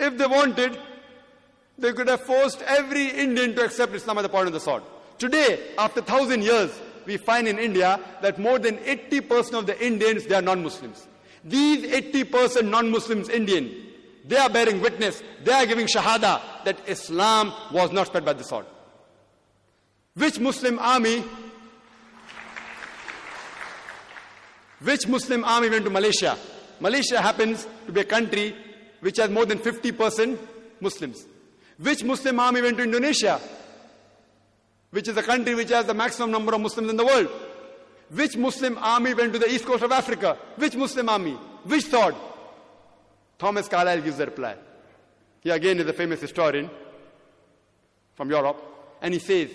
If 0.00 0.16
they 0.16 0.26
wanted, 0.26 0.78
they 1.78 1.92
could 1.92 2.08
have 2.08 2.22
forced 2.22 2.62
every 2.62 3.08
Indian 3.08 3.54
to 3.54 3.64
accept 3.64 3.94
Islam 3.94 4.16
at 4.16 4.22
the 4.22 4.30
point 4.30 4.46
of 4.46 4.54
the 4.54 4.60
sword. 4.60 4.82
Today, 5.18 5.60
after 5.76 6.00
thousand 6.00 6.42
years, 6.42 6.70
we 7.04 7.18
find 7.18 7.46
in 7.46 7.58
India 7.58 8.00
that 8.22 8.38
more 8.38 8.58
than 8.58 8.78
80% 8.78 9.58
of 9.58 9.66
the 9.66 9.78
Indians, 9.84 10.24
they 10.24 10.34
are 10.34 10.42
non-Muslims. 10.42 11.06
These 11.44 11.84
80% 11.90 12.68
non-Muslims 12.68 13.28
Indian, 13.28 13.70
they 14.26 14.38
are 14.38 14.48
bearing 14.48 14.80
witness, 14.80 15.22
they 15.44 15.52
are 15.52 15.66
giving 15.66 15.86
shahada 15.86 16.40
that 16.64 16.78
Islam 16.88 17.52
was 17.70 17.92
not 17.92 18.06
spread 18.06 18.24
by 18.24 18.32
the 18.32 18.44
sword. 18.44 18.64
Which 20.14 20.38
Muslim 20.38 20.78
army, 20.78 21.22
which 24.82 25.06
Muslim 25.06 25.44
army 25.44 25.68
went 25.68 25.84
to 25.84 25.90
Malaysia? 25.90 26.38
Malaysia 26.80 27.20
happens 27.20 27.66
to 27.84 27.92
be 27.92 28.00
a 28.00 28.04
country 28.04 28.56
which 29.00 29.16
has 29.16 29.30
more 29.30 29.46
than 29.46 29.58
50% 29.58 30.38
Muslims. 30.80 31.26
Which 31.78 32.04
Muslim 32.04 32.38
army 32.38 32.62
went 32.62 32.76
to 32.76 32.84
Indonesia? 32.84 33.40
Which 34.90 35.08
is 35.08 35.16
a 35.16 35.22
country 35.22 35.54
which 35.54 35.70
has 35.70 35.86
the 35.86 35.94
maximum 35.94 36.30
number 36.30 36.54
of 36.54 36.60
Muslims 36.60 36.90
in 36.90 36.96
the 36.96 37.04
world. 37.04 37.28
Which 38.10 38.36
Muslim 38.36 38.76
army 38.78 39.14
went 39.14 39.32
to 39.32 39.38
the 39.38 39.48
east 39.48 39.64
coast 39.64 39.82
of 39.82 39.92
Africa? 39.92 40.36
Which 40.56 40.76
Muslim 40.76 41.08
army? 41.08 41.32
Which 41.64 41.86
sword? 41.86 42.14
Thomas 43.38 43.68
Carlyle 43.68 44.02
gives 44.02 44.18
the 44.18 44.26
reply. 44.26 44.56
He 45.40 45.50
again 45.50 45.78
is 45.78 45.86
a 45.86 45.92
famous 45.92 46.20
historian 46.20 46.68
from 48.14 48.28
Europe. 48.30 48.62
And 49.00 49.14
he 49.14 49.20
says, 49.20 49.50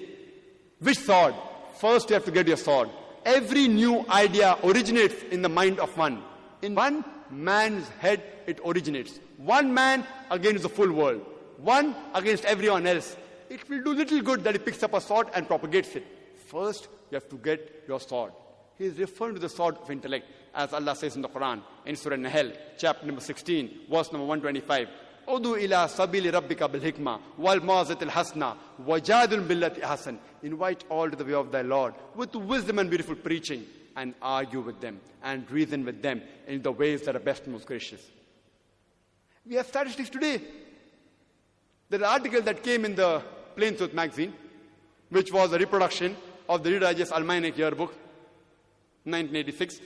which 0.80 1.00
sword? 1.00 1.36
First 1.80 2.10
you 2.10 2.16
have 2.16 2.26
to 2.26 2.32
get 2.32 2.48
your 2.48 2.58
sword. 2.58 2.90
Every 3.26 3.68
new 3.68 4.06
idea 4.10 4.58
originates 4.64 5.16
in 5.32 5.42
the 5.42 5.50
mind 5.50 5.80
of 5.80 5.96
one. 5.98 6.24
In 6.62 6.74
one 6.76 7.04
man's 7.30 7.88
head, 8.00 8.24
it 8.48 8.60
originates. 8.66 9.20
One 9.38 9.74
man 9.74 10.06
against 10.32 10.64
the 10.64 10.70
full 10.70 10.92
world. 10.92 11.26
One 11.58 11.96
against 12.14 12.46
everyone 12.46 12.86
else. 12.88 13.16
It 13.50 13.68
will 13.70 13.84
do 13.84 13.94
little 13.94 14.22
good 14.22 14.44
that 14.44 14.56
he 14.56 14.60
picks 14.60 14.82
up 14.84 14.94
a 14.94 15.02
sword 15.02 15.28
and 15.34 15.48
propagates 15.48 15.96
it. 15.96 16.06
First, 16.48 16.88
you 17.12 17.16
have 17.16 17.30
to 17.30 17.38
get 17.38 17.84
your 17.88 18.00
sword. 18.00 18.32
He 18.78 18.86
is 18.86 18.98
referring 18.98 19.36
to 19.36 19.40
the 19.40 19.50
sword 19.50 19.78
of 19.78 19.90
intellect, 19.90 20.26
as 20.54 20.74
Allah 20.74 20.96
says 20.96 21.16
in 21.16 21.22
the 21.22 21.30
Quran, 21.30 21.62
in 21.86 21.96
Surah 21.96 22.18
Nahl, 22.18 22.52
chapter 22.78 23.06
number 23.06 23.22
16, 23.22 23.82
verse 23.90 24.12
number 24.12 24.26
125. 24.28 24.90
Udu 25.28 25.58
ila 25.64 25.88
sabili 25.88 26.32
rabbika 26.32 26.72
bil 26.72 26.82
hikmah 26.82 27.20
wal 27.38 27.60
mazatil 27.60 28.10
hasna 28.10 28.58
wajadun 28.84 29.48
billati 29.48 29.82
hasan. 29.82 30.20
Invite 30.44 30.84
all 30.90 31.10
to 31.10 31.16
the 31.16 31.26
way 31.26 31.34
of 31.34 31.52
thy 31.52 31.62
Lord 31.62 31.94
with 32.16 32.36
wisdom 32.36 32.80
and 32.80 32.90
beautiful 32.90 33.16
preaching 33.16 33.66
and 33.96 34.14
argue 34.22 34.60
with 34.60 34.82
them 34.82 35.00
and 35.24 35.50
reason 35.50 35.86
with 35.86 36.02
them 36.02 36.22
in 36.48 36.62
the 36.62 36.72
ways 36.72 37.02
that 37.04 37.16
are 37.16 37.20
best 37.20 37.44
and 37.46 37.54
most 37.54 37.66
gracious. 37.66 38.02
We 39.48 39.56
have 39.56 39.68
statistics 39.68 40.10
today. 40.10 40.42
There's 41.90 42.02
an 42.02 42.08
article 42.08 42.42
that 42.42 42.64
came 42.64 42.84
in 42.84 42.96
the 42.96 43.22
Plain 43.56 43.78
Truth 43.78 43.94
magazine, 43.94 44.34
which 45.10 45.32
was 45.32 45.54
a 45.54 45.60
reproduction 45.60 46.16
of 46.50 46.64
the 46.64 46.72
Reader 46.72 46.86
Digest 46.86 47.12
Almanac 47.12 47.58
Yearbook, 47.58 47.90
1986. 49.04 49.80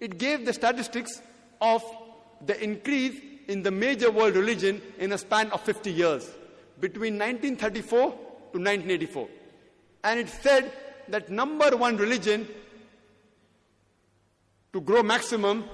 It 0.00 0.18
gave 0.18 0.44
the 0.44 0.52
statistics 0.52 1.22
of 1.60 1.82
the 2.44 2.62
increase 2.62 3.18
in 3.48 3.62
the 3.62 3.70
major 3.70 4.10
world 4.10 4.34
religion 4.34 4.82
in 4.98 5.12
a 5.12 5.18
span 5.18 5.50
of 5.50 5.62
50 5.62 5.90
years, 5.90 6.28
between 6.78 7.14
1934 7.14 7.98
to 7.98 8.16
1984. 8.58 9.28
And 10.04 10.20
it 10.20 10.28
said 10.28 10.70
that 11.08 11.30
number 11.30 11.74
one 11.76 11.96
religion 11.96 12.46
to 14.74 14.80
grow 14.82 15.02
maximum 15.02 15.64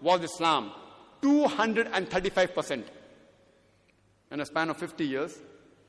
was 0.00 0.22
Islam, 0.22 0.72
235%. 1.22 2.82
In 4.32 4.40
a 4.40 4.46
span 4.46 4.70
of 4.70 4.76
50 4.76 5.04
years, 5.06 5.38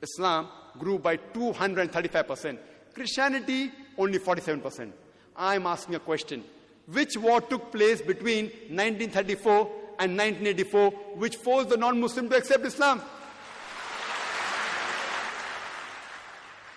Islam 0.02 0.48
grew 0.78 0.98
by 0.98 1.16
235%. 1.16 2.58
Christianity, 2.94 3.72
only 3.98 4.18
47%. 4.18 4.92
I'm 5.36 5.66
asking 5.66 5.96
a 5.96 6.00
question. 6.00 6.44
Which 6.86 7.16
war 7.16 7.40
took 7.40 7.72
place 7.72 8.00
between 8.00 8.46
1934 8.46 9.60
and 9.98 10.16
1984 10.16 10.90
which 11.16 11.36
forced 11.36 11.70
the 11.70 11.76
non-Muslim 11.76 12.28
to 12.28 12.36
accept 12.36 12.64
Islam? 12.64 13.00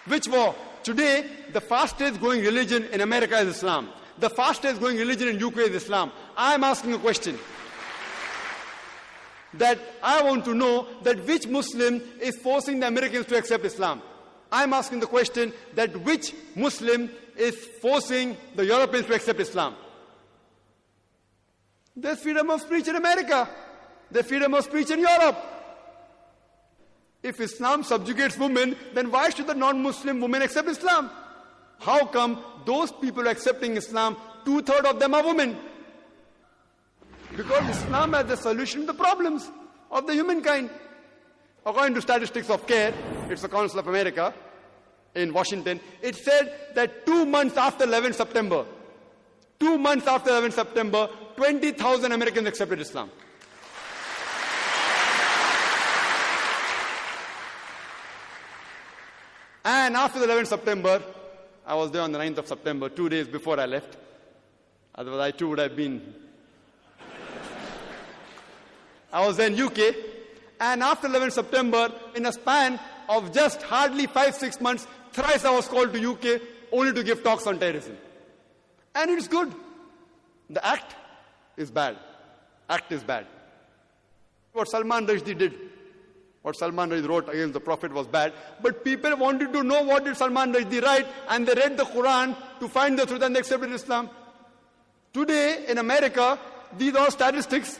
Which 0.06 0.28
war? 0.28 0.56
Today, 0.84 1.26
the 1.52 1.60
fastest 1.60 2.22
growing 2.22 2.42
religion 2.42 2.86
in 2.94 3.02
America 3.02 3.38
is 3.40 3.58
Islam. 3.58 3.90
The 4.20 4.30
fastest 4.30 4.80
growing 4.80 4.98
religion 4.98 5.28
in 5.28 5.44
UK 5.44 5.58
is 5.58 5.84
Islam. 5.84 6.12
I'm 6.38 6.64
asking 6.64 6.94
a 6.94 6.98
question. 6.98 7.38
That 9.58 9.80
I 10.04 10.22
want 10.22 10.46
to 10.46 10.54
know 10.54 10.88
that 11.04 11.26
which 11.26 11.48
Muslim 11.48 12.02
is 12.20 12.38
forcing 12.38 12.80
the 12.80 12.88
Americans 12.88 13.26
to 13.28 13.38
accept 13.38 13.66
Islam. 13.66 14.02
I'm 14.52 14.74
asking 14.74 15.00
the 15.00 15.08
question 15.08 15.54
that 15.76 15.96
which 16.04 16.34
Muslim 16.56 17.10
is 17.36 17.56
forcing 17.82 18.38
the 18.56 18.66
Europeans 18.66 19.08
to 19.08 19.16
accept 19.16 19.40
Islam. 19.40 19.76
There's 21.96 22.22
freedom 22.22 22.50
of 22.50 22.62
speech 22.62 22.88
in 22.88 22.96
America. 22.96 23.50
There's 24.12 24.28
freedom 24.28 24.54
of 24.54 24.64
speech 24.64 24.92
in 24.92 25.00
Europe. 25.00 25.38
If 27.24 27.42
Islam 27.42 27.84
subjugates 27.84 28.38
women, 28.38 28.76
then 28.94 29.12
why 29.12 29.32
should 29.32 29.48
the 29.48 29.56
non-Muslim 29.56 30.22
women 30.22 30.44
accept 30.44 30.70
Islam? 30.70 31.10
How 31.80 32.06
come 32.06 32.40
those 32.66 32.92
people 32.92 33.28
accepting 33.28 33.76
Islam, 33.76 34.16
two-thirds 34.46 34.88
of 34.88 35.00
them 35.00 35.14
are 35.14 35.26
women? 35.26 35.58
Because 37.38 37.78
Islam 37.78 38.14
has 38.14 38.26
the 38.26 38.36
solution 38.36 38.82
to 38.82 38.88
the 38.88 38.94
problems 38.96 39.50
of 39.92 40.08
the 40.08 40.14
humankind. 40.14 40.72
According 41.66 41.94
to 41.96 42.02
statistics 42.02 42.50
of 42.50 42.66
CARE, 42.66 42.94
it's 43.30 43.44
the 43.44 43.50
Council 43.50 43.80
of 43.80 43.88
America 43.88 44.34
in 45.16 45.34
Washington, 45.34 45.80
it 46.02 46.16
said 46.16 46.54
that 46.76 47.06
two 47.06 47.26
months 47.26 47.58
after 47.58 47.84
11 47.84 48.14
September, 48.14 48.66
two 49.60 49.78
months 49.78 50.08
after 50.08 50.30
11 50.30 50.52
September, 50.52 51.10
20,000 51.36 52.12
Americans 52.12 52.48
accepted 52.48 52.82
Islam. 52.82 53.10
And 59.66 59.96
after 59.96 60.20
the 60.20 60.28
11th 60.28 60.48
September, 60.48 61.04
I 61.66 61.76
was 61.76 61.92
there 61.92 62.02
on 62.02 62.12
the 62.12 62.20
9th 62.20 62.38
of 62.38 62.48
September, 62.48 62.88
two 62.90 63.10
days 63.10 63.28
before 63.28 63.60
I 63.60 63.66
left. 63.66 63.98
Otherwise, 64.96 65.20
I 65.20 65.32
too 65.32 65.50
would 65.50 65.60
have 65.60 65.76
been. 65.76 66.27
I 69.12 69.26
was 69.26 69.40
in 69.40 69.60
UK, 69.60 69.96
and 70.60 70.84
after 70.84 71.08
11th 71.08 71.34
September, 71.34 71.92
in 72.16 72.26
a 72.26 72.34
span 72.34 72.80
of 73.08 73.34
just 73.34 73.62
hardly 73.62 74.08
five, 74.08 74.36
six 74.36 74.60
months, 74.60 74.86
thrice 75.14 75.46
I 75.46 75.52
was 75.52 75.68
called 75.68 75.94
to 75.94 76.12
UK 76.12 76.42
only 76.72 76.94
to 76.94 77.04
give 77.04 77.24
talks 77.24 77.48
on 77.48 77.60
terrorism. 77.60 77.98
And 78.96 79.12
it's 79.12 79.28
good. 79.28 79.54
The 80.50 80.66
act 80.66 80.96
is 81.56 81.72
bad. 81.72 81.98
Act 82.70 82.92
is 82.92 83.04
bad. 83.04 83.28
What 84.52 84.68
Salman 84.68 85.06
Rushdie 85.06 85.38
did, 85.38 85.54
what 86.42 86.58
Salman 86.58 86.90
Rushdie 86.90 87.08
wrote 87.08 87.30
against 87.30 87.54
the 87.54 87.60
Prophet 87.60 87.94
was 87.94 88.08
bad, 88.08 88.34
but 88.62 88.84
people 88.84 89.16
wanted 89.16 89.54
to 89.54 89.64
know 89.64 89.84
what 89.84 90.04
did 90.04 90.18
Salman 90.18 90.52
Rushdie 90.52 90.82
write, 90.82 91.08
and 91.30 91.48
they 91.48 91.54
read 91.54 91.78
the 91.78 91.84
Quran 91.86 92.36
to 92.60 92.68
find 92.68 93.00
the 93.00 93.06
truth 93.06 93.22
and 93.22 93.36
they 93.36 93.40
accepted 93.40 93.72
Islam. 93.72 94.10
Today 95.14 95.66
in 95.68 95.78
America, 95.78 96.38
these 96.78 96.96
are 96.96 97.10
statistics 97.10 97.80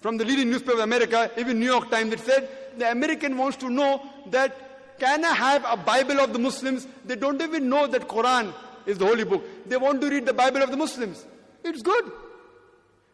from 0.00 0.16
the 0.16 0.24
leading 0.24 0.50
newspaper 0.50 0.74
of 0.74 0.80
America, 0.80 1.30
even 1.36 1.58
New 1.58 1.66
York 1.66 1.90
Times, 1.90 2.10
that 2.10 2.20
said 2.20 2.48
the 2.78 2.90
American 2.90 3.36
wants 3.36 3.56
to 3.58 3.70
know 3.70 4.02
that 4.30 4.56
can 4.98 5.24
I 5.24 5.34
have 5.34 5.64
a 5.68 5.76
Bible 5.76 6.20
of 6.20 6.32
the 6.32 6.38
Muslims? 6.38 6.86
They 7.04 7.16
don't 7.16 7.40
even 7.40 7.68
know 7.68 7.86
that 7.86 8.08
Quran 8.08 8.52
is 8.86 8.98
the 8.98 9.06
holy 9.06 9.24
book. 9.24 9.44
They 9.68 9.76
want 9.76 10.00
to 10.00 10.08
read 10.08 10.26
the 10.26 10.32
Bible 10.32 10.62
of 10.62 10.70
the 10.70 10.76
Muslims. 10.76 11.24
It's 11.64 11.82
good. 11.82 12.10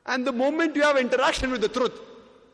And 0.07 0.27
the 0.27 0.32
moment 0.32 0.77
you 0.77 0.82
have 0.82 0.97
interaction 0.97 1.51
with 1.51 1.61
the 1.61 1.69
truth, 1.69 1.99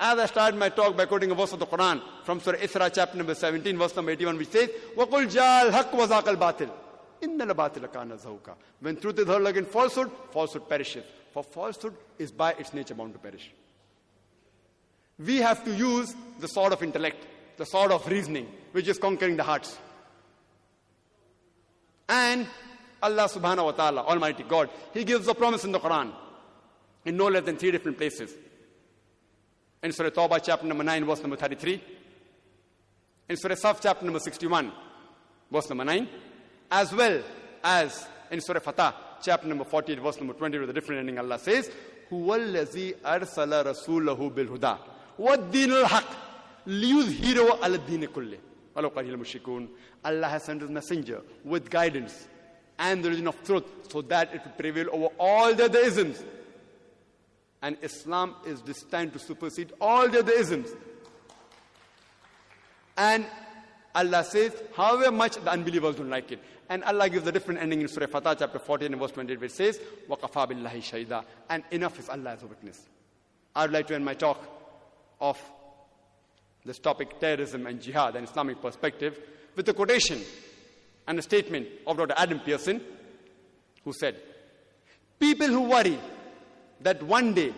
as 0.00 0.18
I 0.18 0.26
started 0.26 0.58
my 0.58 0.68
talk 0.68 0.96
by 0.96 1.06
quoting 1.06 1.30
a 1.30 1.34
verse 1.34 1.52
of 1.52 1.58
the 1.58 1.66
Quran 1.66 2.00
from 2.24 2.40
Surah 2.40 2.58
Isra, 2.58 2.92
chapter 2.94 3.16
number 3.16 3.34
17, 3.34 3.76
verse 3.76 3.96
number 3.96 4.12
81, 4.12 4.38
which 4.38 4.48
says, 4.48 4.68
وَقُلْ 4.96 5.28
جَاءَ 5.28 5.70
الْحَقُّ 5.70 5.90
وَزَاقَ 5.90 6.36
الْبَاطِلِ 6.36 6.70
إِنَّ 7.22 7.40
الْبَاطِلَ 7.40 7.88
كَانَ 7.88 8.16
زَهُوقًا 8.16 8.54
When 8.80 8.96
truth 8.96 9.18
is 9.18 9.26
hurled 9.26 9.48
against 9.48 9.70
falsehood, 9.70 10.10
falsehood 10.30 10.68
perishes. 10.68 11.04
For 11.32 11.42
falsehood 11.42 11.94
is 12.18 12.30
by 12.30 12.52
its 12.52 12.72
nature 12.72 12.94
bound 12.94 13.12
to 13.14 13.18
perish. 13.18 13.50
We 15.18 15.38
have 15.38 15.64
to 15.64 15.74
use 15.74 16.14
the 16.38 16.48
sword 16.48 16.72
of 16.72 16.82
intellect, 16.82 17.24
the 17.56 17.66
sword 17.66 17.90
of 17.90 18.06
reasoning, 18.06 18.48
which 18.72 18.86
is 18.86 18.98
conquering 18.98 19.36
the 19.36 19.42
hearts. 19.42 19.76
And 22.08 22.46
Allah 23.02 23.28
subhanahu 23.28 23.64
wa 23.64 23.72
ta'ala, 23.72 24.02
Almighty 24.02 24.44
God, 24.44 24.70
He 24.94 25.04
gives 25.04 25.28
a 25.28 25.34
promise 25.34 25.64
in 25.64 25.72
the 25.72 25.80
Quran 25.80 26.12
in 27.04 27.16
no 27.16 27.26
less 27.26 27.44
than 27.44 27.56
three 27.56 27.70
different 27.70 27.98
places. 27.98 28.32
In 29.82 29.92
Surah 29.92 30.10
Tawbah, 30.10 30.40
chapter 30.42 30.66
number 30.66 30.84
9, 30.84 31.04
verse 31.04 31.20
number 31.20 31.36
33. 31.36 31.82
In 33.28 33.36
Surah 33.36 33.54
Saf, 33.54 33.80
chapter 33.80 34.04
number 34.04 34.18
61, 34.18 34.72
verse 35.50 35.68
number 35.68 35.84
9. 35.84 36.08
As 36.70 36.92
well 36.92 37.22
as 37.62 38.06
in 38.30 38.40
Surah 38.40 38.60
Fatah, 38.60 38.94
chapter 39.22 39.46
number 39.46 39.64
48, 39.64 40.00
verse 40.00 40.16
number 40.18 40.34
20, 40.34 40.58
with 40.58 40.70
a 40.70 40.72
different 40.72 41.00
ending, 41.00 41.18
Allah 41.18 41.38
says, 41.38 41.70
هو 42.12 42.34
الذي 42.34 42.94
أرسل 43.04 43.66
رسوله 43.66 44.30
بالهدى 44.30 44.76
wdiin 45.19 45.71
اlxaq 45.71 46.07
liyudhiraw 46.67 47.59
ala 47.61 47.77
diina 47.77 48.07
kuleh 48.07 48.39
walow 48.75 48.89
karih 48.89 49.13
lmushrikuun 49.13 49.67
allah 50.03 50.29
has 50.29 50.43
sent 50.43 50.61
his 50.61 50.69
messenger 50.69 51.21
with 51.45 51.69
guidance 51.69 52.27
and 52.79 53.03
the 53.03 53.09
religion 53.09 53.27
of 53.27 53.43
truth 53.43 53.65
so 53.91 54.01
that 54.01 54.33
it 54.33 54.41
will 54.43 54.57
prevail 54.57 54.87
over 54.91 55.09
all 55.19 55.53
the 55.53 55.65
other 55.65 55.79
isms 55.79 56.23
and 57.61 57.77
islam 57.81 58.35
is 58.45 58.61
destined 58.61 59.13
to 59.13 59.19
supersede 59.19 59.71
all 59.79 60.09
the 60.09 60.19
other 60.19 60.33
isms 60.33 60.69
and 62.97 63.25
allah 63.95 64.23
says 64.23 64.51
however 64.75 65.11
much 65.11 65.35
the 65.35 65.51
unbelievers 65.51 65.95
don't 65.95 66.09
like 66.09 66.31
it. 66.31 66.39
And 66.69 66.83
allah 66.83 67.09
gives 67.09 67.27
a 67.27 67.31
different 67.31 67.59
ending 67.59 67.81
in 67.81 67.87
surah 67.87 68.07
fatah 68.07 68.35
chapter 68.39 68.59
14 68.59 68.95
verse 68.95 69.11
28 69.11 69.39
where 69.39 69.45
it 69.45 69.51
says 69.51 69.79
waqafa 70.09 70.49
billahi 70.49 70.81
shahida. 70.81 71.23
And 71.49 71.63
enough 71.71 71.99
is 71.99 72.09
allah 72.09 72.31
as 72.31 72.43
a 72.43 72.47
witness. 72.47 72.87
I 73.55 73.63
would 73.63 73.71
like 73.71 73.87
to 73.87 73.95
end 73.95 74.05
my 74.05 74.13
talk 74.13 74.39
of 75.23 75.39
this 76.65 76.79
topic, 76.79 77.19
terrorism 77.19 77.65
and 77.65 77.81
jihad, 77.81 78.15
and 78.15 78.27
Islamic 78.27 78.61
perspective, 78.61 79.19
with 79.55 79.67
a 79.69 79.73
quotation 79.73 80.21
and 81.07 81.17
a 81.17 81.21
statement 81.21 81.67
of 81.87 81.97
Dr. 81.97 82.13
Adam 82.17 82.39
Pearson, 82.41 82.81
who 83.85 83.93
said, 83.93 84.15
People 85.19 85.47
who 85.47 85.61
worry 85.61 85.97
that 86.81 87.01
one 87.03 87.33
day 87.33 87.53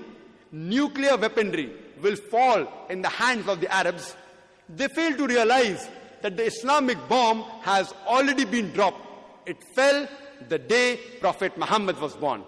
nuclear 0.51 1.17
weaponry 1.17 1.71
will 2.01 2.15
fall 2.15 2.67
in 2.89 3.01
the 3.01 3.09
hands 3.09 3.47
of 3.47 3.59
the 3.59 3.73
Arabs, 3.73 4.15
they 4.69 4.87
fail 4.87 5.17
to 5.17 5.25
realize 5.25 5.87
that 6.21 6.37
the 6.37 6.45
Islamic 6.45 6.97
bomb 7.09 7.43
has 7.61 7.93
already 8.05 8.45
been 8.45 8.71
dropped. 8.71 9.01
It 9.47 9.57
fell 9.75 10.07
the 10.49 10.59
day 10.59 10.99
Prophet 11.19 11.57
Muhammad 11.57 11.99
was 11.99 12.15
born. 12.15 12.43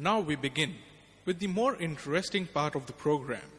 Now 0.00 0.20
we 0.20 0.34
begin 0.34 0.76
with 1.26 1.40
the 1.40 1.46
more 1.46 1.76
interesting 1.76 2.46
part 2.46 2.74
of 2.74 2.86
the 2.86 2.94
program, 2.94 3.50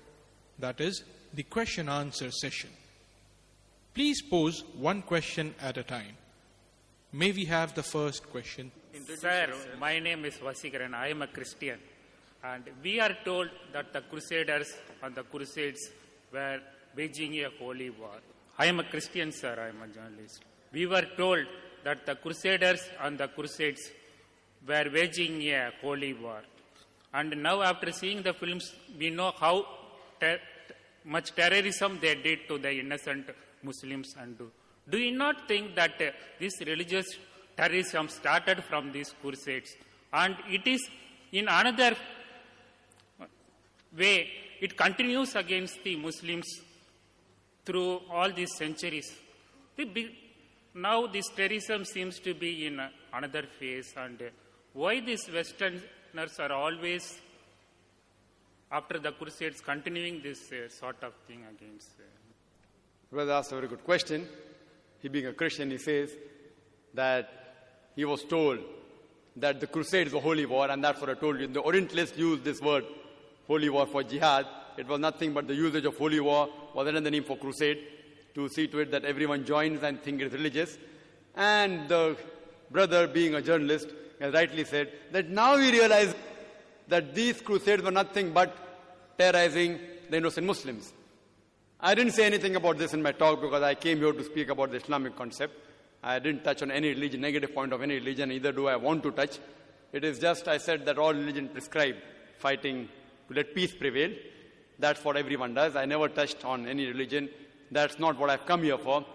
that 0.58 0.82
is, 0.82 1.04
the 1.36 1.44
question 1.44 1.88
answer 1.88 2.32
session. 2.32 2.72
Please 3.94 4.24
pose 4.24 4.64
one 4.76 5.04
question 5.04 5.54
at 5.62 5.78
a 5.78 5.84
time. 5.84 6.18
May 7.14 7.32
we 7.32 7.46
have 7.46 7.76
the 7.76 7.84
first 7.84 8.28
question? 8.32 8.72
Sir, 9.20 9.54
my 9.80 10.00
name 10.00 10.26
is 10.26 10.34
Vasikaran. 10.38 10.96
I 10.96 11.10
am 11.10 11.22
a 11.22 11.28
Christian. 11.28 11.78
And 12.44 12.64
we 12.82 13.00
are 13.00 13.16
told 13.24 13.50
that 13.72 13.94
the 13.94 14.02
Crusaders 14.02 14.74
and 15.04 15.14
the 15.14 15.24
Crusades 15.24 15.92
were 16.34 16.60
waging 16.98 17.36
a 17.46 17.50
holy 17.60 17.92
war. 17.92 18.18
I 18.58 18.66
am 18.66 18.80
a 18.80 18.86
Christian, 18.86 19.32
sir. 19.32 19.56
I 19.60 19.68
am 19.68 19.84
a 19.84 19.94
journalist. 19.94 20.42
We 20.74 20.88
were 20.88 21.06
told 21.16 21.46
that 21.84 22.08
the 22.08 22.16
Crusaders 22.16 22.82
and 23.00 23.20
the 23.20 23.28
Crusades 23.28 23.92
were 24.68 24.90
waging 24.94 25.42
a 25.50 25.72
holy 25.82 26.14
war. 26.14 26.42
And 27.14 27.44
now, 27.44 27.62
after 27.62 27.92
seeing 27.92 28.22
the 28.22 28.34
films, 28.34 28.74
we 28.98 29.10
know 29.10 29.32
how 29.38 29.66
ter- 30.20 30.40
much 31.04 31.36
terrorism 31.36 32.00
they 32.02 32.16
did 32.16 32.48
to 32.48 32.58
the 32.58 32.72
innocent 32.72 33.30
Muslims. 33.64 34.16
And 34.18 34.38
do, 34.90 34.98
you 34.98 35.12
not 35.12 35.48
think 35.48 35.76
that 35.76 36.02
uh, 36.02 36.12
this 36.40 36.54
religious 36.62 37.08
terrorism 37.58 38.08
started 38.08 38.64
from 38.64 38.92
these 38.92 39.14
crusades? 39.22 39.76
And 40.14 40.36
it 40.48 40.66
is 40.66 40.90
in 41.32 41.48
another 41.48 41.96
way, 43.98 44.30
it 44.60 44.78
continues 44.78 45.36
against 45.36 45.84
the 45.84 45.96
Muslims 45.96 46.46
through 47.66 48.02
all 48.10 48.32
these 48.32 48.56
centuries. 48.58 49.12
The 49.76 50.12
now 50.74 51.08
this 51.08 51.28
terrorism 51.30 51.84
seems 51.84 52.20
to 52.20 52.34
be 52.34 52.66
in 52.66 52.82
another 53.14 53.44
phase, 53.60 53.94
and 53.98 54.22
uh, 54.22 54.26
why 54.74 55.00
these 55.00 55.30
Westerners 55.32 56.40
are 56.40 56.52
always, 56.52 57.20
after 58.72 59.00
the 59.00 59.12
Crusades, 59.12 59.62
continuing 59.62 60.22
this 60.22 60.52
uh, 60.52 60.70
sort 60.70 61.04
of 61.04 61.14
thing 61.28 61.44
against. 61.50 61.90
Uh, 62.00 62.04
Brother 63.12 63.34
asked 63.34 63.52
a 63.52 63.56
very 63.56 63.68
good 63.68 63.84
question. 63.84 64.26
He 65.02 65.10
being 65.10 65.28
a 65.28 65.34
Christian, 65.34 65.72
he 65.72 65.78
says 65.78 66.12
that 66.94 67.30
he 67.96 68.06
was 68.06 68.24
told 68.24 68.60
that 69.36 69.60
the 69.60 69.68
crusade 69.68 70.08
is 70.08 70.14
a 70.14 70.20
holy 70.20 70.46
war, 70.46 70.70
and 70.70 70.84
that's 70.84 71.00
what 71.02 71.10
I 71.10 71.16
told 71.16 71.40
you. 71.40 71.48
The 71.48 71.62
Orientalists 71.62 72.18
used 72.18 72.44
this 72.44 72.62
word, 72.62 72.86
holy 73.48 73.70
war, 73.70 73.86
for 73.86 74.04
jihad. 74.04 74.46
It 74.78 74.88
was 74.88 75.00
nothing 75.00 75.34
but 75.34 75.48
the 75.48 75.56
usage 75.56 75.86
of 75.86 75.98
holy 75.98 76.20
war 76.20 76.50
was 76.74 76.88
another 76.88 77.10
name 77.10 77.24
for 77.24 77.38
crusade 77.38 77.80
to 78.36 78.48
see 78.48 78.68
to 78.68 78.80
it 78.80 78.92
that 78.92 79.04
everyone 79.04 79.46
joins 79.46 79.84
and 79.84 80.02
think 80.02 80.22
it's 80.22 80.34
religious. 80.34 80.78
And 81.36 81.90
the 81.90 82.16
brother, 82.70 83.08
being 83.08 83.36
a 83.36 83.42
journalist, 83.42 83.88
has 84.22 84.34
rightly 84.34 84.64
said 84.64 84.92
that 85.12 85.30
now 85.30 85.58
we 85.58 85.72
realize 85.72 86.16
that 86.88 87.14
these 87.16 87.42
crusades 87.42 87.84
were 87.84 87.92
nothing 87.92 88.32
but 88.32 88.56
terrorizing 89.18 89.80
the 90.10 90.18
innocent 90.18 90.46
Muslims. 90.46 90.94
I 91.80 91.96
didn't 91.96 92.14
say 92.14 92.26
anything 92.26 92.56
about 92.56 92.78
this 92.78 92.94
in 92.94 93.02
my 93.02 93.12
talk 93.12 93.42
because 93.42 93.64
I 93.64 93.74
came 93.76 93.98
here 93.98 94.14
to 94.14 94.24
speak 94.24 94.50
about 94.50 94.72
the 94.72 94.78
Islamic 94.78 95.16
concept. 95.16 95.56
I 96.04 96.20
didn't 96.20 96.44
touch 96.44 96.62
on 96.62 96.72
any 96.72 96.90
religion, 96.90 97.22
negative 97.22 97.54
point 97.54 97.74
of 97.74 97.82
any 97.82 97.96
religion, 97.96 98.32
either 98.32 98.52
do 98.52 98.68
I 98.68 98.76
want 98.76 99.04
to 99.04 99.12
touch. 99.12 99.40
It 99.92 100.04
is 100.04 100.20
just 100.20 100.48
I 100.48 100.58
said 100.58 100.86
that 100.86 100.98
all 100.98 101.14
religion 101.14 101.50
prescribe 101.50 101.96
fighting 102.38 102.88
to 103.28 103.34
let 103.34 103.56
peace 103.56 103.74
prevail. 103.74 104.12
That's 104.80 105.04
what 105.04 105.18
everyone 105.18 105.54
does. 105.54 105.76
I 105.76 105.86
never 105.86 106.08
touched 106.08 106.46
on 106.46 106.68
any 106.68 106.88
religion. 106.88 107.30
That's 107.72 108.00
not 108.00 108.18
what 108.18 108.30
I've 108.30 108.46
come 108.46 108.64
here 108.64 108.78
for. 108.78 109.06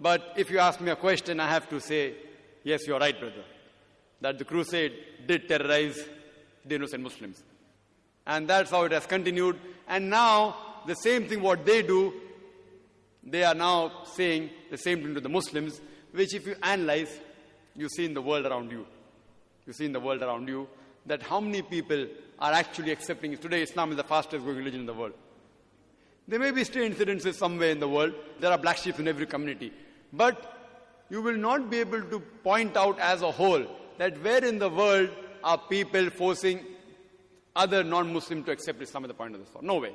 But 0.00 0.34
if 0.36 0.50
you 0.50 0.58
ask 0.58 0.80
me 0.80 0.90
a 0.90 0.96
question, 0.96 1.40
I 1.40 1.48
have 1.48 1.68
to 1.70 1.80
say, 1.80 2.14
yes, 2.62 2.86
you're 2.86 2.98
right, 2.98 3.18
brother. 3.18 3.44
That 4.24 4.38
the 4.38 4.44
crusade 4.46 4.94
did 5.26 5.48
terrorize 5.48 6.02
the 6.64 6.76
innocent 6.76 7.02
Muslims. 7.02 7.42
And 8.26 8.48
that's 8.48 8.70
how 8.70 8.84
it 8.84 8.92
has 8.92 9.04
continued. 9.04 9.58
And 9.86 10.08
now, 10.08 10.56
the 10.86 10.94
same 10.94 11.28
thing 11.28 11.42
what 11.42 11.66
they 11.66 11.82
do, 11.82 12.14
they 13.22 13.44
are 13.44 13.54
now 13.54 14.04
saying 14.14 14.48
the 14.70 14.78
same 14.78 15.02
thing 15.02 15.12
to 15.14 15.20
the 15.20 15.28
Muslims, 15.28 15.78
which 16.12 16.34
if 16.34 16.46
you 16.46 16.56
analyze, 16.62 17.20
you 17.76 17.86
see 17.90 18.06
in 18.06 18.14
the 18.14 18.22
world 18.22 18.46
around 18.46 18.70
you. 18.70 18.86
You 19.66 19.74
see 19.74 19.84
in 19.84 19.92
the 19.92 20.00
world 20.00 20.22
around 20.22 20.48
you 20.48 20.68
that 21.04 21.22
how 21.22 21.40
many 21.40 21.60
people 21.60 22.06
are 22.38 22.52
actually 22.52 22.92
accepting. 22.92 23.36
Today, 23.36 23.60
Islam 23.60 23.90
is 23.90 23.98
the 23.98 24.04
fastest 24.04 24.42
growing 24.42 24.56
religion 24.56 24.80
in 24.80 24.86
the 24.86 24.94
world. 24.94 25.12
There 26.26 26.38
may 26.38 26.50
be 26.50 26.64
stray 26.64 26.88
incidences 26.88 27.34
somewhere 27.34 27.72
in 27.72 27.78
the 27.78 27.88
world. 27.88 28.14
There 28.40 28.50
are 28.50 28.56
black 28.56 28.78
sheep 28.78 28.98
in 28.98 29.06
every 29.06 29.26
community. 29.26 29.70
But 30.14 30.50
you 31.10 31.20
will 31.20 31.36
not 31.36 31.68
be 31.68 31.80
able 31.80 32.00
to 32.00 32.20
point 32.42 32.74
out 32.78 32.98
as 32.98 33.20
a 33.20 33.30
whole 33.30 33.66
that 33.98 34.22
where 34.22 34.44
in 34.44 34.58
the 34.58 34.68
world 34.68 35.10
are 35.42 35.58
people 35.58 36.10
forcing 36.10 36.64
other 37.54 37.84
non-Muslim 37.84 38.44
to 38.44 38.50
accept 38.50 38.82
Islam 38.82 39.04
at 39.04 39.08
the 39.08 39.14
point 39.14 39.34
of 39.34 39.44
the 39.44 39.50
sword. 39.50 39.64
No 39.64 39.76
way. 39.76 39.92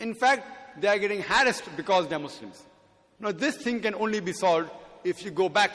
In 0.00 0.14
fact, 0.14 0.80
they 0.80 0.88
are 0.88 0.98
getting 0.98 1.22
harassed 1.22 1.64
because 1.76 2.08
they 2.08 2.16
are 2.16 2.20
Muslims. 2.20 2.62
Now, 3.18 3.32
this 3.32 3.56
thing 3.56 3.80
can 3.80 3.94
only 3.94 4.20
be 4.20 4.32
solved 4.32 4.70
if 5.04 5.24
you 5.24 5.30
go 5.30 5.48
back, 5.48 5.74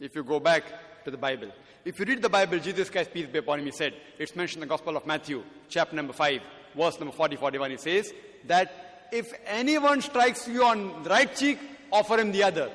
if 0.00 0.14
you 0.14 0.22
go 0.24 0.40
back 0.40 0.64
to 1.04 1.10
the 1.10 1.16
Bible. 1.16 1.48
If 1.84 1.98
you 1.98 2.04
read 2.04 2.22
the 2.22 2.28
Bible, 2.28 2.58
Jesus 2.58 2.90
Christ, 2.90 3.12
peace 3.12 3.26
be 3.26 3.38
upon 3.38 3.58
him, 3.58 3.66
he 3.66 3.72
said, 3.72 3.94
it's 4.18 4.36
mentioned 4.36 4.62
in 4.62 4.68
the 4.68 4.72
Gospel 4.72 4.96
of 4.96 5.06
Matthew, 5.06 5.42
chapter 5.68 5.96
number 5.96 6.12
5, 6.12 6.40
verse 6.76 6.98
number 7.00 7.14
40, 7.14 7.36
41, 7.36 7.70
he 7.72 7.76
says 7.76 8.12
that 8.46 9.08
if 9.10 9.32
anyone 9.46 10.00
strikes 10.00 10.46
you 10.48 10.64
on 10.64 11.02
the 11.02 11.10
right 11.10 11.34
cheek, 11.34 11.58
offer 11.90 12.18
him 12.18 12.32
the 12.32 12.42
other. 12.42 12.70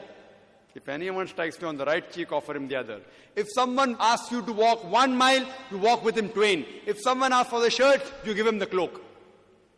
If 0.77 0.87
anyone 0.89 1.27
strikes 1.27 1.59
you 1.59 1.67
on 1.67 1.75
the 1.75 1.85
right 1.85 2.07
cheek, 2.13 2.31
offer 2.31 2.55
him 2.55 2.67
the 2.67 2.75
other. 2.75 3.01
If 3.35 3.47
someone 3.51 3.97
asks 3.99 4.31
you 4.31 4.43
to 4.43 4.53
walk 4.53 4.83
one 4.83 5.17
mile, 5.17 5.43
you 5.71 5.79
walk 5.79 6.03
with 6.03 6.15
him 6.15 6.29
twain. 6.29 6.67
If 6.85 7.01
someone 7.01 7.33
asks 7.33 7.49
for 7.49 7.59
the 7.59 7.71
shirt, 7.71 7.99
you 8.23 8.35
give 8.35 8.45
him 8.45 8.59
the 8.59 8.67
cloak. 8.67 9.01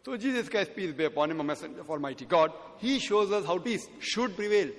So 0.04 0.18
Jesus 0.18 0.50
Christ, 0.50 0.76
peace 0.76 0.92
be 0.92 1.06
upon 1.06 1.32
him, 1.32 1.40
a 1.40 1.44
messenger 1.44 1.80
of 1.80 1.90
Almighty 1.90 2.26
God, 2.26 2.52
he 2.80 3.00
shows 3.00 3.32
us 3.32 3.46
how 3.46 3.60
peace 3.60 3.88
should 4.00 4.36
prevail. 4.36 4.72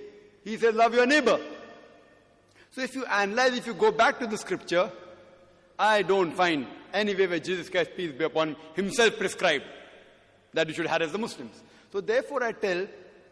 He 0.45 0.59
says, 0.59 0.75
love 0.75 0.93
your 0.93 1.07
neighbor. 1.07 1.41
So 2.73 2.83
if 2.83 2.95
you 2.95 3.07
analyze, 3.07 3.57
if 3.57 3.67
you 3.67 3.73
go 3.73 3.91
back 3.91 4.19
to 4.19 4.27
the 4.27 4.37
scripture, 4.37 4.93
I 5.79 6.03
don't 6.03 6.33
find 6.33 6.67
anywhere 6.93 7.31
where 7.31 7.39
Jesus 7.39 7.71
Christ, 7.71 7.93
peace 7.97 8.13
be 8.13 8.25
upon 8.25 8.51
him, 8.51 8.57
himself 8.75 9.17
prescribed 9.17 9.65
that 10.53 10.69
you 10.69 10.75
should 10.75 10.87
harass 10.87 11.13
the 11.13 11.19
Muslims. 11.19 11.63
So 11.91 12.03
therefore 12.03 12.43
I 12.43 12.53
tell 12.53 12.87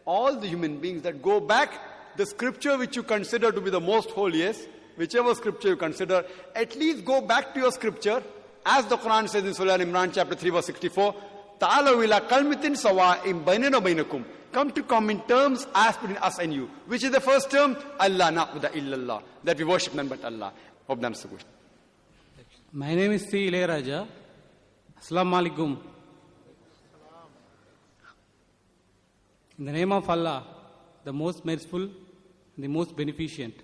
all 0.07 0.37
the 0.37 0.47
human 0.47 0.79
beings 0.79 1.03
that 1.03 1.21
go 1.21 1.39
back 1.39 1.79
the 2.19 2.27
scripture 2.27 2.77
which 2.77 2.97
you 2.97 3.05
consider 3.05 3.53
to 3.53 3.61
be 3.61 3.71
the 3.71 3.81
most 3.81 4.11
holiest, 4.11 4.69
whichever 4.97 5.35
scripture 5.37 5.69
you 5.69 5.77
consider, 5.77 6.25
at 6.55 6.75
least 6.75 7.05
go 7.05 7.21
back 7.21 7.55
to 7.55 7.61
your 7.61 7.71
scripture, 7.71 8.21
as 8.67 8.85
the 8.87 8.99
Quran 8.99 9.29
says 9.29 9.45
in 9.45 9.55
Surah 9.55 9.79
Imran 9.79 10.13
chapter 10.13 10.35
3 10.35 10.51
verse 10.51 10.67
64, 10.67 11.15
Ta'alaw 11.61 12.03
ila 12.03 12.21
kalmitin 12.23 12.77
sawa'im 12.77 13.45
bainana 13.45 13.81
bainakum. 13.81 14.25
Come 14.51 14.73
to 14.73 14.83
common 14.83 15.21
terms 15.29 15.67
as 15.75 15.97
between 15.97 16.17
us 16.17 16.39
and 16.41 16.53
you. 16.53 16.69
Which 16.87 17.05
is 17.05 17.13
the 17.13 17.21
first 17.21 17.51
term? 17.53 17.77
Allah 18.01 18.33
na'budu 18.33 18.73
illallah. 18.73 19.23
That 19.45 19.57
we 19.59 19.65
worship 19.65 19.95
none 19.95 20.09
but 20.09 20.25
Allah. 20.25 20.53
Hope 20.89 21.01
that 21.01 21.07
answers 21.07 21.45
My 22.73 22.95
name 22.95 23.13
is 23.13 23.29
C. 23.29 23.47
Ile 23.49 23.69
Raja. 23.69 24.09
Assalamu 25.01 25.41
alaikum. 25.41 25.79
In 29.59 29.65
the 29.67 29.73
name 29.73 29.93
of 29.93 30.09
Allah, 30.09 30.45
the 31.05 31.13
most 31.13 31.45
merciful, 31.45 31.89
the 32.59 32.69
most 32.69 32.97
beneficent. 32.97 33.55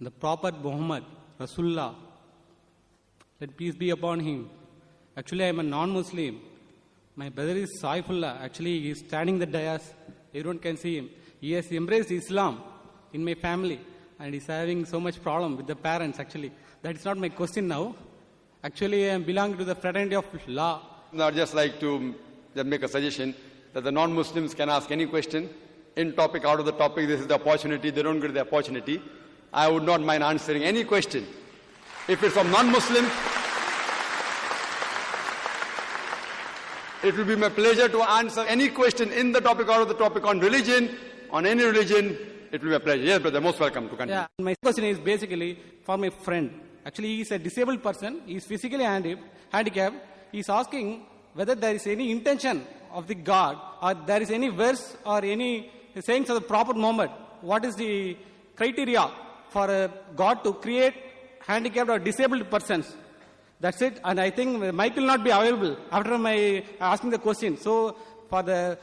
The 0.00 0.10
Prophet 0.10 0.54
Muhammad, 0.62 1.04
Rasulullah, 1.40 1.94
let 3.40 3.56
peace 3.56 3.74
be 3.74 3.90
upon 3.90 4.20
him. 4.20 4.50
Actually, 5.16 5.44
I 5.44 5.48
am 5.48 5.60
a 5.60 5.62
non 5.62 5.90
Muslim. 5.90 6.40
My 7.16 7.28
brother 7.28 7.56
is 7.56 7.80
Saifullah. 7.82 8.40
Actually, 8.40 8.80
he 8.80 8.90
is 8.90 9.00
standing 9.00 9.38
the 9.38 9.46
dais. 9.46 9.94
Everyone 10.34 10.58
can 10.58 10.76
see 10.76 10.96
him. 10.96 11.10
He 11.40 11.52
has 11.52 11.70
embraced 11.72 12.10
Islam 12.10 12.62
in 13.12 13.24
my 13.24 13.34
family 13.34 13.80
and 14.18 14.32
he's 14.32 14.46
having 14.46 14.84
so 14.84 15.00
much 15.00 15.20
problem 15.22 15.56
with 15.56 15.66
the 15.66 15.76
parents 15.76 16.18
actually. 16.20 16.52
That 16.82 16.96
is 16.96 17.04
not 17.04 17.18
my 17.18 17.28
question 17.28 17.68
now. 17.68 17.94
Actually, 18.64 19.10
I 19.10 19.14
am 19.14 19.24
belonging 19.24 19.58
to 19.58 19.64
the 19.64 19.74
fraternity 19.74 20.14
of 20.14 20.24
law. 20.46 20.80
I'd 21.18 21.34
just 21.34 21.54
like 21.54 21.80
to 21.80 22.14
just 22.54 22.66
make 22.66 22.82
a 22.82 22.88
suggestion 22.88 23.34
that 23.72 23.84
the 23.84 23.92
non-Muslims 23.92 24.54
can 24.54 24.68
ask 24.68 24.90
any 24.90 25.06
question 25.06 25.48
in 25.96 26.12
topic, 26.14 26.44
out 26.44 26.60
of 26.60 26.66
the 26.66 26.72
topic. 26.72 27.06
This 27.08 27.20
is 27.20 27.26
the 27.26 27.34
opportunity. 27.34 27.90
They 27.90 28.02
don't 28.02 28.20
get 28.20 28.34
the 28.34 28.40
opportunity. 28.40 29.02
I 29.52 29.68
would 29.68 29.82
not 29.82 30.00
mind 30.00 30.22
answering 30.22 30.62
any 30.62 30.84
question. 30.84 31.26
If 32.08 32.22
it's 32.22 32.34
from 32.34 32.50
non-Muslim, 32.50 33.04
it 37.04 37.16
will 37.16 37.24
be 37.24 37.36
my 37.36 37.48
pleasure 37.48 37.88
to 37.88 38.02
answer 38.02 38.40
any 38.48 38.68
question 38.68 39.12
in 39.12 39.32
the 39.32 39.40
topic, 39.40 39.68
out 39.68 39.82
of 39.82 39.88
the 39.88 39.94
topic 39.94 40.24
on 40.24 40.40
religion, 40.40 40.90
on 41.30 41.46
any 41.46 41.64
religion. 41.64 42.16
It 42.50 42.62
will 42.62 42.70
be 42.70 42.74
a 42.76 42.80
pleasure. 42.80 43.02
Yes, 43.04 43.18
brother, 43.20 43.40
most 43.40 43.58
welcome 43.60 43.84
to 43.88 43.96
continue. 43.96 44.14
Yeah, 44.14 44.26
my 44.40 44.54
question 44.62 44.84
is 44.84 44.98
basically 44.98 45.58
for 45.84 45.96
my 45.96 46.10
friend. 46.10 46.60
Actually, 46.84 47.08
he 47.08 47.20
is 47.22 47.30
a 47.30 47.38
disabled 47.38 47.82
person. 47.82 48.22
He 48.26 48.36
is 48.36 48.44
physically 48.44 48.84
handi- 48.84 49.16
handicapped. 49.50 49.96
He 50.32 50.40
is 50.40 50.48
asking 50.48 51.06
whether 51.34 51.54
there 51.54 51.74
is 51.74 51.86
any 51.86 52.10
intention 52.10 52.66
of 52.92 53.06
the 53.06 53.14
God 53.14 53.58
or 53.82 53.94
there 53.94 54.22
is 54.22 54.30
any 54.30 54.48
verse 54.48 54.96
or 55.04 55.24
any 55.24 55.70
sayings 56.00 56.28
of 56.30 56.36
the 56.36 56.40
Prophet 56.40 56.76
Muhammad. 56.76 57.10
What 57.40 57.64
is 57.64 57.74
the 57.76 58.16
criteria 58.56 59.10
for 59.50 59.66
a 59.70 59.90
God 60.16 60.44
to 60.44 60.52
create 60.54 60.94
handicapped 61.46 61.90
or 61.90 61.98
disabled 61.98 62.50
persons? 62.50 62.94
That's 63.60 63.80
it. 63.82 64.00
And 64.04 64.20
I 64.20 64.30
think 64.30 64.60
mic 64.74 64.96
will 64.96 65.06
not 65.06 65.22
be 65.22 65.30
available 65.30 65.76
after 65.90 66.18
my 66.18 66.64
asking 66.80 67.10
the 67.10 67.18
question. 67.18 67.56
So 67.56 67.96
for 68.28 68.42
the 68.42 68.78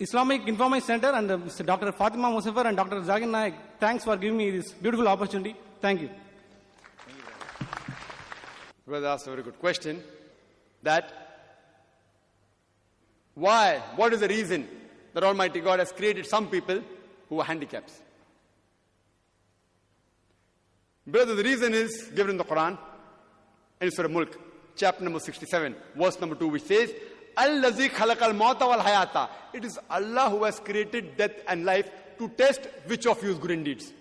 Islamic 0.00 0.46
Information 0.46 0.86
Center 0.86 1.08
and 1.08 1.30
uh. 1.30 1.36
Dr. 1.64 1.92
Fatima 1.92 2.28
Musafar 2.28 2.66
and 2.66 2.76
Dr. 2.76 3.00
Zakir 3.00 3.28
Naik, 3.28 3.54
thanks 3.80 4.04
for 4.04 4.16
giving 4.16 4.36
me 4.36 4.50
this 4.50 4.72
beautiful 4.72 5.08
opportunity. 5.08 5.56
Thank 5.80 6.02
you. 6.02 6.10
Brother 8.86 9.08
asked 9.08 9.26
a 9.26 9.30
very 9.30 9.42
good 9.42 9.58
question. 9.58 10.02
That 10.82 11.27
why, 13.38 13.80
what 13.94 14.12
is 14.12 14.20
the 14.20 14.28
reason 14.28 14.68
that 15.14 15.22
Almighty 15.22 15.60
God 15.60 15.78
has 15.78 15.92
created 15.92 16.26
some 16.26 16.48
people 16.48 16.82
who 17.28 17.40
are 17.40 17.44
handicaps? 17.44 18.00
Brother, 21.06 21.36
the 21.36 21.44
reason 21.44 21.72
is 21.72 22.10
given 22.14 22.32
in 22.32 22.36
the 22.36 22.44
Quran 22.44 22.76
in 23.80 23.90
Surah 23.92 24.08
Mulk, 24.08 24.36
chapter 24.74 25.04
number 25.04 25.20
67, 25.20 25.74
verse 25.96 26.20
number 26.20 26.34
2, 26.34 26.48
which 26.48 26.64
says, 26.64 26.92
Allazi 27.36 27.88
khalaqal 27.90 28.36
mauta 28.36 28.66
wal 28.66 28.80
hayata. 28.80 29.28
It 29.52 29.64
is 29.64 29.78
Allah 29.88 30.30
who 30.30 30.42
has 30.42 30.58
created 30.58 31.16
death 31.16 31.32
and 31.46 31.64
life 31.64 31.88
to 32.18 32.28
test 32.30 32.62
which 32.86 33.06
of 33.06 33.22
you 33.22 33.30
is 33.30 33.38
good 33.38 33.52
in 33.52 33.62
deeds. 33.62 33.92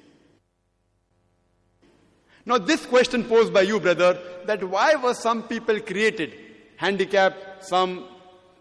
Now, 2.44 2.58
this 2.58 2.86
question 2.86 3.24
posed 3.26 3.54
by 3.54 3.62
you, 3.62 3.80
brother, 3.80 4.20
that 4.46 4.64
why 4.64 4.96
were 4.96 5.14
some 5.14 5.44
people 5.44 5.80
created 5.80 6.34
handicapped, 6.78 7.66
some 7.66 8.06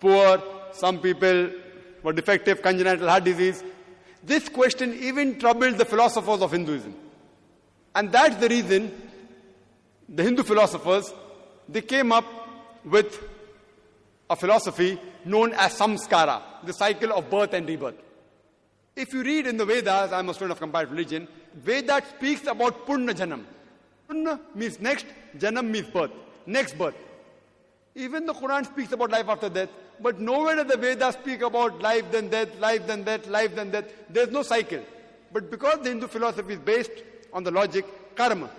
poor, 0.01 0.43
some 0.77 0.99
people 0.99 1.51
were 2.03 2.13
defective, 2.13 2.63
congenital 2.63 3.09
heart 3.09 3.25
disease? 3.25 3.63
This 4.23 4.49
question 4.49 4.95
even 5.01 5.39
troubled 5.39 5.79
the 5.79 5.85
philosophers 5.85 6.41
of 6.43 6.53
Hinduism. 6.53 6.95
And 7.95 8.13
that's 8.13 8.37
the 8.37 8.49
reason 8.49 8.93
the 10.09 10.23
Hindu 10.23 10.43
philosophers 10.43 11.13
they 11.69 11.81
came 11.83 12.13
up 12.13 12.25
with 12.85 13.23
a 14.31 14.37
philosophy 14.37 15.01
known 15.25 15.53
as 15.55 15.79
samskara, 15.79 16.43
the 16.65 16.73
cycle 16.73 17.13
of 17.13 17.29
birth 17.31 17.53
and 17.55 17.69
rebirth. 17.69 17.97
If 18.95 19.13
you 19.13 19.23
read 19.23 19.47
in 19.47 19.57
the 19.57 19.65
Vedas, 19.65 20.13
I'm 20.13 20.29
a 20.29 20.35
student 20.35 20.53
of 20.53 20.61
comparative 20.61 20.93
religion, 20.93 21.29
Veda 21.55 22.03
speaks 22.17 22.47
about 22.47 22.87
Purna 22.87 23.13
Janam. 23.13 23.45
Purna 24.09 24.41
means 24.55 24.81
next, 24.81 25.07
Janam 25.37 25.69
means 25.71 25.89
birth, 25.89 26.13
next 26.47 26.79
birth. 26.79 26.95
Even 27.97 28.27
the 28.27 28.35
Quran 28.35 28.67
speaks 28.67 28.93
about 28.93 29.11
life 29.11 29.27
after 29.27 29.49
death, 29.49 29.71
but 30.01 30.21
nowhere 30.21 30.57
does 30.57 30.67
the 30.67 30.77
Vedas 30.77 31.15
speak 31.15 31.41
about 31.41 31.81
life 31.81 32.05
then 32.13 32.29
death, 32.29 32.59
life 32.61 32.87
then 32.87 33.03
death, 33.03 33.27
life 33.27 33.55
then 33.55 33.71
death. 33.71 33.87
There's 34.11 34.31
no 34.31 34.43
cycle. 34.43 34.83
But 35.33 35.51
because 35.51 35.79
the 35.83 35.89
Hindu 35.89 36.07
philosophy 36.07 36.53
is 36.53 36.59
based 36.59 36.93
on 37.33 37.43
the 37.43 37.51
logic 37.51 37.87
karma, 38.15 38.51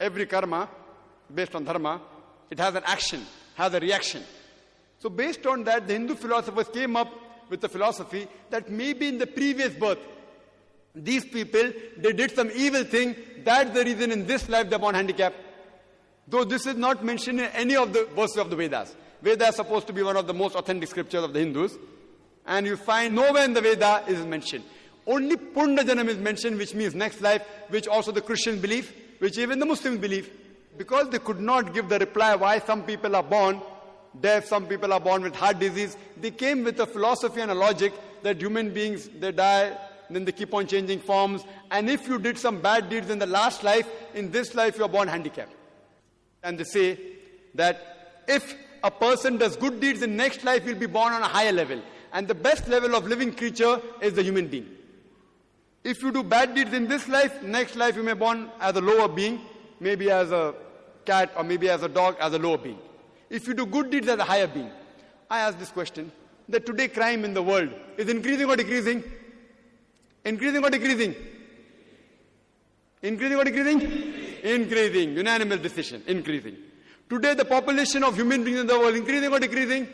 every 0.00 0.26
karma 0.26 0.68
based 1.32 1.54
on 1.54 1.64
dharma, 1.64 2.00
it 2.50 2.58
has 2.58 2.74
an 2.74 2.82
action, 2.84 3.24
has 3.54 3.72
a 3.74 3.80
reaction. 3.80 4.24
So 4.98 5.08
based 5.08 5.46
on 5.46 5.62
that, 5.64 5.86
the 5.86 5.92
Hindu 5.92 6.16
philosophers 6.16 6.68
came 6.68 6.96
up 6.96 7.12
with 7.48 7.60
the 7.60 7.68
philosophy 7.68 8.26
that 8.50 8.70
maybe 8.70 9.06
in 9.06 9.18
the 9.18 9.26
previous 9.26 9.72
birth, 9.72 9.98
these 10.94 11.24
people, 11.24 11.72
they 11.96 12.12
did 12.12 12.34
some 12.34 12.50
evil 12.54 12.82
thing. 12.82 13.14
That's 13.44 13.70
the 13.70 13.84
reason 13.84 14.10
in 14.10 14.26
this 14.26 14.48
life 14.48 14.68
they're 14.68 14.78
born 14.80 14.96
handicapped. 14.96 15.36
Though 16.28 16.44
this 16.44 16.66
is 16.66 16.76
not 16.76 17.04
mentioned 17.04 17.40
in 17.40 17.46
any 17.46 17.76
of 17.76 17.92
the 17.92 18.04
verses 18.14 18.38
of 18.38 18.50
the 18.50 18.56
Vedas. 18.56 18.94
Veda 19.22 19.48
is 19.48 19.56
supposed 19.56 19.86
to 19.86 19.92
be 19.92 20.02
one 20.02 20.16
of 20.16 20.26
the 20.26 20.34
most 20.34 20.56
authentic 20.56 20.88
scriptures 20.88 21.22
of 21.22 21.32
the 21.32 21.40
Hindus. 21.40 21.76
And 22.46 22.66
you 22.66 22.76
find 22.76 23.14
nowhere 23.14 23.44
in 23.44 23.52
the 23.52 23.60
Veda 23.60 24.04
is 24.08 24.24
mentioned. 24.24 24.64
Only 25.06 25.36
Purna 25.36 25.82
Janam 25.82 26.08
is 26.08 26.18
mentioned, 26.18 26.58
which 26.58 26.74
means 26.74 26.94
next 26.94 27.20
life, 27.20 27.42
which 27.68 27.88
also 27.88 28.12
the 28.12 28.20
Christians 28.20 28.60
believe, 28.60 28.92
which 29.18 29.38
even 29.38 29.58
the 29.58 29.66
Muslims 29.66 29.98
believe. 29.98 30.30
Because 30.78 31.10
they 31.10 31.18
could 31.18 31.40
not 31.40 31.74
give 31.74 31.88
the 31.88 31.98
reply 31.98 32.34
why 32.34 32.58
some 32.60 32.82
people 32.84 33.14
are 33.14 33.22
born 33.22 33.60
deaf, 34.20 34.46
some 34.46 34.66
people 34.66 34.92
are 34.92 35.00
born 35.00 35.22
with 35.22 35.34
heart 35.34 35.58
disease. 35.58 35.96
They 36.20 36.30
came 36.30 36.64
with 36.64 36.78
a 36.80 36.86
philosophy 36.86 37.40
and 37.40 37.50
a 37.50 37.54
logic 37.54 37.92
that 38.22 38.40
human 38.40 38.72
beings, 38.72 39.08
they 39.18 39.32
die, 39.32 39.76
then 40.10 40.24
they 40.24 40.32
keep 40.32 40.52
on 40.54 40.66
changing 40.66 41.00
forms. 41.00 41.44
And 41.70 41.88
if 41.88 42.06
you 42.06 42.18
did 42.18 42.38
some 42.38 42.60
bad 42.60 42.90
deeds 42.90 43.10
in 43.10 43.18
the 43.18 43.26
last 43.26 43.64
life, 43.64 43.88
in 44.14 44.30
this 44.30 44.54
life 44.54 44.76
you 44.76 44.84
are 44.84 44.88
born 44.88 45.08
handicapped. 45.08 45.54
And 46.42 46.58
they 46.58 46.64
say 46.64 46.98
that 47.54 48.24
if 48.26 48.54
a 48.82 48.90
person 48.90 49.36
does 49.36 49.56
good 49.56 49.80
deeds 49.80 50.02
in 50.02 50.16
next 50.16 50.44
life, 50.44 50.64
he'll 50.64 50.74
be 50.74 50.86
born 50.86 51.12
on 51.12 51.22
a 51.22 51.28
higher 51.28 51.52
level. 51.52 51.80
And 52.12 52.28
the 52.28 52.34
best 52.34 52.68
level 52.68 52.94
of 52.94 53.06
living 53.06 53.32
creature 53.32 53.80
is 54.00 54.14
the 54.14 54.22
human 54.22 54.48
being. 54.48 54.68
If 55.84 56.02
you 56.02 56.12
do 56.12 56.22
bad 56.22 56.54
deeds 56.54 56.72
in 56.72 56.86
this 56.86 57.08
life, 57.08 57.42
next 57.42 57.76
life 57.76 57.96
you 57.96 58.02
may 58.02 58.12
born 58.14 58.50
as 58.60 58.76
a 58.76 58.80
lower 58.80 59.08
being, 59.08 59.40
maybe 59.80 60.10
as 60.10 60.30
a 60.30 60.54
cat 61.04 61.32
or 61.36 61.42
maybe 61.42 61.68
as 61.68 61.82
a 61.82 61.88
dog, 61.88 62.16
as 62.20 62.32
a 62.32 62.38
lower 62.38 62.58
being. 62.58 62.78
If 63.30 63.46
you 63.46 63.54
do 63.54 63.66
good 63.66 63.90
deeds 63.90 64.08
as 64.08 64.18
a 64.18 64.24
higher 64.24 64.46
being. 64.46 64.70
I 65.30 65.40
ask 65.40 65.58
this 65.58 65.70
question 65.70 66.12
that 66.48 66.66
today 66.66 66.88
crime 66.88 67.24
in 67.24 67.34
the 67.34 67.42
world 67.42 67.70
is 67.96 68.08
increasing 68.08 68.48
or 68.48 68.56
decreasing? 68.56 69.02
Increasing 70.24 70.62
or 70.62 70.70
decreasing? 70.70 71.14
Increasing 73.02 73.38
or 73.38 73.44
decreasing? 73.44 74.31
Increasing. 74.42 75.16
Unanimous 75.16 75.60
decision. 75.60 76.02
Increasing. 76.06 76.56
Today 77.08 77.34
the 77.34 77.44
population 77.44 78.02
of 78.02 78.16
human 78.16 78.42
beings 78.42 78.60
in 78.60 78.66
the 78.66 78.78
world 78.78 78.96
increasing 78.96 79.32
or 79.32 79.38
decreasing? 79.38 79.86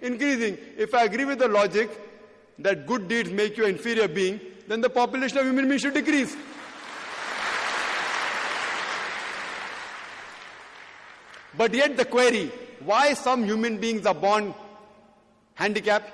Increasing. 0.00 0.58
If 0.76 0.94
I 0.94 1.04
agree 1.04 1.24
with 1.24 1.38
the 1.38 1.48
logic 1.48 1.90
that 2.58 2.86
good 2.86 3.08
deeds 3.08 3.30
make 3.30 3.56
you 3.56 3.64
an 3.64 3.70
inferior 3.70 4.08
being, 4.08 4.40
then 4.68 4.80
the 4.80 4.90
population 4.90 5.38
of 5.38 5.46
human 5.46 5.68
beings 5.68 5.82
should 5.82 5.94
decrease. 5.94 6.36
But 11.56 11.74
yet 11.74 11.96
the 11.96 12.04
query, 12.04 12.50
why 12.80 13.14
some 13.14 13.44
human 13.44 13.78
beings 13.78 14.06
are 14.06 14.14
born 14.14 14.54
handicapped, 15.54 16.10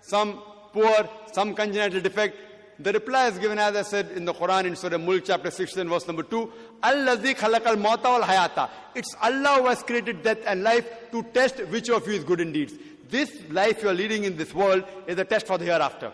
some 0.00 0.40
poor, 0.72 1.08
some 1.32 1.54
congenital 1.54 2.00
defect, 2.00 2.36
the 2.78 2.92
reply 2.92 3.28
is 3.28 3.38
given 3.38 3.58
as 3.58 3.74
I 3.74 3.82
said 3.82 4.10
in 4.12 4.24
the 4.24 4.34
Quran 4.34 4.66
in 4.66 4.76
Surah 4.76 4.98
Mulk 4.98 5.24
chapter 5.24 5.50
16 5.50 5.88
verse 5.88 6.06
number 6.06 6.22
2. 6.22 6.52
Allazi 6.82 7.34
khalaqal 7.34 7.76
mauta 7.82 8.04
wal 8.04 8.22
hayata. 8.22 8.68
It's 8.94 9.14
Allah 9.22 9.60
who 9.60 9.66
has 9.68 9.82
created 9.82 10.22
death 10.22 10.38
and 10.46 10.62
life 10.62 10.86
to 11.12 11.22
test 11.22 11.58
which 11.68 11.88
of 11.88 12.06
you 12.06 12.14
is 12.14 12.24
good 12.24 12.40
in 12.40 12.52
deeds. 12.52 12.74
This 13.08 13.30
life 13.50 13.82
you 13.82 13.88
are 13.88 13.94
leading 13.94 14.24
in 14.24 14.36
this 14.36 14.54
world 14.54 14.84
is 15.06 15.18
a 15.18 15.24
test 15.24 15.46
for 15.46 15.56
the 15.58 15.64
hereafter. 15.64 16.12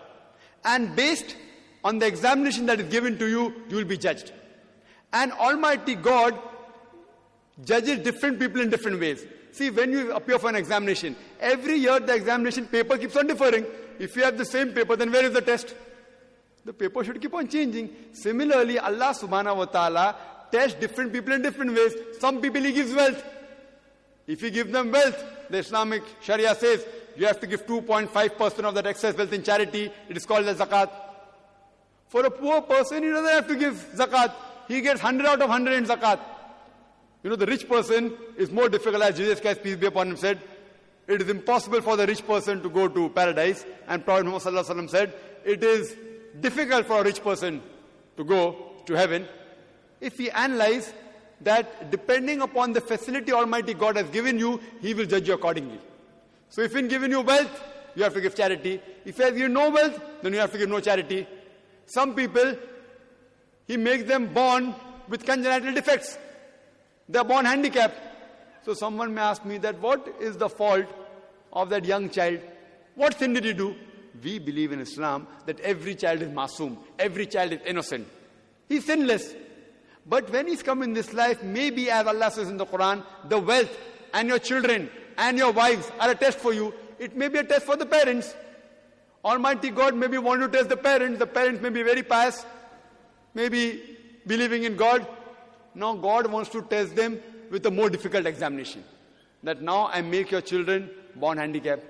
And 0.65 0.95
based 0.95 1.37
on 1.85 1.99
the 1.99 2.07
examination 2.07 2.67
that 2.67 2.79
is 2.79 2.89
given 2.89 3.19
to 3.19 3.27
you, 3.27 3.55
you 3.69 3.77
will 3.77 3.85
be 3.85 3.99
judged. 3.99 4.33
And 5.13 5.33
Almighty 5.33 5.97
God 5.97 6.39
judges 7.65 7.99
different 7.99 8.39
people 8.39 8.61
in 8.61 8.71
different 8.71 9.01
ways. 9.01 9.25
See, 9.51 9.71
when 9.71 9.93
you 9.93 10.13
appear 10.13 10.39
for 10.39 10.49
an 10.49 10.57
examination, 10.57 11.17
every 11.41 11.77
year 11.77 12.01
the 12.01 12.15
examination 12.15 12.67
paper 12.67 12.97
keeps 12.97 13.17
on 13.17 13.27
differing. 13.27 13.67
If 13.99 14.17
you 14.17 14.23
have 14.23 14.39
the 14.39 14.45
same 14.45 14.73
paper, 14.73 14.97
then 14.97 15.11
where 15.11 15.25
is 15.25 15.33
the 15.33 15.43
test? 15.43 15.75
The 16.65 16.73
paper 16.73 17.03
should 17.03 17.21
keep 17.21 17.35
on 17.35 17.49
changing. 17.49 17.91
Similarly, 18.13 18.79
Allah 18.79 19.15
subhanahu 19.19 19.57
wa 19.57 19.65
ta'ala 19.65 20.17
tests 20.51 20.79
different 20.79 21.13
people 21.13 21.33
in 21.33 21.43
different 21.43 21.75
ways. 21.75 21.95
Some 22.21 22.41
people 22.41 22.63
He 22.63 22.73
gives 22.73 22.95
wealth. 22.95 23.23
If 24.27 24.41
He 24.41 24.51
gives 24.51 24.71
them 24.71 24.93
wealth, 24.93 25.23
the 25.51 25.59
Islamic 25.59 26.03
Sharia 26.21 26.55
says 26.55 26.87
you 27.17 27.27
have 27.27 27.41
to 27.41 27.47
give 27.47 27.67
2.5% 27.67 28.65
of 28.65 28.75
that 28.75 28.87
excess 28.87 29.17
wealth 29.17 29.33
in 29.33 29.43
charity. 29.43 29.91
It 30.09 30.17
is 30.17 30.25
called 30.25 30.47
the 30.47 30.55
zakat. 30.55 30.91
For 32.09 32.25
a 32.25 32.31
poor 32.31 32.61
person, 32.63 33.03
he 33.03 33.09
doesn't 33.09 33.33
have 33.33 33.49
to 33.49 33.57
give 33.57 33.75
zakat. 33.97 34.33
He 34.69 34.81
gets 34.81 35.03
100 35.03 35.27
out 35.27 35.43
of 35.43 35.49
100 35.49 35.73
in 35.73 35.85
zakat. 35.85 36.21
You 37.23 37.31
know, 37.31 37.37
the 37.37 37.47
rich 37.47 37.69
person 37.69 38.13
is 38.37 38.51
more 38.51 38.69
difficult, 38.69 39.03
as 39.03 39.17
Jesus 39.17 39.41
Christ, 39.41 39.63
peace 39.63 39.77
be 39.77 39.87
upon 39.87 40.11
him, 40.11 40.17
said, 40.17 40.41
it 41.07 41.21
is 41.23 41.29
impossible 41.29 41.81
for 41.81 41.97
the 41.97 42.07
rich 42.07 42.27
person 42.27 42.63
to 42.63 42.69
go 42.69 42.89
to 42.89 43.09
paradise. 43.11 43.65
And 43.89 44.05
Prophet 44.05 44.27
Muhammad 44.27 44.91
said, 44.91 45.15
it 45.45 45.63
is 45.63 45.97
difficult 46.41 46.87
for 46.87 47.01
a 47.01 47.05
rich 47.05 47.23
person 47.23 47.63
to 48.17 48.25
go 48.25 48.73
to 48.87 48.95
heaven. 48.95 49.27
If 50.01 50.19
we 50.19 50.31
analyze 50.31 50.93
that 51.43 51.91
depending 51.91 52.41
upon 52.41 52.73
the 52.73 52.81
facility 52.81 53.33
Almighty 53.33 53.75
God 53.75 53.97
has 53.97 54.09
given 54.11 54.39
you, 54.39 54.61
He 54.81 54.95
will 54.95 55.07
judge 55.07 55.29
you 55.29 55.35
accordingly. 55.35 55.81
So 56.49 56.63
if 56.63 56.75
He's 56.75 56.89
given 56.89 57.11
you 57.11 57.21
wealth, 57.21 57.63
you 57.95 58.03
have 58.05 58.15
to 58.15 58.21
give 58.21 58.35
charity. 58.35 58.81
If 59.05 59.17
He 59.17 59.23
has 59.23 59.33
given 59.33 59.53
no 59.53 59.71
wealth, 59.71 60.01
then 60.23 60.33
you 60.33 60.41
have 60.41 60.53
to 60.53 60.59
give 60.59 60.69
no 60.69 60.81
charity. 60.81 61.27
Some 61.87 62.15
people, 62.15 62.57
He 63.67 63.77
makes 63.77 64.05
them 64.05 64.33
born 64.33 64.75
with 65.09 65.25
congenital 65.25 65.75
defects. 65.75 66.19
They 67.09 67.19
are 67.19 67.25
born 67.25 67.45
handicapped. 67.45 67.99
So 68.65 68.75
someone 68.75 69.13
may 69.15 69.23
ask 69.23 69.45
me 69.45 69.59
that 69.59 69.81
what 69.81 70.17
is 70.21 70.37
the 70.37 70.49
fault 70.49 70.87
of 71.53 71.69
that 71.71 71.85
young 71.85 72.09
child? 72.11 72.41
What 72.95 73.19
sin 73.19 73.33
did 73.33 73.45
he 73.45 73.53
do? 73.53 73.75
We 74.23 74.39
believe 74.39 74.73
in 74.73 74.81
Islam 74.81 75.27
that 75.47 75.61
every 75.61 75.95
child 75.95 76.23
is 76.23 76.29
masoom, 76.29 76.77
every 76.99 77.27
child 77.27 77.53
is 77.53 77.61
innocent. 77.67 78.07
He's 78.69 78.85
sinless. 78.85 79.35
But 80.07 80.31
when 80.31 80.49
he's 80.49 80.63
come 80.63 80.83
in 80.83 80.93
this 80.93 81.13
life, 81.13 81.43
maybe 81.43 81.91
as 81.91 82.07
Allah 82.07 82.31
says 82.31 82.49
in 82.49 82.57
the 82.57 82.67
Quran, 82.67 83.05
the 83.29 83.39
wealth 83.39 83.71
and 84.13 84.29
your 84.29 84.39
children 84.39 84.91
and 85.17 85.39
your 85.39 85.53
wives 85.53 85.91
are 86.01 86.11
a 86.11 86.15
test 86.15 86.39
for 86.39 86.53
you. 86.53 86.75
It 86.99 87.17
may 87.17 87.29
be 87.29 87.39
a 87.39 87.45
test 87.45 87.67
for 87.67 87.77
the 87.77 87.87
parents. 87.87 88.35
Almighty 89.25 89.71
God 89.71 89.95
maybe 89.95 90.19
want 90.19 90.43
to 90.43 90.49
test 90.49 90.69
the 90.69 90.77
parents. 90.77 91.19
The 91.19 91.27
parents 91.27 91.63
may 91.63 91.69
be 91.71 91.83
very 91.83 92.03
pious, 92.03 92.45
maybe 93.35 93.97
believing 94.27 94.65
in 94.65 94.77
God. 94.77 95.07
Now 95.75 95.95
God 95.95 96.27
wants 96.27 96.51
to 96.51 96.63
test 96.63 96.97
them 96.97 97.21
with 97.51 97.65
a 97.67 97.71
more 97.71 97.89
difficult 97.89 98.27
examination. 98.27 98.85
That 99.45 99.63
now 99.63 99.89
I 99.89 100.03
make 100.03 100.31
your 100.31 100.41
children 100.41 100.91
born 101.15 101.39
handicapped. 101.39 101.85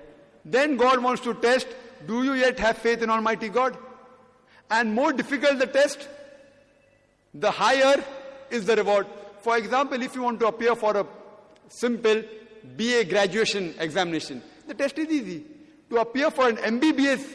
Then 0.45 0.77
God 0.77 1.01
wants 1.01 1.21
to 1.23 1.33
test 1.33 1.67
do 2.05 2.23
you 2.23 2.33
yet 2.33 2.59
have 2.59 2.77
faith 2.77 3.01
in 3.01 3.09
Almighty 3.09 3.49
God? 3.49 3.77
And 4.69 4.93
more 4.93 5.13
difficult 5.13 5.59
the 5.59 5.67
test, 5.67 6.07
the 7.33 7.51
higher 7.51 8.03
is 8.49 8.65
the 8.65 8.75
reward. 8.75 9.07
For 9.41 9.57
example, 9.57 10.01
if 10.01 10.15
you 10.15 10.23
want 10.23 10.39
to 10.39 10.47
appear 10.47 10.75
for 10.75 10.95
a 10.97 11.05
simple 11.69 12.23
BA 12.77 13.05
graduation 13.05 13.75
examination, 13.79 14.41
the 14.67 14.73
test 14.73 14.97
is 14.97 15.09
easy. 15.09 15.43
To 15.89 15.97
appear 15.97 16.31
for 16.31 16.49
an 16.49 16.57
MBBS 16.57 17.25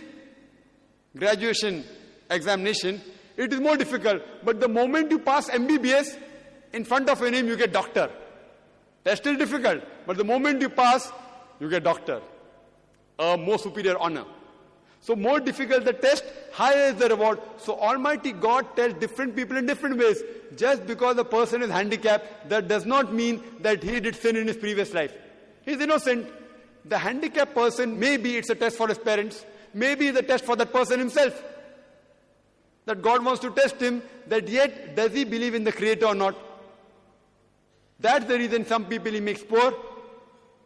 graduation 1.17 1.85
examination, 2.31 3.01
it 3.37 3.53
is 3.53 3.61
more 3.61 3.77
difficult. 3.77 4.23
But 4.45 4.61
the 4.61 4.69
moment 4.69 5.11
you 5.11 5.19
pass 5.19 5.49
MBBS, 5.49 6.17
in 6.73 6.85
front 6.85 7.09
of 7.09 7.21
your 7.21 7.31
name 7.31 7.47
you 7.47 7.57
get 7.57 7.73
doctor. 7.73 8.11
Test 9.05 9.27
is 9.27 9.39
difficult, 9.39 9.83
but 10.07 10.17
the 10.17 10.25
moment 10.25 10.61
you 10.61 10.69
pass, 10.69 11.11
you 11.61 11.71
get 11.71 11.85
doctor. 11.85 12.21
A 13.19 13.37
more 13.37 13.59
superior 13.59 13.97
honor. 13.99 14.25
So 15.01 15.17
more 15.17 15.41
difficult 15.41 15.85
the 15.85 15.93
test, 15.93 16.25
higher 16.53 16.91
is 16.91 16.97
the 16.97 17.09
reward. 17.09 17.41
So 17.59 17.79
Almighty 17.79 18.33
God 18.33 18.77
tells 18.77 18.95
different 18.95 19.37
people 19.37 19.57
in 19.57 19.67
different 19.67 19.97
ways. 19.97 20.23
Just 20.57 20.87
because 20.87 21.17
a 21.19 21.25
person 21.25 21.63
is 21.63 21.71
handicapped, 21.71 22.49
that 22.49 22.69
does 22.69 22.85
not 22.85 23.13
mean 23.13 23.43
that 23.61 23.83
he 23.83 24.01
did 24.01 24.17
sin 24.17 24.37
in 24.37 24.47
his 24.47 24.57
previous 24.57 24.93
life. 24.93 25.13
He 25.65 25.73
is 25.73 25.81
innocent. 25.81 26.27
The 26.85 26.99
handicapped 26.99 27.55
person, 27.55 27.99
maybe 27.99 28.37
it's 28.37 28.51
a 28.51 28.55
test 28.55 28.77
for 28.77 28.89
his 28.89 28.99
parents, 28.99 29.45
maybe 29.75 30.09
it's 30.09 30.19
a 30.19 30.23
test 30.23 30.45
for 30.45 30.57
that 30.57 30.73
person 30.73 30.99
himself. 30.99 31.43
That 32.87 33.03
God 33.03 33.25
wants 33.25 33.41
to 33.43 33.51
test 33.51 33.81
him, 33.81 34.03
that 34.29 34.49
yet 34.49 34.97
does 34.97 35.13
he 35.13 35.25
believe 35.25 35.55
in 35.55 35.65
the 35.65 35.73
Creator 35.73 36.07
or 36.07 36.15
not? 36.15 36.35
That's 38.01 38.25
the 38.25 38.39
reason 38.39 38.65
some 38.65 38.87
people 38.87 39.13
he 39.13 39.21
makes 39.21 39.43
poor, 39.43 39.75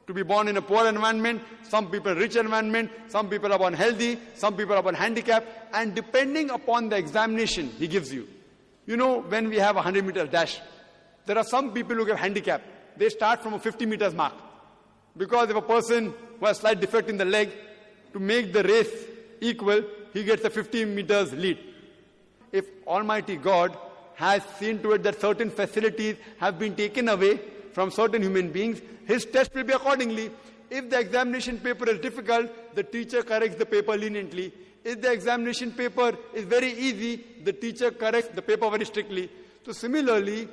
to 0.07 0.15
be 0.15 0.23
born 0.23 0.49
in 0.49 0.57
a 0.57 0.63
poor 0.63 0.87
environment, 0.87 1.43
some 1.63 1.91
people 1.91 2.15
rich 2.15 2.37
environment, 2.37 2.91
some 3.09 3.29
people 3.29 3.53
are 3.53 3.59
born 3.59 3.75
healthy, 3.75 4.19
some 4.35 4.57
people 4.57 4.75
are 4.75 4.83
born 4.83 4.95
handicapped, 4.95 5.47
and 5.73 5.95
depending 5.95 6.51
upon 6.51 6.89
the 6.89 6.97
examination 6.97 7.71
he 7.79 7.87
gives 7.87 8.13
you. 8.13 8.29
You 8.87 8.97
know, 8.97 9.21
when 9.21 9.49
we 9.49 9.57
have 9.57 9.77
a 9.77 9.85
100 9.85 10.05
meters 10.05 10.29
dash, 10.29 10.61
there 11.25 11.39
are 11.39 11.45
some 11.45 11.73
people 11.73 11.97
who 11.97 12.05
get 12.05 12.19
handicap. 12.19 12.63
They 12.97 13.09
start 13.09 13.43
from 13.43 13.55
a 13.55 13.59
50 13.59 13.87
meters 13.87 14.13
mark. 14.13 14.35
Because 15.17 15.51
if 15.51 15.57
a 15.57 15.63
person 15.63 16.13
who 16.41 16.47
has 16.47 16.59
slight 16.59 16.81
defect 16.81 17.09
in 17.09 17.17
the 17.17 17.25
leg, 17.25 17.51
to 18.13 18.19
make 18.19 18.53
the 18.53 18.63
race 18.63 18.93
equal, 19.41 19.83
he 20.13 20.25
gets 20.25 20.45
a 20.45 20.51
15 20.51 20.95
meters 20.95 21.33
lead. 21.33 21.59
If 22.51 22.67
Almighty 22.87 23.37
God 23.37 23.77
has 24.17 24.43
seen 24.59 24.83
to 24.83 24.93
it 24.93 25.03
that 25.05 25.21
certain 25.21 25.51
facilities 25.51 26.17
have 26.39 26.59
been 26.59 26.77
taken 26.77 27.09
away 27.09 27.41
from 27.73 27.91
certain 27.91 28.23
human 28.23 28.51
beings, 28.51 28.81
his 29.07 29.25
test 29.25 29.55
will 29.55 29.65
be 29.65 29.73
accordingly. 29.73 30.31
If 30.71 30.89
the 30.91 30.99
examination 30.99 31.59
paper 31.59 31.89
is 31.89 31.99
difficult, 32.01 32.75
the 32.75 32.83
teacher 32.83 33.23
corrects 33.23 33.57
the 33.57 33.67
paper 33.67 33.97
leniently. 33.97 34.53
If 34.85 35.01
the 35.01 35.13
examination 35.13 35.73
paper 35.73 36.17
is 36.35 36.45
very 36.45 36.73
easy, 36.73 37.25
the 37.45 37.53
teacher 37.53 37.91
corrects 37.91 38.35
the 38.35 38.43
paper 38.43 38.69
very 38.71 38.85
strictly. 38.85 39.31
So 39.65 39.73
similarly, 39.73 40.49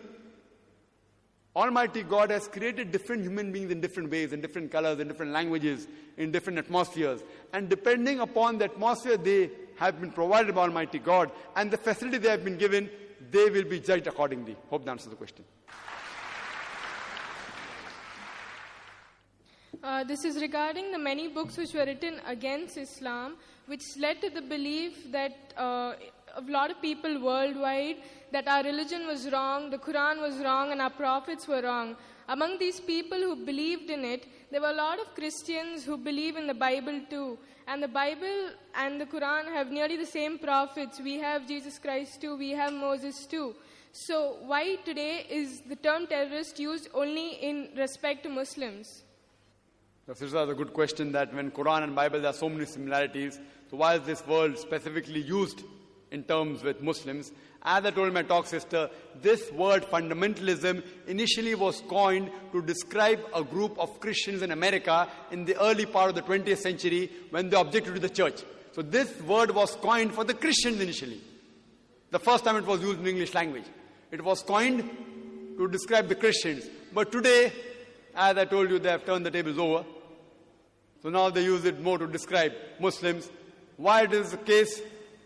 Almighty 1.56 2.04
God 2.04 2.30
has 2.30 2.48
created 2.48 2.92
different 2.92 3.24
human 3.24 3.52
beings 3.52 3.72
in 3.72 3.82
different 3.82 4.12
ways, 4.12 4.34
in 4.34 4.42
different 4.42 4.72
colors, 4.72 5.00
in 5.00 5.08
different 5.08 5.32
languages, 5.32 5.88
in 6.18 6.32
different 6.32 6.60
atmospheres. 6.60 7.22
And 7.54 7.70
depending 7.70 8.20
upon 8.20 8.60
the 8.60 8.66
atmosphere 8.66 9.18
they 9.18 9.50
have 9.78 10.00
been 10.00 10.12
provided 10.12 10.54
by 10.54 10.62
Almighty 10.62 11.00
God 11.00 11.32
and 11.56 11.72
the 11.72 11.78
facility 11.78 12.18
they 12.18 12.30
have 12.30 12.44
been 12.44 12.58
given, 12.58 12.90
they 13.32 13.50
will 13.50 13.64
be 13.64 13.80
judged 13.80 14.08
accordingly. 14.08 14.56
Hope 14.70 14.86
that 14.86 14.92
answers 14.92 15.10
the 15.10 15.16
question. 15.16 15.44
Uh, 19.84 20.04
this 20.04 20.26
is 20.26 20.42
regarding 20.42 20.92
the 20.92 20.98
many 20.98 21.28
books 21.28 21.56
which 21.56 21.74
were 21.74 21.86
written 21.86 22.20
against 22.26 22.78
Islam, 22.78 23.36
which 23.68 23.84
led 23.98 24.20
to 24.22 24.30
the 24.30 24.42
belief 24.42 25.12
that 25.12 25.54
uh, 25.58 25.94
a 26.36 26.42
lot 26.48 26.72
of 26.72 26.82
people 26.82 27.22
worldwide 27.22 27.98
that 28.32 28.48
our 28.48 28.64
religion 28.64 29.06
was 29.08 29.32
wrong, 29.32 29.70
the 29.70 29.78
Quran 29.78 30.22
was 30.22 30.38
wrong, 30.40 30.72
and 30.72 30.82
our 30.82 30.90
prophets 30.90 31.48
were 31.48 31.62
wrong. 31.62 31.96
Among 32.28 32.60
these 32.60 32.80
people 32.80 33.18
who 33.18 33.36
believed 33.36 33.90
in 33.90 34.04
it, 34.04 34.28
there 34.52 34.62
were 34.62 34.70
a 34.70 34.82
lot 34.86 35.00
of 35.00 35.14
Christians 35.16 35.86
who 35.86 35.98
believe 35.98 36.36
in 36.36 36.48
the 36.48 36.54
Bible 36.54 37.02
too. 37.10 37.38
And 37.68 37.82
the 37.82 37.88
Bible 37.88 38.52
and 38.76 39.00
the 39.00 39.06
Quran 39.06 39.46
have 39.54 39.72
nearly 39.72 39.98
the 39.98 40.06
same 40.06 40.40
prophets. 40.40 41.00
We 41.00 41.20
have 41.20 41.48
Jesus 41.48 41.78
Christ 41.80 42.22
too, 42.22 42.36
we 42.36 42.52
have 42.52 42.74
Moses 42.74 43.26
too. 43.26 43.56
So, 43.92 44.38
why 44.46 44.76
today 44.86 45.26
is 45.30 45.62
the 45.62 45.76
term 45.76 46.06
terrorist 46.06 46.60
used 46.60 46.90
only 46.94 47.30
in 47.34 47.70
respect 47.76 48.24
to 48.24 48.30
Muslims? 48.30 49.04
This 50.10 50.24
is 50.24 50.34
a 50.34 50.56
good 50.58 50.74
question 50.74 51.12
that 51.12 51.32
when 51.36 51.52
Quran 51.52 51.84
and 51.84 51.96
Bible 51.96 52.20
there 52.20 52.32
are 52.32 52.34
so 52.34 52.50
many 52.50 52.66
similarities, 52.66 53.40
so 53.70 53.78
why 53.78 53.94
is 53.94 54.02
this 54.08 54.26
word 54.26 54.58
specifically 54.58 55.22
used 55.22 55.62
in 56.10 56.24
terms 56.24 56.64
with 56.64 56.82
Muslims? 56.82 57.32
As 57.62 57.86
I 57.86 57.92
told 57.92 58.12
my 58.12 58.24
talk 58.24 58.48
sister, 58.48 58.90
this 59.22 59.52
word 59.52 59.84
fundamentalism 59.84 60.82
initially 61.06 61.54
was 61.54 61.82
coined 61.82 62.32
to 62.54 62.64
describe 62.64 63.20
a 63.36 63.44
group 63.44 63.78
of 63.78 64.00
Christians 64.00 64.42
in 64.42 64.50
America 64.50 65.08
in 65.30 65.46
the 65.46 65.56
early 65.62 65.86
part 65.86 66.10
of 66.10 66.16
the 66.16 66.24
20th 66.24 66.58
century 66.58 67.12
when 67.30 67.52
they 67.52 67.62
objected 67.62 67.94
to 67.94 68.00
the 68.00 68.10
church. 68.10 68.42
So 68.72 68.82
this 68.82 69.22
word 69.22 69.52
was 69.52 69.76
coined 69.76 70.16
for 70.16 70.24
the 70.24 70.34
Christians 70.34 70.82
initially. 70.82 71.22
The 72.10 72.20
first 72.20 72.44
time 72.46 72.56
it 72.56 72.66
was 72.66 72.82
used 72.82 73.00
in 73.00 73.06
English 73.06 73.36
language. 73.36 73.66
It 74.12 74.24
was 74.24 74.42
coined 74.42 74.90
to 75.56 75.68
describe 75.68 76.08
the 76.08 76.16
Christians. 76.16 76.66
But 76.96 77.12
today, 77.12 77.54
as 78.16 78.36
I 78.40 78.46
told 78.46 78.72
you, 78.72 78.80
they 78.80 78.90
have 78.90 79.06
turned 79.06 79.24
the 79.24 79.30
tables 79.30 79.60
over. 79.60 79.86
So 81.02 81.10
now 81.10 81.30
they 81.30 81.44
use 81.44 81.66
it 81.66 81.82
more 81.82 81.98
to 81.98 82.08
describe 82.08 82.54
Muslims. 82.80 83.30
Why 83.78 84.04
it 84.04 84.14
is 84.14 84.32
the 84.32 84.38
case 84.38 84.82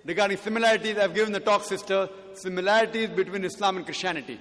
regarding 0.06 0.38
similarities, 0.38 0.98
I've 0.98 1.16
given 1.16 1.34
the 1.34 1.40
talk, 1.40 1.64
sister, 1.64 2.10
similarities 2.34 3.10
between 3.10 3.44
Islam 3.44 3.78
and 3.78 3.86
Christianity. 3.86 4.40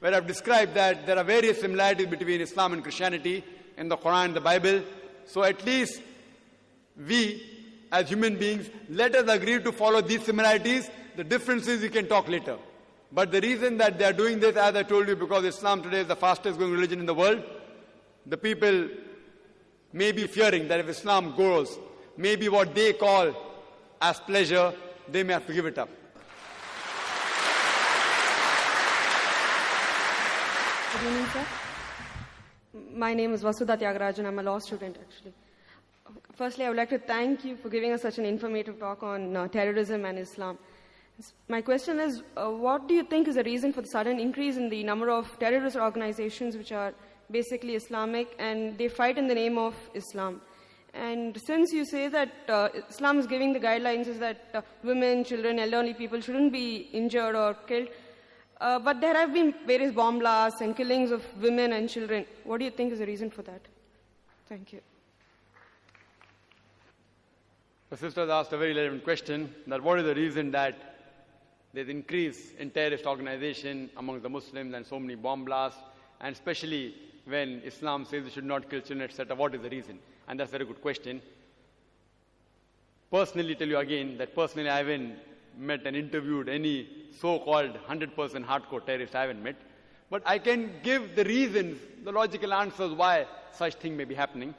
Where 0.00 0.14
I've 0.14 0.26
described 0.26 0.74
that 0.74 1.06
there 1.06 1.18
are 1.18 1.24
various 1.24 1.60
similarities 1.60 2.06
between 2.06 2.40
Islam 2.40 2.72
and 2.72 2.82
Christianity 2.82 3.44
in 3.76 3.88
the 3.88 3.96
Quran 3.96 4.26
and 4.26 4.36
the 4.36 4.40
Bible. 4.40 4.82
So 5.26 5.42
at 5.42 5.64
least 5.64 6.02
we, 6.96 7.42
as 7.92 8.08
human 8.08 8.36
beings, 8.36 8.68
let 8.90 9.14
us 9.14 9.28
agree 9.28 9.60
to 9.62 9.72
follow 9.72 10.00
these 10.00 10.24
similarities. 10.24 10.90
The 11.16 11.24
differences 11.24 11.80
we 11.80 11.88
can 11.88 12.08
talk 12.08 12.28
later. 12.28 12.58
But 13.12 13.32
the 13.32 13.40
reason 13.40 13.78
that 13.78 13.98
they 13.98 14.04
are 14.04 14.12
doing 14.12 14.40
this, 14.40 14.56
as 14.56 14.74
I 14.74 14.82
told 14.82 15.08
you, 15.08 15.16
because 15.16 15.44
Islam 15.44 15.82
today 15.82 16.00
is 16.00 16.08
the 16.08 16.16
fastest 16.16 16.58
growing 16.58 16.72
religion 16.72 17.00
in 17.00 17.06
the 17.06 17.14
world, 17.14 17.42
the 18.26 18.36
people 18.36 18.88
may 19.96 20.12
be 20.12 20.26
fearing 20.26 20.68
that 20.68 20.78
if 20.80 20.88
Islam 20.90 21.34
grows, 21.34 21.78
maybe 22.18 22.50
what 22.50 22.74
they 22.74 22.92
call 22.92 23.32
as 24.00 24.20
pleasure, 24.20 24.72
they 25.10 25.22
may 25.22 25.32
have 25.32 25.46
to 25.46 25.54
give 25.54 25.64
it 25.64 25.78
up. 25.78 25.88
Good 30.92 31.06
evening, 31.06 31.26
sir. 31.32 31.46
My 32.94 33.14
name 33.14 33.32
is 33.32 33.42
Vasudha 33.42 33.78
Tyagarajan. 33.78 34.26
I'm 34.26 34.38
a 34.38 34.42
law 34.42 34.58
student, 34.58 34.98
actually. 35.00 35.32
Firstly, 36.34 36.66
I 36.66 36.68
would 36.68 36.76
like 36.76 36.90
to 36.90 36.98
thank 36.98 37.42
you 37.46 37.56
for 37.56 37.70
giving 37.70 37.92
us 37.92 38.02
such 38.02 38.18
an 38.18 38.26
informative 38.26 38.78
talk 38.78 39.02
on 39.02 39.34
uh, 39.34 39.48
terrorism 39.48 40.04
and 40.04 40.18
Islam. 40.18 40.58
My 41.48 41.62
question 41.62 41.98
is, 41.98 42.22
uh, 42.36 42.50
what 42.50 42.86
do 42.86 42.92
you 42.92 43.02
think 43.02 43.28
is 43.28 43.36
the 43.36 43.44
reason 43.44 43.72
for 43.72 43.80
the 43.80 43.88
sudden 43.88 44.20
increase 44.20 44.58
in 44.58 44.68
the 44.68 44.84
number 44.84 45.08
of 45.08 45.38
terrorist 45.38 45.76
organizations 45.76 46.54
which 46.54 46.72
are 46.72 46.92
basically 47.30 47.74
Islamic 47.74 48.34
and 48.38 48.76
they 48.78 48.88
fight 48.88 49.18
in 49.18 49.26
the 49.28 49.34
name 49.34 49.58
of 49.58 49.74
Islam? 49.94 50.40
And 50.94 51.38
since 51.44 51.72
you 51.72 51.84
say 51.84 52.08
that 52.08 52.32
uh, 52.48 52.68
Islam 52.88 53.18
is 53.18 53.26
giving 53.26 53.52
the 53.52 53.60
guidelines 53.60 54.06
is 54.06 54.18
that 54.18 54.48
uh, 54.54 54.62
women, 54.82 55.24
children, 55.24 55.58
elderly 55.58 55.92
people 55.92 56.20
shouldn't 56.20 56.52
be 56.52 56.88
injured 56.92 57.34
or 57.34 57.54
killed, 57.54 57.88
uh, 58.60 58.78
but 58.78 59.00
there 59.02 59.14
have 59.14 59.34
been 59.34 59.54
various 59.66 59.92
bomb 59.92 60.18
blasts 60.18 60.62
and 60.62 60.74
killings 60.74 61.10
of 61.10 61.22
women 61.42 61.74
and 61.74 61.90
children. 61.90 62.24
What 62.44 62.58
do 62.58 62.64
you 62.64 62.70
think 62.70 62.92
is 62.92 63.00
the 63.00 63.06
reason 63.06 63.30
for 63.30 63.42
that? 63.42 63.60
Thank 64.48 64.72
you. 64.72 64.80
The 67.90 67.96
sisters 67.96 68.30
asked 68.30 68.52
a 68.52 68.58
very 68.58 68.74
relevant 68.74 69.04
question 69.04 69.54
that 69.66 69.82
what 69.82 69.98
is 69.98 70.06
the 70.06 70.14
reason 70.14 70.50
that 70.52 70.96
there's 71.72 71.88
increase 71.88 72.52
in 72.58 72.70
terrorist 72.70 73.04
organization 73.04 73.90
among 73.98 74.22
the 74.22 74.30
Muslims 74.30 74.74
and 74.74 74.86
so 74.86 74.98
many 74.98 75.14
bomb 75.14 75.44
blasts, 75.44 75.78
and 76.22 76.34
especially 76.34 76.94
when 77.26 77.60
Islam 77.64 78.04
says 78.04 78.24
you 78.24 78.30
should 78.30 78.44
not 78.44 78.70
kill 78.70 78.80
children, 78.80 79.02
etc. 79.02 79.34
What 79.34 79.54
is 79.54 79.62
the 79.62 79.70
reason? 79.70 79.98
And 80.28 80.38
that's 80.38 80.50
a 80.50 80.52
very 80.52 80.64
good 80.64 80.80
question. 80.80 81.20
Personally, 83.10 83.54
tell 83.54 83.68
you 83.68 83.78
again 83.78 84.16
that 84.18 84.34
personally 84.34 84.68
I 84.68 84.78
haven't 84.78 85.16
met 85.58 85.86
and 85.86 85.96
interviewed 85.96 86.48
any 86.48 86.88
so-called 87.20 87.78
100% 87.88 88.14
hardcore 88.44 88.84
terrorist. 88.84 89.14
I 89.14 89.22
haven't 89.22 89.42
met, 89.42 89.56
but 90.10 90.22
I 90.26 90.38
can 90.38 90.70
give 90.82 91.16
the 91.16 91.24
reasons, 91.24 91.78
the 92.04 92.12
logical 92.12 92.52
answers 92.52 92.92
why 92.92 93.26
such 93.52 93.74
thing 93.74 93.96
may 93.96 94.04
be 94.04 94.14
happening. 94.14 94.54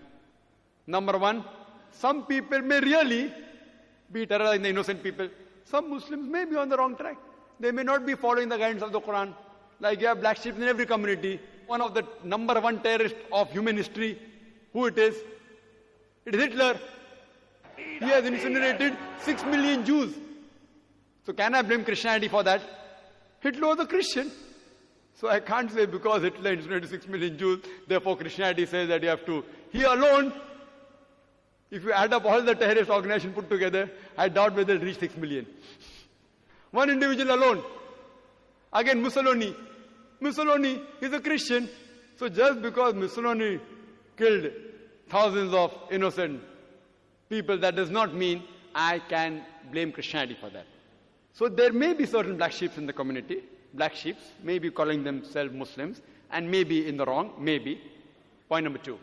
Number 0.88 1.18
one, 1.18 1.44
some 1.92 2.26
people 2.26 2.62
may 2.62 2.80
really 2.80 3.34
be 4.12 4.26
terrorizing 4.26 4.64
the 4.64 4.70
innocent 4.70 5.04
people. 5.04 5.30
Some 5.66 5.90
Muslims 5.90 6.28
may 6.30 6.46
be 6.46 6.56
on 6.56 6.70
the 6.70 6.78
wrong 6.78 6.96
track. 6.96 7.18
They 7.60 7.72
may 7.72 7.84
not 7.84 8.06
be 8.06 8.16
following 8.16 8.50
the 8.50 8.58
guidance 8.58 8.84
of 8.84 8.92
the 8.92 9.02
Quran. 9.02 9.34
Like 9.80 10.00
you 10.02 10.08
have 10.08 10.22
black 10.22 10.38
sheep 10.38 10.56
in 10.56 10.64
every 10.64 10.86
community. 10.86 11.40
One 11.68 11.82
of 11.82 11.94
the 11.94 12.04
number 12.24 12.60
one 12.60 12.82
terrorists 12.82 13.18
of 13.32 13.52
human 13.52 13.78
history, 13.78 14.20
who 14.74 14.86
it 14.86 14.98
is? 14.98 15.16
It 16.26 16.36
is 16.36 16.42
Hitler. 16.42 16.80
he 17.76 18.06
has 18.06 18.26
incinerated 18.26 18.98
6 19.24 19.44
million 19.46 19.86
Jews. 19.86 20.16
So 21.26 21.34
can 21.34 21.56
I 21.56 21.62
blame 21.62 21.84
Christianity 21.84 22.30
for 22.30 22.44
that? 22.44 22.62
Hitler 23.42 23.68
was 23.68 23.80
a 23.80 23.86
Christian. 23.86 24.32
So 25.20 25.28
I 25.30 25.40
can't 25.40 25.72
say 25.72 25.86
because 25.86 26.24
Hitler 26.24 26.54
incinerated 26.54 26.90
6 26.90 27.08
million 27.08 27.38
Jews, 27.38 27.66
therefore 27.88 28.16
Christianity 28.18 28.66
says 28.66 28.88
that 28.88 29.04
you 29.04 29.10
have 29.10 29.26
to. 29.26 29.44
He 29.72 29.84
alone, 29.84 30.32
if 31.70 31.84
you 31.84 31.92
add 31.92 32.14
up 32.14 32.24
all 32.26 32.42
the 32.42 32.56
terrorist 32.56 32.90
organizations 32.90 33.36
put 33.36 33.50
together, 33.50 33.90
I 34.18 34.30
doubt 34.30 34.56
whether 34.56 34.76
it'll 34.76 34.86
reach 34.86 35.00
6 35.00 35.18
million. 35.18 35.46
One 36.72 36.90
individual 36.90 37.34
alone. 37.34 37.64
Again, 38.72 39.02
Mussolini. 39.02 39.56
Mussolini 40.20 40.82
is 41.02 41.14
a 41.14 41.20
Christian. 41.20 41.70
So 42.18 42.30
just 42.30 42.62
because 42.62 42.94
Mussolini 42.96 43.60
killed 44.18 44.52
thousands 45.10 45.54
of 45.54 45.78
innocent 45.92 46.42
people, 47.30 47.58
that 47.60 47.76
does 47.76 47.90
not 47.90 48.14
mean 48.14 48.44
I 48.74 49.00
can 49.00 49.44
blame 49.72 49.92
Christianity 49.92 50.38
for 50.40 50.50
that. 50.50 50.66
So 51.34 51.48
there 51.48 51.72
may 51.72 51.94
be 51.94 52.06
certain 52.06 52.38
black 52.38 52.52
sheep 52.52 52.78
in 52.78 52.88
the 52.88 52.94
community, 52.94 53.44
black 53.74 53.96
sheep, 53.96 54.18
maybe 54.44 54.72
calling 54.72 55.04
themselves 55.04 55.54
Muslims, 55.54 56.02
and 56.32 56.50
maybe 56.50 56.88
in 56.88 56.98
the 56.98 57.06
wrong, 57.06 57.34
maybe. 57.40 57.80
Point 58.50 58.64
number 58.64 58.80
two. 58.80 58.98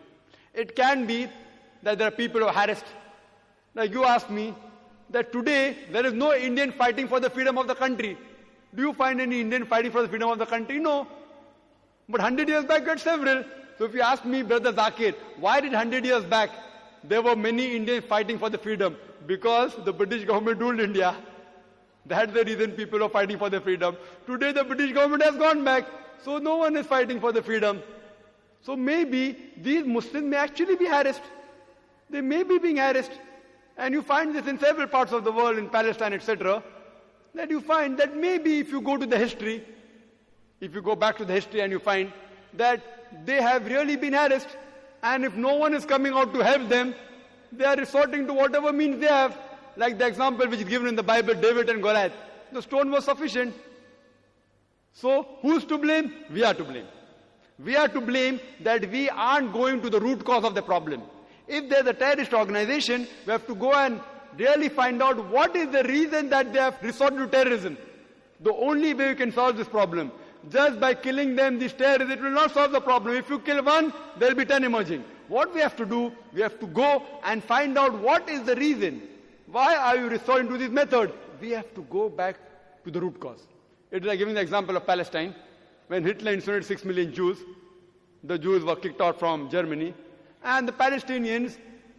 It 0.52 0.74
can 0.74 1.06
be 1.06 1.28
that 1.82 1.98
there 1.98 2.08
are 2.08 2.10
people 2.10 2.40
who 2.40 2.46
are 2.46 2.52
harassed. 2.52 2.86
Like 3.74 3.92
you 3.92 4.04
asked 4.04 4.30
me 4.30 4.54
that 5.10 5.32
today 5.32 5.76
there 5.92 6.04
is 6.06 6.12
no 6.12 6.34
Indian 6.34 6.72
fighting 6.72 7.08
for 7.08 7.20
the 7.20 7.30
freedom 7.30 7.58
of 7.58 7.66
the 7.66 7.74
country. 7.74 8.16
Do 8.74 8.82
you 8.82 8.92
find 8.92 9.20
any 9.20 9.40
Indian 9.40 9.64
fighting 9.64 9.90
for 9.90 10.02
the 10.02 10.08
freedom 10.08 10.30
of 10.30 10.38
the 10.38 10.46
country? 10.46 10.78
No. 10.78 11.06
But 12.08 12.20
100 12.20 12.48
years 12.48 12.64
back, 12.64 12.82
we 12.82 12.88
had 12.88 13.00
several. 13.00 13.44
So 13.78 13.84
if 13.84 13.94
you 13.94 14.00
ask 14.00 14.24
me, 14.24 14.42
Brother 14.42 14.72
Zakir, 14.72 15.14
why 15.38 15.60
did 15.60 15.72
100 15.72 16.04
years 16.04 16.24
back 16.24 16.50
there 17.02 17.22
were 17.22 17.36
many 17.36 17.76
Indians 17.76 18.04
fighting 18.04 18.38
for 18.38 18.50
the 18.50 18.58
freedom? 18.58 18.96
Because 19.26 19.74
the 19.84 19.92
British 19.92 20.24
government 20.24 20.60
ruled 20.60 20.80
India. 20.80 21.14
That's 22.06 22.32
the 22.32 22.44
reason 22.44 22.72
people 22.72 23.02
are 23.02 23.08
fighting 23.08 23.38
for 23.38 23.48
their 23.48 23.60
freedom. 23.60 23.96
Today 24.26 24.52
the 24.52 24.64
British 24.64 24.92
government 24.92 25.22
has 25.22 25.36
gone 25.36 25.64
back, 25.64 25.86
so 26.22 26.38
no 26.38 26.56
one 26.56 26.76
is 26.76 26.86
fighting 26.86 27.20
for 27.20 27.32
the 27.32 27.42
freedom. 27.42 27.82
So 28.60 28.76
maybe 28.76 29.36
these 29.56 29.86
Muslims 29.86 30.26
may 30.26 30.36
actually 30.36 30.76
be 30.76 30.86
harassed. 30.86 31.22
They 32.10 32.20
may 32.20 32.42
be 32.42 32.58
being 32.58 32.76
harassed. 32.76 33.12
And 33.76 33.94
you 33.94 34.02
find 34.02 34.34
this 34.34 34.46
in 34.46 34.58
several 34.58 34.86
parts 34.86 35.12
of 35.12 35.24
the 35.24 35.32
world, 35.32 35.58
in 35.58 35.68
Palestine, 35.68 36.12
etc. 36.12 36.62
That 37.34 37.50
you 37.50 37.60
find 37.60 37.98
that 37.98 38.16
maybe 38.16 38.58
if 38.58 38.70
you 38.70 38.80
go 38.80 38.96
to 38.96 39.06
the 39.06 39.18
history, 39.18 39.64
if 40.60 40.74
you 40.74 40.82
go 40.82 40.94
back 40.94 41.16
to 41.18 41.24
the 41.24 41.32
history 41.32 41.60
and 41.60 41.72
you 41.72 41.78
find 41.78 42.12
that 42.54 42.80
they 43.26 43.42
have 43.42 43.66
really 43.66 43.96
been 43.96 44.12
harassed, 44.12 44.48
and 45.02 45.24
if 45.24 45.34
no 45.34 45.56
one 45.56 45.74
is 45.74 45.84
coming 45.84 46.12
out 46.12 46.32
to 46.32 46.40
help 46.40 46.68
them, 46.68 46.94
they 47.52 47.64
are 47.64 47.76
resorting 47.76 48.26
to 48.26 48.32
whatever 48.32 48.72
means 48.72 49.00
they 49.00 49.06
have, 49.06 49.36
like 49.76 49.98
the 49.98 50.06
example 50.06 50.48
which 50.48 50.60
is 50.60 50.68
given 50.68 50.88
in 50.88 50.96
the 50.96 51.02
Bible, 51.02 51.34
David 51.34 51.68
and 51.68 51.82
Goliath. 51.82 52.12
The 52.52 52.62
stone 52.62 52.90
was 52.90 53.04
sufficient. 53.04 53.54
So, 54.92 55.26
who's 55.42 55.64
to 55.66 55.78
blame? 55.78 56.12
We 56.32 56.44
are 56.44 56.54
to 56.54 56.64
blame. 56.64 56.86
We 57.58 57.76
are 57.76 57.88
to 57.88 58.00
blame 58.00 58.40
that 58.60 58.90
we 58.90 59.08
aren't 59.08 59.52
going 59.52 59.82
to 59.82 59.90
the 59.90 60.00
root 60.00 60.24
cause 60.24 60.44
of 60.44 60.54
the 60.54 60.62
problem. 60.62 61.02
If 61.46 61.68
there's 61.68 61.86
a 61.86 61.92
terrorist 61.92 62.32
organization, 62.32 63.06
we 63.26 63.32
have 63.32 63.46
to 63.46 63.54
go 63.54 63.72
and 63.72 64.00
really 64.38 64.68
find 64.68 65.02
out 65.02 65.28
what 65.28 65.54
is 65.56 65.70
the 65.70 65.84
reason 65.84 66.28
that 66.30 66.52
they 66.52 66.58
have 66.58 66.82
resorted 66.82 67.18
to 67.18 67.26
terrorism. 67.26 67.76
The 68.40 68.52
only 68.52 68.94
way 68.94 69.08
we 69.08 69.14
can 69.14 69.32
solve 69.32 69.56
this 69.56 69.68
problem. 69.68 70.12
Just 70.50 70.78
by 70.78 70.94
killing 70.94 71.34
them, 71.36 71.58
these 71.58 71.72
terrorists, 71.72 72.12
it 72.12 72.20
will 72.20 72.30
not 72.30 72.52
solve 72.52 72.72
the 72.72 72.80
problem. 72.80 73.16
If 73.16 73.30
you 73.30 73.38
kill 73.38 73.62
one, 73.62 73.92
there 74.18 74.28
will 74.28 74.36
be 74.36 74.44
ten 74.44 74.64
emerging. 74.64 75.04
What 75.28 75.54
we 75.54 75.60
have 75.60 75.74
to 75.76 75.86
do, 75.86 76.12
we 76.34 76.42
have 76.42 76.60
to 76.60 76.66
go 76.66 77.02
and 77.24 77.42
find 77.42 77.78
out 77.78 77.98
what 77.98 78.28
is 78.28 78.42
the 78.42 78.54
reason. 78.56 79.00
Why 79.46 79.74
are 79.76 79.96
you 79.96 80.08
resorting 80.08 80.48
to 80.50 80.58
this 80.58 80.70
method? 80.70 81.12
We 81.40 81.50
have 81.50 81.72
to 81.74 81.82
go 81.82 82.10
back 82.10 82.36
to 82.84 82.90
the 82.90 83.00
root 83.00 83.18
cause. 83.20 83.46
It 83.90 84.02
is 84.02 84.08
like 84.08 84.18
giving 84.18 84.34
the 84.34 84.40
example 84.40 84.76
of 84.76 84.86
Palestine. 84.86 85.34
When 85.86 86.04
Hitler 86.04 86.32
incinerated 86.32 86.66
six 86.66 86.84
million 86.84 87.14
Jews, 87.14 87.38
the 88.22 88.38
Jews 88.38 88.64
were 88.64 88.76
kicked 88.76 89.00
out 89.00 89.18
from 89.18 89.48
Germany. 89.48 89.94
And 90.42 90.68
the 90.68 90.72
Palestinians, 90.72 91.56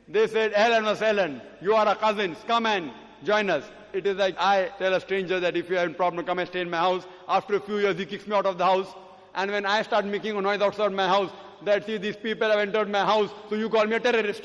they 0.08 0.28
said, 0.28 0.54
Ellen 0.56 0.86
was 0.86 1.02
Ellen, 1.02 1.42
you 1.62 1.74
are 1.74 1.86
our 1.86 1.96
cousins, 1.96 2.38
come 2.48 2.66
and 2.66 2.92
join 3.24 3.50
us. 3.50 3.64
It 3.94 4.06
is 4.06 4.18
like 4.18 4.36
I 4.38 4.72
tell 4.78 4.94
a 4.94 5.00
stranger 5.00 5.40
that 5.40 5.56
if 5.56 5.70
you 5.70 5.78
have 5.78 5.90
a 5.90 5.94
problem, 5.94 6.26
come 6.26 6.40
and 6.40 6.48
stay 6.48 6.62
in 6.62 6.70
my 6.70 6.78
house. 6.78 7.06
After 7.28 7.56
a 7.56 7.60
few 7.60 7.78
years, 7.78 7.98
he 7.98 8.06
kicks 8.06 8.28
me 8.28 8.36
out 8.36 8.46
of 8.46 8.58
the 8.58 8.66
house. 8.66 8.94
And 9.34 9.52
when 9.52 9.66
I 9.66 9.82
start 9.84 10.06
making 10.06 10.36
a 10.36 10.42
noise 10.42 10.62
outside 10.62 10.92
my 10.92 11.08
house, 11.08 11.32
that 11.64 11.86
see 11.86 11.98
these 11.98 12.18
people 12.18 12.50
have 12.50 12.60
entered 12.60 12.90
my 12.90 13.06
house, 13.06 13.30
so 13.50 13.56
you 13.56 13.70
call 13.70 13.86
me 13.86 13.96
a 13.96 14.00
terrorist. 14.00 14.44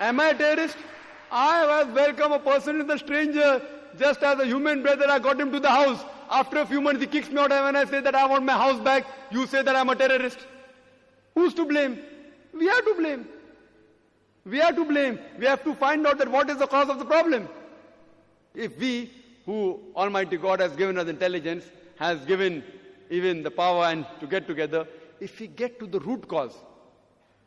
Am 0.00 0.18
I 0.18 0.30
a 0.30 0.34
terrorist? 0.34 0.76
I 1.30 1.66
was 1.66 1.94
welcome 1.94 2.32
a 2.32 2.38
person 2.38 2.80
is 2.80 2.88
a 2.88 2.98
stranger. 2.98 3.62
Just 3.98 4.22
as 4.22 4.38
a 4.40 4.46
human 4.46 4.82
brother, 4.82 5.06
I 5.08 5.18
got 5.18 5.38
him 5.38 5.52
to 5.52 5.60
the 5.60 5.70
house. 5.70 6.02
After 6.30 6.58
a 6.58 6.66
few 6.66 6.80
months, 6.80 7.02
he 7.02 7.06
kicks 7.06 7.28
me 7.28 7.38
out, 7.38 7.52
and 7.52 7.64
when 7.64 7.76
I 7.76 7.84
say 7.84 8.00
that 8.00 8.14
I 8.14 8.26
want 8.26 8.44
my 8.44 8.54
house 8.54 8.80
back, 8.80 9.06
you 9.30 9.46
say 9.46 9.62
that 9.62 9.76
I'm 9.76 9.88
a 9.90 9.94
terrorist. 9.94 10.38
Who's 11.34 11.54
to 11.54 11.64
blame? 11.64 11.98
We 12.52 12.68
are 12.68 12.82
to 12.82 12.94
blame. 12.96 13.26
We 14.44 14.60
are 14.60 14.72
to 14.72 14.84
blame. 14.84 15.18
We 15.38 15.46
have 15.46 15.64
to 15.64 15.74
find 15.74 16.06
out 16.06 16.18
that 16.18 16.28
what 16.28 16.50
is 16.50 16.58
the 16.58 16.66
cause 16.66 16.88
of 16.88 16.98
the 16.98 17.04
problem. 17.04 17.48
If 18.54 18.78
we, 18.78 19.10
who 19.46 19.80
Almighty 19.96 20.36
God 20.36 20.60
has 20.60 20.76
given 20.76 20.98
us 20.98 21.08
intelligence, 21.08 21.64
has 21.96 22.24
given 22.24 22.62
even 23.10 23.42
the 23.42 23.50
power 23.50 23.86
and 23.86 24.04
to 24.20 24.26
get 24.26 24.46
together, 24.46 24.86
if 25.20 25.38
we 25.38 25.46
get 25.46 25.78
to 25.78 25.86
the 25.86 26.00
root 26.00 26.26
cause, 26.28 26.54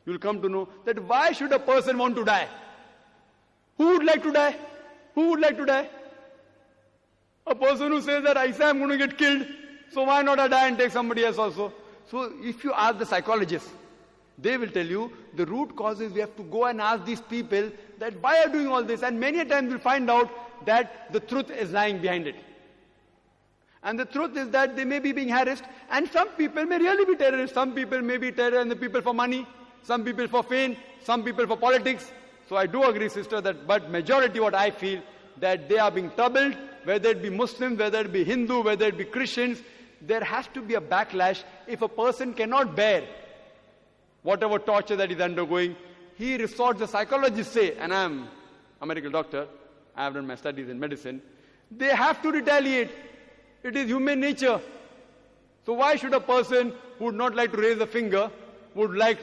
you'll 0.06 0.20
come 0.20 0.42
to 0.42 0.50
know 0.50 0.70
that 0.86 1.04
why 1.04 1.32
should 1.32 1.52
a 1.52 1.60
person 1.60 1.98
want 1.98 2.16
to 2.16 2.24
die? 2.24 2.48
Who 3.78 3.98
would 3.98 4.06
like 4.06 4.24
to 4.24 4.32
die? 4.32 4.56
Who 5.16 5.30
would 5.32 5.42
like 5.42 5.58
to 5.58 5.66
die? 5.66 5.90
A 7.48 7.54
person 7.54 7.92
who 7.92 8.02
says 8.02 8.24
that 8.24 8.38
I 8.38 8.52
say 8.52 8.66
I'm 8.66 8.80
going 8.80 8.90
to 8.92 8.98
get 8.98 9.18
killed, 9.18 9.46
so 9.92 10.04
why 10.04 10.22
not 10.22 10.40
I 10.40 10.48
die 10.48 10.68
and 10.68 10.78
take 10.78 10.92
somebody 10.92 11.26
else 11.26 11.38
also? 11.38 11.74
So 12.10 12.32
if 12.42 12.64
you 12.64 12.74
ask 12.74 12.98
the 12.98 13.06
psychologists, 13.06 13.70
they 14.38 14.58
will 14.58 14.68
tell 14.68 14.86
you 14.86 15.12
the 15.36 15.46
root 15.46 15.76
causes 15.76 16.12
we 16.12 16.20
have 16.20 16.36
to 16.36 16.44
go 16.44 16.66
and 16.66 16.82
ask 16.82 17.06
these 17.06 17.22
people 17.22 17.72
that 18.00 18.22
why 18.22 18.44
are 18.44 18.50
doing 18.50 18.68
all 18.68 18.84
this? 18.84 19.02
And 19.02 19.20
many 19.20 19.40
a 19.40 19.46
times 19.46 19.70
we'll 19.70 19.80
find 19.80 20.10
out 20.10 20.30
that 20.66 21.12
the 21.14 21.20
truth 21.20 21.50
is 21.50 21.72
lying 21.72 22.00
behind 22.00 22.28
it. 22.28 22.36
And 23.84 24.00
the 24.00 24.06
truth 24.06 24.36
is 24.36 24.50
that 24.50 24.76
they 24.76 24.84
may 24.84 25.00
be 25.00 25.12
being 25.12 25.30
harassed, 25.30 25.64
and 25.92 26.10
some 26.10 26.30
people 26.30 26.66
may 26.66 26.80
really 26.80 27.06
be 27.06 27.16
terrorists. 27.16 27.54
Some 27.54 27.76
people 27.76 28.02
may 28.02 28.18
be 28.18 28.32
terror 28.32 28.60
and 28.60 28.70
the 28.70 28.76
people 28.76 29.02
for 29.02 29.14
money, 29.14 29.48
some 29.84 30.04
people 30.04 30.28
for 30.28 30.42
fame, 30.42 30.76
some 31.04 31.24
people 31.24 31.46
for 31.46 31.56
politics. 31.56 32.12
So 32.50 32.56
I 32.56 32.66
do 32.66 32.84
agree, 32.84 33.10
sister, 33.10 33.42
that 33.42 33.68
but 33.68 33.92
majority 33.92 34.40
what 34.40 34.56
I 34.56 34.72
feel 34.72 35.02
that 35.38 35.70
they 35.70 35.78
are 35.78 35.92
being 35.92 36.10
troubled, 36.12 36.56
whether 36.84 37.10
it 37.10 37.22
be 37.22 37.30
Muslim, 37.30 37.78
whether 37.78 38.02
it 38.02 38.12
be 38.12 38.24
Hindu, 38.24 38.64
whether 38.64 38.88
it 38.88 38.98
be 38.98 39.06
Christians, 39.06 39.62
there 40.02 40.24
has 40.24 40.48
to 40.54 40.62
be 40.62 40.76
a 40.76 40.82
backlash 40.82 41.44
if 41.68 41.82
a 41.82 41.88
person 41.88 42.34
cannot 42.34 42.76
bear 42.76 43.04
whatever 44.24 44.60
torture 44.60 44.96
that 44.96 45.10
he's 45.10 45.20
undergoing. 45.20 45.76
He 46.16 46.38
resorts, 46.38 46.80
the 46.80 46.88
psychologists 46.88 47.54
say, 47.54 47.76
and 47.76 47.94
I'm 47.94 48.28
a 48.82 48.86
medical 48.86 49.12
doctor, 49.12 49.48
I 49.96 50.06
have 50.06 50.14
done 50.14 50.28
my 50.28 50.36
studies 50.36 50.70
in 50.70 50.80
medicine, 50.80 51.22
they 51.72 51.96
have 51.96 52.22
to 52.22 52.32
retaliate. 52.32 52.92
It 53.64 53.76
is 53.76 53.88
human 53.88 54.20
nature. 54.20 54.62
So 55.66 55.74
why 55.74 55.96
should 55.96 56.14
a 56.14 56.20
person 56.20 56.74
who 57.00 57.06
would 57.06 57.16
not 57.16 57.36
like 57.36 57.52
to 57.52 57.58
raise 57.58 57.80
a 57.80 57.88
finger 57.88 58.30
would 58.76 58.96
like 58.96 59.20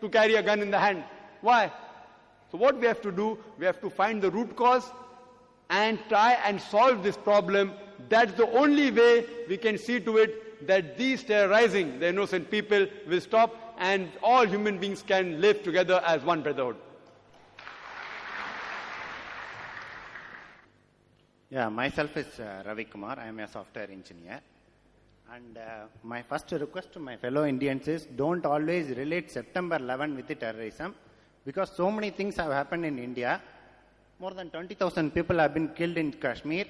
to 0.00 0.08
carry 0.08 0.36
a 0.36 0.42
gun 0.42 0.60
in 0.60 0.70
the 0.70 0.78
hand? 0.78 1.04
Why? 1.40 1.72
So 2.52 2.58
what 2.58 2.78
we 2.78 2.86
have 2.86 3.00
to 3.02 3.12
do, 3.12 3.38
we 3.58 3.66
have 3.66 3.80
to 3.80 3.90
find 3.90 4.22
the 4.22 4.30
root 4.30 4.54
cause 4.56 4.84
and 5.70 5.98
try 6.08 6.32
and 6.44 6.60
solve 6.60 7.02
this 7.02 7.16
problem. 7.16 7.72
That's 8.08 8.32
the 8.32 8.50
only 8.50 8.90
way 8.90 9.24
we 9.48 9.56
can 9.56 9.78
see 9.78 10.00
to 10.00 10.18
it 10.18 10.66
that 10.66 10.98
these 10.98 11.22
terrorizing 11.22 11.98
the 12.00 12.08
innocent 12.08 12.50
people 12.50 12.86
will 13.08 13.20
stop 13.20 13.74
and 13.78 14.10
all 14.22 14.46
human 14.46 14.78
beings 14.78 15.02
can 15.02 15.40
live 15.40 15.62
together 15.62 16.02
as 16.04 16.22
one 16.22 16.42
brotherhood. 16.42 16.76
Yeah, 21.48 21.68
myself 21.68 22.16
is 22.16 22.38
uh, 22.38 22.62
Ravi 22.64 22.84
Kumar. 22.84 23.18
I 23.18 23.26
am 23.26 23.40
a 23.40 23.48
software 23.48 23.90
engineer. 23.90 24.40
And 25.34 25.58
uh, 25.58 25.86
my 26.02 26.22
first 26.22 26.50
request 26.52 26.92
to 26.92 27.00
my 27.00 27.16
fellow 27.16 27.44
Indians 27.44 27.88
is 27.88 28.06
don't 28.06 28.44
always 28.44 28.96
relate 28.96 29.30
September 29.30 29.76
11 29.76 30.16
with 30.16 30.38
terrorism 30.38 30.94
because 31.44 31.70
so 31.70 31.90
many 31.90 32.10
things 32.10 32.36
have 32.36 32.52
happened 32.52 32.84
in 32.84 32.98
India. 32.98 33.40
More 34.20 34.34
than 34.34 34.50
20,000 34.50 35.12
people 35.14 35.38
have 35.38 35.54
been 35.54 35.68
killed 35.68 35.96
in 35.96 36.12
Kashmir. 36.12 36.66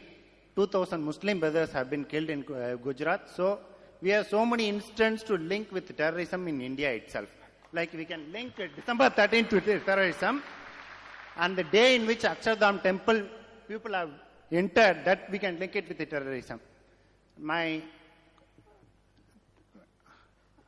2,000 0.55 1.03
Muslim 1.03 1.41
brothers 1.41 1.73
have 1.73 1.91
been 1.91 2.05
killed 2.05 2.31
in 2.31 2.45
uh, 2.45 2.77
Gujarat. 2.77 3.29
So 3.29 3.59
we 4.01 4.11
have 4.11 4.29
so 4.29 4.47
many 4.47 4.69
instances 4.69 5.25
to 5.27 5.35
link 5.37 5.73
with 5.73 5.97
terrorism 5.97 6.47
in 6.47 6.61
India 6.61 6.93
itself. 6.93 7.29
Like 7.73 7.93
we 7.93 8.05
can 8.05 8.31
link 8.31 8.53
December 8.77 9.11
13 9.11 9.49
to 9.49 9.61
terrorism 9.81 10.45
and 11.39 11.57
the 11.57 11.65
day 11.65 11.97
in 11.97 12.07
which 12.07 12.23
Akshardham 12.23 12.83
temple 12.85 13.23
people 13.67 13.95
have 13.95 14.11
entered, 14.53 15.05
that 15.05 15.29
we 15.33 15.41
can 15.41 15.59
link 15.59 15.75
it 15.75 15.89
with 15.89 16.09
terrorism. 16.09 16.61
My, 17.37 17.83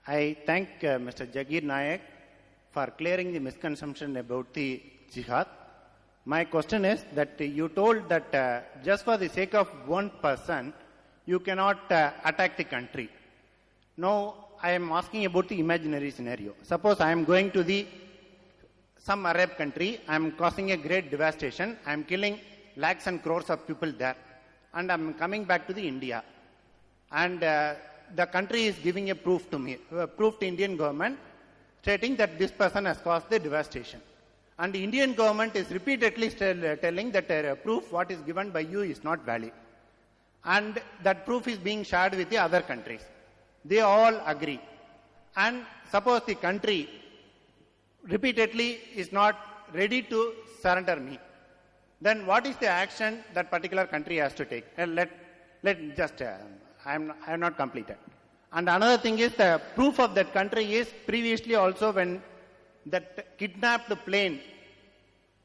I 0.04 0.36
thank 0.46 0.68
uh, 0.82 0.98
Mr. 0.98 1.32
Jagir 1.32 1.62
Nayak 1.62 2.00
for 2.72 2.86
clearing 2.98 3.32
the 3.32 3.38
misconception 3.38 4.16
about 4.16 4.52
the 4.52 4.82
jihad. 5.12 5.46
My 6.24 6.44
question 6.44 6.84
is 6.84 7.04
that 7.14 7.40
you 7.40 7.68
told 7.68 8.08
that 8.08 8.32
uh, 8.34 8.60
just 8.84 9.04
for 9.04 9.16
the 9.16 9.28
sake 9.28 9.54
of 9.54 9.68
one 9.86 10.10
person, 10.22 10.72
you 11.26 11.40
cannot 11.40 11.90
uh, 11.90 12.12
attack 12.24 12.56
the 12.56 12.64
country. 12.64 13.10
Now, 13.96 14.36
I 14.62 14.70
am 14.70 14.92
asking 14.92 15.24
about 15.24 15.48
the 15.48 15.58
imaginary 15.58 16.12
scenario. 16.12 16.54
Suppose 16.62 17.00
I 17.00 17.10
am 17.10 17.24
going 17.24 17.50
to 17.50 17.64
the 17.64 17.86
some 18.98 19.26
Arab 19.26 19.56
country, 19.56 20.00
I 20.06 20.14
am 20.14 20.30
causing 20.32 20.70
a 20.70 20.76
great 20.76 21.10
devastation, 21.10 21.76
I 21.84 21.92
am 21.92 22.04
killing 22.04 22.38
lakhs 22.76 23.08
and 23.08 23.20
crores 23.20 23.50
of 23.50 23.66
people 23.66 23.90
there, 23.90 24.14
and 24.74 24.92
I 24.92 24.94
am 24.94 25.14
coming 25.14 25.42
back 25.42 25.66
to 25.66 25.72
the 25.72 25.86
India. 25.86 26.22
And 27.10 27.42
uh, 27.42 27.74
the 28.14 28.26
country 28.26 28.66
is 28.66 28.76
giving 28.76 29.10
a 29.10 29.16
proof 29.16 29.50
to 29.50 29.58
me, 29.58 29.78
uh, 29.96 30.06
proof 30.06 30.38
to 30.38 30.46
Indian 30.46 30.76
government, 30.76 31.18
stating 31.82 32.14
that 32.16 32.38
this 32.38 32.52
person 32.52 32.84
has 32.84 32.98
caused 32.98 33.28
the 33.28 33.40
devastation. 33.40 34.00
And 34.62 34.72
the 34.72 34.82
Indian 34.88 35.12
government 35.20 35.56
is 35.56 35.68
repeatedly 35.76 36.28
tell, 36.30 36.76
telling 36.86 37.10
that 37.16 37.28
uh, 37.28 37.56
proof 37.66 37.90
what 37.90 38.12
is 38.12 38.20
given 38.28 38.50
by 38.56 38.60
you 38.60 38.82
is 38.82 39.02
not 39.02 39.24
valid. 39.30 39.50
And 40.44 40.80
that 41.02 41.26
proof 41.26 41.48
is 41.48 41.58
being 41.58 41.82
shared 41.82 42.14
with 42.14 42.28
the 42.30 42.38
other 42.38 42.60
countries. 42.60 43.04
They 43.64 43.80
all 43.80 44.14
agree. 44.24 44.60
And 45.36 45.64
suppose 45.90 46.20
the 46.28 46.36
country 46.36 46.80
repeatedly 48.04 48.68
is 48.94 49.10
not 49.10 49.34
ready 49.74 50.00
to 50.02 50.32
surrender 50.60 50.94
me, 51.08 51.18
then 52.00 52.24
what 52.24 52.46
is 52.46 52.56
the 52.58 52.68
action 52.68 53.18
that 53.34 53.50
particular 53.50 53.86
country 53.86 54.16
has 54.18 54.32
to 54.34 54.44
take? 54.44 54.66
Uh, 54.78 54.86
let, 54.86 55.10
let 55.64 55.96
just, 55.96 56.22
uh, 56.22 56.36
I 56.84 56.94
am, 56.94 57.12
I 57.26 57.32
am 57.32 57.40
not 57.40 57.56
completed. 57.56 57.96
And 58.52 58.68
another 58.68 58.98
thing 59.02 59.18
is 59.18 59.32
the 59.32 59.60
proof 59.74 59.98
of 59.98 60.14
that 60.14 60.32
country 60.32 60.72
is 60.74 60.88
previously 61.04 61.56
also 61.56 61.90
when 61.90 62.22
that 62.86 63.38
kidnapped 63.38 63.92
plane 64.04 64.40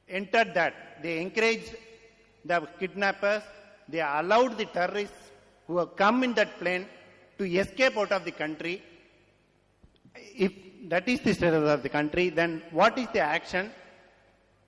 entered 0.09 0.53
that, 0.53 1.01
they 1.01 1.21
encouraged 1.21 1.75
the 2.45 2.67
kidnappers, 2.79 3.43
they 3.89 4.01
allowed 4.01 4.57
the 4.57 4.65
terrorists 4.65 5.31
who 5.67 5.77
have 5.77 5.95
come 5.95 6.23
in 6.23 6.33
that 6.33 6.57
plane 6.59 6.85
to 7.37 7.45
escape 7.45 7.97
out 7.97 8.11
of 8.11 8.25
the 8.25 8.31
country. 8.31 8.81
If 10.15 10.51
that 10.89 11.07
is 11.07 11.19
the 11.19 11.33
status 11.33 11.69
of 11.69 11.83
the 11.83 11.89
country, 11.89 12.29
then 12.29 12.61
what 12.71 12.97
is 12.97 13.07
the 13.13 13.19
action 13.19 13.71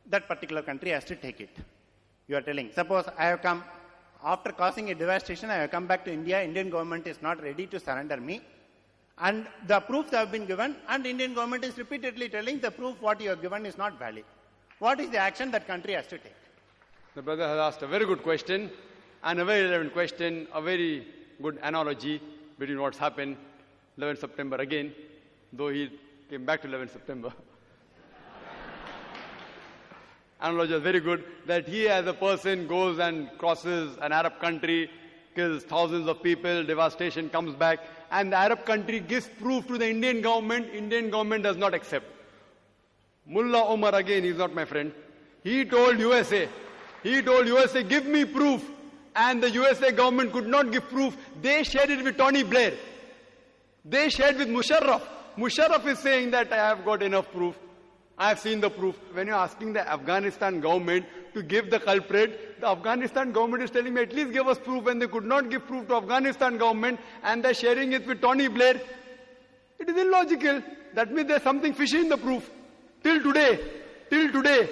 that 0.10 0.28
particular 0.28 0.62
country 0.62 0.92
has 0.92 1.06
to 1.06 1.16
take 1.16 1.40
it? 1.42 1.56
You 2.28 2.38
are 2.38 2.42
telling. 2.42 2.72
Suppose 2.74 3.06
I 3.18 3.26
have 3.28 3.42
come 3.42 3.64
after 4.24 4.52
causing 4.52 4.92
a 4.92 4.96
devastation, 4.96 5.50
I 5.50 5.56
have 5.56 5.72
come 5.72 5.88
back 5.88 6.04
to 6.06 6.12
India. 6.12 6.44
Indian 6.44 6.70
government 6.70 7.08
is 7.08 7.22
not 7.22 7.42
ready 7.42 7.66
to 7.68 7.80
surrender 7.80 8.18
me, 8.18 8.42
and 9.20 9.48
the 9.68 9.80
proofs 9.80 10.12
have 10.12 10.32
been 10.32 10.46
given, 10.46 10.76
and 10.90 11.06
Indian 11.06 11.34
government 11.34 11.64
is 11.64 11.78
repeatedly 11.78 12.28
telling 12.30 12.60
the 12.60 12.70
proof 12.70 13.02
what 13.02 13.22
you 13.22 13.30
have 13.30 13.42
given 13.42 13.66
is 13.66 13.78
not 13.78 13.98
valid. 13.98 14.26
What 14.80 15.00
is 15.02 15.10
the 15.10 15.18
action 15.18 15.52
that 15.52 15.68
country 15.68 15.94
has 15.94 16.08
to 16.08 16.18
take? 16.18 16.36
The 17.14 17.22
brother 17.22 17.46
has 17.46 17.60
asked 17.60 17.82
a 17.82 17.88
very 17.88 18.06
good 18.06 18.24
question 18.24 18.72
and 19.24 19.40
a 19.40 19.46
very 19.46 19.64
relevant 19.64 19.92
question, 19.92 20.48
a 20.54 20.62
very 20.62 21.06
good 21.42 21.60
analogy 21.62 22.22
between 22.58 22.80
what's 22.80 22.98
happened 22.98 23.36
11 23.98 24.22
September 24.22 24.56
again, 24.56 24.94
though 25.52 25.68
he 25.68 25.92
came 26.30 26.46
back 26.46 26.62
to 26.62 26.70
11 26.70 26.90
September. 26.90 27.34
analogy 30.42 30.76
is 30.76 30.82
very 30.82 31.02
good 31.02 31.26
that 31.46 31.68
he 31.68 31.90
as 31.90 32.08
a 32.08 32.14
person 32.14 32.66
goes 32.66 33.00
and 33.00 33.30
crosses 33.38 33.98
an 34.02 34.14
Arab 34.14 34.40
country, 34.40 34.90
kills 35.36 35.64
thousands 35.64 36.08
of 36.08 36.24
people, 36.24 36.64
devastation 36.64 37.30
comes 37.30 37.54
back, 37.54 37.80
and 38.12 38.32
the 38.32 38.38
Arab 38.38 38.66
country 38.66 39.02
gives 39.02 39.28
proof 39.42 39.68
to 39.68 39.78
the 39.78 39.90
Indian 39.90 40.22
government, 40.22 40.74
Indian 40.74 41.10
government 41.10 41.44
does 41.44 41.58
not 41.58 41.74
accept. 41.74 42.06
Mullah 43.30 43.66
Omar 43.68 43.94
again, 43.96 44.24
he's 44.24 44.38
not 44.38 44.54
my 44.54 44.66
friend. 44.66 44.92
He 45.44 45.64
told 45.64 46.00
USA, 46.00 46.50
he 47.04 47.22
told 47.22 47.48
USA, 47.48 47.84
give 47.84 48.06
me 48.06 48.26
proof. 48.26 48.68
And 49.16 49.42
the 49.42 49.50
USA 49.52 49.92
government 49.92 50.34
could 50.34 50.48
not 50.48 50.72
give 50.72 50.90
proof. 50.90 51.16
They 51.42 51.64
shared 51.64 51.90
it 51.90 52.04
with 52.04 52.18
Tony 52.18 52.44
Blair. 52.44 52.74
They 53.86 54.10
shared 54.10 54.38
with 54.38 54.48
Musharraf. 54.48 55.02
Musharraf 55.38 55.86
is 55.88 56.00
saying 56.00 56.32
that 56.32 56.52
I 56.52 56.58
have 56.58 56.86
got 56.86 57.04
enough 57.04 57.32
proof. 57.32 57.56
I 58.18 58.30
have 58.30 58.40
seen 58.40 58.60
the 58.60 58.70
proof. 58.70 58.96
When 59.14 59.28
you're 59.28 59.36
asking 59.36 59.74
the 59.74 59.88
Afghanistan 59.90 60.60
government 60.60 61.06
to 61.34 61.42
give 61.42 61.70
the 61.70 61.80
culprit, 61.80 62.60
the 62.60 62.68
Afghanistan 62.68 63.32
government 63.32 63.64
is 63.64 63.72
telling 63.72 63.94
me 63.94 64.02
at 64.02 64.14
least 64.14 64.32
give 64.34 64.48
us 64.48 64.60
proof 64.60 64.84
when 64.84 65.00
they 65.00 65.08
could 65.08 65.26
not 65.26 65.50
give 65.50 65.66
proof 65.66 65.88
to 65.88 65.96
Afghanistan 65.96 66.58
government 66.58 67.00
and 67.24 67.44
they're 67.44 67.54
sharing 67.54 67.94
it 67.94 68.06
with 68.06 68.22
Tony 68.22 68.48
Blair. 68.48 68.82
It 69.80 69.90
is 69.90 69.98
illogical. 69.98 70.62
That 70.94 71.14
means 71.14 71.30
there's 71.30 71.44
something 71.44 71.74
fishy 71.74 72.00
in 72.00 72.10
the 72.10 72.18
proof. 72.18 72.50
Till 73.04 73.24
today, 73.24 73.60
till 74.10 74.32
today, 74.32 74.70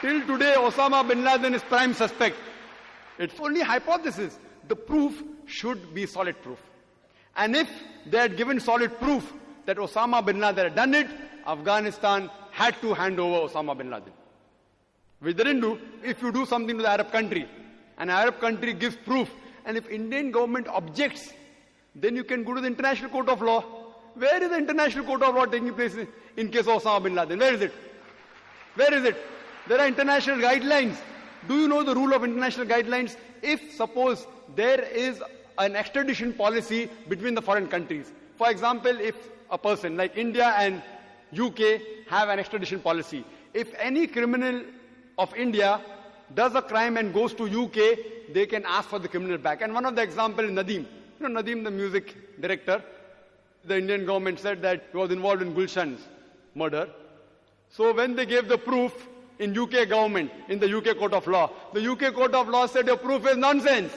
till 0.00 0.26
today 0.26 0.54
Osama 0.56 1.06
bin 1.06 1.22
Laden 1.22 1.54
is 1.54 1.62
prime 1.62 1.92
suspect. 1.92 2.36
It's 3.18 3.38
only 3.38 3.60
hypothesis. 3.60 4.38
The 4.68 4.76
proof 4.76 5.22
should 5.46 5.94
be 5.94 6.06
solid 6.06 6.40
proof. 6.42 6.58
And 7.36 7.54
if 7.54 7.68
they 8.06 8.18
had 8.18 8.36
given 8.36 8.58
solid 8.58 8.98
proof 8.98 9.32
that 9.66 9.76
Osama 9.76 10.24
bin 10.24 10.40
Laden 10.40 10.64
had 10.64 10.74
done 10.74 10.94
it, 10.94 11.08
Afghanistan 11.46 12.30
had 12.50 12.80
to 12.80 12.94
hand 12.94 13.20
over 13.20 13.48
Osama 13.48 13.76
bin 13.76 13.90
Laden. 13.90 14.12
Which 15.20 15.36
didn't 15.36 15.60
do. 15.60 15.78
If 16.02 16.22
you 16.22 16.32
do 16.32 16.46
something 16.46 16.76
to 16.76 16.82
the 16.82 16.88
Arab 16.88 17.12
country, 17.12 17.48
an 17.98 18.08
Arab 18.10 18.40
country 18.40 18.72
gives 18.72 18.96
proof, 18.96 19.30
and 19.66 19.76
if 19.76 19.88
Indian 19.88 20.30
government 20.30 20.68
objects, 20.68 21.32
then 21.94 22.16
you 22.16 22.24
can 22.24 22.44
go 22.44 22.54
to 22.54 22.60
the 22.60 22.66
International 22.66 23.10
Court 23.10 23.28
of 23.28 23.42
Law. 23.42 23.81
Where 24.14 24.42
is 24.42 24.50
the 24.50 24.58
International 24.58 25.04
Court 25.04 25.22
of 25.22 25.34
Law 25.34 25.46
taking 25.46 25.72
place 25.74 25.96
in 26.36 26.50
case 26.50 26.66
of 26.66 26.82
Osama 26.82 27.02
bin 27.04 27.14
Laden? 27.14 27.38
Where 27.38 27.54
is 27.54 27.60
it? 27.62 27.72
Where 28.74 28.94
is 28.94 29.04
it? 29.04 29.16
There 29.68 29.80
are 29.80 29.86
international 29.86 30.38
guidelines. 30.38 30.96
Do 31.48 31.58
you 31.60 31.68
know 31.68 31.82
the 31.82 31.94
rule 31.94 32.12
of 32.12 32.24
international 32.24 32.66
guidelines? 32.66 33.16
If 33.42 33.74
suppose 33.74 34.26
there 34.54 34.82
is 34.82 35.22
an 35.58 35.76
extradition 35.76 36.32
policy 36.32 36.88
between 37.08 37.34
the 37.34 37.42
foreign 37.42 37.68
countries. 37.68 38.12
For 38.36 38.50
example, 38.50 38.98
if 39.00 39.16
a 39.50 39.58
person 39.58 39.96
like 39.96 40.16
India 40.16 40.54
and 40.58 40.82
UK 41.38 41.80
have 42.08 42.28
an 42.28 42.38
extradition 42.38 42.80
policy, 42.80 43.24
if 43.54 43.72
any 43.78 44.06
criminal 44.06 44.62
of 45.18 45.34
India 45.34 45.80
does 46.34 46.54
a 46.54 46.62
crime 46.62 46.96
and 46.96 47.12
goes 47.12 47.34
to 47.34 47.44
UK, 47.44 48.32
they 48.32 48.46
can 48.46 48.64
ask 48.64 48.88
for 48.88 48.98
the 48.98 49.08
criminal 49.08 49.38
back. 49.38 49.60
And 49.62 49.74
one 49.74 49.84
of 49.84 49.94
the 49.94 50.02
examples 50.02 50.50
is 50.50 50.56
Nadeem. 50.56 50.86
You 51.20 51.28
know 51.28 51.42
Nadeem, 51.42 51.64
the 51.64 51.70
music 51.70 52.40
director. 52.40 52.82
The 53.64 53.78
Indian 53.78 54.04
government 54.04 54.40
said 54.40 54.62
that 54.62 54.84
he 54.90 54.96
was 54.96 55.10
involved 55.10 55.42
in 55.42 55.54
Gulshan's 55.54 56.00
murder. 56.54 56.88
So 57.70 57.92
when 57.94 58.16
they 58.16 58.26
gave 58.26 58.48
the 58.48 58.58
proof 58.58 58.92
in 59.38 59.56
UK 59.56 59.88
government, 59.88 60.30
in 60.48 60.58
the 60.58 60.76
UK 60.76 60.98
court 60.98 61.14
of 61.14 61.26
law, 61.26 61.50
the 61.72 61.90
UK 61.90 62.14
court 62.14 62.34
of 62.34 62.48
law 62.48 62.66
said 62.66 62.86
your 62.86 62.96
proof 62.96 63.26
is 63.26 63.36
nonsense. 63.36 63.92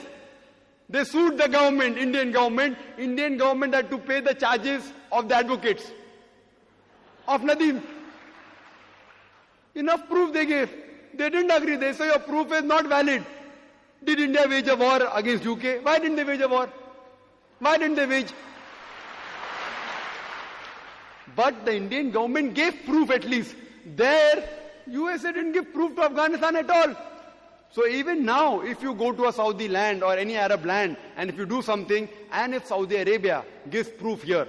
They 0.88 1.04
sued 1.04 1.36
the 1.36 1.48
government, 1.48 1.98
Indian 1.98 2.30
government. 2.30 2.78
Indian 2.96 3.36
government 3.36 3.74
had 3.74 3.90
to 3.90 3.98
pay 3.98 4.20
the 4.20 4.34
charges 4.34 4.92
of 5.10 5.28
the 5.28 5.36
advocates 5.36 5.90
of 7.26 7.40
Nadeem. 7.42 7.82
Enough 9.74 10.08
proof 10.08 10.32
they 10.32 10.46
gave. 10.46 10.70
They 11.14 11.28
didn't 11.28 11.50
agree. 11.50 11.76
They 11.76 11.92
say 11.92 12.06
your 12.06 12.20
proof 12.20 12.52
is 12.52 12.62
not 12.62 12.86
valid. 12.86 13.24
Did 14.04 14.20
India 14.20 14.46
wage 14.48 14.68
a 14.68 14.76
war 14.76 15.00
against 15.14 15.46
UK? 15.46 15.84
Why 15.84 15.98
didn't 15.98 16.16
they 16.16 16.24
wage 16.24 16.40
a 16.40 16.48
war? 16.48 16.68
Why 17.58 17.76
didn't 17.78 17.96
they 17.96 18.06
wage? 18.06 18.32
But 21.36 21.64
the 21.64 21.76
Indian 21.76 22.10
government 22.10 22.54
gave 22.54 22.74
proof 22.86 23.10
at 23.10 23.24
least. 23.24 23.54
There, 23.94 24.48
USA 24.86 25.32
didn't 25.32 25.52
give 25.52 25.72
proof 25.72 25.94
to 25.96 26.04
Afghanistan 26.04 26.56
at 26.56 26.70
all. 26.70 26.94
So 27.70 27.86
even 27.86 28.24
now, 28.24 28.62
if 28.62 28.82
you 28.82 28.94
go 28.94 29.12
to 29.12 29.26
a 29.26 29.32
Saudi 29.32 29.68
land 29.68 30.02
or 30.02 30.16
any 30.16 30.36
Arab 30.36 30.64
land, 30.64 30.96
and 31.16 31.28
if 31.28 31.36
you 31.36 31.44
do 31.44 31.60
something, 31.60 32.08
and 32.32 32.54
if 32.54 32.66
Saudi 32.66 32.96
Arabia 32.96 33.44
gives 33.68 33.90
proof 33.90 34.22
here 34.22 34.48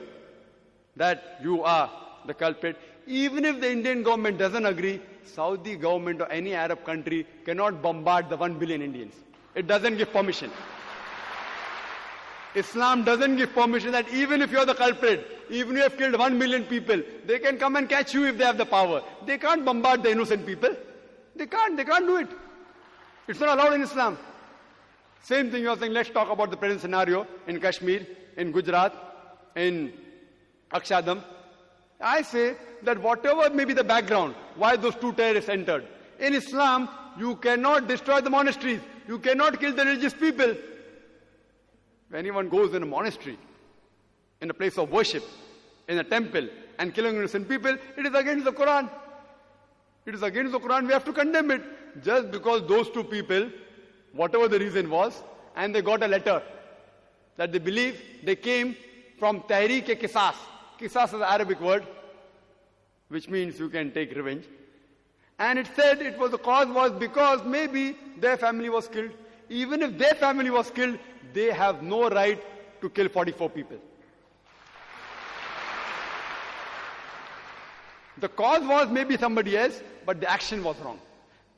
that 0.95 1.39
you 1.43 1.63
are 1.63 1.91
the 2.25 2.33
culprit, 2.33 2.77
even 3.05 3.43
if 3.43 3.59
the 3.59 3.69
Indian 3.69 4.03
government 4.03 4.37
doesn't 4.37 4.65
agree, 4.65 5.01
Saudi 5.25 5.75
government 5.75 6.21
or 6.21 6.31
any 6.31 6.53
Arab 6.53 6.85
country 6.85 7.27
cannot 7.45 7.81
bombard 7.81 8.29
the 8.29 8.37
1 8.37 8.59
billion 8.59 8.81
Indians. 8.81 9.13
It 9.55 9.67
doesn't 9.67 9.97
give 9.97 10.13
permission. 10.13 10.51
Islam 12.57 13.03
doesn't 13.03 13.35
give 13.37 13.53
permission 13.53 13.91
that 13.91 14.09
even 14.09 14.41
if 14.41 14.51
you're 14.51 14.65
the 14.65 14.73
culprit, 14.73 15.25
even 15.49 15.77
if 15.77 15.77
you 15.77 15.83
have 15.83 15.97
killed 15.97 16.17
1 16.17 16.37
million 16.37 16.63
people, 16.63 17.01
they 17.25 17.39
can 17.39 17.57
come 17.57 17.75
and 17.75 17.87
catch 17.87 18.13
you 18.13 18.25
if 18.25 18.37
they 18.37 18.45
have 18.45 18.57
the 18.57 18.65
power. 18.65 19.03
They 19.25 19.37
can't 19.37 19.63
bombard 19.63 20.03
the 20.03 20.11
innocent 20.11 20.45
people. 20.45 20.75
They 21.35 21.45
can't, 21.45 21.77
they 21.77 21.85
can't 21.85 22.07
do 22.07 22.17
it. 22.17 22.27
It's 23.27 23.39
not 23.39 23.57
allowed 23.57 23.73
in 23.73 23.83
Islam. 23.83 24.17
Same 25.23 25.51
thing 25.51 25.61
you're 25.61 25.77
saying, 25.77 25.93
let's 25.93 26.09
talk 26.09 26.31
about 26.31 26.49
the 26.49 26.57
present 26.57 26.81
scenario 26.81 27.27
in 27.47 27.59
Kashmir, 27.59 28.07
in 28.37 28.51
Gujarat, 28.51 28.93
in 29.55 29.93
Akshadam. 30.73 31.23
I 32.01 32.21
say 32.21 32.55
that 32.83 33.01
whatever 33.01 33.49
may 33.53 33.65
be 33.65 33.73
the 33.73 33.83
background, 33.83 34.35
why 34.55 34.77
those 34.77 34.95
two 34.95 35.13
terrorists 35.13 35.49
entered, 35.49 35.85
in 36.19 36.33
Islam, 36.33 36.89
you 37.19 37.35
cannot 37.35 37.87
destroy 37.87 38.21
the 38.21 38.29
monasteries. 38.29 38.81
You 39.07 39.19
cannot 39.19 39.59
kill 39.59 39.73
the 39.73 39.85
religious 39.85 40.13
people. 40.13 40.55
If 42.09 42.15
anyone 42.15 42.49
goes 42.49 42.73
in 42.73 42.83
a 42.83 42.85
monastery, 42.85 43.37
in 44.41 44.49
a 44.49 44.53
place 44.53 44.77
of 44.77 44.91
worship, 44.91 45.23
in 45.87 45.97
a 45.99 46.03
temple, 46.03 46.47
and 46.79 46.93
killing 46.93 47.15
innocent 47.15 47.49
people, 47.49 47.75
it 47.97 48.05
is 48.05 48.13
against 48.13 48.45
the 48.45 48.53
Quran. 48.53 48.89
It 50.05 50.15
is 50.15 50.23
against 50.23 50.51
the 50.51 50.59
Quran. 50.59 50.87
We 50.87 50.93
have 50.93 51.05
to 51.05 51.13
condemn 51.13 51.51
it. 51.51 51.61
Just 52.03 52.31
because 52.31 52.67
those 52.67 52.89
two 52.91 53.03
people, 53.03 53.49
whatever 54.13 54.47
the 54.47 54.59
reason 54.59 54.89
was, 54.89 55.21
and 55.55 55.73
they 55.73 55.81
got 55.81 56.03
a 56.03 56.07
letter 56.07 56.41
that 57.35 57.51
they 57.51 57.59
believe 57.59 57.99
they 58.23 58.35
came 58.35 58.75
from 59.19 59.41
Tahrik-e-Qisas. 59.41 60.35
Qisas 60.79 61.07
is 61.07 61.13
an 61.13 61.23
Arabic 61.23 61.59
word, 61.59 61.85
which 63.09 63.27
means 63.27 63.59
you 63.59 63.69
can 63.69 63.91
take 63.91 64.15
revenge. 64.15 64.45
And 65.39 65.59
it 65.59 65.67
said 65.75 66.01
it 66.01 66.17
was 66.17 66.31
the 66.31 66.37
cause 66.37 66.67
was 66.67 66.91
because 66.91 67.43
maybe 67.43 67.97
their 68.17 68.37
family 68.37 68.69
was 68.69 68.87
killed. 68.87 69.11
Even 69.49 69.81
if 69.81 69.97
their 69.97 70.13
family 70.15 70.49
was 70.49 70.69
killed, 70.71 70.99
they 71.33 71.51
have 71.51 71.81
no 71.81 72.09
right 72.09 72.43
to 72.81 72.89
kill 72.89 73.09
44 73.09 73.49
people. 73.49 73.77
The 78.19 78.29
cause 78.29 78.65
was 78.65 78.89
maybe 78.89 79.17
somebody 79.17 79.57
else, 79.57 79.81
but 80.05 80.19
the 80.19 80.29
action 80.29 80.63
was 80.63 80.77
wrong. 80.79 80.99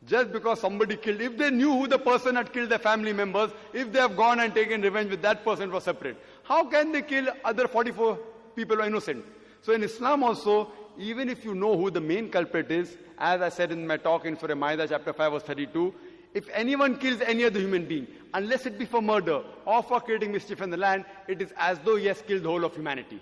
Just 0.06 0.32
because 0.32 0.60
somebody 0.60 0.96
killed, 0.96 1.22
if 1.22 1.38
they 1.38 1.50
knew 1.50 1.72
who 1.72 1.88
the 1.88 2.00
person 2.00 2.36
had 2.36 2.54
killed 2.54 2.70
their 2.70 2.80
family 2.80 3.14
members, 3.14 3.52
if 3.74 3.92
they 3.92 4.00
have 4.00 4.16
gone 4.16 4.40
and 4.40 4.54
taken 4.54 4.82
revenge 4.82 5.10
with 5.10 5.22
that 5.22 5.44
person, 5.44 5.70
it 5.70 5.74
was 5.74 5.84
separate. 5.84 6.18
How 6.44 6.66
can 6.66 6.92
they 6.92 7.02
kill 7.02 7.28
other 7.44 7.68
44 7.68 8.18
people 8.56 8.78
who 8.78 8.84
are 8.84 8.88
innocent? 8.88 9.26
So 9.62 9.74
in 9.74 9.84
Islam 9.84 10.24
also, 10.24 10.72
even 10.98 11.30
if 11.30 11.44
you 11.44 11.54
know 11.54 11.78
who 11.78 11.92
the 11.92 12.02
main 12.02 12.30
culprit 12.30 12.72
is, 12.72 12.98
as 13.18 13.42
I 13.42 13.50
said 13.50 13.72
in 13.72 13.86
my 13.86 13.98
talk 13.98 14.26
in 14.26 14.40
Surah 14.40 14.56
Maida 14.56 14.88
chapter 14.88 15.12
5 15.12 15.34
verse 15.34 15.44
32, 15.44 15.94
if 16.34 16.48
anyone 16.54 16.98
kills 16.98 17.22
any 17.22 17.44
other 17.44 17.60
human 17.60 17.86
being, 17.86 18.08
unless 18.34 18.66
it 18.66 18.78
be 18.78 18.86
for 18.86 19.02
murder 19.02 19.42
or 19.66 19.82
for 19.82 20.00
creating 20.00 20.32
mischief 20.32 20.62
in 20.62 20.70
the 20.70 20.78
land, 20.78 21.06
it 21.28 21.42
is 21.42 21.52
as 21.58 21.80
though 21.80 21.96
he 21.96 22.06
has 22.06 22.22
killed 22.22 22.44
the 22.44 22.50
whole 22.50 22.64
of 22.64 22.76
humanity. 22.76 23.20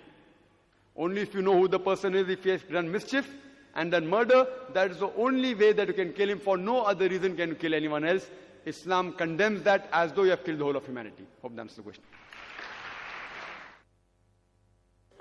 Only 0.96 1.22
if 1.22 1.34
you 1.34 1.42
know 1.42 1.56
who 1.56 1.68
the 1.68 1.78
person 1.78 2.14
is, 2.14 2.28
if 2.28 2.44
he 2.44 2.50
has 2.50 2.62
done 2.62 2.90
mischief 2.90 3.32
and 3.74 3.92
done 3.92 4.06
murder, 4.08 4.46
that 4.74 4.90
is 4.90 4.98
the 4.98 5.12
only 5.16 5.54
way 5.54 5.72
that 5.72 5.88
you 5.88 5.94
can 5.94 6.12
kill 6.12 6.28
him. 6.28 6.38
For 6.40 6.58
no 6.58 6.82
other 6.82 7.08
reason 7.08 7.36
can 7.36 7.50
you 7.50 7.54
kill 7.54 7.74
anyone 7.74 8.04
else. 8.04 8.28
Islam 8.66 9.12
condemns 9.12 9.62
that 9.62 9.88
as 9.92 10.12
though 10.12 10.24
you 10.24 10.30
have 10.30 10.44
killed 10.44 10.58
the 10.58 10.64
whole 10.64 10.76
of 10.76 10.84
humanity. 10.84 11.24
Hope 11.40 11.54
that 11.54 11.62
answers 11.62 11.76
the 11.76 11.82
question. 11.82 12.02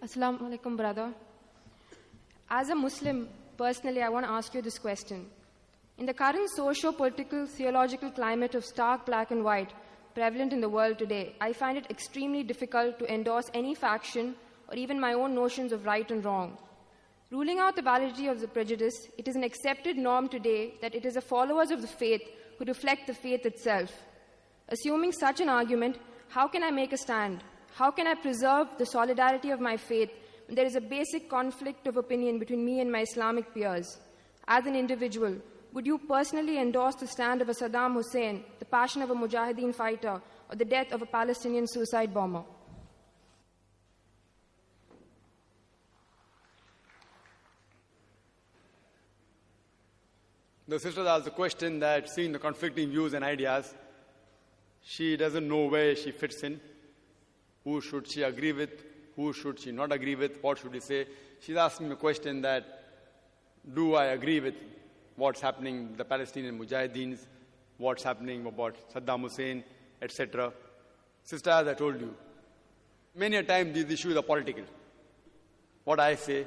Assalamu 0.03 0.41
alaikum, 0.41 0.75
brother. 0.75 1.13
As 2.49 2.69
a 2.69 2.75
Muslim, 2.75 3.29
personally, 3.57 4.01
I 4.01 4.09
want 4.09 4.25
to 4.25 4.31
ask 4.31 4.53
you 4.53 4.61
this 4.61 4.77
question. 4.77 5.27
In 5.99 6.05
the 6.05 6.13
current 6.13 6.47
socio 6.51 6.91
political, 6.91 7.47
theological 7.47 8.11
climate 8.11 8.53
of 8.53 8.63
stark 8.63 9.07
black 9.07 9.31
and 9.31 9.43
white 9.43 9.73
prevalent 10.13 10.53
in 10.53 10.61
the 10.61 10.69
world 10.69 10.99
today, 10.99 11.35
I 11.41 11.53
find 11.53 11.75
it 11.75 11.89
extremely 11.89 12.43
difficult 12.43 12.99
to 12.99 13.11
endorse 13.11 13.49
any 13.55 13.73
faction 13.73 14.35
or 14.67 14.75
even 14.75 14.99
my 14.99 15.13
own 15.13 15.33
notions 15.33 15.71
of 15.71 15.87
right 15.87 16.09
and 16.11 16.23
wrong. 16.23 16.55
Ruling 17.31 17.57
out 17.57 17.75
the 17.75 17.81
validity 17.81 18.27
of 18.27 18.39
the 18.39 18.47
prejudice, 18.47 19.07
it 19.17 19.27
is 19.27 19.35
an 19.35 19.43
accepted 19.43 19.97
norm 19.97 20.29
today 20.29 20.75
that 20.81 20.93
it 20.93 21.03
is 21.03 21.15
the 21.15 21.21
followers 21.21 21.71
of 21.71 21.81
the 21.81 21.87
faith 21.87 22.21
who 22.59 22.65
reflect 22.65 23.07
the 23.07 23.13
faith 23.15 23.43
itself. 23.47 23.91
Assuming 24.69 25.11
such 25.11 25.41
an 25.41 25.49
argument, 25.49 25.97
how 26.29 26.47
can 26.47 26.63
I 26.63 26.69
make 26.69 26.93
a 26.93 26.97
stand? 26.97 27.43
How 27.73 27.89
can 27.89 28.05
I 28.05 28.13
preserve 28.13 28.67
the 28.77 28.85
solidarity 28.85 29.49
of 29.49 29.59
my 29.59 29.77
faith 29.77 30.11
when 30.45 30.55
there 30.55 30.65
is 30.65 30.75
a 30.75 30.81
basic 30.81 31.27
conflict 31.27 31.87
of 31.87 31.97
opinion 31.97 32.37
between 32.37 32.63
me 32.63 32.81
and 32.81 32.91
my 32.91 33.01
Islamic 33.01 33.51
peers? 33.51 33.97
As 34.47 34.67
an 34.67 34.75
individual, 34.75 35.35
would 35.77 35.85
you 35.85 35.99
personally 35.99 36.57
endorse 36.57 36.95
the 36.95 37.05
stand 37.05 37.39
of 37.39 37.49
a 37.49 37.53
Saddam 37.53 37.93
Hussein, 37.93 38.43
the 38.57 38.65
passion 38.65 39.03
of 39.03 39.11
a 39.11 39.13
Mujahideen 39.13 39.75
fighter, 39.75 40.19
or 40.49 40.55
the 40.55 40.65
death 40.65 40.91
of 40.91 41.03
a 41.03 41.05
Palestinian 41.05 41.67
suicide 41.67 42.11
bomber? 42.11 42.41
The 50.67 50.79
sister 50.79 51.05
asked 51.05 51.25
the 51.25 51.29
question 51.29 51.79
that 51.81 52.09
seeing 52.09 52.31
the 52.31 52.39
conflicting 52.39 52.89
views 52.89 53.13
and 53.13 53.23
ideas, 53.23 53.71
she 54.81 55.15
doesn't 55.15 55.47
know 55.47 55.65
where 55.65 55.95
she 55.95 56.09
fits 56.09 56.41
in. 56.41 56.59
Who 57.65 57.81
should 57.81 58.09
she 58.09 58.23
agree 58.23 58.51
with? 58.51 58.83
Who 59.15 59.31
should 59.31 59.59
she 59.59 59.71
not 59.71 59.91
agree 59.91 60.15
with? 60.15 60.41
What 60.41 60.57
should 60.57 60.73
she 60.73 60.79
say? 60.79 61.05
She's 61.39 61.55
asking 61.55 61.91
a 61.91 61.95
question 61.95 62.41
that 62.41 62.65
do 63.75 63.93
I 63.93 64.05
agree 64.05 64.39
with 64.39 64.55
what's 65.17 65.41
happening, 65.41 65.95
the 65.97 66.05
Palestinian 66.05 66.57
Mujahideens, 66.57 67.25
what's 67.77 68.03
happening 68.03 68.45
about 68.45 68.75
Saddam 68.93 69.21
Hussein, 69.21 69.63
etc. 70.01 70.53
Sister, 71.23 71.49
as 71.49 71.67
I 71.67 71.73
told 71.73 71.99
you, 71.99 72.13
many 73.15 73.35
a 73.35 73.43
time 73.43 73.73
these 73.73 73.89
issues 73.91 74.15
are 74.15 74.21
political. 74.21 74.63
What 75.83 75.99
I 75.99 76.15
say, 76.15 76.45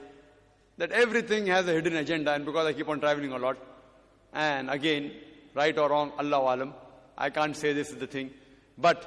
that 0.78 0.92
everything 0.92 1.46
has 1.48 1.68
a 1.68 1.72
hidden 1.72 1.96
agenda, 1.96 2.32
and 2.32 2.46
because 2.46 2.66
I 2.66 2.72
keep 2.72 2.88
on 2.88 3.00
traveling 3.00 3.32
a 3.32 3.38
lot, 3.38 3.58
and 4.32 4.70
again, 4.70 5.12
right 5.54 5.76
or 5.76 5.90
wrong, 5.90 6.12
Allah 6.18 6.54
alam, 6.54 6.74
I 7.18 7.30
can't 7.30 7.56
say 7.56 7.72
this 7.72 7.90
is 7.90 7.96
the 7.96 8.06
thing. 8.06 8.30
But 8.78 9.04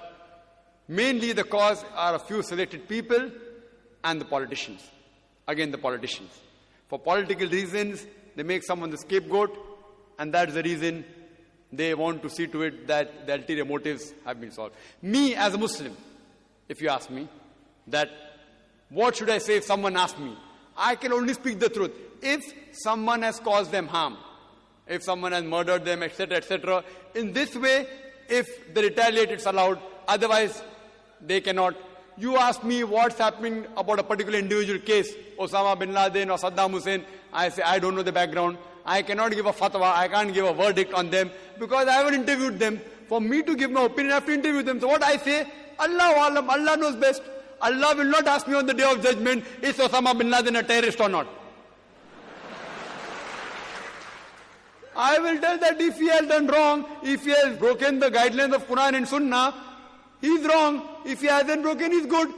mainly 0.88 1.32
the 1.32 1.46
cause 1.46 1.84
are 1.96 2.16
a 2.16 2.20
few 2.20 2.44
selected 2.44 2.88
people 2.88 3.32
and 4.04 4.20
the 4.20 4.26
politicians. 4.26 4.82
Again, 5.48 5.72
the 5.72 5.78
politicians. 5.78 6.32
For 6.90 7.00
political 7.00 7.48
reasons, 7.48 8.06
they 8.36 8.44
make 8.44 8.64
someone 8.64 8.90
the 8.90 8.98
scapegoat, 8.98 9.58
and 10.20 10.34
that's 10.34 10.54
the 10.54 10.64
reason 10.64 11.06
they 11.72 11.94
want 11.94 12.22
to 12.22 12.30
see 12.30 12.48
to 12.48 12.62
it 12.62 12.88
that 12.88 13.26
the 13.26 13.34
ulterior 13.34 13.66
motives 13.66 14.14
have 14.26 14.40
been 14.40 14.52
solved. 14.52 14.76
Me, 15.02 15.36
as 15.36 15.54
a 15.54 15.58
Muslim, 15.58 15.96
if 16.70 16.82
you 16.82 16.90
ask 16.90 17.10
me, 17.10 17.28
that 17.88 18.10
what 18.90 19.16
should 19.16 19.30
I 19.30 19.40
say 19.40 19.58
if 19.58 19.64
someone 19.64 19.98
asks 19.98 20.20
me? 20.20 20.38
I 20.78 20.96
can 20.96 21.12
only 21.14 21.34
speak 21.34 21.60
the 21.60 21.70
truth. 21.70 21.92
If 22.22 22.42
someone 22.72 23.22
has 23.24 23.40
caused 23.40 23.72
them 23.72 23.88
harm, 23.88 24.18
if 24.88 25.04
someone 25.04 25.32
has 25.32 25.44
murdered 25.44 25.86
them, 25.86 26.04
etc., 26.04 26.38
etc. 26.38 26.84
In 27.16 27.34
this 27.34 27.56
way, 27.56 27.88
if 28.30 28.74
they 28.74 28.84
retaliate, 28.84 29.32
it's 29.32 29.46
allowed. 29.46 29.80
Otherwise, 30.08 30.62
they 31.22 31.42
cannot. 31.42 31.76
You 32.18 32.38
ask 32.38 32.64
me 32.64 32.84
what's 32.84 33.18
happening 33.18 33.66
about 33.76 34.00
a 34.00 34.04
particular 34.04 34.38
individual 34.38 34.80
case, 34.80 35.12
Osama 35.40 35.78
bin 35.78 35.94
Laden 35.94 36.30
or 36.30 36.38
Saddam 36.38 36.72
Hussein. 36.72 37.04
I 37.32 37.50
say, 37.50 37.64
I 37.64 37.80
don't 37.80 37.96
know 37.96 38.04
the 38.04 38.12
background. 38.12 38.58
I 38.86 39.02
cannot 39.02 39.32
give 39.32 39.48
a 39.48 39.54
fatwa. 39.54 39.96
I 39.96 40.08
can't 40.08 40.32
give 40.34 40.46
a 40.46 40.54
verdict 40.54 40.94
on 40.94 41.10
them 41.10 41.32
because 41.60 41.88
I 41.88 41.94
haven't 41.94 42.14
interviewed 42.14 42.60
them. 42.60 42.80
For 43.08 43.20
me 43.20 43.42
to 43.44 43.56
give 43.56 43.72
my 43.72 43.86
opinion, 43.86 44.12
I 44.12 44.16
have 44.16 44.26
to 44.28 44.34
interview 44.34 44.62
them. 44.62 44.80
So 44.80 44.88
what 44.88 45.04
I 45.04 45.18
say, 45.18 45.48
Allah 45.80 46.30
alam, 46.30 46.50
Allah 46.50 46.78
knows 46.78 46.96
best. 46.98 47.24
Allah 47.62 47.96
will 47.96 48.06
not 48.06 48.28
ask 48.28 48.48
me 48.48 48.54
on 48.56 48.66
the 48.68 48.74
day 48.74 48.84
of 48.84 49.02
judgment, 49.02 49.44
is 49.62 49.78
Osama 49.78 50.16
bin 50.18 50.30
Laden 50.30 50.56
a 50.58 50.64
terrorist 50.64 51.00
or 51.00 51.10
not? 51.10 51.28
I 54.96 55.18
will 55.18 55.40
tell 55.40 55.58
that 55.58 55.82
if 55.82 55.98
he 55.98 56.10
has 56.10 56.28
done 56.28 56.48
wrong, 56.48 56.86
if 57.04 57.24
he 57.24 57.32
has 57.32 57.58
broken 57.58 58.00
the 58.00 58.12
guidelines 58.12 58.54
of 58.54 58.68
Quran 58.68 58.98
and 58.98 59.08
Sunnah, 59.08 59.56
he 60.22 60.28
is 60.28 60.46
wrong. 60.46 60.90
If 61.06 61.22
he 61.22 61.28
hasn't 61.28 61.62
broken, 61.62 61.92
he 61.92 61.98
is 61.98 62.06
good. 62.06 62.34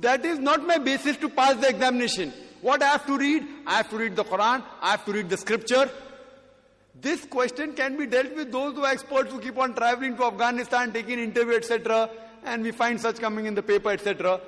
That 0.00 0.24
is 0.24 0.38
not 0.38 0.66
my 0.66 0.78
basis 0.78 1.16
to 1.18 1.28
pass 1.28 1.56
the 1.56 1.68
examination. 1.68 2.32
What 2.60 2.82
I 2.82 2.88
have 2.88 3.06
to 3.06 3.16
read? 3.16 3.44
I 3.66 3.76
have 3.76 3.90
to 3.90 3.96
read 3.96 4.16
the 4.16 4.24
Quran, 4.24 4.62
I 4.80 4.90
have 4.90 5.04
to 5.04 5.12
read 5.12 5.28
the 5.28 5.36
scripture. 5.36 5.90
This 7.00 7.24
question 7.26 7.74
can 7.74 7.96
be 7.96 8.06
dealt 8.06 8.34
with 8.34 8.50
those 8.50 8.74
who 8.74 8.84
are 8.84 8.92
experts 8.92 9.30
who 9.30 9.38
keep 9.38 9.58
on 9.58 9.74
traveling 9.74 10.16
to 10.16 10.24
Afghanistan, 10.24 10.92
taking 10.92 11.18
interview, 11.18 11.54
etc. 11.54 12.08
And 12.44 12.62
we 12.62 12.72
find 12.72 13.00
such 13.00 13.18
coming 13.18 13.46
in 13.46 13.54
the 13.54 13.62
paper, 13.62 13.90
etc. 13.90 14.40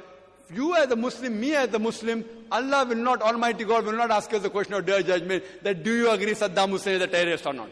You 0.53 0.75
as 0.75 0.91
a 0.91 0.97
Muslim, 0.97 1.39
me 1.39 1.55
as 1.55 1.73
a 1.75 1.79
Muslim, 1.79 2.25
Allah 2.51 2.87
will 2.89 2.97
not, 2.97 3.21
Almighty 3.21 3.65
God 3.65 3.85
will 3.85 3.93
not 3.93 4.11
ask 4.11 4.33
us 4.33 4.43
the 4.43 4.49
question 4.49 4.75
of 4.75 4.87
day 4.87 5.03
judgment 5.03 5.45
that 5.63 5.83
do 5.83 5.95
you 5.95 6.11
agree 6.11 6.33
Saddam 6.33 6.71
Hussein 6.71 6.95
is 6.95 7.03
a 7.03 7.07
terrorist 7.07 7.47
or 7.47 7.53
not? 7.53 7.69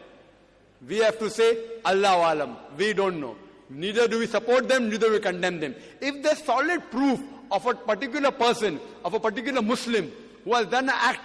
We 0.86 0.98
have 0.98 1.18
to 1.20 1.30
say, 1.30 1.56
Allah 1.84 2.34
alam. 2.34 2.56
We 2.76 2.92
don't 2.92 3.18
know. 3.18 3.36
Neither 3.68 4.06
do 4.06 4.18
we 4.20 4.26
support 4.26 4.68
them, 4.68 4.88
neither 4.88 5.08
do 5.08 5.12
we 5.12 5.20
condemn 5.20 5.60
them. 5.60 5.74
If 6.00 6.22
there's 6.22 6.42
solid 6.44 6.90
proof 6.90 7.20
of 7.50 7.66
a 7.66 7.74
particular 7.74 8.30
person, 8.30 8.80
of 9.04 9.14
a 9.14 9.20
particular 9.20 9.62
Muslim, 9.62 10.12
who 10.44 10.54
has 10.54 10.66
done 10.66 10.84
an 10.84 10.94
act 10.94 11.20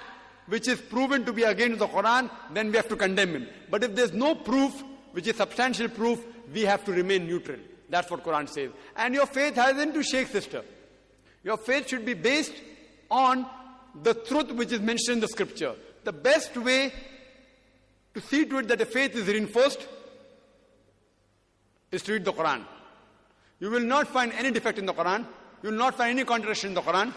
which 0.47 0.67
is 0.67 0.81
proven 0.81 1.23
to 1.25 1.33
be 1.33 1.43
against 1.43 1.79
the 1.79 1.87
Quran, 1.87 2.29
then 2.53 2.71
we 2.71 2.77
have 2.77 2.87
to 2.89 2.95
condemn 2.95 3.33
him. 3.33 3.47
But 3.69 3.83
if 3.83 3.95
there's 3.95 4.11
no 4.11 4.35
proof, 4.35 4.83
which 5.11 5.27
is 5.27 5.35
substantial 5.35 5.87
proof, 5.87 6.23
we 6.53 6.61
have 6.61 6.83
to 6.85 6.91
remain 6.91 7.27
neutral. 7.27 7.59
That's 7.89 8.09
what 8.09 8.23
Quran 8.23 8.49
says. 8.49 8.71
And 8.95 9.13
your 9.13 9.27
faith 9.27 9.55
hasn't 9.55 9.93
to 9.93 10.03
shake, 10.03 10.27
sister. 10.27 10.63
Your 11.43 11.57
faith 11.57 11.89
should 11.89 12.05
be 12.05 12.13
based 12.13 12.53
on 13.09 13.45
the 14.03 14.13
truth 14.13 14.51
which 14.51 14.71
is 14.71 14.79
mentioned 14.79 15.15
in 15.15 15.19
the 15.19 15.27
scripture. 15.27 15.75
The 16.03 16.13
best 16.13 16.55
way 16.57 16.93
to 18.13 18.21
see 18.21 18.45
to 18.45 18.59
it 18.59 18.67
that 18.69 18.81
a 18.81 18.85
faith 18.85 19.15
is 19.15 19.27
reinforced 19.27 19.87
is 21.91 22.01
to 22.03 22.13
read 22.13 22.25
the 22.25 22.33
Quran. 22.33 22.63
You 23.59 23.69
will 23.69 23.81
not 23.81 24.07
find 24.07 24.31
any 24.33 24.51
defect 24.51 24.79
in 24.79 24.85
the 24.85 24.93
Quran. 24.93 25.25
You 25.61 25.69
will 25.69 25.77
not 25.77 25.95
find 25.95 26.17
any 26.17 26.25
contradiction 26.25 26.69
in 26.69 26.73
the 26.75 26.81
Quran. 26.81 27.13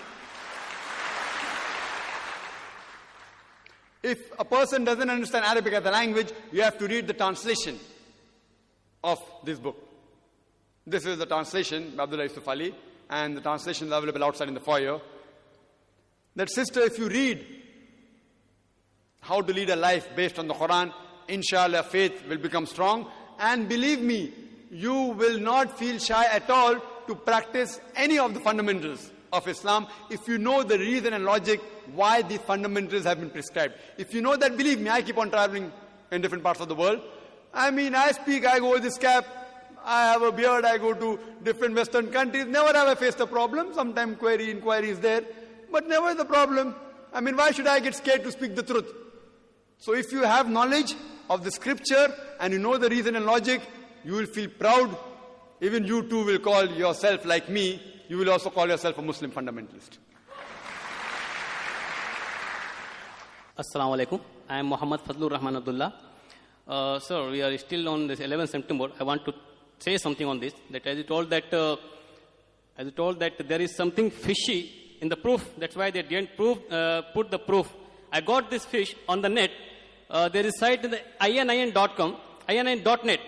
If 4.02 4.18
a 4.38 4.44
person 4.44 4.84
doesn't 4.84 5.09
understand 5.09 5.46
Arabic 5.46 5.72
as 5.72 5.84
a 5.86 5.90
language, 5.90 6.30
you 6.52 6.62
have 6.62 6.76
to 6.78 6.86
read 6.86 7.06
the 7.06 7.14
translation 7.14 7.78
of 9.02 9.18
this 9.44 9.59
book. 9.59 9.76
This 10.86 11.06
is 11.06 11.16
the 11.16 11.24
translation 11.24 11.94
by 11.96 12.02
Abdullah 12.02 12.24
Yusuf 12.24 12.46
Ali, 12.46 12.74
and 13.09 13.34
the 13.34 13.40
translation 13.40 13.86
is 13.86 13.92
available 13.94 14.22
outside 14.24 14.48
in 14.48 14.55
the 14.55 14.60
foyer. 14.60 15.01
That 16.36 16.51
sister, 16.51 16.80
if 16.80 16.98
you 16.98 17.09
read 17.09 17.46
how 19.20 19.40
to 19.40 19.52
lead 19.55 19.70
a 19.70 19.76
life 19.76 20.09
based 20.14 20.38
on 20.38 20.48
the 20.48 20.55
Quran, 20.55 20.92
inshallah 21.28 21.84
faith 21.84 22.26
will 22.28 22.36
become 22.36 22.66
strong. 22.66 23.10
And 23.38 23.66
believe 23.66 24.02
me, 24.02 24.32
you 24.70 24.95
will 24.95 25.39
not 25.39 25.78
feel 25.78 25.99
shy 25.99 26.24
at 26.27 26.49
all 26.51 26.81
to 27.07 27.15
practice 27.15 27.81
any 27.97 28.19
of 28.19 28.35
the 28.35 28.41
fundamentals 28.41 29.11
of 29.32 29.47
Islam 29.49 29.86
if 30.11 30.27
you 30.28 30.39
know 30.39 30.62
the 30.62 30.78
reason 30.78 31.12
and 31.12 31.24
logic 31.24 31.61
why 31.95 32.23
these 32.23 32.39
fundamentals 32.39 33.05
have 33.05 33.20
been 33.20 33.31
prescribed. 33.31 33.74
If 33.99 34.15
you 34.15 34.23
know 34.23 34.36
that, 34.36 34.57
believe 34.57 34.81
me, 34.81 34.91
I 34.91 35.03
keep 35.03 35.19
on 35.19 35.31
traveling 35.31 35.73
in 36.11 36.23
different 36.23 36.45
parts 36.45 36.61
of 36.61 36.69
the 36.69 36.74
world. 36.74 37.01
I 37.53 37.70
mean, 37.70 37.95
I 37.95 38.12
speak, 38.12 38.47
I 38.47 38.59
go 38.59 38.73
with 38.73 38.82
this 38.82 38.99
cap, 38.99 39.27
I 39.85 40.07
have 40.12 40.23
a 40.23 40.32
beard, 40.32 40.65
I 40.65 40.78
go 40.78 40.95
to 40.95 41.20
different 41.43 41.74
Western 41.74 42.11
countries. 42.11 42.47
Never 42.47 42.73
have 42.73 42.89
I 42.89 42.95
faced 42.95 43.20
a 43.20 43.27
problem. 43.27 43.74
Sometimes 43.74 44.19
query, 44.19 44.51
inquiry 44.51 44.91
is 44.91 45.01
there, 45.01 45.23
but 45.70 45.86
never 45.86 46.15
the 46.15 46.24
problem. 46.24 46.74
I 47.12 47.20
mean, 47.20 47.36
why 47.36 47.51
should 47.51 47.66
I 47.66 47.81
get 47.81 47.95
scared 47.95 48.24
to 48.24 48.32
speak 48.32 48.57
the 48.57 48.62
truth? 48.62 48.91
So 49.78 49.95
if 49.95 50.11
you 50.11 50.23
have 50.23 50.49
knowledge 50.49 50.95
of 51.28 51.45
the 51.45 51.51
scripture 51.51 52.15
and 52.41 52.53
you 52.53 52.59
know 52.59 52.78
the 52.78 52.89
reason 52.89 53.15
and 53.15 53.27
logic, 53.27 53.61
you 54.05 54.12
will 54.12 54.26
feel 54.26 54.48
proud. 54.51 54.97
Even 55.60 55.85
you 55.85 56.02
too 56.02 56.24
will 56.24 56.39
call 56.39 56.66
yourself 56.66 57.24
like 57.24 57.48
me. 57.48 57.81
You 58.09 58.18
will 58.18 58.31
also 58.31 58.51
call 58.51 58.68
yourself 58.68 58.98
a 58.98 59.02
Muslim 59.02 59.31
fundamentalist. 59.31 59.98
Assalamu 63.59 63.97
alaikum. 63.97 64.20
I 64.48 64.59
am 64.59 64.66
Muhammad 64.66 65.01
Fadlur 65.01 65.31
Rahman 65.31 65.56
Abdullah. 65.56 65.94
Uh, 66.66 66.98
sir, 66.98 67.31
we 67.31 67.40
are 67.43 67.56
still 67.56 67.89
on 67.89 68.06
this 68.06 68.20
11th 68.20 68.51
September. 68.51 68.89
I 68.98 69.05
want 69.05 69.24
to 69.24 69.35
say 69.78 69.97
something 69.97 70.26
on 70.26 70.39
this. 70.39 70.52
That 70.70 70.86
as 70.86 70.98
you 70.98 71.05
told 71.05 71.31
that, 71.31 71.52
uh, 71.55 71.76
as 72.76 72.86
you 72.86 72.90
told 72.90 73.20
that 73.20 73.48
there 73.48 73.60
is 73.60 73.74
something 73.74 74.10
fishy 74.10 74.98
in 75.01 75.09
the 75.09 75.16
proof. 75.16 75.48
That's 75.56 75.76
why 75.76 75.90
they 75.90 76.02
didn't 76.02 76.36
prove, 76.36 76.59
uh, 76.70 77.02
put 77.14 77.31
the 77.31 77.39
proof. 77.39 77.72
I 78.12 78.20
got 78.20 78.51
this 78.51 78.64
fish 78.64 78.94
on 79.09 79.22
the 79.22 79.28
net. 79.28 79.51
Uh, 80.10 80.28
there 80.28 80.44
is 80.44 80.59
site 80.59 80.85
in 80.85 80.97
theinin.com, 81.20 82.16
inin.net 82.48 83.20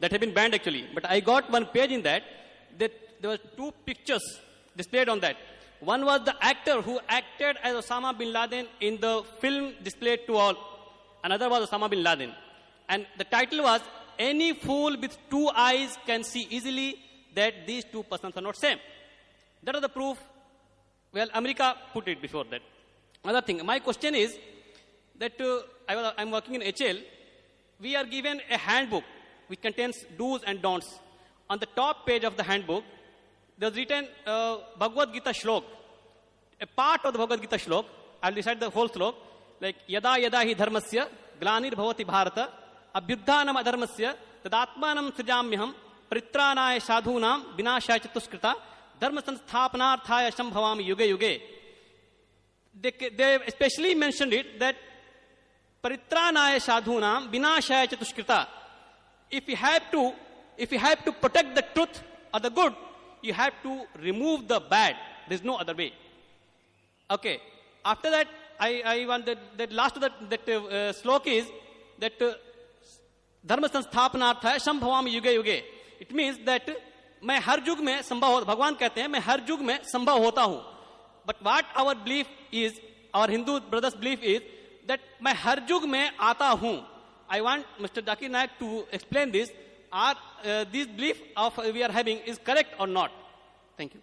that 0.00 0.12
have 0.12 0.20
been 0.20 0.34
banned 0.34 0.54
actually. 0.54 0.86
But 0.94 1.08
I 1.08 1.20
got 1.20 1.50
one 1.50 1.66
page 1.66 1.90
in 1.90 2.02
that 2.02 2.22
that 2.78 2.92
there 3.20 3.30
were 3.30 3.42
two 3.56 3.72
pictures 3.86 4.24
displayed 4.76 5.08
on 5.08 5.20
that. 5.20 5.36
One 5.80 6.04
was 6.04 6.24
the 6.24 6.34
actor 6.40 6.80
who 6.80 6.98
acted 7.08 7.56
as 7.62 7.74
Osama 7.84 8.16
bin 8.16 8.32
Laden 8.32 8.66
in 8.80 9.00
the 9.00 9.22
film 9.40 9.74
displayed 9.82 10.26
to 10.26 10.36
all. 10.36 10.56
Another 11.22 11.48
was 11.48 11.68
Osama 11.68 11.90
bin 11.90 12.02
Laden. 12.02 12.32
And 12.88 13.06
the 13.18 13.24
title 13.24 13.62
was 13.62 13.80
Any 14.18 14.52
Fool 14.52 14.96
with 15.00 15.16
Two 15.30 15.48
Eyes 15.48 15.96
Can 16.06 16.24
See 16.24 16.46
Easily 16.50 16.96
That 17.34 17.66
These 17.66 17.84
Two 17.84 18.02
Persons 18.02 18.36
Are 18.36 18.40
Not 18.40 18.56
Same. 18.56 18.78
That 19.62 19.74
was 19.74 19.82
the 19.82 19.88
proof. 19.88 20.18
Well, 21.12 21.28
America 21.34 21.74
put 21.92 22.08
it 22.08 22.20
before 22.20 22.44
that. 22.50 22.60
Another 23.22 23.40
thing, 23.40 23.64
my 23.64 23.78
question 23.78 24.14
is 24.14 24.36
that 25.18 25.40
uh, 25.40 25.60
I 25.88 26.12
I'm 26.18 26.30
working 26.30 26.54
in 26.56 26.62
HL. 26.62 27.00
We 27.80 27.96
are 27.96 28.04
given 28.04 28.40
a 28.50 28.58
handbook 28.58 29.04
which 29.53 29.61
contains 29.61 30.05
do's 30.17 30.41
and 30.43 30.61
don'ts. 30.61 30.99
On 31.49 31.57
the 31.57 31.65
top 31.65 32.05
page 32.05 32.23
of 32.23 32.37
the 32.37 32.43
handbook, 32.43 32.83
there's 33.57 33.75
written 33.75 34.07
uh, 34.25 34.57
Bhagavad 34.77 35.13
Gita 35.13 35.31
shlok. 35.31 35.63
A 36.61 36.67
part 36.67 37.05
of 37.05 37.13
the 37.13 37.19
Bhagavad 37.19 37.41
Gita 37.41 37.57
shlok, 37.57 37.85
I'll 38.21 38.33
recite 38.33 38.59
the 38.59 38.69
whole 38.69 38.89
shlok, 38.89 39.15
like 39.61 39.75
Yada 39.87 40.19
Yada 40.19 40.37
hi 40.37 40.53
dharmasya 40.53 41.07
glanir 41.41 41.73
bhavati 41.73 42.05
bharata 42.05 42.49
abhyudhanam 42.95 43.61
adharmasya 43.63 44.15
tadatmanam 44.43 45.11
srijamyaham 45.11 45.73
परित्राणाय 46.09 46.79
साधूनाम 46.79 47.41
विनाशाय 47.57 47.99
चतुष्कृता 48.03 48.53
धर्म 49.01 49.19
संस्थापनार्थाय 49.27 50.29
संभवामि 50.37 50.83
युगे 50.89 51.05
युगे 51.05 51.39
they, 52.81 52.91
they 53.17 53.37
especially 53.47 53.93
mentioned 53.93 54.33
it 54.33 54.59
that 54.59 54.75
paritranaya 55.83 56.59
sadhunam 56.59 57.29
vinashaya 57.31 57.87
chatushkrita 57.91 58.47
if 59.30 59.48
you 59.48 59.56
have 59.56 59.90
to 59.90 60.12
if 60.58 60.72
you 60.72 60.78
have 60.78 61.04
to 61.04 61.12
protect 61.12 61.54
the 61.54 61.62
truth 61.74 62.02
or 62.32 62.40
the 62.40 62.50
good 62.50 62.74
you 63.22 63.32
have 63.32 63.54
to 63.62 63.86
remove 64.00 64.48
the 64.48 64.60
bad. 64.60 64.96
There's 65.28 65.42
no 65.42 65.56
other 65.56 65.74
way. 65.74 65.92
Okay. 67.10 67.40
After 67.84 68.10
that 68.10 68.28
i 68.60 68.82
i 68.86 69.06
want 69.06 69.26
that, 69.26 69.38
that 69.58 69.72
last 69.72 70.00
that 70.00 70.12
that 70.30 70.48
uh, 70.48 70.92
slok 70.92 71.26
is 71.26 71.46
that 71.98 72.20
uh, 72.22 72.34
धर्म 73.46 73.66
संस्थापनार्थ 73.66 74.44
है 74.46 74.58
संभवाम 74.58 75.08
युगे 75.08 75.32
युगे 75.34 75.56
it 76.00 76.12
means 76.12 76.36
that 76.36 76.82
मैं 77.24 77.38
हर 77.40 77.62
युग 77.68 77.78
में 77.78 78.02
संभव 78.02 78.32
हो 78.32 78.40
भगवान 78.44 78.74
कहते 78.74 79.00
हैं 79.00 79.08
मैं 79.08 79.20
हर 79.20 79.42
युग 79.48 79.60
में 79.60 79.78
संभव 79.82 80.22
होता 80.24 80.42
हूं। 80.42 80.56
But 81.26 81.42
what 81.42 81.74
our 81.76 81.94
belief 81.94 82.26
is 82.54 82.80
our 83.14 83.30
Hindu 83.30 83.58
brothers 83.60 83.96
belief 83.96 84.22
is 84.22 84.42
that 84.88 85.00
मैं 85.22 85.34
हर 85.34 85.62
युग 85.70 85.84
में 85.84 86.16
आता 86.20 86.48
हूं। 86.48 86.76
I 87.28 87.40
want 87.40 87.66
Mr. 87.80 88.02
Zakir 88.02 88.30
Naik 88.30 88.50
to 88.58 88.84
explain 88.92 89.32
this. 89.32 89.50
Are 89.92 90.16
uh, 90.44 90.64
this 90.72 90.86
belief 90.86 91.20
of 91.36 91.58
uh, 91.58 91.70
we 91.72 91.82
are 91.82 91.92
having 91.92 92.18
is 92.18 92.38
correct 92.38 92.74
or 92.80 92.86
not? 92.86 93.12
Thank 93.76 93.94
you. 93.94 94.00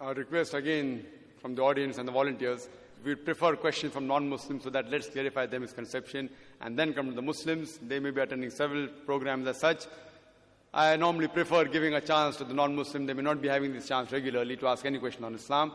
A 0.00 0.14
request 0.14 0.54
again 0.54 1.04
from 1.40 1.54
the 1.54 1.62
audience 1.62 1.98
and 1.98 2.06
the 2.06 2.12
volunteers. 2.12 2.68
We 3.04 3.14
prefer 3.14 3.56
questions 3.56 3.92
from 3.92 4.06
non-Muslims 4.06 4.64
so 4.64 4.70
that 4.70 4.90
let's 4.90 5.08
clarify 5.08 5.46
their 5.46 5.60
misconception 5.60 6.30
and 6.60 6.78
then 6.78 6.92
come 6.92 7.08
to 7.08 7.14
the 7.14 7.22
Muslims. 7.22 7.78
They 7.78 8.00
may 8.00 8.10
be 8.10 8.20
attending 8.20 8.50
several 8.50 8.88
programs 9.04 9.46
as 9.46 9.58
such. 9.60 9.84
I 10.72 10.96
normally 10.96 11.28
prefer 11.28 11.64
giving 11.64 11.94
a 11.94 12.00
chance 12.00 12.36
to 12.36 12.44
the 12.44 12.54
non-Muslim. 12.54 13.06
They 13.06 13.14
may 13.14 13.22
not 13.22 13.40
be 13.40 13.48
having 13.48 13.72
this 13.72 13.88
chance 13.88 14.12
regularly 14.12 14.56
to 14.58 14.66
ask 14.66 14.84
any 14.84 14.98
question 14.98 15.24
on 15.24 15.34
Islam. 15.34 15.72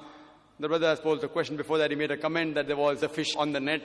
The 0.59 0.67
brother 0.67 0.87
has 0.87 0.99
posed 0.99 1.23
a 1.23 1.27
question 1.27 1.57
before 1.57 1.79
that. 1.79 1.89
He 1.89 1.95
made 1.95 2.11
a 2.11 2.17
comment 2.17 2.53
that 2.55 2.67
there 2.67 2.77
was 2.77 3.01
a 3.01 3.09
fish 3.09 3.35
on 3.35 3.51
the 3.51 3.59
net 3.59 3.81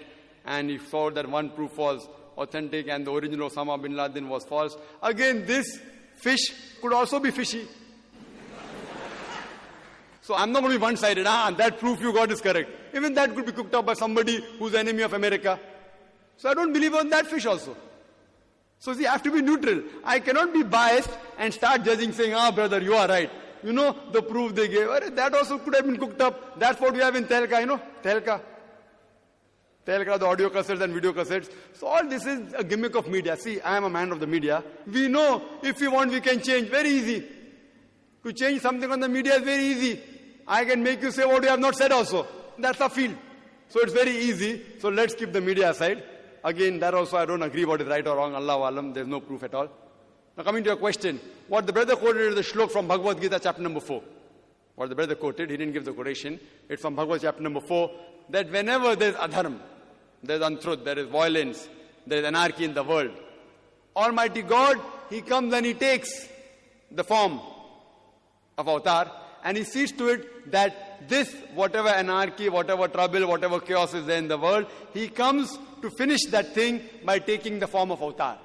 and 0.47 0.71
he 0.71 0.79
saw 0.79 1.11
that 1.11 1.29
one 1.29 1.51
proof 1.51 1.77
was 1.77 2.09
authentic 2.39 2.89
and 2.89 3.07
the 3.07 3.13
original 3.13 3.51
Osama 3.51 3.81
bin 3.81 3.97
Laden 3.97 4.29
was 4.29 4.45
false. 4.45 4.77
Again, 5.03 5.45
this 5.47 5.79
fish 6.15 6.53
could 6.81 6.93
also 6.93 7.19
be 7.21 7.31
fishy. 7.31 7.67
So 10.23 10.35
I'm 10.35 10.51
not 10.51 10.61
going 10.61 10.73
to 10.73 10.79
be 10.79 10.83
one-sided. 10.83 11.25
Ah, 11.27 11.53
that 11.53 11.79
proof 11.79 12.01
you 12.01 12.13
got 12.13 12.33
is 12.33 12.41
correct. 12.41 12.71
Even 12.95 13.15
that 13.15 13.35
could 13.35 13.47
be 13.47 13.53
cooked 13.53 13.75
up 13.75 13.87
by 13.87 13.95
somebody 13.95 14.45
who's 14.59 14.75
enemy 14.75 15.03
of 15.03 15.13
America. 15.13 15.59
So 16.37 16.51
I 16.51 16.55
don't 16.55 16.73
believe 16.73 16.95
on 16.95 17.09
that 17.11 17.27
fish 17.27 17.47
also. 17.47 17.77
So 18.79 18.93
see, 18.93 19.07
I 19.07 19.13
have 19.13 19.23
to 19.23 19.31
be 19.31 19.41
neutral. 19.41 19.83
I 20.05 20.19
cannot 20.21 20.53
be 20.53 20.63
biased 20.63 21.11
and 21.39 21.55
start 21.55 21.85
judging 21.85 22.13
saying, 22.13 22.35
ah, 22.35 22.51
brother, 22.51 22.81
you 22.81 22.95
are 22.95 23.07
right. 23.09 23.31
You 23.63 23.73
know, 23.73 23.97
the 24.13 24.21
proof 24.21 24.55
they 24.55 24.69
gave. 24.69 24.89
That 25.15 25.33
also 25.35 25.59
could 25.59 25.75
have 25.77 25.87
been 25.87 25.97
cooked 25.97 26.21
up. 26.21 26.59
That's 26.59 26.81
what 26.81 26.93
we 26.93 27.01
have 27.01 27.17
in 27.17 27.25
Telka, 27.25 27.61
you 27.61 27.67
know, 27.67 27.81
Telka. 28.03 28.41
Telka, 29.87 30.19
the 30.19 30.27
audio 30.27 30.51
cassettes 30.51 30.81
and 30.81 30.93
video 30.93 31.13
cassettes. 31.13 31.49
So 31.75 31.87
all 31.87 32.05
this 32.09 32.27
is 32.27 32.53
a 32.55 32.65
gimmick 32.65 32.97
of 32.97 33.09
media. 33.09 33.37
See, 33.37 33.61
I 33.61 33.77
am 33.77 33.85
a 33.85 33.91
man 33.91 34.11
of 34.11 34.19
the 34.19 34.27
media. 34.27 34.65
We 34.85 35.07
know 35.07 35.43
if 35.63 35.81
we 35.81 35.87
want, 35.87 36.11
we 36.11 36.21
can 36.21 36.43
change. 36.43 36.69
Very 36.69 36.89
easy. 36.89 37.25
To 38.25 38.33
change 38.33 38.63
something 38.63 38.91
on 38.91 38.99
the 38.99 39.09
media 39.09 39.37
is 39.37 39.43
very 39.43 39.63
easy. 39.63 40.01
I 40.49 40.65
can 40.65 40.83
make 40.83 41.01
you 41.03 41.13
say 41.13 41.25
what 41.25 41.45
you 41.45 41.49
have 41.51 41.61
not 41.61 41.77
said 41.77 41.93
also. 41.93 42.27
That's 42.59 42.81
a 42.81 42.89
field. 42.89 43.15
So 43.69 43.81
it's 43.81 43.93
very 43.93 44.11
easy. 44.11 44.61
So 44.81 44.89
let's 44.89 45.15
keep 45.15 45.33
the 45.33 45.41
media 45.41 45.71
aside. 45.71 46.03
Again, 46.43 46.81
that 46.81 46.95
also 46.95 47.17
I 47.17 47.25
don't 47.25 47.43
agree 47.43 47.65
what 47.65 47.81
is 47.81 47.87
right 47.87 48.07
or 48.07 48.17
wrong. 48.17 48.35
Allah 48.35 48.69
alam, 48.69 48.93
there's 48.93 49.07
no 49.07 49.21
proof 49.21 49.45
at 49.45 49.55
all. 49.55 49.69
Now 50.37 50.43
coming 50.43 50.65
to 50.65 50.71
your 50.71 50.77
question, 50.77 51.21
what 51.47 51.67
the 51.67 51.73
brother 51.73 51.95
quoted 51.95 52.23
is 52.23 52.35
the 52.35 52.43
shlok 52.43 52.73
from 52.73 52.89
Bhagavad 52.89 53.21
Gita 53.21 53.39
chapter 53.41 53.63
number 53.63 53.81
4. 53.81 54.03
What 54.75 54.89
the 54.89 54.95
brother 54.95 55.15
quoted, 55.15 55.51
he 55.51 55.57
didn't 55.57 55.73
give 55.73 55.85
the 55.85 55.93
quotation. 55.93 56.39
It's 56.69 56.83
from 56.83 56.97
Bhagavad 56.97 57.23
chapter 57.23 57.43
number 57.43 57.61
4, 57.61 57.91
that 58.31 58.51
whenever 58.51 58.95
there's 58.95 59.15
adharm, 59.15 59.59
there's 60.27 60.43
untruth, 60.43 60.85
there 60.85 60.99
is 60.99 61.07
violence, 61.09 61.69
there 62.07 62.19
is 62.19 62.25
anarchy 62.25 62.65
in 62.65 62.75
the 62.75 62.83
world, 62.83 63.13
Almighty 63.97 64.43
God, 64.43 64.79
He 65.09 65.23
comes 65.23 65.55
and 65.55 65.65
He 65.65 65.73
takes 65.73 66.29
the 66.91 67.03
form 67.03 67.41
of 68.59 68.69
avatar 68.69 69.11
and 69.43 69.57
He 69.57 69.65
sees 69.65 69.91
to 69.93 70.09
it 70.09 70.51
that 70.53 71.09
this, 71.09 71.35
whatever 71.55 71.89
anarchy, 71.89 72.49
whatever 72.49 72.89
trouble, 72.89 73.27
whatever 73.27 73.59
chaos 73.61 73.95
is 73.95 74.05
there 74.07 74.19
in 74.19 74.29
the 74.29 74.37
world, 74.37 74.67
He 74.93 75.09
comes 75.09 75.59
to 75.81 75.91
finish 75.91 76.25
that 76.27 76.55
thing 76.55 76.83
by 77.05 77.19
taking 77.19 77.59
the 77.59 77.67
form 77.67 77.91
of 77.91 78.03
avatar. 78.03 78.39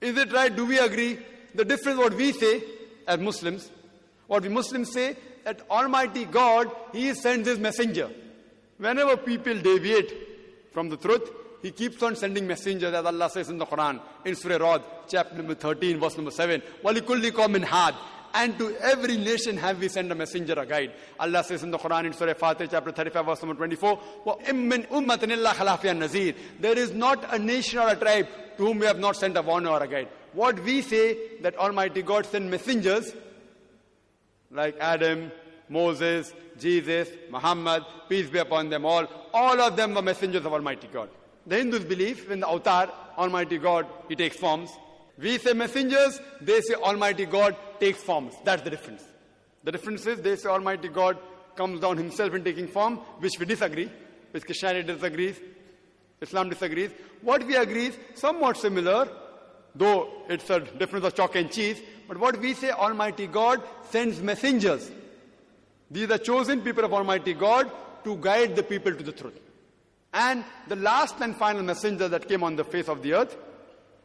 Is 0.00 0.16
it 0.16 0.32
right? 0.32 0.54
Do 0.54 0.66
we 0.66 0.78
agree? 0.78 1.18
The 1.54 1.64
difference 1.64 1.98
what 1.98 2.14
we 2.14 2.32
say 2.32 2.62
as 3.06 3.18
Muslims, 3.18 3.70
what 4.26 4.42
we 4.42 4.48
Muslims 4.48 4.92
say, 4.92 5.16
that 5.44 5.62
Almighty 5.70 6.26
God, 6.26 6.70
He 6.92 7.14
sends 7.14 7.48
His 7.48 7.58
messenger. 7.58 8.10
Whenever 8.76 9.16
people 9.16 9.58
deviate 9.58 10.29
from 10.71 10.89
the 10.89 10.97
truth, 10.97 11.29
He 11.61 11.71
keeps 11.71 12.01
on 12.03 12.15
sending 12.15 12.45
messengers, 12.45 12.93
as 12.93 13.05
Allah 13.05 13.29
says 13.29 13.49
in 13.49 13.57
the 13.57 13.65
Quran, 13.65 13.99
in 14.23 14.35
Surah 14.35 14.57
Rad, 14.57 14.83
chapter 15.07 15.35
number 15.35 15.55
13, 15.55 15.99
verse 15.99 16.15
number 16.15 16.31
7. 16.31 16.61
وَلِكُلِّ 16.83 17.31
قَوْمٍ 17.31 17.63
had. 17.63 17.95
And 18.35 18.57
to 18.59 18.75
every 18.81 19.15
nation 19.15 19.55
have 19.57 19.79
we 19.79 19.87
sent 19.87 20.11
a 20.11 20.15
messenger, 20.15 20.53
a 20.53 20.65
guide. 20.65 20.91
Allah 21.19 21.43
says 21.43 21.63
in 21.63 21.71
the 21.71 21.77
Quran 21.77 22.07
in 22.07 22.13
Surah 22.13 22.33
Fatih, 22.33 22.69
chapter 22.69 22.91
35, 22.91 23.25
verse 23.25 23.41
number 23.41 23.55
24, 23.55 23.99
وَإِمِّنْ 24.25 24.87
أُمَّةٍ 24.89 25.17
إِلَّا 25.17 25.51
خَلَافِيًا 25.53 25.97
nazir. 25.97 26.33
There 26.59 26.77
is 26.77 26.91
not 26.91 27.33
a 27.33 27.39
nation 27.39 27.79
or 27.79 27.87
a 27.87 27.95
tribe 27.95 28.27
to 28.57 28.65
whom 28.65 28.79
we 28.79 28.85
have 28.85 28.99
not 28.99 29.15
sent 29.15 29.37
a 29.37 29.41
warner 29.41 29.69
or 29.69 29.81
a 29.81 29.87
guide. 29.87 30.09
What 30.33 30.59
we 30.59 30.81
say, 30.81 31.37
that 31.41 31.55
Almighty 31.55 32.01
God 32.01 32.25
sent 32.25 32.45
messengers, 32.47 33.13
like 34.51 34.75
Adam, 34.79 35.31
Moses, 35.70 36.34
Jesus, 36.58 37.08
Muhammad, 37.30 37.84
peace 38.08 38.28
be 38.28 38.40
upon 38.40 38.68
them 38.68 38.84
all, 38.84 39.06
all 39.32 39.58
of 39.60 39.76
them 39.76 39.94
were 39.94 40.02
messengers 40.02 40.44
of 40.44 40.52
Almighty 40.52 40.88
God. 40.88 41.08
The 41.46 41.56
Hindus 41.56 41.84
believe 41.84 42.28
when 42.28 42.40
the 42.40 42.48
avatar, 42.48 42.92
Almighty 43.16 43.56
God, 43.56 43.86
he 44.08 44.16
takes 44.16 44.36
forms. 44.36 44.70
We 45.16 45.38
say 45.38 45.52
messengers, 45.52 46.20
they 46.40 46.60
say 46.60 46.74
Almighty 46.74 47.24
God 47.24 47.56
takes 47.78 48.02
forms. 48.02 48.34
That's 48.44 48.62
the 48.62 48.70
difference. 48.70 49.02
The 49.64 49.72
difference 49.72 50.04
is 50.06 50.20
they 50.20 50.36
say 50.36 50.48
Almighty 50.48 50.88
God 50.88 51.18
comes 51.54 51.80
down 51.80 51.96
himself 51.96 52.34
in 52.34 52.42
taking 52.42 52.66
form, 52.66 52.96
which 53.20 53.38
we 53.38 53.46
disagree, 53.46 53.90
which 54.32 54.44
Christianity 54.44 54.92
disagrees, 54.92 55.38
Islam 56.20 56.48
disagrees. 56.48 56.90
What 57.22 57.46
we 57.46 57.56
agree 57.56 57.86
is 57.86 57.98
somewhat 58.14 58.56
similar, 58.56 59.08
though 59.74 60.10
it's 60.28 60.50
a 60.50 60.60
difference 60.60 61.04
of 61.06 61.14
chalk 61.14 61.36
and 61.36 61.50
cheese. 61.50 61.80
But 62.08 62.18
what 62.18 62.40
we 62.40 62.54
say, 62.54 62.70
Almighty 62.70 63.26
God 63.26 63.62
sends 63.90 64.20
messengers. 64.20 64.90
These 65.90 66.10
are 66.10 66.18
chosen 66.18 66.62
people 66.62 66.84
of 66.84 66.92
Almighty 66.92 67.34
God 67.34 67.70
to 68.04 68.16
guide 68.16 68.56
the 68.56 68.62
people 68.62 68.94
to 68.94 69.02
the 69.02 69.12
truth. 69.12 69.38
And 70.12 70.44
the 70.68 70.76
last 70.76 71.20
and 71.20 71.36
final 71.36 71.62
messenger 71.62 72.08
that 72.08 72.28
came 72.28 72.42
on 72.42 72.56
the 72.56 72.64
face 72.64 72.88
of 72.88 73.02
the 73.02 73.14
earth 73.14 73.36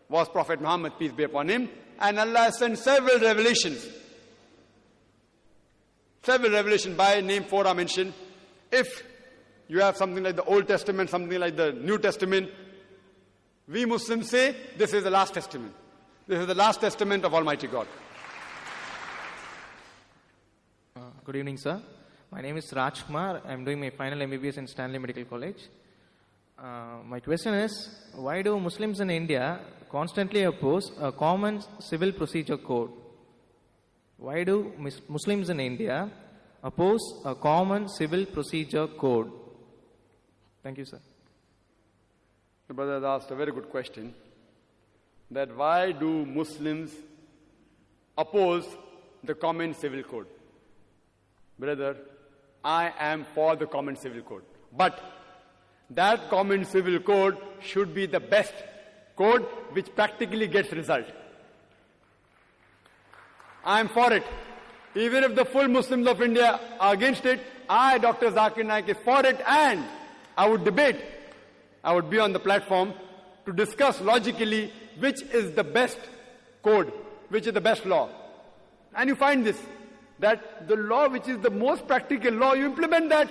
was 0.10 0.30
Prophet 0.30 0.62
Muhammad, 0.62 0.94
peace 1.00 1.12
be 1.12 1.24
upon 1.24 1.50
him. 1.50 1.70
And 2.00 2.20
Allah 2.20 2.52
sent 2.52 2.78
several 2.78 3.20
revelations. 3.20 3.86
Several 6.24 6.52
revelations 6.52 6.96
by 6.98 7.22
name 7.22 7.44
four 7.44 7.66
are 7.68 7.74
mentioned. 7.74 8.14
If 8.72 9.04
you 9.68 9.80
have 9.80 9.98
something 9.98 10.24
like 10.24 10.36
the 10.36 10.44
Old 10.44 10.68
Testament, 10.68 11.10
something 11.10 11.40
like 11.40 11.56
the 11.56 11.72
New 11.72 11.98
Testament, 11.98 12.50
we 13.68 13.86
Muslims 13.86 14.30
say 14.30 14.56
this 14.78 14.94
is 14.94 15.04
the 15.04 15.10
last 15.10 15.34
testament. 15.34 15.74
This 16.28 16.40
is 16.40 16.48
the 16.48 16.56
last 16.56 16.82
testament 16.82 17.26
of 17.26 17.34
Almighty 17.34 17.68
God. 17.68 17.88
Uh, 20.98 21.02
good 21.26 21.36
evening, 21.36 21.58
sir. 21.58 21.82
My 22.32 22.40
name 22.40 22.56
is 22.56 22.72
Raj 22.72 23.06
Kumar. 23.06 23.42
I'm 23.46 23.66
doing 23.66 23.82
my 23.82 23.90
final 23.90 24.18
MBBS 24.18 24.58
in 24.58 24.66
Stanley 24.66 24.98
Medical 24.98 25.26
College. 25.26 25.62
Uh, 26.58 27.00
my 27.04 27.20
question 27.20 27.54
is 27.54 27.74
why 28.16 28.42
do 28.42 28.58
Muslims 28.58 29.02
in 29.02 29.10
India 29.10 29.60
constantly 29.92 30.44
oppose 30.44 30.94
a 31.02 31.12
common 31.12 31.62
civil 31.82 32.14
procedure 32.14 32.56
code? 32.56 32.92
Why 34.16 34.46
do 34.46 34.72
Mus- 34.78 35.02
Muslims 35.10 35.50
in 35.50 35.60
India 35.60 36.10
oppose 36.64 37.02
a 37.26 37.36
common 37.36 37.90
civil 37.90 38.26
procedure 38.26 38.88
code? 38.88 39.30
Thank 40.64 40.78
you, 40.78 40.86
sir. 40.86 41.02
The 42.70 42.74
brother 42.74 42.94
has 42.94 43.04
asked 43.04 43.32
a 43.32 43.36
very 43.36 43.52
good 43.52 43.70
question 43.70 44.16
that 45.30 45.54
why 45.54 45.92
do 45.92 46.26
Muslims 46.26 46.94
oppose 48.18 48.66
the 49.26 49.36
common 49.36 49.74
civil 49.74 50.02
code? 50.04 50.28
Brother, 51.58 51.98
I 52.64 52.92
am 53.00 53.26
for 53.34 53.56
the 53.56 53.66
common 53.66 53.96
civil 53.96 54.22
code. 54.22 54.44
But 54.76 55.00
that 55.90 56.30
common 56.30 56.66
civil 56.66 57.00
code 57.00 57.38
should 57.62 57.94
be 57.94 58.06
the 58.06 58.20
best 58.20 58.54
code 59.16 59.44
which 59.72 59.94
practically 59.96 60.48
gets 60.48 60.72
result. 60.72 61.06
I 63.64 63.80
am 63.80 63.88
for 63.88 64.12
it. 64.14 64.24
Even 64.96 65.24
if 65.24 65.36
the 65.36 65.46
full 65.46 65.68
Muslims 65.68 66.08
of 66.08 66.22
India 66.22 66.60
are 66.80 66.94
against 66.94 67.26
it, 67.26 67.40
I, 67.70 67.98
Dr. 67.98 68.32
Zakir 68.32 68.66
Naik, 68.66 68.90
is 68.90 68.98
for 69.04 69.26
it 69.26 69.42
and 69.48 69.84
I 70.38 70.48
would 70.48 70.64
debate. 70.64 70.98
I 71.84 71.94
would 71.94 72.10
be 72.10 72.20
on 72.20 72.34
the 72.34 72.40
platform 72.40 72.94
to 73.46 73.54
discuss 73.54 74.02
logically 74.02 74.72
which 75.00 75.22
is 75.22 75.52
the 75.52 75.64
best 75.64 75.98
code, 76.64 76.92
which 77.30 77.48
is 77.48 77.54
the 77.54 77.62
best 77.62 77.86
law. 77.86 78.10
And 78.96 79.10
you 79.10 79.16
find 79.16 79.46
this, 79.46 79.58
that 80.20 80.68
the 80.68 80.76
law 80.76 81.10
which 81.10 81.28
is 81.28 81.40
the 81.40 81.50
most 81.50 81.88
practical 81.88 82.34
law, 82.34 82.54
you 82.54 82.66
implement 82.66 83.10
that. 83.10 83.30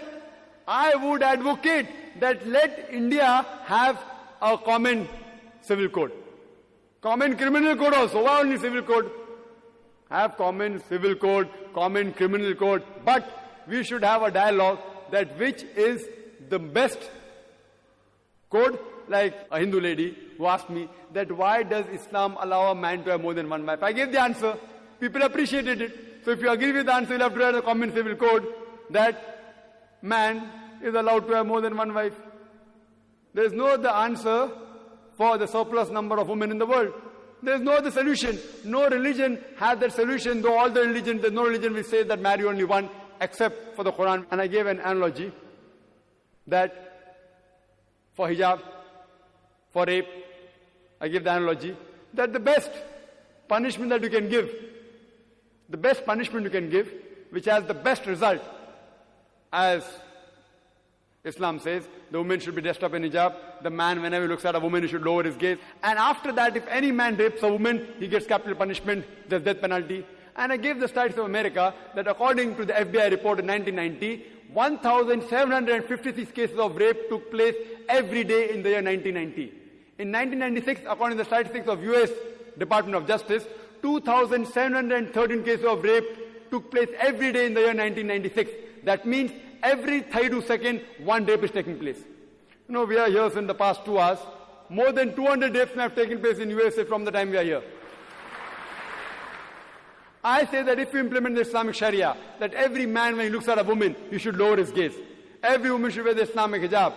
I 0.67 0.95
would 0.95 1.23
advocate 1.23 1.87
that 2.21 2.47
let 2.47 2.89
India 2.91 3.47
have 3.65 4.03
a 4.41 4.57
common 4.57 5.09
civil 5.61 5.89
code. 5.89 6.13
Common 7.01 7.37
criminal 7.37 7.77
code 7.77 7.95
also. 7.95 8.25
Why 8.25 8.41
only 8.41 8.59
civil 8.59 8.83
code? 8.83 9.11
Have 10.11 10.37
common 10.37 10.83
civil 10.89 11.15
code, 11.15 11.49
common 11.75 12.13
criminal 12.13 12.55
code, 12.55 12.83
but 13.05 13.27
we 13.67 13.83
should 13.83 14.05
have 14.05 14.23
a 14.23 14.31
dialogue 14.31 14.79
that 15.11 15.39
which 15.39 15.63
is 15.77 16.09
the 16.49 16.59
best 16.59 16.99
code, 18.51 18.79
like 19.09 19.35
a 19.51 19.59
Hindu 19.59 19.81
lady 19.81 20.17
who 20.39 20.47
asked 20.47 20.71
me 20.71 20.89
that 21.13 21.31
why 21.31 21.63
does 21.63 21.85
Islam 21.93 22.37
allow 22.41 22.71
a 22.71 22.75
man 22.75 23.05
to 23.05 23.11
have 23.11 23.21
more 23.21 23.35
than 23.35 23.49
one 23.49 23.67
wife? 23.67 23.83
I 23.83 23.93
gave 23.93 24.13
the 24.13 24.21
answer. 24.21 24.57
People 25.01 25.23
appreciated 25.23 25.83
it. 25.83 26.14
So 26.25 26.31
if 26.31 26.41
you 26.41 26.51
agree 26.51 26.73
with 26.73 26.87
the 26.87 26.95
answer, 26.95 27.13
you'll 27.13 27.23
have 27.23 27.35
to 27.35 27.41
have 27.41 27.55
a 27.55 27.63
common 27.63 27.93
civil 27.93 28.15
code 28.15 28.47
that 28.91 29.99
man 30.01 30.51
is 30.83 30.95
allowed 30.95 31.27
to 31.29 31.35
have 31.35 31.47
more 31.47 31.61
than 31.61 31.77
one 31.77 31.93
wife. 31.93 32.15
There 33.35 33.45
is 33.45 33.53
no 33.53 33.67
other 33.67 33.91
answer 33.91 34.51
for 35.17 35.37
the 35.39 35.47
surplus 35.47 35.91
number 35.91 36.19
of 36.19 36.29
women 36.29 36.51
in 36.51 36.59
the 36.59 36.67
world. 36.67 36.93
There 37.43 37.57
is 37.57 37.61
no 37.61 37.73
other 37.73 37.91
solution. 37.91 38.39
No 38.65 38.89
religion 38.89 39.39
has 39.57 39.79
that 39.81 39.93
solution, 39.93 40.41
though 40.41 40.59
all 40.59 40.71
the 40.71 40.81
religions, 40.81 41.21
there's 41.21 41.35
no 41.35 41.45
religion 41.45 41.75
which 41.75 41.87
says 41.87 42.07
that 42.07 42.21
marry 42.21 42.45
only 42.45 42.65
one, 42.65 42.89
except 43.21 43.77
for 43.77 43.85
the 43.85 43.93
Quran. 43.93 44.25
And 44.31 44.41
I 44.41 44.47
gave 44.47 44.67
an 44.67 44.81
analogy 44.81 45.31
that 46.47 47.27
for 48.15 48.29
hijab, 48.29 48.61
for 49.71 49.85
rape, 49.85 50.09
I 51.01 51.09
give 51.09 51.25
the 51.25 51.37
analogy 51.37 51.77
that 52.15 52.33
the 52.33 52.41
best 52.41 52.71
punishment 53.49 53.91
that 53.91 54.03
you 54.03 54.09
can 54.09 54.29
give, 54.29 54.51
the 55.69 55.77
best 55.77 56.05
punishment 56.05 56.45
you 56.45 56.51
can 56.51 56.71
give, 56.71 56.93
which 57.31 57.47
has 57.47 57.65
the 57.65 57.75
best 57.75 58.07
result, 58.07 58.43
as 59.53 59.85
Islam 61.25 61.59
says, 61.59 61.89
the 62.11 62.19
woman 62.19 62.39
should 62.39 62.55
be 62.55 62.61
dressed 62.61 62.85
up 62.85 62.93
in 62.93 63.03
hijab. 63.03 63.35
The 63.63 63.71
man, 63.71 64.03
whenever 64.03 64.27
he 64.27 64.29
looks 64.29 64.45
at 64.45 64.55
a 64.55 64.61
woman, 64.61 64.83
he 64.83 64.89
should 64.89 65.03
lower 65.03 65.23
his 65.23 65.37
gaze. 65.37 65.57
And 65.83 65.99
after 65.99 66.33
that, 66.33 66.57
if 66.57 66.67
any 66.69 66.93
man 66.93 67.17
rapes 67.17 67.43
a 67.43 67.49
woman, 67.49 67.87
he 67.99 68.09
gets 68.09 68.27
capital 68.27 68.55
punishment, 68.55 69.07
there's 69.29 69.43
death 69.43 69.61
penalty. 69.61 70.05
And 70.37 70.53
I 70.53 70.59
gave 70.59 70.81
the 70.81 70.87
stats 70.87 71.17
of 71.17 71.25
America 71.25 71.73
that 71.95 72.07
according 72.07 72.57
to 72.57 72.65
the 72.65 72.75
FBI 72.75 73.11
report 73.11 73.41
in 73.41 73.47
1990, 73.47 74.27
1,756 74.53 76.33
cases 76.33 76.59
of 76.59 76.77
rape 76.77 77.09
took 77.09 77.31
place 77.31 77.55
every 77.89 78.25
day 78.25 78.51
in 78.51 78.63
the 78.63 78.71
year 78.71 78.83
1990. 78.83 79.43
In 79.99 80.13
1996, 80.13 80.83
according 80.89 81.17
to 81.17 81.25
the 81.25 81.29
statistics 81.29 81.69
of 81.69 81.83
US 81.85 82.11
Department 82.59 82.97
of 82.97 83.09
Justice, 83.09 83.45
2,713 83.85 85.45
cases 85.45 85.67
of 85.67 85.83
rape 85.83 86.51
took 86.51 86.71
place 86.71 86.89
every 86.99 87.33
day 87.33 87.45
in 87.45 87.53
the 87.53 87.61
year 87.61 87.75
1996. 87.75 88.51
That 88.85 89.05
means 89.05 89.31
every 89.63 90.01
32 90.01 90.41
seconds, 90.41 90.81
one 91.01 91.27
rape 91.27 91.45
is 91.45 91.51
taking 91.51 91.79
place. 91.79 91.99
You 92.67 92.73
know, 92.73 92.87
we 92.87 92.97
are 92.97 93.11
here 93.11 93.31
in 93.39 93.47
the 93.47 93.55
past 93.55 93.85
two 93.85 93.99
hours. 93.99 94.21
More 94.71 94.91
than 94.91 95.15
200 95.15 95.55
rapes 95.55 95.75
have 95.75 95.95
taken 95.95 96.19
place 96.19 96.39
in 96.39 96.49
USA 96.49 96.85
from 96.85 97.05
the 97.05 97.11
time 97.11 97.31
we 97.31 97.37
are 97.37 97.45
here. 97.45 97.63
I 100.25 100.47
say 100.47 100.63
that 100.63 100.79
if 100.79 100.95
you 100.95 101.01
implement 101.01 101.35
the 101.35 101.43
Islamic 101.43 101.75
Sharia, 101.75 102.17
that 102.41 102.55
every 102.55 102.87
man 102.87 103.19
when 103.19 103.27
he 103.27 103.31
looks 103.31 103.49
at 103.49 103.59
a 103.59 103.65
woman, 103.65 103.95
he 104.09 104.17
should 104.17 104.39
lower 104.39 104.57
his 104.57 104.71
gaze. 104.71 104.95
Every 105.43 105.71
woman 105.71 105.91
should 105.91 106.07
wear 106.07 106.15
the 106.15 106.23
Islamic 106.23 106.63
hijab. 106.63 106.95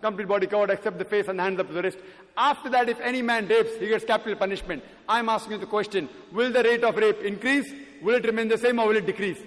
Complete 0.00 0.28
body 0.28 0.46
covered 0.46 0.70
except 0.70 0.96
the 0.96 1.04
face 1.04 1.26
and 1.26 1.40
hands 1.40 1.58
up 1.58 1.66
to 1.66 1.72
the 1.72 1.82
wrist. 1.82 1.98
After 2.36 2.70
that, 2.70 2.88
if 2.88 3.00
any 3.00 3.22
man 3.22 3.48
rapes, 3.48 3.76
he 3.78 3.88
gets 3.88 4.04
capital 4.04 4.36
punishment. 4.36 4.82
I'm 5.08 5.28
asking 5.28 5.52
you 5.52 5.58
the 5.58 5.66
question, 5.66 6.08
will 6.32 6.52
the 6.52 6.62
rate 6.62 6.84
of 6.84 6.96
rape 6.96 7.20
increase? 7.22 7.70
Will 8.02 8.14
it 8.14 8.24
remain 8.24 8.48
the 8.48 8.58
same 8.58 8.78
or 8.78 8.88
will 8.88 8.96
it 8.96 9.06
decrease? 9.06 9.38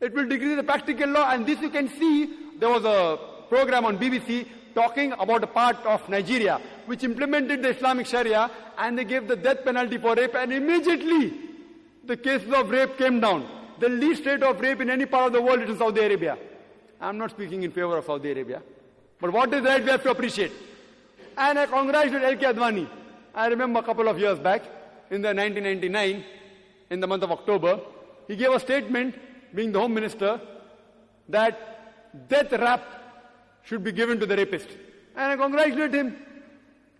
It 0.00 0.12
will 0.14 0.26
decrease 0.26 0.56
the 0.56 0.64
practical 0.64 1.08
law 1.08 1.30
and 1.30 1.46
this 1.46 1.60
you 1.60 1.70
can 1.70 1.88
see, 1.88 2.28
there 2.58 2.68
was 2.68 2.84
a 2.84 3.18
program 3.48 3.84
on 3.84 3.98
BBC 3.98 4.46
talking 4.74 5.12
about 5.12 5.44
a 5.44 5.46
part 5.46 5.76
of 5.86 6.08
Nigeria 6.08 6.60
which 6.86 7.04
implemented 7.04 7.62
the 7.62 7.68
Islamic 7.76 8.06
Sharia 8.06 8.50
and 8.78 8.98
they 8.98 9.04
gave 9.04 9.28
the 9.28 9.36
death 9.36 9.64
penalty 9.64 9.98
for 9.98 10.14
rape 10.14 10.34
and 10.34 10.52
immediately 10.52 11.32
the 12.04 12.16
cases 12.16 12.52
of 12.52 12.70
rape 12.70 12.98
came 12.98 13.20
down. 13.20 13.46
The 13.78 13.88
least 13.88 14.26
rate 14.26 14.42
of 14.42 14.60
rape 14.60 14.80
in 14.80 14.90
any 14.90 15.06
part 15.06 15.28
of 15.28 15.32
the 15.34 15.42
world 15.42 15.62
is 15.62 15.70
in 15.70 15.78
Saudi 15.78 16.00
Arabia. 16.00 16.36
I'm 17.00 17.18
not 17.18 17.30
speaking 17.30 17.62
in 17.62 17.70
favor 17.70 17.96
of 17.98 18.04
Saudi 18.04 18.32
Arabia. 18.32 18.62
But 19.20 19.32
what 19.32 19.52
is 19.54 19.62
right 19.62 19.82
we 19.82 19.90
have 19.90 20.02
to 20.02 20.10
appreciate. 20.10 20.52
And 21.36 21.58
I 21.58 21.66
congratulate 21.66 22.22
L.K. 22.22 22.46
Advani. 22.46 22.88
I 23.34 23.46
remember 23.46 23.80
a 23.80 23.82
couple 23.82 24.08
of 24.08 24.18
years 24.18 24.38
back, 24.38 24.62
in 25.10 25.20
the 25.20 25.28
1999, 25.28 26.24
in 26.90 27.00
the 27.00 27.06
month 27.06 27.22
of 27.22 27.30
October, 27.30 27.80
he 28.28 28.36
gave 28.36 28.50
a 28.50 28.60
statement, 28.60 29.14
being 29.54 29.72
the 29.72 29.78
Home 29.78 29.92
Minister, 29.92 30.40
that 31.28 32.28
death 32.28 32.52
rap 32.52 32.82
should 33.62 33.84
be 33.84 33.92
given 33.92 34.18
to 34.20 34.26
the 34.26 34.36
rapist. 34.36 34.68
And 35.14 35.32
I 35.32 35.36
congratulate 35.36 35.92
him. 35.92 36.16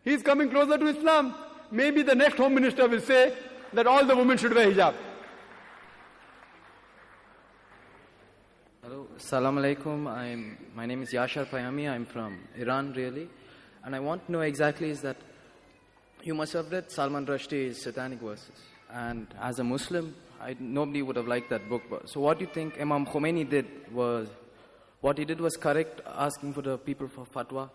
He's 0.04 0.22
coming 0.22 0.50
closer 0.50 0.76
to 0.76 0.86
Islam. 0.86 1.34
Maybe 1.70 2.02
the 2.02 2.14
next 2.14 2.36
Home 2.36 2.54
Minister 2.54 2.86
will 2.86 3.00
say 3.00 3.34
that 3.72 3.86
all 3.86 4.04
the 4.04 4.14
women 4.14 4.36
should 4.36 4.54
wear 4.54 4.70
hijab. 4.70 4.94
Hello, 8.82 9.06
Salam 9.16 9.56
alaikum. 9.56 10.06
I'm, 10.06 10.59
my 10.74 10.84
name 10.84 11.02
is 11.02 11.12
Yashar 11.12 11.46
Payami. 11.46 11.88
I'm 11.88 12.04
from 12.04 12.40
Iran, 12.59 12.92
really. 12.92 13.28
And 13.84 13.94
I 13.96 14.00
want 14.00 14.26
to 14.26 14.32
know 14.32 14.40
exactly 14.40 14.90
is 14.90 15.00
that 15.02 15.16
you 16.22 16.34
must 16.34 16.52
have 16.52 16.70
read 16.70 16.90
Salman 16.90 17.26
Rushdie's 17.26 17.82
Satanic 17.82 18.20
Verses. 18.20 18.50
and 18.92 19.26
as 19.40 19.59
a 19.59 19.64
Muslim, 19.64 20.14
I, 20.40 20.54
nobody 20.59 21.02
would 21.02 21.16
have 21.16 21.26
liked 21.26 21.50
that 21.50 21.68
book. 21.68 21.82
So, 22.06 22.20
what 22.20 22.38
do 22.38 22.44
you 22.44 22.50
think 22.52 22.80
Imam 22.80 23.06
Khomeini 23.06 23.48
did 23.48 23.66
was, 23.92 24.28
what 25.00 25.18
he 25.18 25.24
did 25.24 25.40
was 25.40 25.56
correct, 25.56 26.00
asking 26.06 26.52
for 26.52 26.62
the 26.62 26.78
people 26.78 27.09
for 27.09 27.24
fatwa? 27.24 27.70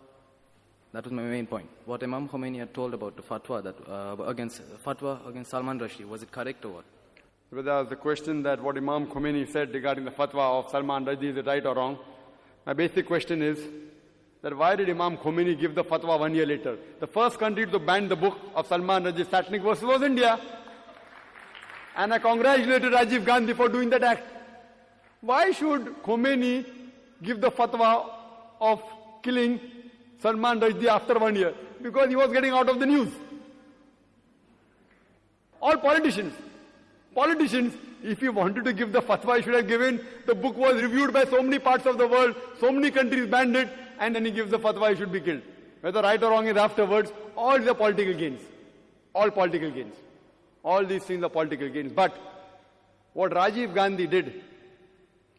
That 0.92 1.04
was 1.04 1.12
my 1.12 1.22
main 1.22 1.46
point. 1.46 1.68
What 1.84 2.02
Imam 2.02 2.28
Khomeini 2.28 2.58
had 2.58 2.72
told 2.72 2.94
about 2.94 3.16
the 3.16 3.22
fatwa 3.22 3.62
that 3.62 3.76
uh, 3.88 4.22
against 4.24 4.62
fatwa 4.84 5.26
against 5.28 5.50
Salman 5.50 5.78
Rushdie 5.78 6.06
was 6.06 6.22
it 6.22 6.30
correct 6.30 6.64
or 6.64 6.72
what? 6.76 6.84
Whether 7.50 7.84
the 7.84 7.96
question 7.96 8.42
that 8.44 8.62
what 8.62 8.76
Imam 8.76 9.06
Khomeini 9.06 9.50
said 9.50 9.74
regarding 9.74 10.04
the 10.04 10.10
fatwa 10.10 10.60
of 10.64 10.70
Salman 10.70 11.04
Rushdie 11.04 11.30
is 11.30 11.36
it 11.36 11.46
right 11.46 11.64
or 11.64 11.74
wrong? 11.74 11.98
My 12.64 12.72
basic 12.72 13.06
question 13.06 13.42
is 13.42 13.58
that 14.42 14.56
why 14.56 14.76
did 14.76 14.88
Imam 14.88 15.16
Khomeini 15.16 15.58
give 15.58 15.74
the 15.74 15.84
fatwa 15.84 16.18
one 16.18 16.34
year 16.34 16.46
later? 16.46 16.76
The 17.00 17.06
first 17.06 17.38
country 17.38 17.66
to 17.66 17.78
ban 17.78 18.08
the 18.08 18.16
book 18.16 18.38
of 18.54 18.66
Salman 18.66 19.04
Rushdie's 19.04 19.28
satanic 19.28 19.62
verses 19.62 19.84
was 19.84 20.02
India. 20.02 20.38
And 21.96 22.14
I 22.14 22.18
congratulated 22.18 22.92
Rajiv 22.92 23.24
Gandhi 23.24 23.52
for 23.54 23.68
doing 23.68 23.90
that 23.90 24.04
act. 24.04 24.22
Why 25.20 25.50
should 25.50 26.02
Khomeini 26.04 26.64
give 27.22 27.40
the 27.40 27.50
fatwa 27.50 28.08
of 28.60 28.80
killing 29.22 29.60
Salman 30.20 30.60
Rushdie 30.60 30.86
after 30.86 31.18
one 31.18 31.34
year? 31.34 31.52
Because 31.82 32.08
he 32.08 32.14
was 32.14 32.32
getting 32.32 32.52
out 32.52 32.68
of 32.68 32.78
the 32.78 32.86
news. 32.86 33.08
All 35.60 35.76
politicians, 35.76 36.32
politicians, 37.12 37.74
if 38.04 38.20
he 38.20 38.28
wanted 38.28 38.64
to 38.64 38.72
give 38.72 38.92
the 38.92 39.02
fatwa, 39.02 39.38
he 39.38 39.42
should 39.42 39.54
have 39.54 39.66
given. 39.66 40.00
The 40.26 40.34
book 40.36 40.56
was 40.56 40.80
reviewed 40.80 41.12
by 41.12 41.24
so 41.24 41.42
many 41.42 41.58
parts 41.58 41.84
of 41.86 41.98
the 41.98 42.06
world, 42.06 42.36
so 42.60 42.70
many 42.70 42.92
countries 42.92 43.28
banned 43.28 43.56
it, 43.56 43.68
and 43.98 44.14
then 44.14 44.24
he 44.24 44.30
gives 44.30 44.50
the 44.50 44.58
fatwa, 44.58 44.90
he 44.90 44.96
should 44.96 45.12
be 45.12 45.20
killed. 45.20 45.42
Whether 45.80 46.02
right 46.02 46.22
or 46.22 46.30
wrong 46.30 46.46
is 46.46 46.56
afterwards, 46.56 47.12
all 47.36 47.58
the 47.58 47.74
political 47.74 48.14
gains. 48.14 48.40
All 49.14 49.30
political 49.30 49.70
gains. 49.70 49.94
All 50.64 50.84
these 50.84 51.04
things 51.04 51.22
are 51.22 51.28
political 51.28 51.68
gains. 51.68 51.92
But 51.92 52.16
what 53.12 53.32
Rajiv 53.32 53.74
Gandhi 53.74 54.06
did, 54.06 54.42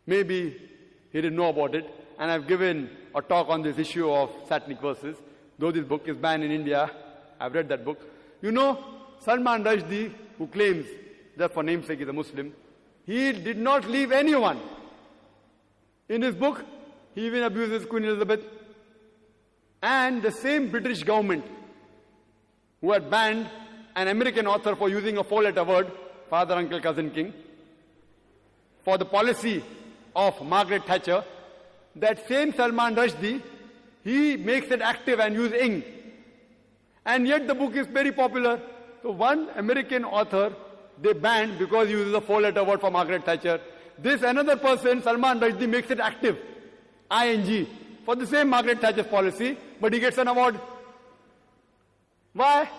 maybe 0.06 0.58
he 1.12 1.22
didn't 1.22 1.36
know 1.36 1.50
about 1.50 1.76
it, 1.76 1.90
and 2.18 2.32
I've 2.32 2.48
given 2.48 2.90
a 3.16 3.22
talk 3.22 3.50
on 3.50 3.62
this 3.62 3.78
issue 3.78 4.12
of 4.12 4.32
satanic 4.48 4.82
verses. 4.82 5.18
Though 5.58 5.72
this 5.72 5.86
book 5.86 6.08
is 6.08 6.16
banned 6.16 6.44
in 6.44 6.52
India, 6.52 6.90
I've 7.40 7.54
read 7.54 7.70
that 7.70 7.84
book. 7.84 8.00
You 8.42 8.52
know, 8.52 8.84
Salman 9.20 9.64
Rushdie, 9.64 10.14
who 10.38 10.48
claims 10.48 10.86
just 11.38 11.54
for 11.54 11.64
namesake 11.64 12.02
is 12.02 12.08
a 12.08 12.14
Muslim, 12.14 12.54
he 13.06 13.32
did 13.32 13.58
not 13.58 13.86
leave 13.86 14.12
anyone. 14.12 14.60
In 16.08 16.22
his 16.22 16.36
book, 16.36 16.64
even 17.20 17.44
abuses 17.44 17.86
Queen 17.86 18.06
Elizabeth. 18.06 18.44
And 19.82 20.22
the 20.22 20.32
same 20.32 20.72
British 20.72 21.04
government 21.04 21.46
who 22.82 22.92
had 22.92 23.10
banned 23.10 23.50
an 23.96 24.08
American 24.08 24.48
author 24.48 24.76
for 24.76 24.90
using 24.90 25.18
a 25.18 25.24
four 25.24 25.44
letter 25.44 25.64
word, 25.64 25.92
father, 26.30 26.56
uncle, 26.56 26.80
cousin, 26.82 27.12
king, 27.12 27.34
for 28.84 28.98
the 28.98 29.06
policy 29.06 29.64
of 30.16 30.42
Margaret 30.46 30.86
Thatcher, 30.86 31.24
that 31.96 32.28
same 32.28 32.54
Salman 32.54 32.96
Rushdie, 32.96 33.42
he 34.04 34.38
makes 34.38 34.72
it 34.72 34.82
active 34.82 35.20
and 35.20 35.36
use 35.36 35.52
ing. 35.52 35.84
And 37.06 37.28
yet 37.28 37.48
the 37.48 37.56
book 37.56 37.76
is 37.76 37.88
very 37.88 38.12
popular. 38.12 38.62
So 39.02 39.12
one 39.12 39.50
American 39.56 40.06
author, 40.06 40.54
they 41.02 41.14
banned 41.14 41.58
because 41.58 41.88
he 41.88 41.94
uses 41.94 42.14
a 42.14 42.22
four 42.22 42.42
letter 42.42 42.64
word 42.64 42.82
for 42.82 42.92
Margaret 42.92 43.26
Thatcher. 43.26 43.60
This 43.98 44.22
another 44.22 44.56
person, 44.56 45.02
Salman 45.02 45.40
Rushdie, 45.40 45.68
makes 45.68 45.90
it 45.92 46.00
active. 46.00 46.38
ING. 47.12 47.68
For 48.06 48.16
the 48.16 48.26
same 48.26 48.50
Margaret 48.50 48.82
Thatcher's 48.82 49.08
policy, 49.08 49.58
but 49.80 49.94
he 49.94 50.00
gets 50.00 50.18
an 50.18 50.28
award. 50.28 50.60
Why? 52.34 52.70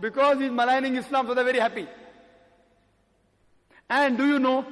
Because 0.00 0.38
he's 0.38 0.50
maligning 0.50 0.96
Islam, 0.96 1.26
so 1.26 1.34
they're 1.34 1.44
very 1.44 1.58
happy. 1.58 1.86
And 3.88 4.16
do 4.16 4.26
you 4.26 4.38
know, 4.38 4.64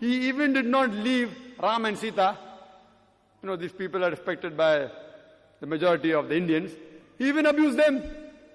he 0.00 0.28
even 0.28 0.52
did 0.52 0.66
not 0.66 0.90
leave 0.90 1.30
Ram 1.62 1.84
and 1.84 1.96
Sita. 1.96 2.36
You 3.42 3.48
know, 3.48 3.56
these 3.56 3.72
people 3.72 4.04
are 4.04 4.10
respected 4.10 4.56
by 4.56 4.90
the 5.60 5.66
majority 5.66 6.12
of 6.12 6.28
the 6.28 6.36
Indians. 6.36 6.72
He 7.18 7.28
even 7.28 7.46
abused 7.46 7.78
them. 7.78 8.02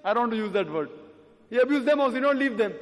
I 0.04 0.12
don't 0.12 0.24
want 0.24 0.32
to 0.32 0.36
use 0.38 0.52
that 0.52 0.70
word. 0.70 0.90
He 1.50 1.58
abused 1.58 1.86
them 1.86 2.00
also, 2.00 2.14
he 2.14 2.20
did 2.20 2.26
not 2.26 2.36
leave 2.36 2.58
them. 2.58 2.74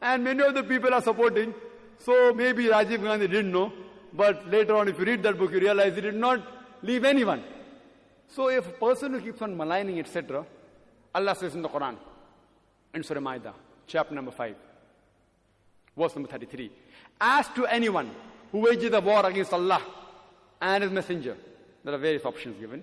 And 0.00 0.22
many 0.22 0.42
of 0.42 0.54
the 0.54 0.62
people 0.62 0.94
are 0.94 1.02
supporting. 1.02 1.54
So 1.98 2.32
maybe 2.34 2.66
Rajiv 2.66 3.02
Gandhi 3.02 3.26
didn't 3.26 3.50
know. 3.50 3.72
But 4.12 4.48
later 4.48 4.76
on, 4.76 4.88
if 4.88 4.98
you 4.98 5.04
read 5.04 5.22
that 5.24 5.38
book, 5.38 5.50
you 5.52 5.60
realize 5.60 5.94
he 5.94 6.00
did 6.00 6.14
not 6.14 6.55
leave 6.86 7.04
anyone. 7.04 7.42
So 8.28 8.48
if 8.48 8.66
a 8.66 8.72
person 8.72 9.12
who 9.12 9.20
keeps 9.20 9.42
on 9.42 9.56
maligning, 9.56 9.98
etc., 9.98 10.44
Allah 11.14 11.34
says 11.34 11.54
in 11.54 11.62
the 11.62 11.68
Quran, 11.68 11.96
in 12.94 13.02
Surah 13.02 13.20
Maida, 13.20 13.52
chapter 13.86 14.14
number 14.14 14.30
5, 14.30 14.54
verse 15.96 16.14
number 16.14 16.28
33, 16.28 16.70
As 17.20 17.48
to 17.54 17.66
anyone 17.66 18.10
who 18.52 18.58
wages 18.60 18.92
a 18.92 19.00
war 19.00 19.24
against 19.26 19.52
Allah 19.52 19.82
and 20.60 20.82
His 20.82 20.92
Messenger, 20.92 21.36
there 21.84 21.94
are 21.94 21.98
various 21.98 22.24
options 22.24 22.58
given, 22.58 22.82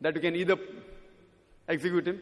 that 0.00 0.14
you 0.14 0.20
can 0.20 0.34
either 0.36 0.56
execute 1.68 2.06
him, 2.06 2.20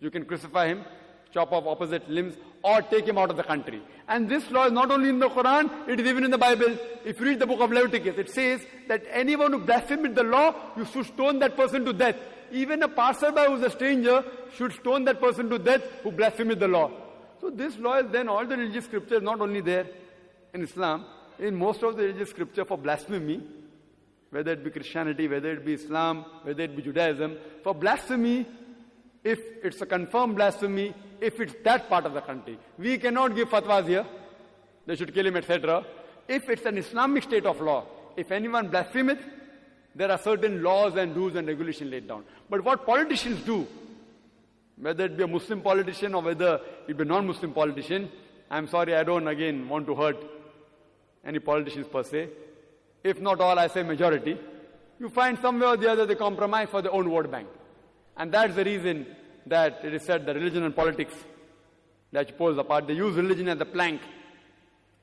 you 0.00 0.10
can 0.10 0.24
crucify 0.24 0.66
him, 0.66 0.84
chop 1.32 1.52
off 1.52 1.66
opposite 1.66 2.08
limbs, 2.10 2.34
or 2.62 2.82
take 2.82 3.06
him 3.06 3.16
out 3.16 3.30
of 3.30 3.36
the 3.36 3.42
country. 3.42 3.80
And 4.08 4.28
this 4.28 4.50
law 4.50 4.66
is 4.66 4.72
not 4.72 4.90
only 4.90 5.08
in 5.08 5.18
the 5.18 5.28
Quran, 5.28 5.88
it 5.88 6.00
is 6.00 6.06
even 6.06 6.24
in 6.24 6.30
the 6.30 6.38
Bible. 6.38 6.76
If 7.04 7.20
you 7.20 7.26
read 7.26 7.38
the 7.38 7.46
book 7.46 7.60
of 7.60 7.70
Leviticus, 7.70 8.18
it 8.18 8.30
says 8.30 8.60
that 8.88 9.04
anyone 9.10 9.52
who 9.52 9.60
blasphemes 9.60 10.14
the 10.14 10.24
law, 10.24 10.54
you 10.76 10.84
should 10.84 11.06
stone 11.06 11.38
that 11.38 11.56
person 11.56 11.84
to 11.84 11.92
death. 11.92 12.16
Even 12.52 12.82
a 12.82 12.88
passerby 12.88 13.42
who 13.46 13.54
is 13.54 13.62
a 13.62 13.70
stranger 13.70 14.24
should 14.56 14.72
stone 14.72 15.04
that 15.04 15.20
person 15.20 15.48
to 15.48 15.58
death 15.58 15.82
who 16.02 16.10
blasphemes 16.10 16.56
the 16.56 16.68
law. 16.68 16.90
So 17.40 17.50
this 17.50 17.78
law 17.78 17.98
is 17.98 18.10
then 18.10 18.28
all 18.28 18.44
the 18.44 18.56
religious 18.56 18.84
scriptures, 18.84 19.22
not 19.22 19.40
only 19.40 19.60
there 19.60 19.86
in 20.52 20.62
Islam, 20.62 21.06
in 21.38 21.54
most 21.54 21.82
of 21.82 21.96
the 21.96 22.02
religious 22.02 22.30
scripture 22.30 22.64
for 22.64 22.76
blasphemy, 22.76 23.40
whether 24.30 24.52
it 24.52 24.62
be 24.62 24.70
Christianity, 24.70 25.28
whether 25.28 25.52
it 25.52 25.64
be 25.64 25.74
Islam, 25.74 26.24
whether 26.42 26.62
it 26.64 26.76
be 26.76 26.82
Judaism, 26.82 27.36
for 27.62 27.74
blasphemy, 27.74 28.46
if 29.24 29.38
it's 29.62 29.80
a 29.80 29.86
confirmed 29.86 30.36
blasphemy, 30.36 30.94
if 31.20 31.40
it's 31.40 31.54
that 31.64 31.88
part 31.88 32.06
of 32.06 32.14
the 32.14 32.20
country. 32.20 32.58
We 32.78 32.98
cannot 32.98 33.34
give 33.34 33.50
fatwas 33.50 33.86
here. 33.86 34.06
They 34.86 34.96
should 34.96 35.12
kill 35.14 35.26
him, 35.26 35.36
etc. 35.36 35.84
If 36.26 36.48
it's 36.48 36.64
an 36.64 36.78
Islamic 36.78 37.24
state 37.24 37.46
of 37.46 37.60
law, 37.60 37.84
if 38.16 38.30
anyone 38.30 38.68
blasphemeth, 38.68 39.18
there 39.94 40.10
are 40.10 40.18
certain 40.18 40.62
laws 40.62 40.94
and 40.96 41.14
rules 41.14 41.34
and 41.34 41.46
regulations 41.46 41.90
laid 41.90 42.08
down. 42.08 42.24
But 42.48 42.64
what 42.64 42.86
politicians 42.86 43.40
do, 43.42 43.66
whether 44.76 45.04
it 45.04 45.16
be 45.16 45.24
a 45.24 45.26
Muslim 45.26 45.60
politician 45.60 46.14
or 46.14 46.22
whether 46.22 46.60
it 46.88 46.96
be 46.96 47.02
a 47.02 47.06
non-Muslim 47.06 47.52
politician, 47.52 48.10
I'm 48.50 48.66
sorry, 48.66 48.94
I 48.94 49.04
don't 49.04 49.28
again 49.28 49.68
want 49.68 49.86
to 49.86 49.94
hurt 49.94 50.16
any 51.24 51.38
politicians 51.38 51.86
per 51.88 52.02
se. 52.02 52.28
If 53.04 53.20
not 53.20 53.40
all, 53.40 53.58
I 53.58 53.68
say 53.68 53.82
majority. 53.82 54.38
You 54.98 55.08
find 55.08 55.38
somewhere 55.38 55.70
or 55.70 55.76
the 55.76 55.90
other 55.90 56.06
they 56.06 56.14
compromise 56.14 56.68
for 56.70 56.82
their 56.82 56.92
own 56.92 57.08
vote 57.08 57.30
bank. 57.30 57.48
And 58.16 58.32
that's 58.32 58.54
the 58.54 58.64
reason 58.64 59.06
that 59.46 59.80
it 59.84 59.94
is 59.94 60.02
said 60.02 60.26
that 60.26 60.36
religion 60.36 60.62
and 60.62 60.74
politics, 60.74 61.14
that 62.12 62.28
you 62.28 62.34
pulls 62.34 62.58
apart. 62.58 62.86
They 62.86 62.94
use 62.94 63.14
religion 63.16 63.48
as 63.48 63.60
a 63.60 63.64
plank 63.64 64.00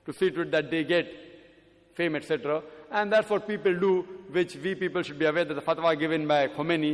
to 0.05 0.13
see 0.13 0.31
to 0.31 0.41
it 0.41 0.51
that 0.51 0.71
they 0.71 0.83
get 0.83 1.07
fame, 1.93 2.15
etc. 2.15 2.61
And 2.91 3.11
that's 3.11 3.29
what 3.29 3.47
people 3.47 3.77
do, 3.77 4.07
which 4.31 4.55
we 4.55 4.75
people 4.75 5.01
should 5.03 5.19
be 5.19 5.25
aware 5.25 5.45
that 5.45 5.53
the 5.53 5.61
fatwa 5.61 5.97
given 5.99 6.27
by 6.27 6.47
Khomeini, 6.47 6.93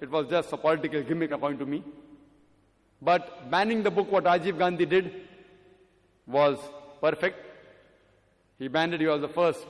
it 0.00 0.10
was 0.10 0.28
just 0.28 0.52
a 0.52 0.56
political 0.56 1.02
gimmick 1.02 1.32
according 1.32 1.58
to 1.58 1.66
me. 1.66 1.82
But 3.02 3.50
banning 3.50 3.82
the 3.82 3.90
book, 3.90 4.10
what 4.10 4.24
Rajiv 4.24 4.58
Gandhi 4.58 4.86
did, 4.86 5.12
was 6.26 6.58
perfect. 7.00 7.38
He 8.58 8.68
banned 8.68 8.94
it, 8.94 9.00
he 9.00 9.06
was 9.06 9.20
the 9.20 9.28
first. 9.28 9.66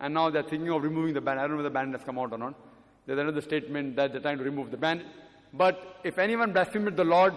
And 0.00 0.12
now 0.12 0.28
they're 0.28 0.42
thinking 0.42 0.68
of 0.70 0.82
removing 0.82 1.14
the 1.14 1.20
ban. 1.20 1.38
I 1.38 1.42
don't 1.42 1.52
know 1.52 1.56
whether 1.58 1.70
the 1.70 1.74
ban 1.74 1.92
has 1.92 2.02
come 2.04 2.18
out 2.18 2.32
or 2.32 2.38
not. 2.38 2.54
There's 3.06 3.18
another 3.18 3.40
statement 3.40 3.96
that 3.96 4.12
they're 4.12 4.20
trying 4.20 4.38
to 4.38 4.44
remove 4.44 4.70
the 4.70 4.76
ban. 4.76 5.02
But 5.56 6.00
if 6.02 6.18
anyone 6.18 6.52
blasphemed 6.52 6.96
the 6.96 7.04
Lord 7.04 7.34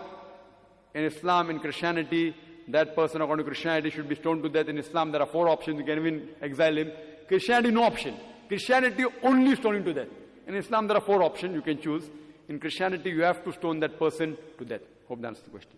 in 0.95 1.03
Islam, 1.03 1.51
in 1.51 1.59
Christianity, 1.59 2.35
that 2.69 2.95
person 2.95 3.21
according 3.21 3.45
to 3.45 3.51
Christianity 3.51 3.91
should 3.91 4.09
be 4.09 4.15
stoned 4.15 4.41
to 4.43 4.49
death. 4.49 4.67
In 4.67 4.77
Islam, 4.77 5.11
there 5.11 5.21
are 5.21 5.27
four 5.27 5.47
options. 5.47 5.77
You 5.79 5.85
can 5.85 5.99
even 5.99 6.29
exile 6.41 6.77
him. 6.77 6.91
Christianity, 7.27 7.71
no 7.71 7.83
option. 7.83 8.15
Christianity, 8.47 9.05
only 9.21 9.55
stoning 9.55 9.83
to 9.83 9.93
death. 9.93 10.07
In 10.47 10.55
Islam, 10.55 10.87
there 10.87 10.97
are 10.97 11.01
four 11.01 11.21
options 11.21 11.53
you 11.53 11.61
can 11.61 11.79
choose. 11.79 12.09
In 12.49 12.59
Christianity, 12.59 13.11
you 13.11 13.21
have 13.21 13.43
to 13.43 13.53
stone 13.53 13.79
that 13.81 13.99
person 13.99 14.35
to 14.57 14.65
death. 14.65 14.81
Hope 15.07 15.21
that 15.21 15.27
answers 15.27 15.43
the 15.43 15.51
question. 15.51 15.73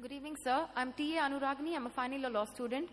Good 0.00 0.12
evening, 0.12 0.36
sir. 0.42 0.66
I'm 0.74 0.92
T.A. 0.92 1.20
Anuragni. 1.20 1.76
I'm 1.76 1.86
a 1.86 1.90
final 1.90 2.30
law 2.30 2.44
student. 2.46 2.88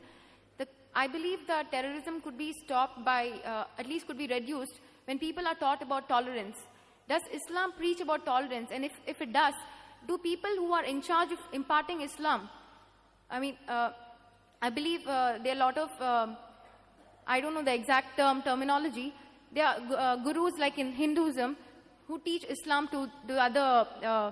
The, 0.57 0.67
I 0.93 1.07
believe 1.07 1.39
that 1.47 1.71
terrorism 1.71 2.21
could 2.21 2.37
be 2.37 2.51
stopped 2.53 3.05
by, 3.05 3.29
uh, 3.45 3.65
at 3.77 3.87
least 3.87 4.07
could 4.07 4.17
be 4.17 4.27
reduced, 4.27 4.79
when 5.11 5.19
people 5.19 5.45
are 5.45 5.55
taught 5.55 5.81
about 5.81 6.07
tolerance. 6.07 6.57
Does 7.09 7.23
Islam 7.37 7.73
preach 7.77 7.99
about 7.99 8.25
tolerance? 8.25 8.69
And 8.71 8.85
if, 8.85 8.93
if 9.05 9.21
it 9.21 9.33
does, 9.33 9.53
do 10.07 10.17
people 10.17 10.51
who 10.55 10.71
are 10.71 10.85
in 10.85 11.01
charge 11.01 11.33
of 11.33 11.39
imparting 11.51 11.99
Islam, 11.99 12.47
I 13.29 13.41
mean, 13.41 13.57
uh, 13.67 13.89
I 14.61 14.69
believe 14.69 15.05
uh, 15.05 15.39
there 15.43 15.51
are 15.53 15.57
a 15.57 15.63
lot 15.65 15.77
of, 15.77 15.89
um 16.11 16.37
I 17.27 17.39
don't 17.41 17.53
know 17.53 17.63
the 17.63 17.73
exact 17.73 18.15
term, 18.19 18.41
terminology, 18.41 19.13
there 19.55 19.65
are 19.65 19.77
uh, 20.05 20.15
gurus 20.27 20.55
like 20.63 20.79
in 20.83 20.93
Hinduism 21.01 21.57
who 22.07 22.19
teach 22.19 22.45
Islam 22.55 22.87
to 22.93 23.09
the 23.27 23.37
other 23.47 23.67
uh, 24.13 24.31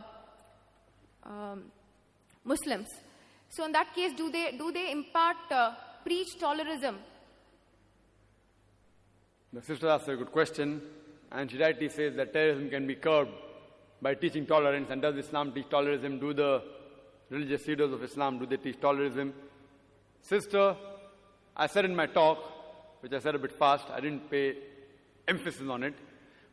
um, 1.24 1.64
Muslims. 2.44 2.88
So 3.50 3.66
in 3.66 3.74
that 3.74 3.94
case, 3.94 4.14
do 4.22 4.32
they, 4.32 4.46
do 4.58 4.72
they 4.72 4.92
impart, 4.92 5.38
uh, 5.52 5.74
preach 6.06 6.30
tolerism? 6.42 6.96
The 9.52 9.62
sister 9.64 9.88
asked 9.90 10.08
a 10.08 10.16
good 10.16 10.32
question, 10.32 10.82
and 11.32 11.50
she 11.50 11.58
rightly 11.58 11.90
says 11.90 12.16
that 12.16 12.34
terrorism 12.34 12.70
can 12.70 12.86
be 12.86 12.96
curbed 12.96 13.32
by 14.00 14.14
teaching 14.14 14.46
tolerance. 14.46 14.90
And 14.92 15.02
does 15.02 15.16
Islam 15.18 15.52
teach 15.54 15.66
tolerism? 15.70 16.20
Do 16.20 16.34
the 16.34 16.62
religious 17.32 17.66
leaders 17.68 17.92
of 17.92 18.04
Islam, 18.04 18.38
do 18.38 18.46
they 18.46 18.58
teach 18.58 18.80
tolerism? 18.80 19.34
Sister, 20.22 20.76
I 21.56 21.66
said 21.66 21.86
in 21.86 21.96
my 21.96 22.06
talk, 22.06 22.38
which 23.02 23.12
I 23.12 23.20
said 23.20 23.34
a 23.34 23.40
bit 23.40 23.52
fast, 23.52 23.86
I 23.92 24.00
didn't 24.00 24.30
pay 24.30 24.56
emphasis 25.28 25.68
on 25.68 25.84
it. 25.84 25.96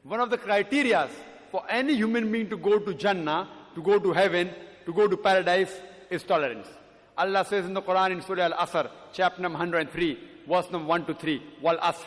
One 0.02 0.20
of 0.20 0.31
the 0.31 0.39
criteria 0.39 1.09
for 1.51 1.64
any 1.68 1.94
human 1.94 2.32
being 2.32 2.48
to 2.48 2.56
go 2.56 2.78
to 2.78 2.94
Jannah, 2.94 3.48
to 3.74 3.82
go 3.82 3.98
to 3.98 4.12
heaven, 4.12 4.51
to 4.86 4.93
go 4.93 5.06
to 5.06 5.16
paradise 5.16 5.73
is 6.10 6.23
tolerance. 6.23 6.68
Allah 7.18 7.44
says 7.44 7.64
in 7.66 7.74
the 7.74 7.82
Quran 7.82 8.12
in 8.12 8.23
Surah 8.23 8.44
Al-Asr, 8.44 8.90
chapter 9.12 9.43
number 9.43 9.59
103, 9.59 10.18
verse 10.48 10.70
number 10.70 10.89
1 10.89 11.06
to 11.06 11.14
3, 11.14 11.43
Wal 11.60 11.78
Asr, 11.78 12.05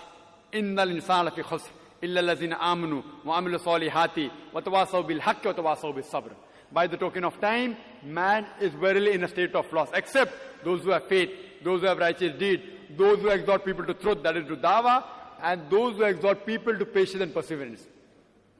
Innal 0.51 0.99
insana 0.99 1.33
fi 1.33 1.41
khusr, 1.41 1.69
illa 2.01 2.21
allazina 2.21 2.57
amanu, 2.57 3.03
wa 3.23 3.39
amilu 3.39 3.59
salihati, 3.59 4.31
wa 4.51 4.61
tawasaw 4.61 5.07
bil 5.07 5.19
haqqi. 5.19 6.31
By 6.71 6.87
the 6.87 6.97
token 6.97 7.23
of 7.23 7.39
time, 7.41 7.77
man 8.03 8.45
is 8.61 8.73
verily 8.73 9.13
in 9.13 9.23
a 9.23 9.27
state 9.27 9.55
of 9.55 9.71
loss, 9.73 9.89
except 9.93 10.33
those 10.63 10.83
who 10.83 10.91
have 10.91 11.07
faith, 11.07 11.29
those 11.63 11.81
who 11.81 11.87
have 11.87 11.97
righteous 11.97 12.37
deed, 12.37 12.61
those 12.97 13.19
who 13.19 13.29
exhort 13.29 13.65
people 13.65 13.85
to 13.85 13.93
truth, 13.93 14.23
that 14.23 14.37
is 14.37 14.47
to 14.47 14.55
dawah, 14.55 15.03
and 15.41 15.69
those 15.69 15.95
who 15.97 16.03
exhort 16.03 16.45
people 16.45 16.77
to 16.77 16.85
patience 16.85 17.21
and 17.21 17.33
perseverance. 17.33 17.85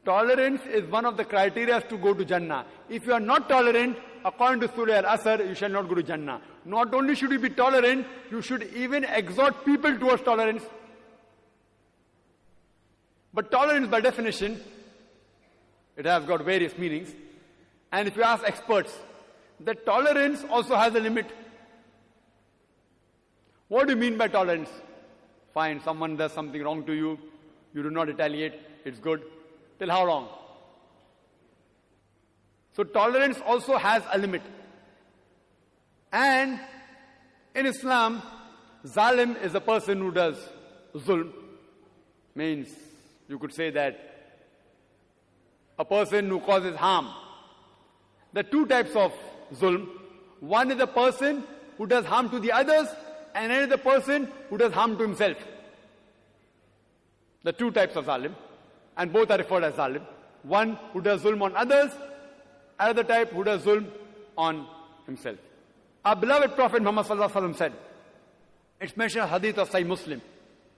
Tolerance 0.06 0.62
is 0.66 0.90
one 0.90 1.06
of 1.06 1.18
the 1.18 1.26
criteria 1.26 1.82
to 1.82 1.98
go 1.98 2.14
to 2.14 2.26
Jannah. 2.26 2.66
If 2.90 3.06
you 3.06 3.14
are 3.14 3.20
not 3.20 3.50
tolerant, 3.50 3.98
according 4.26 4.62
to 4.62 4.74
Surah 4.76 4.94
Al-Asr, 4.94 5.48
you 5.48 5.56
shall 5.56 5.70
not 5.70 5.88
go 5.88 5.96
to 5.96 6.04
Jannah. 6.04 6.42
Not 6.66 6.94
only 6.94 7.16
should 7.16 7.32
you 7.32 7.40
be 7.40 7.50
tolerant, 7.50 8.08
you 8.32 8.42
should 8.42 8.64
even 8.76 9.04
exhort 9.04 9.66
people 9.66 9.98
towards 10.00 10.24
tolerance. 10.24 10.64
But 13.34 13.52
tolerance 13.52 13.88
by 13.88 14.02
definition, 14.02 14.60
it 15.96 16.06
has 16.06 16.24
got 16.26 16.44
various 16.44 16.78
meanings. 16.78 17.14
And 17.92 18.08
if 18.08 18.16
you 18.16 18.24
ask 18.24 18.44
experts, 18.44 18.94
the 19.60 19.76
tolerance 19.76 20.44
also 20.50 20.76
has 20.76 20.96
a 20.96 21.00
limit. 21.00 21.30
What 23.68 23.88
do 23.88 23.94
you 23.94 24.00
mean 24.00 24.18
by 24.18 24.28
tolerance? 24.28 24.70
Fine, 25.54 25.82
someone 25.84 26.16
does 26.16 26.32
something 26.32 26.62
wrong 26.64 26.84
to 26.86 26.94
you, 26.94 27.20
you 27.74 27.84
do 27.84 27.90
not 27.90 28.08
retaliate, 28.08 28.54
it's 28.86 29.00
good. 29.00 29.24
Till 29.78 29.90
how 29.90 30.06
long? 30.06 30.30
So 32.76 32.84
tolerance 32.84 33.40
also 33.46 33.78
has 33.78 34.04
a 34.12 34.18
limit. 34.18 34.42
And 36.12 36.60
in 37.54 37.66
Islam, 37.66 38.22
zalim 38.86 39.42
is 39.44 39.54
a 39.54 39.62
person 39.62 40.00
who 40.00 40.12
does 40.12 40.38
zulm. 40.96 41.32
Means 42.36 42.70
you 43.30 43.38
could 43.38 43.54
say 43.54 43.70
that 43.70 43.98
a 45.78 45.86
person 45.86 46.28
who 46.28 46.40
causes 46.42 46.76
harm. 46.76 47.08
There 48.34 48.44
are 48.44 48.50
two 48.50 48.66
types 48.66 48.96
of 48.96 49.14
zulm. 49.54 49.88
One 50.40 50.72
is 50.72 50.80
a 50.80 50.88
person 50.88 51.44
who 51.78 51.86
does 51.86 52.06
harm 52.06 52.30
to 52.32 52.40
the 52.40 52.52
others, 52.52 52.88
and 53.36 53.52
another 53.52 53.78
person 53.78 54.28
who 54.50 54.58
does 54.58 54.74
harm 54.74 54.98
to 54.98 55.04
himself. 55.04 55.38
The 57.44 57.54
two 57.54 57.72
types 57.72 57.96
of 57.96 58.06
zalim, 58.06 58.34
and 58.98 59.14
both 59.14 59.32
are 59.32 59.38
referred 59.38 59.64
as 59.64 59.76
zalim. 59.76 60.02
One 60.44 60.78
who 60.92 61.02
does 61.02 61.22
zulm 61.22 61.42
on 61.42 61.56
others, 61.56 61.92
another 62.80 63.04
type 63.04 63.32
who 63.32 63.44
does 63.44 63.62
zulm 63.64 63.88
on 64.38 64.68
himself. 65.06 65.38
Our 66.04 66.16
beloved 66.16 66.56
Prophet 66.56 66.82
Muhammad 66.82 67.56
said, 67.56 67.74
it's 68.82 68.98
mentioned 68.98 69.24
in 69.24 69.30
hadith 69.30 69.58
of 69.58 69.70
Sahih 69.70 69.86
Muslim. 69.86 70.22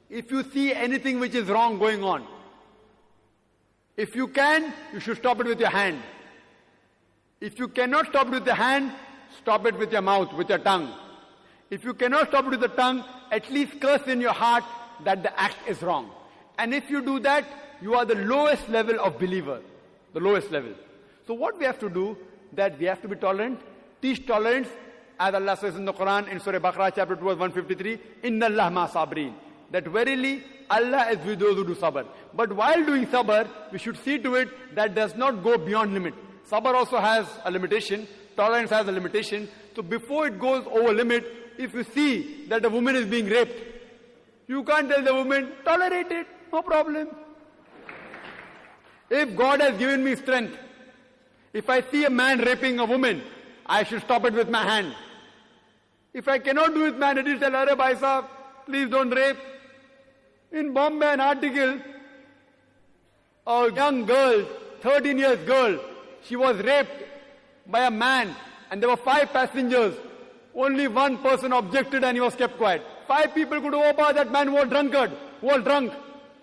If 0.10 0.30
you 0.32 0.44
see 0.44 0.74
anything 0.74 1.20
which 1.20 1.34
is 1.34 1.48
wrong 1.48 1.80
going 1.80 2.04
on, 2.04 2.26
if 4.02 4.16
you 4.16 4.28
can, 4.28 4.74
you 4.94 5.00
should 5.00 5.18
stop 5.18 5.40
it 5.42 5.46
with 5.46 5.60
your 5.60 5.70
hand. 5.70 6.02
If 7.40 7.60
you 7.60 7.68
cannot 7.68 8.08
stop 8.08 8.28
it 8.28 8.32
with 8.32 8.46
the 8.46 8.56
hand, 8.56 8.92
stop 9.40 9.68
it 9.68 9.78
with 9.78 9.92
your 9.92 10.02
mouth, 10.02 10.34
with 10.34 10.50
your 10.50 10.58
tongue. 10.58 10.92
If 11.70 11.84
you 11.84 11.94
cannot 11.94 12.30
stop 12.30 12.46
it 12.46 12.50
with 12.50 12.62
the 12.62 12.68
tongue, 12.70 13.04
at 13.32 13.52
least 13.52 13.80
curse 13.80 14.08
in 14.08 14.20
your 14.20 14.34
heart 14.34 14.64
that 15.04 15.22
the 15.22 15.40
act 15.40 15.58
is 15.68 15.84
wrong. 15.84 16.10
And 16.58 16.74
if 16.74 16.90
you 16.90 17.06
do 17.06 17.20
that, 17.20 17.46
you 17.80 17.94
are 17.94 18.04
the 18.06 18.16
lowest 18.16 18.68
level 18.70 19.00
of 19.00 19.20
believer. 19.20 19.62
The 20.14 20.20
lowest 20.20 20.50
level. 20.50 20.74
So 21.28 21.36
what 21.36 21.60
we 21.60 21.66
have 21.66 21.78
to 21.80 21.90
do, 21.90 22.18
that 22.54 22.80
we 22.80 22.86
have 22.86 23.04
to 23.04 23.08
be 23.08 23.16
tolerant, 23.16 23.62
teach 24.02 24.26
tolerance, 24.26 24.68
as 25.20 25.36
Allah 25.36 25.58
says 25.58 25.76
in 25.76 25.86
the 25.86 25.94
Quran 25.94 26.28
in 26.28 26.40
Surah 26.40 26.58
Baqarah 26.58 26.92
chapter 26.96 27.16
2 27.16 27.24
verse 27.24 27.38
153, 27.38 28.00
Inna 28.24 28.48
Allah 28.48 28.72
ma 28.72 28.88
sabrin. 28.88 29.34
That 29.72 29.88
verily 29.88 30.43
Allah 30.69 31.08
is 31.11 31.25
with 31.25 31.40
those 31.40 31.56
who 31.56 31.66
do 31.66 31.75
sabr. 31.75 32.06
But 32.33 32.53
while 32.53 32.85
doing 32.85 33.06
sabr, 33.08 33.48
we 33.72 33.80
should 33.80 33.98
see 34.03 34.17
to 34.19 34.35
it 34.35 34.75
that 34.75 34.95
does 34.95 35.16
not 35.16 35.43
go 35.43 35.58
beyond 35.58 35.93
limit. 35.93 36.14
Sabr 36.50 36.74
also 36.74 36.98
has 36.98 37.25
a 37.45 37.51
limitation, 37.51 38.08
tolerance 38.35 38.69
has 38.69 38.88
a 38.88 38.91
limitation. 38.91 39.50
So 39.75 39.82
before 39.82 40.27
it 40.27 40.40
goes 40.40 40.66
over 40.67 40.93
limit, 40.93 41.25
if 41.58 41.74
you 41.74 41.83
see 41.83 42.45
that 42.48 42.66
a 42.66 42.69
woman 42.69 42.95
is 42.95 43.06
being 43.06 43.27
raped, 43.27 43.53
you 44.48 44.64
can't 44.64 44.90
tell 44.90 45.03
the 45.03 45.14
woman, 45.14 45.51
tolerate 45.64 46.11
it, 46.11 46.27
no 46.51 46.61
problem. 46.61 47.08
If 49.09 49.35
God 49.35 49.61
has 49.61 49.77
given 49.77 50.03
me 50.03 50.16
strength, 50.16 50.58
if 51.53 51.69
I 51.69 51.82
see 51.82 52.06
a 52.06 52.09
man 52.09 52.40
raping 52.40 52.80
a 52.80 52.85
woman, 52.85 53.22
I 53.66 53.83
should 53.83 54.01
stop 54.01 54.25
it 54.25 54.33
with 54.33 54.50
my 54.50 54.64
hand. 54.64 54.95
If 56.14 56.27
I 56.27 56.40
cannot 56.40 56.74
do 56.74 56.85
it 56.85 56.91
with 56.91 56.98
my 56.98 57.08
hand, 57.08 57.19
it 57.19 57.27
is 57.27 57.40
tell 57.40 57.51
sahab, 57.51 58.25
please 58.66 58.90
don't 58.90 59.09
rape. 59.09 59.38
In 60.52 60.74
Bombay, 60.74 61.14
an 61.14 61.22
article, 61.22 61.80
a 63.48 63.72
young 63.74 64.06
girl, 64.06 64.46
13 64.82 65.18
years 65.18 65.40
girl, 65.46 65.80
she 66.24 66.36
was 66.36 66.58
raped 66.58 66.92
by 67.68 67.86
a 67.86 67.92
man 67.92 68.36
and 68.70 68.82
there 68.82 68.90
were 68.90 68.98
five 68.98 69.32
passengers. 69.32 69.96
Only 70.54 70.88
one 70.88 71.18
person 71.20 71.54
objected 71.54 72.04
and 72.04 72.18
he 72.18 72.22
was 72.22 72.36
kept 72.36 72.58
quiet. 72.58 72.82
Five 73.08 73.34
people 73.34 73.62
could 73.62 73.74
over 73.74 74.14
that 74.14 74.32
man 74.32 74.52
was 74.52 74.68
drunkard, 74.68 75.12
was 75.42 75.64
drunk, 75.64 75.94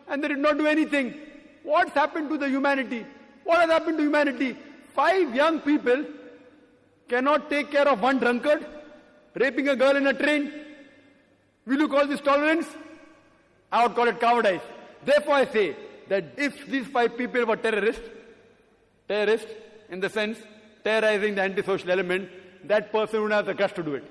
and 0.09 0.25
they 0.25 0.28
did 0.28 0.39
not 0.39 0.57
do 0.57 0.67
anything. 0.67 1.15
What's 1.62 1.93
happened 1.93 2.31
to 2.31 2.39
the 2.39 2.49
humanity? 2.49 3.05
What 3.45 3.61
has 3.61 3.70
happened 3.70 3.99
to 3.99 4.05
humanity? 4.05 4.57
Five 4.95 5.35
young 5.35 5.61
people 5.61 6.05
cannot 7.09 7.51
take 7.51 7.70
care 7.70 7.87
of 7.87 8.01
one 8.01 8.19
drunkard, 8.19 8.65
raping 9.35 9.69
a 9.69 9.77
girl 9.77 9.97
in 9.97 10.07
a 10.07 10.15
train. 10.15 10.53
Will 11.67 11.81
you 11.81 11.89
call 11.89 12.07
this 12.07 12.20
tolerance? 12.20 12.67
I 13.70 13.86
would 13.86 13.94
call 13.94 14.08
it 14.08 14.20
cowardice. 14.20 14.62
Therefore 15.05 15.34
I 15.34 15.47
say 15.47 15.76
that 16.08 16.24
if 16.36 16.66
these 16.66 16.86
five 16.86 17.16
people 17.16 17.44
were 17.44 17.56
terrorists, 17.56 18.08
terrorists 19.08 19.50
in 19.90 20.00
the 20.00 20.08
sense 20.08 20.38
terrorizing 20.84 21.34
the 21.34 21.42
antisocial 21.42 21.90
element, 21.90 22.30
that 22.64 22.92
person 22.92 23.22
would 23.22 23.32
have 23.32 23.47
the 23.47 23.55
guts 23.55 23.74
to 23.74 23.82
do 23.82 23.94
it. 23.94 24.05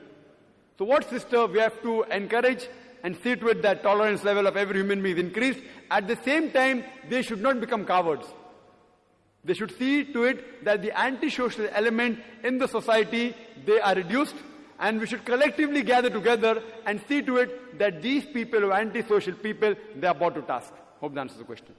So 0.78 0.86
what 0.86 1.10
sister 1.10 1.48
we 1.48 1.60
have 1.60 1.82
to 1.82 2.04
encourage 2.04 2.68
and 3.04 3.16
see 3.24 3.36
to 3.36 3.48
it 3.50 3.62
that 3.62 3.84
tolerance 3.84 4.24
level 4.24 4.48
of 4.48 4.58
every 4.58 4.80
human 4.80 5.02
being 5.02 5.18
is 5.18 5.24
increased. 5.24 5.60
At 5.90 6.08
the 6.08 6.18
same 6.24 6.52
time, 6.52 6.84
they 7.10 7.22
should 7.22 7.42
not 7.42 7.60
become 7.60 7.86
cowards. 7.86 8.28
They 9.44 9.54
should 9.54 9.78
see 9.78 10.04
to 10.14 10.24
it 10.24 10.66
that 10.66 10.82
the 10.82 10.98
antisocial 10.98 11.68
element 11.72 12.20
in 12.44 12.58
the 12.58 12.68
society, 12.68 13.36
they 13.66 13.80
are 13.80 13.96
reduced 13.96 14.36
and 14.80 15.00
we 15.00 15.08
should 15.08 15.26
collectively 15.26 15.82
gather 15.82 16.10
together 16.10 16.62
and 16.86 17.02
see 17.08 17.22
to 17.22 17.38
it 17.38 17.78
that 17.80 18.02
these 18.02 18.26
people 18.26 18.60
who 18.60 18.72
are 18.72 18.80
antisocial 18.80 19.34
people, 19.34 19.76
they 19.96 20.08
are 20.08 20.14
brought 20.14 20.36
to 20.36 20.42
task. 20.42 20.74
Hope 21.00 21.14
that 21.14 21.22
answers 21.22 21.38
the 21.38 21.44
question. 21.44 21.74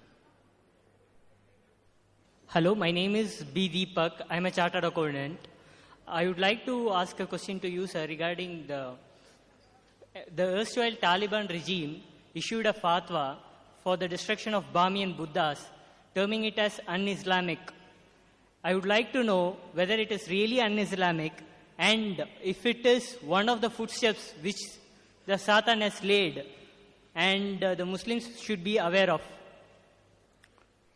Hello, 2.46 2.74
my 2.74 2.90
name 2.90 3.14
is 3.14 3.44
B. 3.44 3.68
Deepak. 3.68 4.22
I'm 4.30 4.46
a 4.46 4.50
chartered 4.50 4.84
accountant. 4.84 5.38
I 6.06 6.26
would 6.26 6.38
like 6.38 6.64
to 6.64 6.90
ask 6.92 7.18
a 7.20 7.26
question 7.26 7.60
to 7.60 7.68
you, 7.68 7.86
sir, 7.86 8.06
regarding 8.06 8.66
the 8.66 8.94
the 10.34 10.44
erstwhile 10.60 10.96
Taliban 11.02 11.48
regime 11.48 12.02
issued 12.34 12.66
a 12.66 12.72
fatwa 12.72 13.36
for 13.82 13.96
the 13.96 14.08
destruction 14.08 14.54
of 14.54 14.64
Bamiyan 14.72 15.16
Buddhas, 15.16 15.60
terming 16.14 16.44
it 16.44 16.58
as 16.58 16.80
un-Islamic. 16.88 17.58
I 18.64 18.74
would 18.74 18.86
like 18.86 19.12
to 19.12 19.22
know 19.22 19.56
whether 19.74 19.94
it 19.94 20.10
is 20.10 20.28
really 20.28 20.60
un-Islamic 20.60 21.32
and 21.78 22.26
if 22.42 22.66
it 22.66 22.84
is 22.84 23.16
one 23.22 23.48
of 23.48 23.60
the 23.60 23.70
footsteps 23.70 24.34
which 24.42 24.60
the 25.26 25.38
Satan 25.38 25.80
has 25.80 26.02
laid 26.02 26.44
and 27.14 27.62
uh, 27.62 27.74
the 27.74 27.86
Muslims 27.86 28.40
should 28.40 28.64
be 28.64 28.78
aware 28.78 29.10
of. 29.10 29.20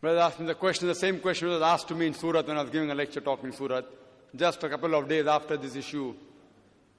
Brother 0.00 0.18
asked 0.18 0.40
me 0.40 0.46
the 0.46 0.56
question, 0.56 0.88
the 0.88 0.94
same 0.94 1.20
question 1.20 1.48
was 1.48 1.62
asked 1.62 1.86
to 1.88 1.94
me 1.94 2.08
in 2.08 2.14
Surat 2.14 2.46
when 2.46 2.56
I 2.56 2.62
was 2.62 2.70
giving 2.70 2.90
a 2.90 2.94
lecture 2.94 3.20
talk 3.20 3.44
in 3.44 3.52
Surat. 3.52 3.84
Just 4.34 4.64
a 4.64 4.68
couple 4.68 4.94
of 4.94 5.08
days 5.08 5.26
after 5.26 5.56
this 5.56 5.76
issue, 5.76 6.14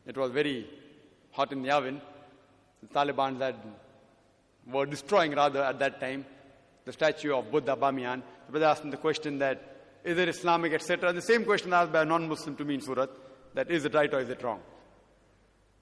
it 0.06 0.16
was 0.16 0.32
very 0.32 0.70
hot 1.32 1.52
in 1.52 1.62
the 1.62 1.72
oven. 1.72 2.00
The 2.82 2.88
Taliban 2.94 3.42
had, 3.42 3.56
were 4.72 4.86
destroying 4.86 5.34
rather 5.34 5.64
at 5.64 5.80
that 5.80 6.00
time 6.00 6.26
the 6.86 6.94
statue 6.94 7.36
of 7.36 7.52
Buddha 7.52 7.76
Bamiyan. 7.76 8.22
The 8.46 8.52
brother 8.52 8.68
asked 8.68 8.86
me 8.86 8.92
the 8.92 8.98
question 8.98 9.40
that 9.40 9.74
is 10.04 10.18
it 10.18 10.30
Islamic, 10.30 10.74
etc. 10.74 11.14
The 11.14 11.22
same 11.22 11.46
question 11.46 11.74
asked 11.74 11.92
by 11.92 12.02
a 12.02 12.06
non-Muslim 12.06 12.56
to 12.58 12.66
me 12.66 12.76
in 12.76 12.82
Surat, 12.82 13.10
that 13.54 13.70
is 13.70 13.86
it 13.86 13.94
right 13.94 14.14
or 14.14 14.20
is 14.20 14.30
it 14.30 14.44
wrong? 14.44 14.60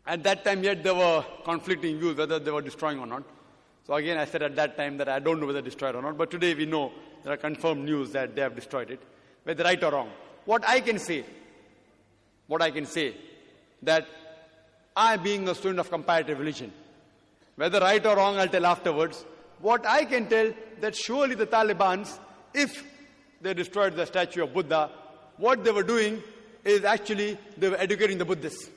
At 0.05 0.23
that 0.23 0.43
time, 0.43 0.63
yet 0.63 0.83
there 0.83 0.95
were 0.95 1.23
conflicting 1.45 1.99
views 1.99 2.17
whether 2.17 2.39
they 2.39 2.51
were 2.51 2.61
destroying 2.61 2.99
or 2.99 3.05
not. 3.05 3.23
So 3.85 3.93
again, 3.93 4.17
I 4.17 4.25
said 4.25 4.41
at 4.43 4.55
that 4.55 4.77
time 4.77 4.97
that 4.97 5.09
I 5.09 5.19
don't 5.19 5.39
know 5.39 5.47
whether 5.47 5.61
destroyed 5.61 5.95
or 5.95 6.01
not. 6.01 6.17
But 6.17 6.31
today 6.31 6.53
we 6.53 6.65
know 6.65 6.91
there 7.23 7.33
are 7.33 7.37
confirmed 7.37 7.85
news 7.85 8.11
that 8.11 8.35
they 8.35 8.41
have 8.41 8.55
destroyed 8.55 8.91
it, 8.91 9.01
whether 9.43 9.63
right 9.63 9.81
or 9.83 9.91
wrong. 9.91 10.09
What 10.45 10.67
I 10.67 10.79
can 10.79 10.97
say, 10.97 11.23
what 12.47 12.61
I 12.61 12.71
can 12.71 12.85
say, 12.85 13.15
that 13.83 14.07
I, 14.95 15.17
being 15.17 15.47
a 15.47 15.55
student 15.55 15.79
of 15.79 15.89
comparative 15.89 16.39
religion, 16.39 16.71
whether 17.55 17.79
right 17.79 18.03
or 18.05 18.15
wrong, 18.15 18.37
I'll 18.37 18.47
tell 18.47 18.65
afterwards. 18.65 19.25
What 19.59 19.85
I 19.85 20.05
can 20.05 20.27
tell 20.27 20.51
that 20.79 20.95
surely 20.95 21.35
the 21.35 21.45
Taliban's, 21.45 22.19
if 22.53 22.83
they 23.41 23.53
destroyed 23.53 23.95
the 23.95 24.05
statue 24.05 24.43
of 24.43 24.53
Buddha, 24.53 24.89
what 25.37 25.63
they 25.63 25.71
were 25.71 25.83
doing 25.83 26.21
is 26.63 26.83
actually 26.83 27.37
they 27.57 27.69
were 27.69 27.77
educating 27.77 28.17
the 28.17 28.25
Buddhists. 28.25 28.69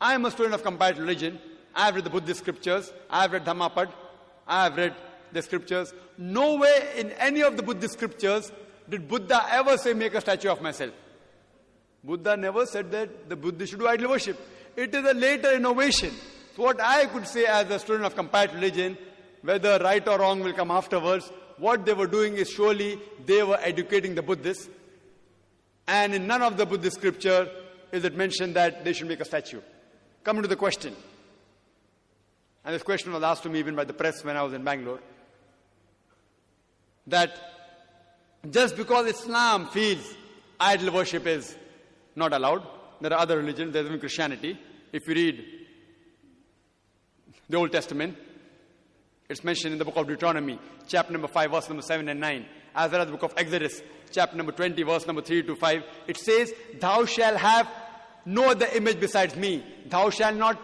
I 0.00 0.14
am 0.14 0.24
a 0.24 0.30
student 0.30 0.54
of 0.54 0.62
comparative 0.62 1.02
religion. 1.02 1.38
I 1.74 1.86
have 1.86 1.94
read 1.94 2.04
the 2.04 2.10
Buddhist 2.10 2.40
scriptures. 2.40 2.92
I 3.10 3.22
have 3.22 3.32
read 3.32 3.44
Dhammapad. 3.44 3.90
I 4.46 4.64
have 4.64 4.76
read 4.76 4.94
the 5.32 5.42
scriptures. 5.42 5.92
Nowhere 6.18 6.92
in 6.96 7.10
any 7.12 7.42
of 7.42 7.56
the 7.56 7.62
Buddhist 7.62 7.94
scriptures 7.94 8.52
did 8.88 9.08
Buddha 9.08 9.44
ever 9.50 9.76
say, 9.76 9.92
make 9.92 10.14
a 10.14 10.20
statue 10.20 10.48
of 10.48 10.62
myself. 10.62 10.92
Buddha 12.04 12.36
never 12.36 12.64
said 12.66 12.90
that 12.92 13.28
the 13.28 13.36
Buddhists 13.36 13.70
should 13.70 13.80
do 13.80 13.88
idol 13.88 14.10
worship. 14.10 14.38
It 14.76 14.94
is 14.94 15.04
a 15.04 15.14
later 15.14 15.54
innovation. 15.54 16.12
So 16.54 16.62
what 16.62 16.80
I 16.80 17.06
could 17.06 17.26
say 17.26 17.46
as 17.46 17.68
a 17.70 17.78
student 17.78 18.04
of 18.04 18.14
comparative 18.14 18.54
religion, 18.56 18.96
whether 19.42 19.78
right 19.78 20.06
or 20.06 20.18
wrong 20.18 20.40
will 20.40 20.52
come 20.52 20.70
afterwards, 20.70 21.30
what 21.58 21.84
they 21.84 21.94
were 21.94 22.06
doing 22.06 22.34
is 22.34 22.48
surely 22.48 22.98
they 23.24 23.42
were 23.42 23.58
educating 23.60 24.14
the 24.14 24.22
Buddhists. 24.22 24.68
And 25.88 26.14
in 26.14 26.26
none 26.26 26.42
of 26.42 26.56
the 26.56 26.66
Buddhist 26.66 26.96
scripture 26.96 27.48
is 27.92 28.04
it 28.04 28.14
mentioned 28.14 28.54
that 28.54 28.84
they 28.84 28.92
should 28.92 29.08
make 29.08 29.20
a 29.20 29.24
statue. 29.24 29.60
Coming 30.24 30.42
to 30.42 30.48
the 30.48 30.56
question. 30.56 30.94
And 32.64 32.74
this 32.74 32.82
question 32.82 33.12
was 33.12 33.22
asked 33.22 33.44
to 33.44 33.48
me 33.48 33.60
even 33.60 33.76
by 33.76 33.84
the 33.84 33.92
press 33.92 34.24
when 34.24 34.36
I 34.36 34.42
was 34.42 34.52
in 34.52 34.64
Bangalore. 34.64 35.00
That 37.06 37.38
just 38.50 38.76
because 38.76 39.06
Islam 39.06 39.68
feels 39.68 40.14
idol 40.58 40.92
worship 40.92 41.26
is 41.26 41.56
not 42.16 42.32
allowed, 42.32 42.66
there 43.00 43.12
are 43.12 43.20
other 43.20 43.36
religions, 43.36 43.72
there's 43.72 43.86
even 43.86 44.00
Christianity. 44.00 44.58
If 44.92 45.06
you 45.06 45.14
read 45.14 45.44
the 47.48 47.56
Old 47.56 47.70
Testament, 47.70 48.16
it's 49.28 49.44
mentioned 49.44 49.72
in 49.72 49.78
the 49.78 49.84
book 49.84 49.96
of 49.96 50.06
Deuteronomy, 50.06 50.58
chapter 50.88 51.12
number 51.12 51.28
5, 51.28 51.50
verse 51.50 51.68
number 51.68 51.82
7 51.82 52.08
and 52.08 52.20
9, 52.20 52.46
as 52.76 52.92
well 52.92 53.00
as 53.00 53.06
the 53.06 53.12
book 53.12 53.22
of 53.22 53.34
Exodus, 53.36 53.82
chapter 54.12 54.36
number 54.36 54.52
20, 54.52 54.82
verse 54.82 55.06
number 55.06 55.22
3 55.22 55.42
to 55.44 55.56
5. 55.56 55.84
It 56.06 56.16
says, 56.18 56.52
Thou 56.78 57.06
shalt 57.06 57.36
have 57.38 57.68
no 58.24 58.50
other 58.50 58.66
image 58.74 59.00
besides 59.00 59.34
me. 59.34 59.64
Thou 59.86 60.10
shalt 60.10 60.36
not 60.36 60.60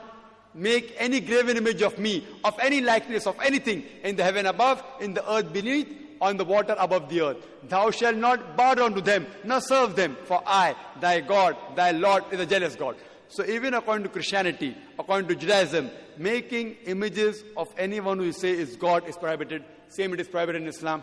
make 0.54 0.94
any 0.98 1.20
graven 1.20 1.56
image 1.56 1.82
of 1.82 1.98
me, 1.98 2.26
of 2.44 2.54
any 2.60 2.80
likeness, 2.80 3.26
of 3.26 3.36
anything 3.42 3.84
in 4.04 4.16
the 4.16 4.22
heaven 4.22 4.46
above, 4.46 4.82
in 5.00 5.14
the 5.14 5.32
earth 5.32 5.52
beneath, 5.52 5.88
on 6.20 6.36
the 6.36 6.44
water 6.44 6.76
above 6.78 7.08
the 7.08 7.20
earth. 7.20 7.36
Thou 7.68 7.90
shalt 7.90 8.16
not 8.16 8.56
bow 8.56 8.74
down 8.74 8.94
to 8.94 9.00
them, 9.00 9.26
nor 9.44 9.60
serve 9.60 9.96
them, 9.96 10.16
for 10.24 10.42
I, 10.46 10.76
thy 11.00 11.20
God, 11.20 11.56
thy 11.74 11.90
Lord, 11.90 12.24
is 12.30 12.38
a 12.38 12.46
jealous 12.46 12.76
God. 12.76 12.96
So 13.28 13.44
even 13.46 13.74
according 13.74 14.04
to 14.04 14.10
Christianity, 14.10 14.76
according 14.98 15.28
to 15.28 15.34
Judaism, 15.34 15.90
making 16.18 16.76
images 16.84 17.42
of 17.56 17.72
anyone 17.78 18.18
who 18.18 18.26
you 18.26 18.32
say 18.32 18.50
is 18.50 18.76
God 18.76 19.08
is 19.08 19.16
prohibited. 19.16 19.64
Same 19.88 20.12
it 20.12 20.20
is 20.20 20.28
prohibited 20.28 20.62
in 20.62 20.68
Islam. 20.68 21.02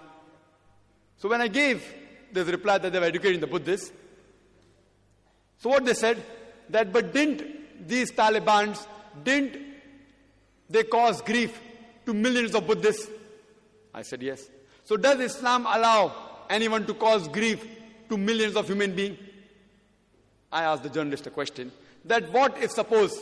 So 1.19 1.29
when 1.29 1.41
I 1.41 1.47
gave 1.47 1.83
this 2.31 2.47
reply 2.47 2.77
that 2.77 2.91
they 2.91 2.99
were 2.99 3.05
educating 3.05 3.39
the 3.39 3.47
Buddhists, 3.47 3.91
so 5.57 5.69
what 5.69 5.85
they 5.85 5.93
said, 5.93 6.23
that 6.69 6.91
but 6.91 7.13
didn't 7.13 7.87
these 7.87 8.11
Talibans, 8.11 8.87
didn't 9.23 9.57
they 10.69 10.83
cause 10.83 11.21
grief 11.21 11.59
to 12.05 12.13
millions 12.13 12.55
of 12.55 12.65
Buddhists? 12.65 13.07
I 13.93 14.01
said 14.01 14.21
yes. 14.21 14.49
So 14.85 14.97
does 14.97 15.19
Islam 15.19 15.65
allow 15.65 16.45
anyone 16.49 16.85
to 16.85 16.93
cause 16.93 17.27
grief 17.27 17.65
to 18.09 18.17
millions 18.17 18.55
of 18.55 18.67
human 18.67 18.95
beings? 18.95 19.19
I 20.51 20.63
asked 20.63 20.83
the 20.83 20.89
journalist 20.89 21.27
a 21.27 21.29
question 21.29 21.71
that 22.05 22.31
what 22.31 22.57
if 22.57 22.71
suppose 22.71 23.21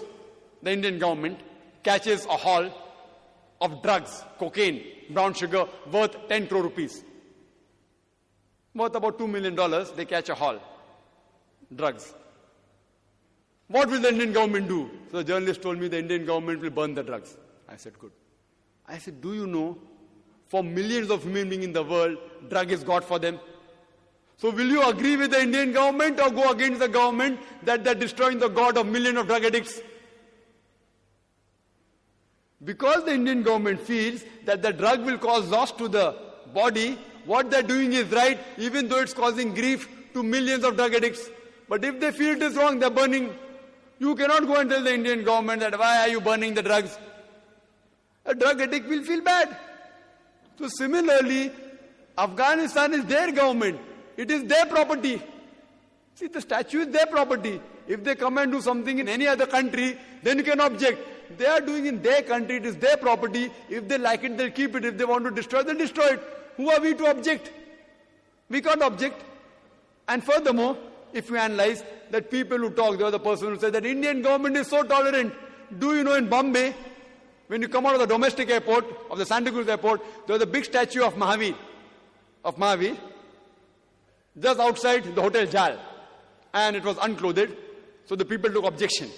the 0.62 0.72
Indian 0.72 1.00
government 1.00 1.40
catches 1.84 2.26
a 2.26 2.38
haul 2.38 2.70
of 3.60 3.82
drugs, 3.82 4.24
cocaine, 4.38 4.84
brown 5.10 5.34
sugar 5.34 5.66
worth 5.92 6.16
10 6.28 6.48
crore 6.48 6.64
rupees. 6.64 7.04
Worth 8.78 8.94
about 8.94 9.18
$2 9.18 9.28
million, 9.28 9.56
they 9.96 10.06
catch 10.06 10.30
a 10.30 10.36
haul. 10.36 10.60
Drugs. 11.76 12.14
What 13.68 13.90
will 13.90 14.00
the 14.00 14.10
Indian 14.10 14.34
government 14.34 14.68
do? 14.68 14.92
So 15.10 15.18
the 15.18 15.24
journalist 15.24 15.64
told 15.64 15.80
me 15.80 15.88
the 15.88 15.98
Indian 15.98 16.26
government 16.26 16.62
will 16.62 16.70
burn 16.70 16.94
the 16.94 17.02
drugs. 17.02 17.36
I 17.68 17.76
said, 17.76 17.98
good. 17.98 18.12
I 18.88 19.00
said, 19.00 19.20
do 19.20 19.34
you 19.34 19.48
know, 19.48 19.80
for 20.48 20.64
millions 20.64 21.10
of 21.10 21.24
human 21.24 21.50
beings 21.50 21.66
in 21.66 21.74
the 21.74 21.84
world, 21.84 22.18
drug 22.50 22.72
is 22.72 22.84
God 22.84 23.04
for 23.04 23.18
them? 23.18 23.40
So 24.38 24.52
will 24.52 24.68
you 24.68 24.88
agree 24.88 25.18
with 25.18 25.32
the 25.32 25.42
Indian 25.42 25.72
government 25.72 26.20
or 26.22 26.30
go 26.30 26.52
against 26.52 26.80
the 26.80 26.88
government 26.88 27.40
that 27.64 27.84
they're 27.84 27.96
destroying 27.96 28.38
the 28.38 28.48
God 28.48 28.78
of 28.78 28.86
millions 28.86 29.18
of 29.18 29.26
drug 29.26 29.44
addicts? 29.44 29.82
Because 32.64 33.06
the 33.06 33.14
Indian 33.16 33.42
government 33.42 33.82
feels 33.82 34.24
that 34.46 34.62
the 34.62 34.72
drug 34.72 35.04
will 35.04 35.18
cause 35.18 35.50
loss 35.50 35.72
to 35.72 35.88
the 35.88 36.16
body, 36.54 37.00
what 37.28 37.52
they're 37.52 37.62
doing 37.62 37.94
is 37.94 38.08
right, 38.12 38.40
even 38.58 38.88
though 38.88 39.00
it's 39.00 39.14
causing 39.14 39.54
grief 39.54 39.88
to 40.14 40.24
millions 40.24 40.64
of 40.64 40.76
drug 40.76 40.96
addicts. 40.96 41.30
But 41.70 41.84
if 41.84 42.00
they 42.00 42.12
feel 42.12 42.36
it 42.36 42.42
is 42.42 42.56
wrong, 42.56 42.80
they're 42.80 42.90
burning. 42.90 43.36
You 44.00 44.16
cannot 44.16 44.48
go 44.48 44.56
and 44.56 44.70
tell 44.70 44.84
the 44.84 44.94
Indian 44.94 45.24
government 45.24 45.60
that 45.60 45.78
why 45.78 46.00
are 46.02 46.08
you 46.08 46.22
burning 46.22 46.54
the 46.54 46.64
drugs? 46.64 46.98
A 48.26 48.34
drug 48.34 48.62
addict 48.62 48.88
will 48.88 49.04
feel 49.04 49.22
bad. 49.22 49.56
So 50.58 50.68
similarly, 50.70 51.52
Afghanistan 52.18 52.94
is 52.94 53.06
their 53.06 53.32
government. 53.32 53.80
It 54.16 54.32
is 54.32 54.46
their 54.46 54.66
property. 54.66 55.22
See, 56.16 56.28
the 56.28 56.42
statue 56.42 56.80
is 56.80 56.88
their 56.88 57.06
property. 57.06 57.62
If 57.88 58.04
they 58.04 58.16
come 58.16 58.38
and 58.38 58.52
do 58.52 58.62
something 58.62 59.00
in 59.00 59.08
any 59.08 59.28
other 59.28 59.46
country, 59.46 59.98
then 60.24 60.38
you 60.38 60.44
can 60.44 60.60
object. 60.60 61.38
They 61.38 61.46
are 61.46 61.62
doing 61.62 61.86
in 61.86 62.02
their 62.02 62.22
country, 62.22 62.58
it 62.58 62.66
is 62.66 62.78
their 62.78 62.98
property. 62.98 63.52
If 63.70 63.88
they 63.88 63.98
like 63.98 64.24
it, 64.24 64.38
they'll 64.38 64.52
keep 64.52 64.76
it. 64.76 64.86
If 64.86 64.98
they 64.98 65.06
want 65.06 65.26
to 65.26 65.32
destroy, 65.32 65.64
they'll 65.64 65.78
destroy 65.78 66.14
it. 66.14 66.24
Who 66.58 66.70
are 66.70 66.82
we 66.82 66.94
to 66.96 67.06
object? 67.12 67.52
We 68.50 68.62
can't 68.62 68.82
object. 68.82 69.24
And 70.08 70.24
furthermore, 70.24 70.78
if 71.14 71.30
we 71.32 71.38
analyze 71.38 71.84
that 72.12 72.32
people 72.32 72.58
who 72.58 72.70
talk, 72.72 72.98
the 72.98 73.06
other 73.06 73.20
person 73.20 73.50
who 73.50 73.60
said 73.60 73.74
that 73.74 73.86
Indian 73.86 74.22
government 74.22 74.58
is 74.58 74.68
so 74.68 74.84
tolerant. 74.84 75.34
Do 75.78 75.96
you 75.96 76.04
know 76.04 76.16
in 76.16 76.30
Bombay, 76.30 76.74
when 77.48 77.62
you 77.62 77.68
come 77.68 77.86
out 77.86 77.94
of 77.94 78.00
the 78.00 78.06
domestic 78.08 78.50
airport, 78.50 78.86
of 79.10 79.18
the 79.18 79.26
Santa 79.26 79.52
Cruz 79.52 79.68
airport, 79.68 80.02
there's 80.28 80.42
a 80.42 80.46
big 80.46 80.66
statue 80.66 81.04
of 81.04 81.16
Mahavir, 81.16 81.56
of 82.44 82.56
Mahavir, 82.58 82.98
just 84.40 84.60
outside 84.60 85.04
the 85.16 85.22
Hotel 85.22 85.46
Jal. 85.46 85.78
And 86.54 86.76
it 86.76 86.84
was 86.84 86.98
unclothed. 87.02 87.52
So 88.06 88.16
the 88.16 88.26
people 88.26 88.50
took 88.52 88.66
objection. 88.66 89.10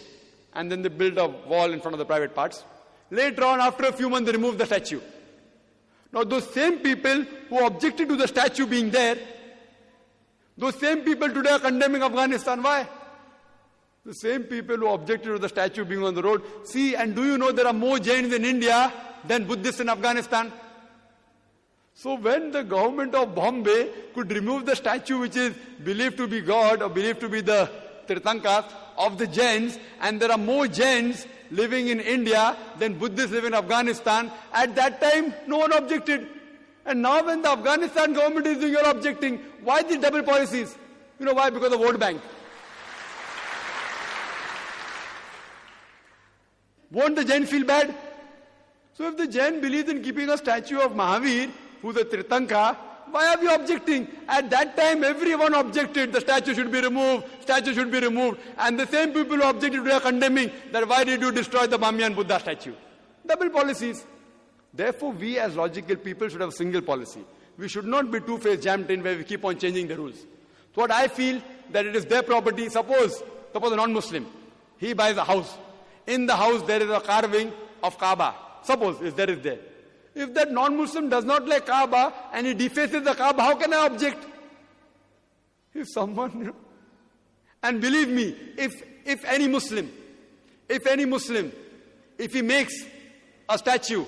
And 0.53 0.72
then 0.72 0.82
they 0.82 0.90
built 0.90 1.18
a 1.18 1.27
wall 1.27 1.72
in 1.72 1.80
front 1.80 1.93
of 1.93 2.00
the 2.00 2.06
private 2.06 2.34
parts. 2.34 2.64
Later 3.11 3.45
on, 3.45 3.59
after 3.59 3.85
a 3.85 3.93
few 3.93 4.09
months, 4.09 4.26
they 4.26 4.35
removed 4.35 4.58
the 4.58 4.66
statue. 4.66 5.00
Now, 6.11 6.23
those 6.23 6.49
same 6.51 6.79
people 6.79 7.23
who 7.49 7.65
objected 7.65 8.09
to 8.09 8.15
the 8.15 8.27
statue 8.27 8.65
being 8.65 8.89
there, 8.89 9.17
those 10.57 10.75
same 10.79 11.01
people 11.01 11.29
today 11.29 11.51
are 11.51 11.59
condemning 11.59 12.03
Afghanistan. 12.03 12.61
Why? 12.61 12.88
The 14.05 14.13
same 14.13 14.43
people 14.43 14.77
who 14.77 14.88
objected 14.88 15.29
to 15.29 15.39
the 15.39 15.49
statue 15.49 15.85
being 15.85 16.03
on 16.03 16.15
the 16.15 16.23
road. 16.23 16.41
See, 16.65 16.95
and 16.95 17.15
do 17.15 17.23
you 17.25 17.38
know 17.38 17.51
there 17.51 17.67
are 17.67 17.73
more 17.73 17.99
Jains 17.99 18.33
in 18.33 18.43
India 18.43 18.91
than 19.25 19.45
Buddhists 19.45 19.81
in 19.81 19.89
Afghanistan? 19.89 20.51
So 21.93 22.15
when 22.15 22.51
the 22.51 22.63
government 22.63 23.13
of 23.13 23.35
Bombay 23.35 23.89
could 24.15 24.31
remove 24.31 24.65
the 24.65 24.75
statue 24.75 25.19
which 25.19 25.35
is 25.35 25.53
believed 25.83 26.17
to 26.17 26.27
be 26.27 26.41
God 26.41 26.81
or 26.81 26.89
believed 26.89 27.19
to 27.19 27.29
be 27.29 27.41
the 27.41 27.69
Tirthankas 28.07 28.65
of 28.97 29.17
the 29.17 29.27
Jains, 29.27 29.77
and 30.01 30.19
there 30.19 30.31
are 30.31 30.38
more 30.38 30.65
Jains 30.67 31.27
living 31.52 31.88
in 31.88 32.00
India 32.00 32.56
than 32.78 32.94
Buddhists 32.94 33.32
live 33.32 33.45
in 33.45 33.53
Afghanistan, 33.53 34.32
at 34.53 34.76
that 34.76 35.02
time 35.02 35.34
no 35.48 35.58
one 35.58 35.72
objected. 35.74 36.28
And 36.86 37.02
now 37.02 37.24
when 37.26 37.42
the 37.42 37.50
Afghanistan 37.50 38.14
government 38.14 38.48
is 38.48 38.58
doing, 38.58 38.72
you're 38.72 38.90
objecting. 38.90 39.40
Why 39.64 39.84
these 39.84 40.00
double 40.00 40.24
policies? 40.24 40.76
You 41.19 41.26
know 41.26 41.34
why? 41.34 41.50
Because 41.50 41.74
of 41.74 41.80
vote 41.80 42.00
bank. 42.00 42.22
Won't 46.92 47.16
the 47.16 47.26
Jain 47.26 47.45
feel 47.45 47.66
bad? 47.66 47.94
So 48.94 49.08
if 49.08 49.18
the 49.18 49.28
Jain 49.28 49.61
believes 49.61 49.90
in 49.90 50.02
keeping 50.02 50.30
a 50.30 50.38
statue 50.38 50.80
of 50.80 50.94
Mahavir, 50.94 51.52
who's 51.82 51.95
a 51.98 52.03
Tirthanka, 52.03 52.76
why 53.11 53.33
are 53.33 53.41
we 53.41 53.47
objecting? 53.53 54.07
At 54.27 54.49
that 54.49 54.75
time, 54.77 55.03
everyone 55.03 55.53
objected. 55.53 56.13
The 56.13 56.21
statue 56.21 56.53
should 56.53 56.71
be 56.71 56.81
removed. 56.81 57.25
Statue 57.41 57.73
should 57.73 57.91
be 57.91 57.99
removed. 57.99 58.39
And 58.57 58.79
the 58.79 58.88
same 58.88 59.13
people 59.13 59.38
who 59.38 59.43
objected 59.43 59.81
were 59.81 59.99
condemning 59.99 60.51
that 60.71 60.88
why 60.88 61.03
did 61.03 61.21
you 61.21 61.31
destroy 61.31 61.67
the 61.67 61.77
Bamiyan 61.77 62.15
Buddha 62.15 62.39
statue? 62.39 62.73
Double 63.25 63.49
policies. 63.49 64.05
Therefore, 64.73 65.11
we 65.13 65.39
as 65.39 65.55
logical 65.55 65.95
people 65.95 66.29
should 66.29 66.41
have 66.41 66.49
a 66.49 66.53
single 66.53 66.81
policy. 66.81 67.21
We 67.57 67.67
should 67.67 67.85
not 67.85 68.11
be 68.11 68.19
two-faced 68.19 68.63
jammed 68.63 68.89
in 68.89 69.03
where 69.03 69.17
we 69.17 69.23
keep 69.23 69.43
on 69.43 69.57
changing 69.57 69.88
the 69.88 69.97
rules. 69.97 70.19
So 70.75 70.81
what 70.81 70.91
I 70.91 71.07
feel 71.07 71.41
that 71.71 71.85
it 71.85 71.95
is 71.95 72.05
their 72.05 72.23
property. 72.23 72.69
Suppose, 72.69 73.21
suppose 73.51 73.71
a 73.71 73.75
non-Muslim, 73.75 74.25
he 74.77 74.93
buys 74.93 75.17
a 75.17 75.23
house. 75.23 75.57
in 76.09 76.25
the 76.25 76.35
house 76.35 76.63
there 76.63 76.81
is 76.81 76.89
a 76.89 76.99
carving 76.99 77.51
of 77.83 77.97
Kaaba. 77.97 78.33
Suppose 78.63 79.01
if 79.01 79.15
there 79.15 79.29
is 79.29 79.39
there. 79.41 79.59
If 80.19 80.33
that 80.33 80.51
non-Muslim 80.51 81.07
does 81.07 81.23
not 81.23 81.48
like 81.48 81.65
Kaaba 81.65 82.14
and 82.33 82.45
he 82.45 82.53
defaces 82.53 83.03
the 83.03 83.14
Kaaba, 83.14 83.41
how 83.41 83.56
can 83.56 83.73
I 83.73 83.85
object? 83.85 84.25
If 85.73 85.88
someone, 85.93 86.38
you 86.38 86.43
know, 86.48 86.56
and 87.64 87.80
believe 87.80 88.09
me, 88.09 88.35
if 88.57 88.83
if 89.06 89.23
any 89.23 89.48
Muslim, 89.48 89.89
if 90.67 90.85
any 90.88 91.06
Muslim, 91.06 91.53
if 92.17 92.33
he 92.33 92.41
makes 92.41 92.83
a 93.48 93.57
statue 93.57 94.03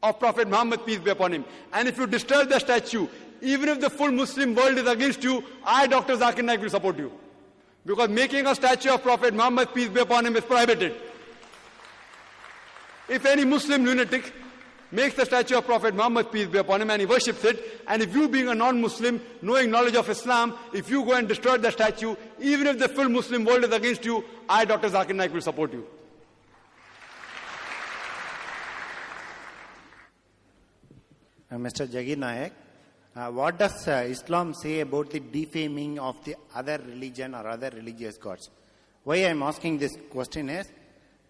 of 0.00 0.20
Prophet 0.20 0.46
Muhammad, 0.46 0.86
peace 0.86 1.00
be 1.00 1.10
upon 1.10 1.32
him, 1.32 1.44
and 1.72 1.88
if 1.88 1.98
you 1.98 2.06
disturb 2.06 2.48
the 2.48 2.60
statue, 2.60 3.08
even 3.40 3.68
if 3.68 3.80
the 3.80 3.90
full 3.90 4.12
Muslim 4.12 4.54
world 4.54 4.78
is 4.78 4.86
against 4.86 5.24
you, 5.24 5.42
I, 5.64 5.88
Dr. 5.88 6.18
Zakir 6.18 6.44
Naik, 6.44 6.60
will 6.60 6.70
support 6.70 6.96
you. 6.96 7.10
Because 7.84 8.10
making 8.10 8.46
a 8.46 8.54
statue 8.54 8.90
of 8.90 9.02
Prophet 9.02 9.34
Muhammad, 9.34 9.74
peace 9.74 9.88
be 9.88 9.98
upon 9.98 10.26
him, 10.26 10.36
is 10.36 10.44
prohibited. 10.44 10.94
If 13.08 13.26
any 13.26 13.44
Muslim 13.44 13.84
lunatic 13.84 14.32
makes 14.92 15.14
the 15.14 15.24
statue 15.24 15.56
of 15.56 15.66
Prophet 15.66 15.94
Muhammad, 15.94 16.32
peace 16.32 16.46
be 16.46 16.58
upon 16.58 16.82
him, 16.82 16.90
and 16.90 17.00
he 17.00 17.06
worships 17.06 17.44
it, 17.44 17.82
and 17.86 18.02
if 18.02 18.14
you 18.14 18.28
being 18.28 18.48
a 18.48 18.54
non-Muslim, 18.54 19.20
knowing 19.42 19.70
knowledge 19.70 19.94
of 19.94 20.08
Islam, 20.08 20.54
if 20.72 20.90
you 20.90 21.04
go 21.04 21.14
and 21.14 21.28
destroy 21.28 21.58
the 21.58 21.70
statue, 21.70 22.14
even 22.40 22.66
if 22.66 22.78
the 22.78 22.88
full 22.88 23.08
Muslim 23.08 23.44
world 23.44 23.64
is 23.64 23.72
against 23.72 24.04
you, 24.04 24.24
I, 24.48 24.64
Dr. 24.64 24.88
Zakir 24.88 25.14
Naik, 25.14 25.32
will 25.32 25.40
support 25.40 25.72
you. 25.72 25.86
Uh, 31.52 31.56
Mr. 31.56 31.84
Jagir 31.84 32.16
Nayak, 32.16 32.52
uh, 33.16 33.28
what 33.32 33.58
does 33.58 33.88
uh, 33.88 34.06
Islam 34.08 34.54
say 34.54 34.80
about 34.80 35.10
the 35.10 35.18
defaming 35.18 35.98
of 35.98 36.24
the 36.24 36.36
other 36.54 36.78
religion 36.86 37.34
or 37.34 37.48
other 37.48 37.70
religious 37.70 38.16
gods? 38.18 38.48
Why 39.02 39.16
I 39.16 39.30
am 39.30 39.42
asking 39.42 39.78
this 39.78 39.96
question 40.10 40.48
is 40.48 40.68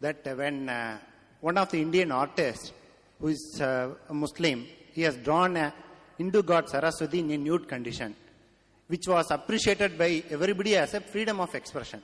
that 0.01 0.27
when 0.37 0.69
uh, 0.69 0.99
one 1.41 1.57
of 1.57 1.71
the 1.71 1.81
Indian 1.81 2.13
artists, 2.13 2.71
who 3.21 3.29
is 3.29 3.61
uh, 3.61 3.91
a 4.09 4.15
Muslim, 4.15 4.67
he 4.93 5.03
has 5.03 5.17
drawn 5.17 5.57
a 5.57 5.73
Hindu 6.19 6.43
god 6.43 6.69
Saraswati 6.69 7.21
in 7.21 7.31
a 7.31 7.39
nude 7.39 7.69
condition, 7.69 8.15
which 8.89 9.07
was 9.07 9.31
appreciated 9.31 9.97
by 9.97 10.23
everybody 10.31 10.77
as 10.77 10.95
a 10.95 11.01
freedom 11.01 11.41
of 11.41 11.55
expression. 11.55 12.03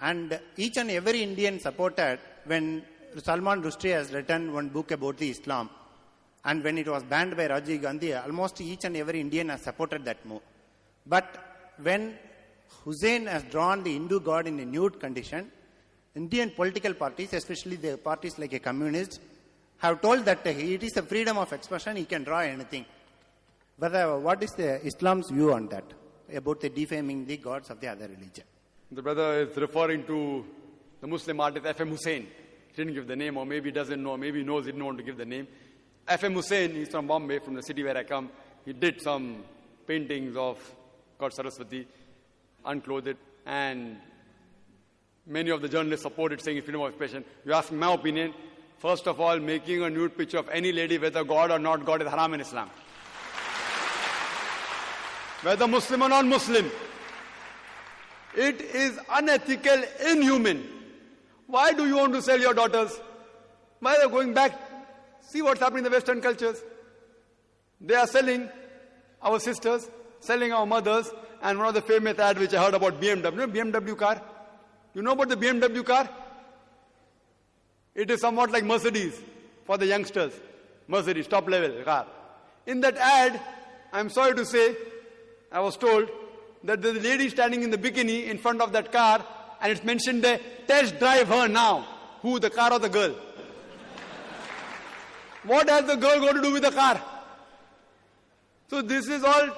And 0.00 0.38
each 0.56 0.76
and 0.78 0.90
every 0.90 1.22
Indian 1.22 1.60
supported 1.60 2.18
when 2.46 2.82
Salman 3.18 3.62
Rushdie 3.62 3.92
has 3.92 4.12
written 4.12 4.52
one 4.52 4.68
book 4.68 4.90
about 4.92 5.18
the 5.18 5.30
Islam. 5.30 5.68
And 6.44 6.64
when 6.64 6.78
it 6.78 6.88
was 6.88 7.02
banned 7.02 7.36
by 7.36 7.48
Rajiv 7.48 7.82
Gandhi, 7.82 8.14
almost 8.14 8.60
each 8.60 8.84
and 8.84 8.96
every 8.96 9.20
Indian 9.20 9.50
has 9.50 9.62
supported 9.62 10.04
that 10.06 10.24
move. 10.24 10.40
But 11.06 11.28
when 11.82 12.14
Hussein 12.84 13.26
has 13.26 13.42
drawn 13.44 13.82
the 13.82 13.92
Hindu 13.92 14.20
god 14.20 14.46
in 14.46 14.58
a 14.58 14.64
nude 14.64 14.98
condition, 14.98 15.50
Indian 16.14 16.50
political 16.50 16.94
parties, 16.94 17.34
especially 17.34 17.76
the 17.76 17.98
parties 17.98 18.38
like 18.38 18.52
a 18.54 18.58
communist, 18.58 19.20
have 19.80 20.00
told 20.00 20.24
that 20.26 20.46
it 20.46 20.82
is 20.82 20.96
a 20.96 21.02
freedom 21.02 21.38
of 21.38 21.52
expression, 21.52 21.96
he 21.96 22.04
can 22.04 22.22
draw 22.22 22.40
anything. 22.40 22.84
But 23.78 23.94
uh, 23.94 24.16
what 24.18 24.42
is 24.42 24.50
the 24.52 24.84
Islam's 24.86 25.30
view 25.30 25.52
on 25.54 25.68
that, 25.68 25.84
about 26.34 26.60
the 26.60 26.68
defaming 26.68 27.24
the 27.24 27.38
gods 27.38 27.70
of 27.70 27.80
the 27.80 27.88
other 27.88 28.06
religion? 28.08 28.44
The 28.92 29.02
brother 29.02 29.42
is 29.42 29.56
referring 29.56 30.04
to 30.04 30.44
the 31.00 31.06
Muslim 31.06 31.40
artist 31.40 31.64
F.M. 31.64 31.88
Hussein. 31.88 32.26
He 32.68 32.74
didn't 32.76 32.92
give 32.92 33.06
the 33.06 33.16
name, 33.16 33.38
or 33.38 33.46
maybe 33.46 33.70
he 33.70 33.72
doesn't 33.72 34.02
know, 34.02 34.16
maybe 34.18 34.40
he 34.40 34.44
knows 34.44 34.66
he 34.66 34.72
didn't 34.72 34.84
want 34.84 34.98
to 34.98 35.04
give 35.04 35.16
the 35.16 35.24
name. 35.24 35.48
F.M. 36.06 36.34
Hussein, 36.34 36.72
he's 36.72 36.88
from 36.88 37.06
Bombay, 37.06 37.38
from 37.38 37.54
the 37.54 37.62
city 37.62 37.82
where 37.82 37.96
I 37.96 38.04
come. 38.04 38.30
He 38.66 38.74
did 38.74 39.00
some 39.00 39.44
paintings 39.86 40.36
of 40.36 40.58
God 41.18 41.32
Saraswati, 41.32 41.86
unclothed, 42.66 43.16
and 43.46 43.96
many 45.26 45.50
of 45.50 45.62
the 45.62 45.68
journalists 45.68 46.02
supported 46.02 46.42
saying 46.42 46.58
it's 46.58 46.66
freedom 46.66 46.82
of 46.82 46.88
expression. 46.88 47.24
You 47.46 47.54
ask 47.54 47.72
my 47.72 47.94
opinion, 47.94 48.34
first 48.80 49.06
of 49.06 49.20
all, 49.20 49.38
making 49.38 49.82
a 49.82 49.90
nude 49.90 50.16
picture 50.16 50.38
of 50.38 50.48
any 50.48 50.72
lady, 50.72 50.98
whether 50.98 51.22
God 51.22 51.50
or 51.50 51.58
not 51.58 51.84
God, 51.84 52.02
is 52.02 52.08
haram 52.08 52.34
in 52.34 52.40
Islam. 52.40 52.70
Whether 55.42 55.68
Muslim 55.68 56.02
or 56.02 56.08
non-Muslim. 56.08 56.70
It 58.36 58.60
is 58.60 58.98
unethical, 59.10 59.82
inhuman. 60.08 60.66
Why 61.46 61.72
do 61.72 61.86
you 61.86 61.96
want 61.96 62.14
to 62.14 62.22
sell 62.22 62.40
your 62.40 62.54
daughters? 62.54 62.98
Why 63.80 63.96
are 63.96 64.06
they 64.06 64.10
going 64.10 64.34
back? 64.34 64.58
See 65.20 65.42
what's 65.42 65.60
happening 65.60 65.84
in 65.84 65.84
the 65.84 65.90
Western 65.90 66.20
cultures. 66.20 66.62
They 67.80 67.94
are 67.94 68.06
selling 68.06 68.48
our 69.22 69.40
sisters, 69.40 69.88
selling 70.20 70.52
our 70.52 70.66
mothers, 70.66 71.10
and 71.42 71.58
one 71.58 71.68
of 71.68 71.74
the 71.74 71.82
famous 71.82 72.18
ad 72.18 72.38
which 72.38 72.54
I 72.54 72.64
heard 72.64 72.74
about 72.74 73.00
BMW. 73.00 73.52
BMW 73.52 73.96
car? 73.96 74.22
You 74.94 75.02
know 75.02 75.12
about 75.12 75.28
the 75.28 75.36
BMW 75.36 75.84
car? 75.84 76.08
It 77.94 78.10
is 78.10 78.20
somewhat 78.20 78.50
like 78.50 78.64
Mercedes 78.64 79.20
for 79.64 79.76
the 79.76 79.86
youngsters. 79.86 80.32
Mercedes, 80.88 81.26
top 81.26 81.48
level 81.48 81.82
car. 81.84 82.06
In 82.66 82.80
that 82.80 82.96
ad, 82.96 83.40
I'm 83.92 84.10
sorry 84.10 84.34
to 84.34 84.44
say, 84.44 84.76
I 85.50 85.60
was 85.60 85.76
told 85.76 86.08
that 86.64 86.82
there's 86.82 86.96
a 86.96 87.00
lady 87.00 87.28
standing 87.28 87.62
in 87.62 87.70
the 87.70 87.78
bikini 87.78 88.26
in 88.26 88.38
front 88.38 88.60
of 88.60 88.72
that 88.72 88.92
car, 88.92 89.24
and 89.60 89.72
it's 89.72 89.84
mentioned 89.84 90.22
there, 90.22 90.40
test 90.66 90.98
drive 90.98 91.28
her 91.28 91.48
now. 91.48 91.86
Who, 92.22 92.38
the 92.38 92.50
car 92.50 92.72
or 92.72 92.78
the 92.78 92.88
girl? 92.88 93.14
What 95.44 95.68
has 95.70 95.86
the 95.86 95.96
girl 95.96 96.20
got 96.20 96.32
to 96.32 96.42
do 96.42 96.52
with 96.52 96.62
the 96.62 96.70
car? 96.70 97.00
So 98.68 98.82
this 98.82 99.08
is 99.08 99.24
all 99.24 99.48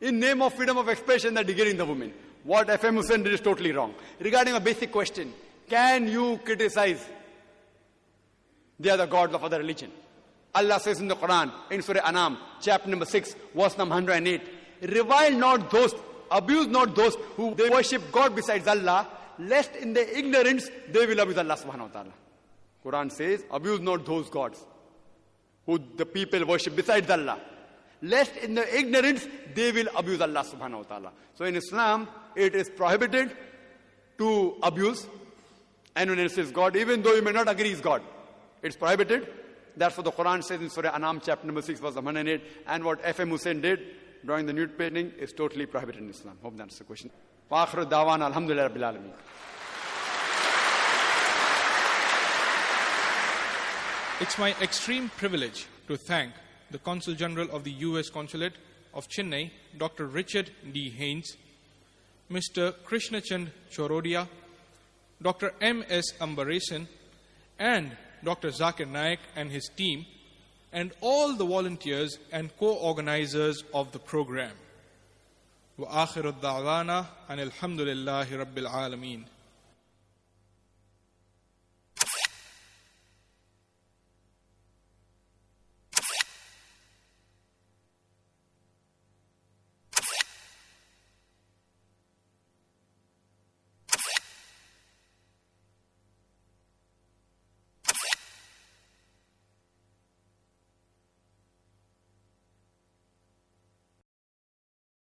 in 0.00 0.20
name 0.20 0.42
of 0.42 0.54
freedom 0.54 0.78
of 0.78 0.88
expression 0.88 1.34
that 1.34 1.46
degrading 1.46 1.76
the 1.76 1.84
woman. 1.84 2.12
What 2.44 2.68
FM 2.68 2.96
Hussein 2.96 3.22
did 3.22 3.32
is 3.32 3.40
totally 3.40 3.72
wrong. 3.72 3.94
Regarding 4.20 4.54
a 4.54 4.60
basic 4.60 4.90
question, 4.90 5.32
can 5.68 6.08
you 6.08 6.40
criticize 6.44 7.04
the 8.82 8.90
other 8.90 9.06
gods 9.06 9.34
of 9.34 9.42
other 9.44 9.58
religion? 9.58 9.90
Allah 10.54 10.78
says 10.80 11.00
in 11.00 11.08
the 11.08 11.16
Quran, 11.16 11.50
in 11.70 11.80
Surah 11.82 12.06
Anam, 12.06 12.36
chapter 12.60 12.90
number 12.90 13.06
6, 13.06 13.34
verse 13.54 13.78
number 13.78 13.94
108, 13.94 14.42
revile 14.82 15.32
not 15.32 15.70
those, 15.70 15.94
abuse 16.30 16.66
not 16.66 16.94
those 16.94 17.14
who 17.36 17.54
they 17.54 17.70
worship 17.70 18.02
God 18.12 18.36
besides 18.36 18.66
Allah, 18.66 19.08
lest 19.38 19.74
in 19.76 19.94
their 19.94 20.08
ignorance 20.08 20.68
they 20.90 21.06
will 21.06 21.20
abuse 21.20 21.38
Allah 21.38 21.56
subhanahu 21.56 21.88
wa 21.92 22.00
ta'ala. 22.00 22.12
Quran 22.84 23.12
says, 23.12 23.44
abuse 23.50 23.80
not 23.80 24.04
those 24.04 24.28
gods 24.28 24.64
who 25.66 25.80
the 25.96 26.04
people 26.04 26.44
worship 26.46 26.76
besides 26.76 27.08
Allah. 27.08 27.38
Lest 28.02 28.36
in 28.38 28.54
their 28.54 28.68
ignorance 28.74 29.26
they 29.54 29.70
will 29.70 29.86
abuse 29.96 30.20
Allah 30.20 30.44
subhanahu 30.44 30.78
wa 30.78 30.82
ta'ala. 30.82 31.12
So 31.34 31.44
in 31.44 31.54
Islam, 31.56 32.08
it 32.34 32.54
is 32.54 32.68
prohibited 32.68 33.30
to 34.18 34.56
abuse 34.62 35.06
anyone 35.94 36.18
else's 36.18 36.50
God, 36.50 36.76
even 36.76 37.02
though 37.02 37.14
you 37.14 37.22
may 37.22 37.32
not 37.32 37.48
agree 37.48 37.70
is 37.70 37.80
God. 37.80 38.02
It's 38.62 38.76
prohibited. 38.76 39.28
That's 39.76 39.96
what 39.96 40.04
the 40.04 40.12
Quran 40.12 40.44
says 40.44 40.60
in 40.60 40.70
Surah 40.70 40.94
Anam, 40.94 41.20
chapter 41.24 41.46
number 41.46 41.62
6, 41.62 41.80
verse 41.80 41.94
108. 41.94 42.42
And 42.66 42.84
what 42.84 43.00
F.M. 43.02 43.30
Hussein 43.30 43.60
did, 43.60 43.80
drawing 44.24 44.46
the 44.46 44.52
nude 44.52 44.78
painting, 44.78 45.12
is 45.18 45.32
totally 45.32 45.66
prohibited 45.66 46.02
in 46.02 46.10
Islam. 46.10 46.36
Hope 46.42 46.56
that's 46.56 46.78
the 46.78 46.84
question. 46.84 47.10
Waqru 47.50 47.88
Dawan, 47.88 48.22
Alhamdulillah 48.22 48.70
Rabbil 48.70 48.92
Alameen. 48.92 49.12
It's 54.20 54.38
my 54.38 54.54
extreme 54.62 55.10
privilege 55.16 55.66
to 55.88 55.96
thank 55.96 56.32
the 56.70 56.78
Consul 56.78 57.14
General 57.14 57.50
of 57.50 57.64
the 57.64 57.72
U.S. 57.72 58.08
Consulate 58.08 58.52
of 58.94 59.08
Chennai, 59.08 59.50
Dr. 59.76 60.06
Richard 60.06 60.50
D. 60.72 60.90
Haynes, 60.90 61.36
Mr. 62.30 62.72
Krishnachand 62.86 63.48
Chorodia, 63.70 64.28
Dr. 65.20 65.52
M. 65.60 65.84
S. 65.88 66.12
Ambaresan, 66.20 66.86
and 67.58 67.96
Dr. 68.23 68.49
Zakir 68.49 68.87
Naik 68.87 69.19
and 69.35 69.51
his 69.51 69.69
team, 69.75 70.05
and 70.73 70.91
all 71.01 71.35
the 71.35 71.45
volunteers 71.45 72.17
and 72.31 72.55
co-organizers 72.57 73.63
of 73.73 73.91
the 73.91 73.99
program. 73.99 74.55
وآخر 75.77 76.29
الدعوانا 76.29 77.05
أن 77.29 77.39
الحمد 77.39 77.81
لله 77.81 78.35
رب 78.37 78.57
العالمين 78.57 79.25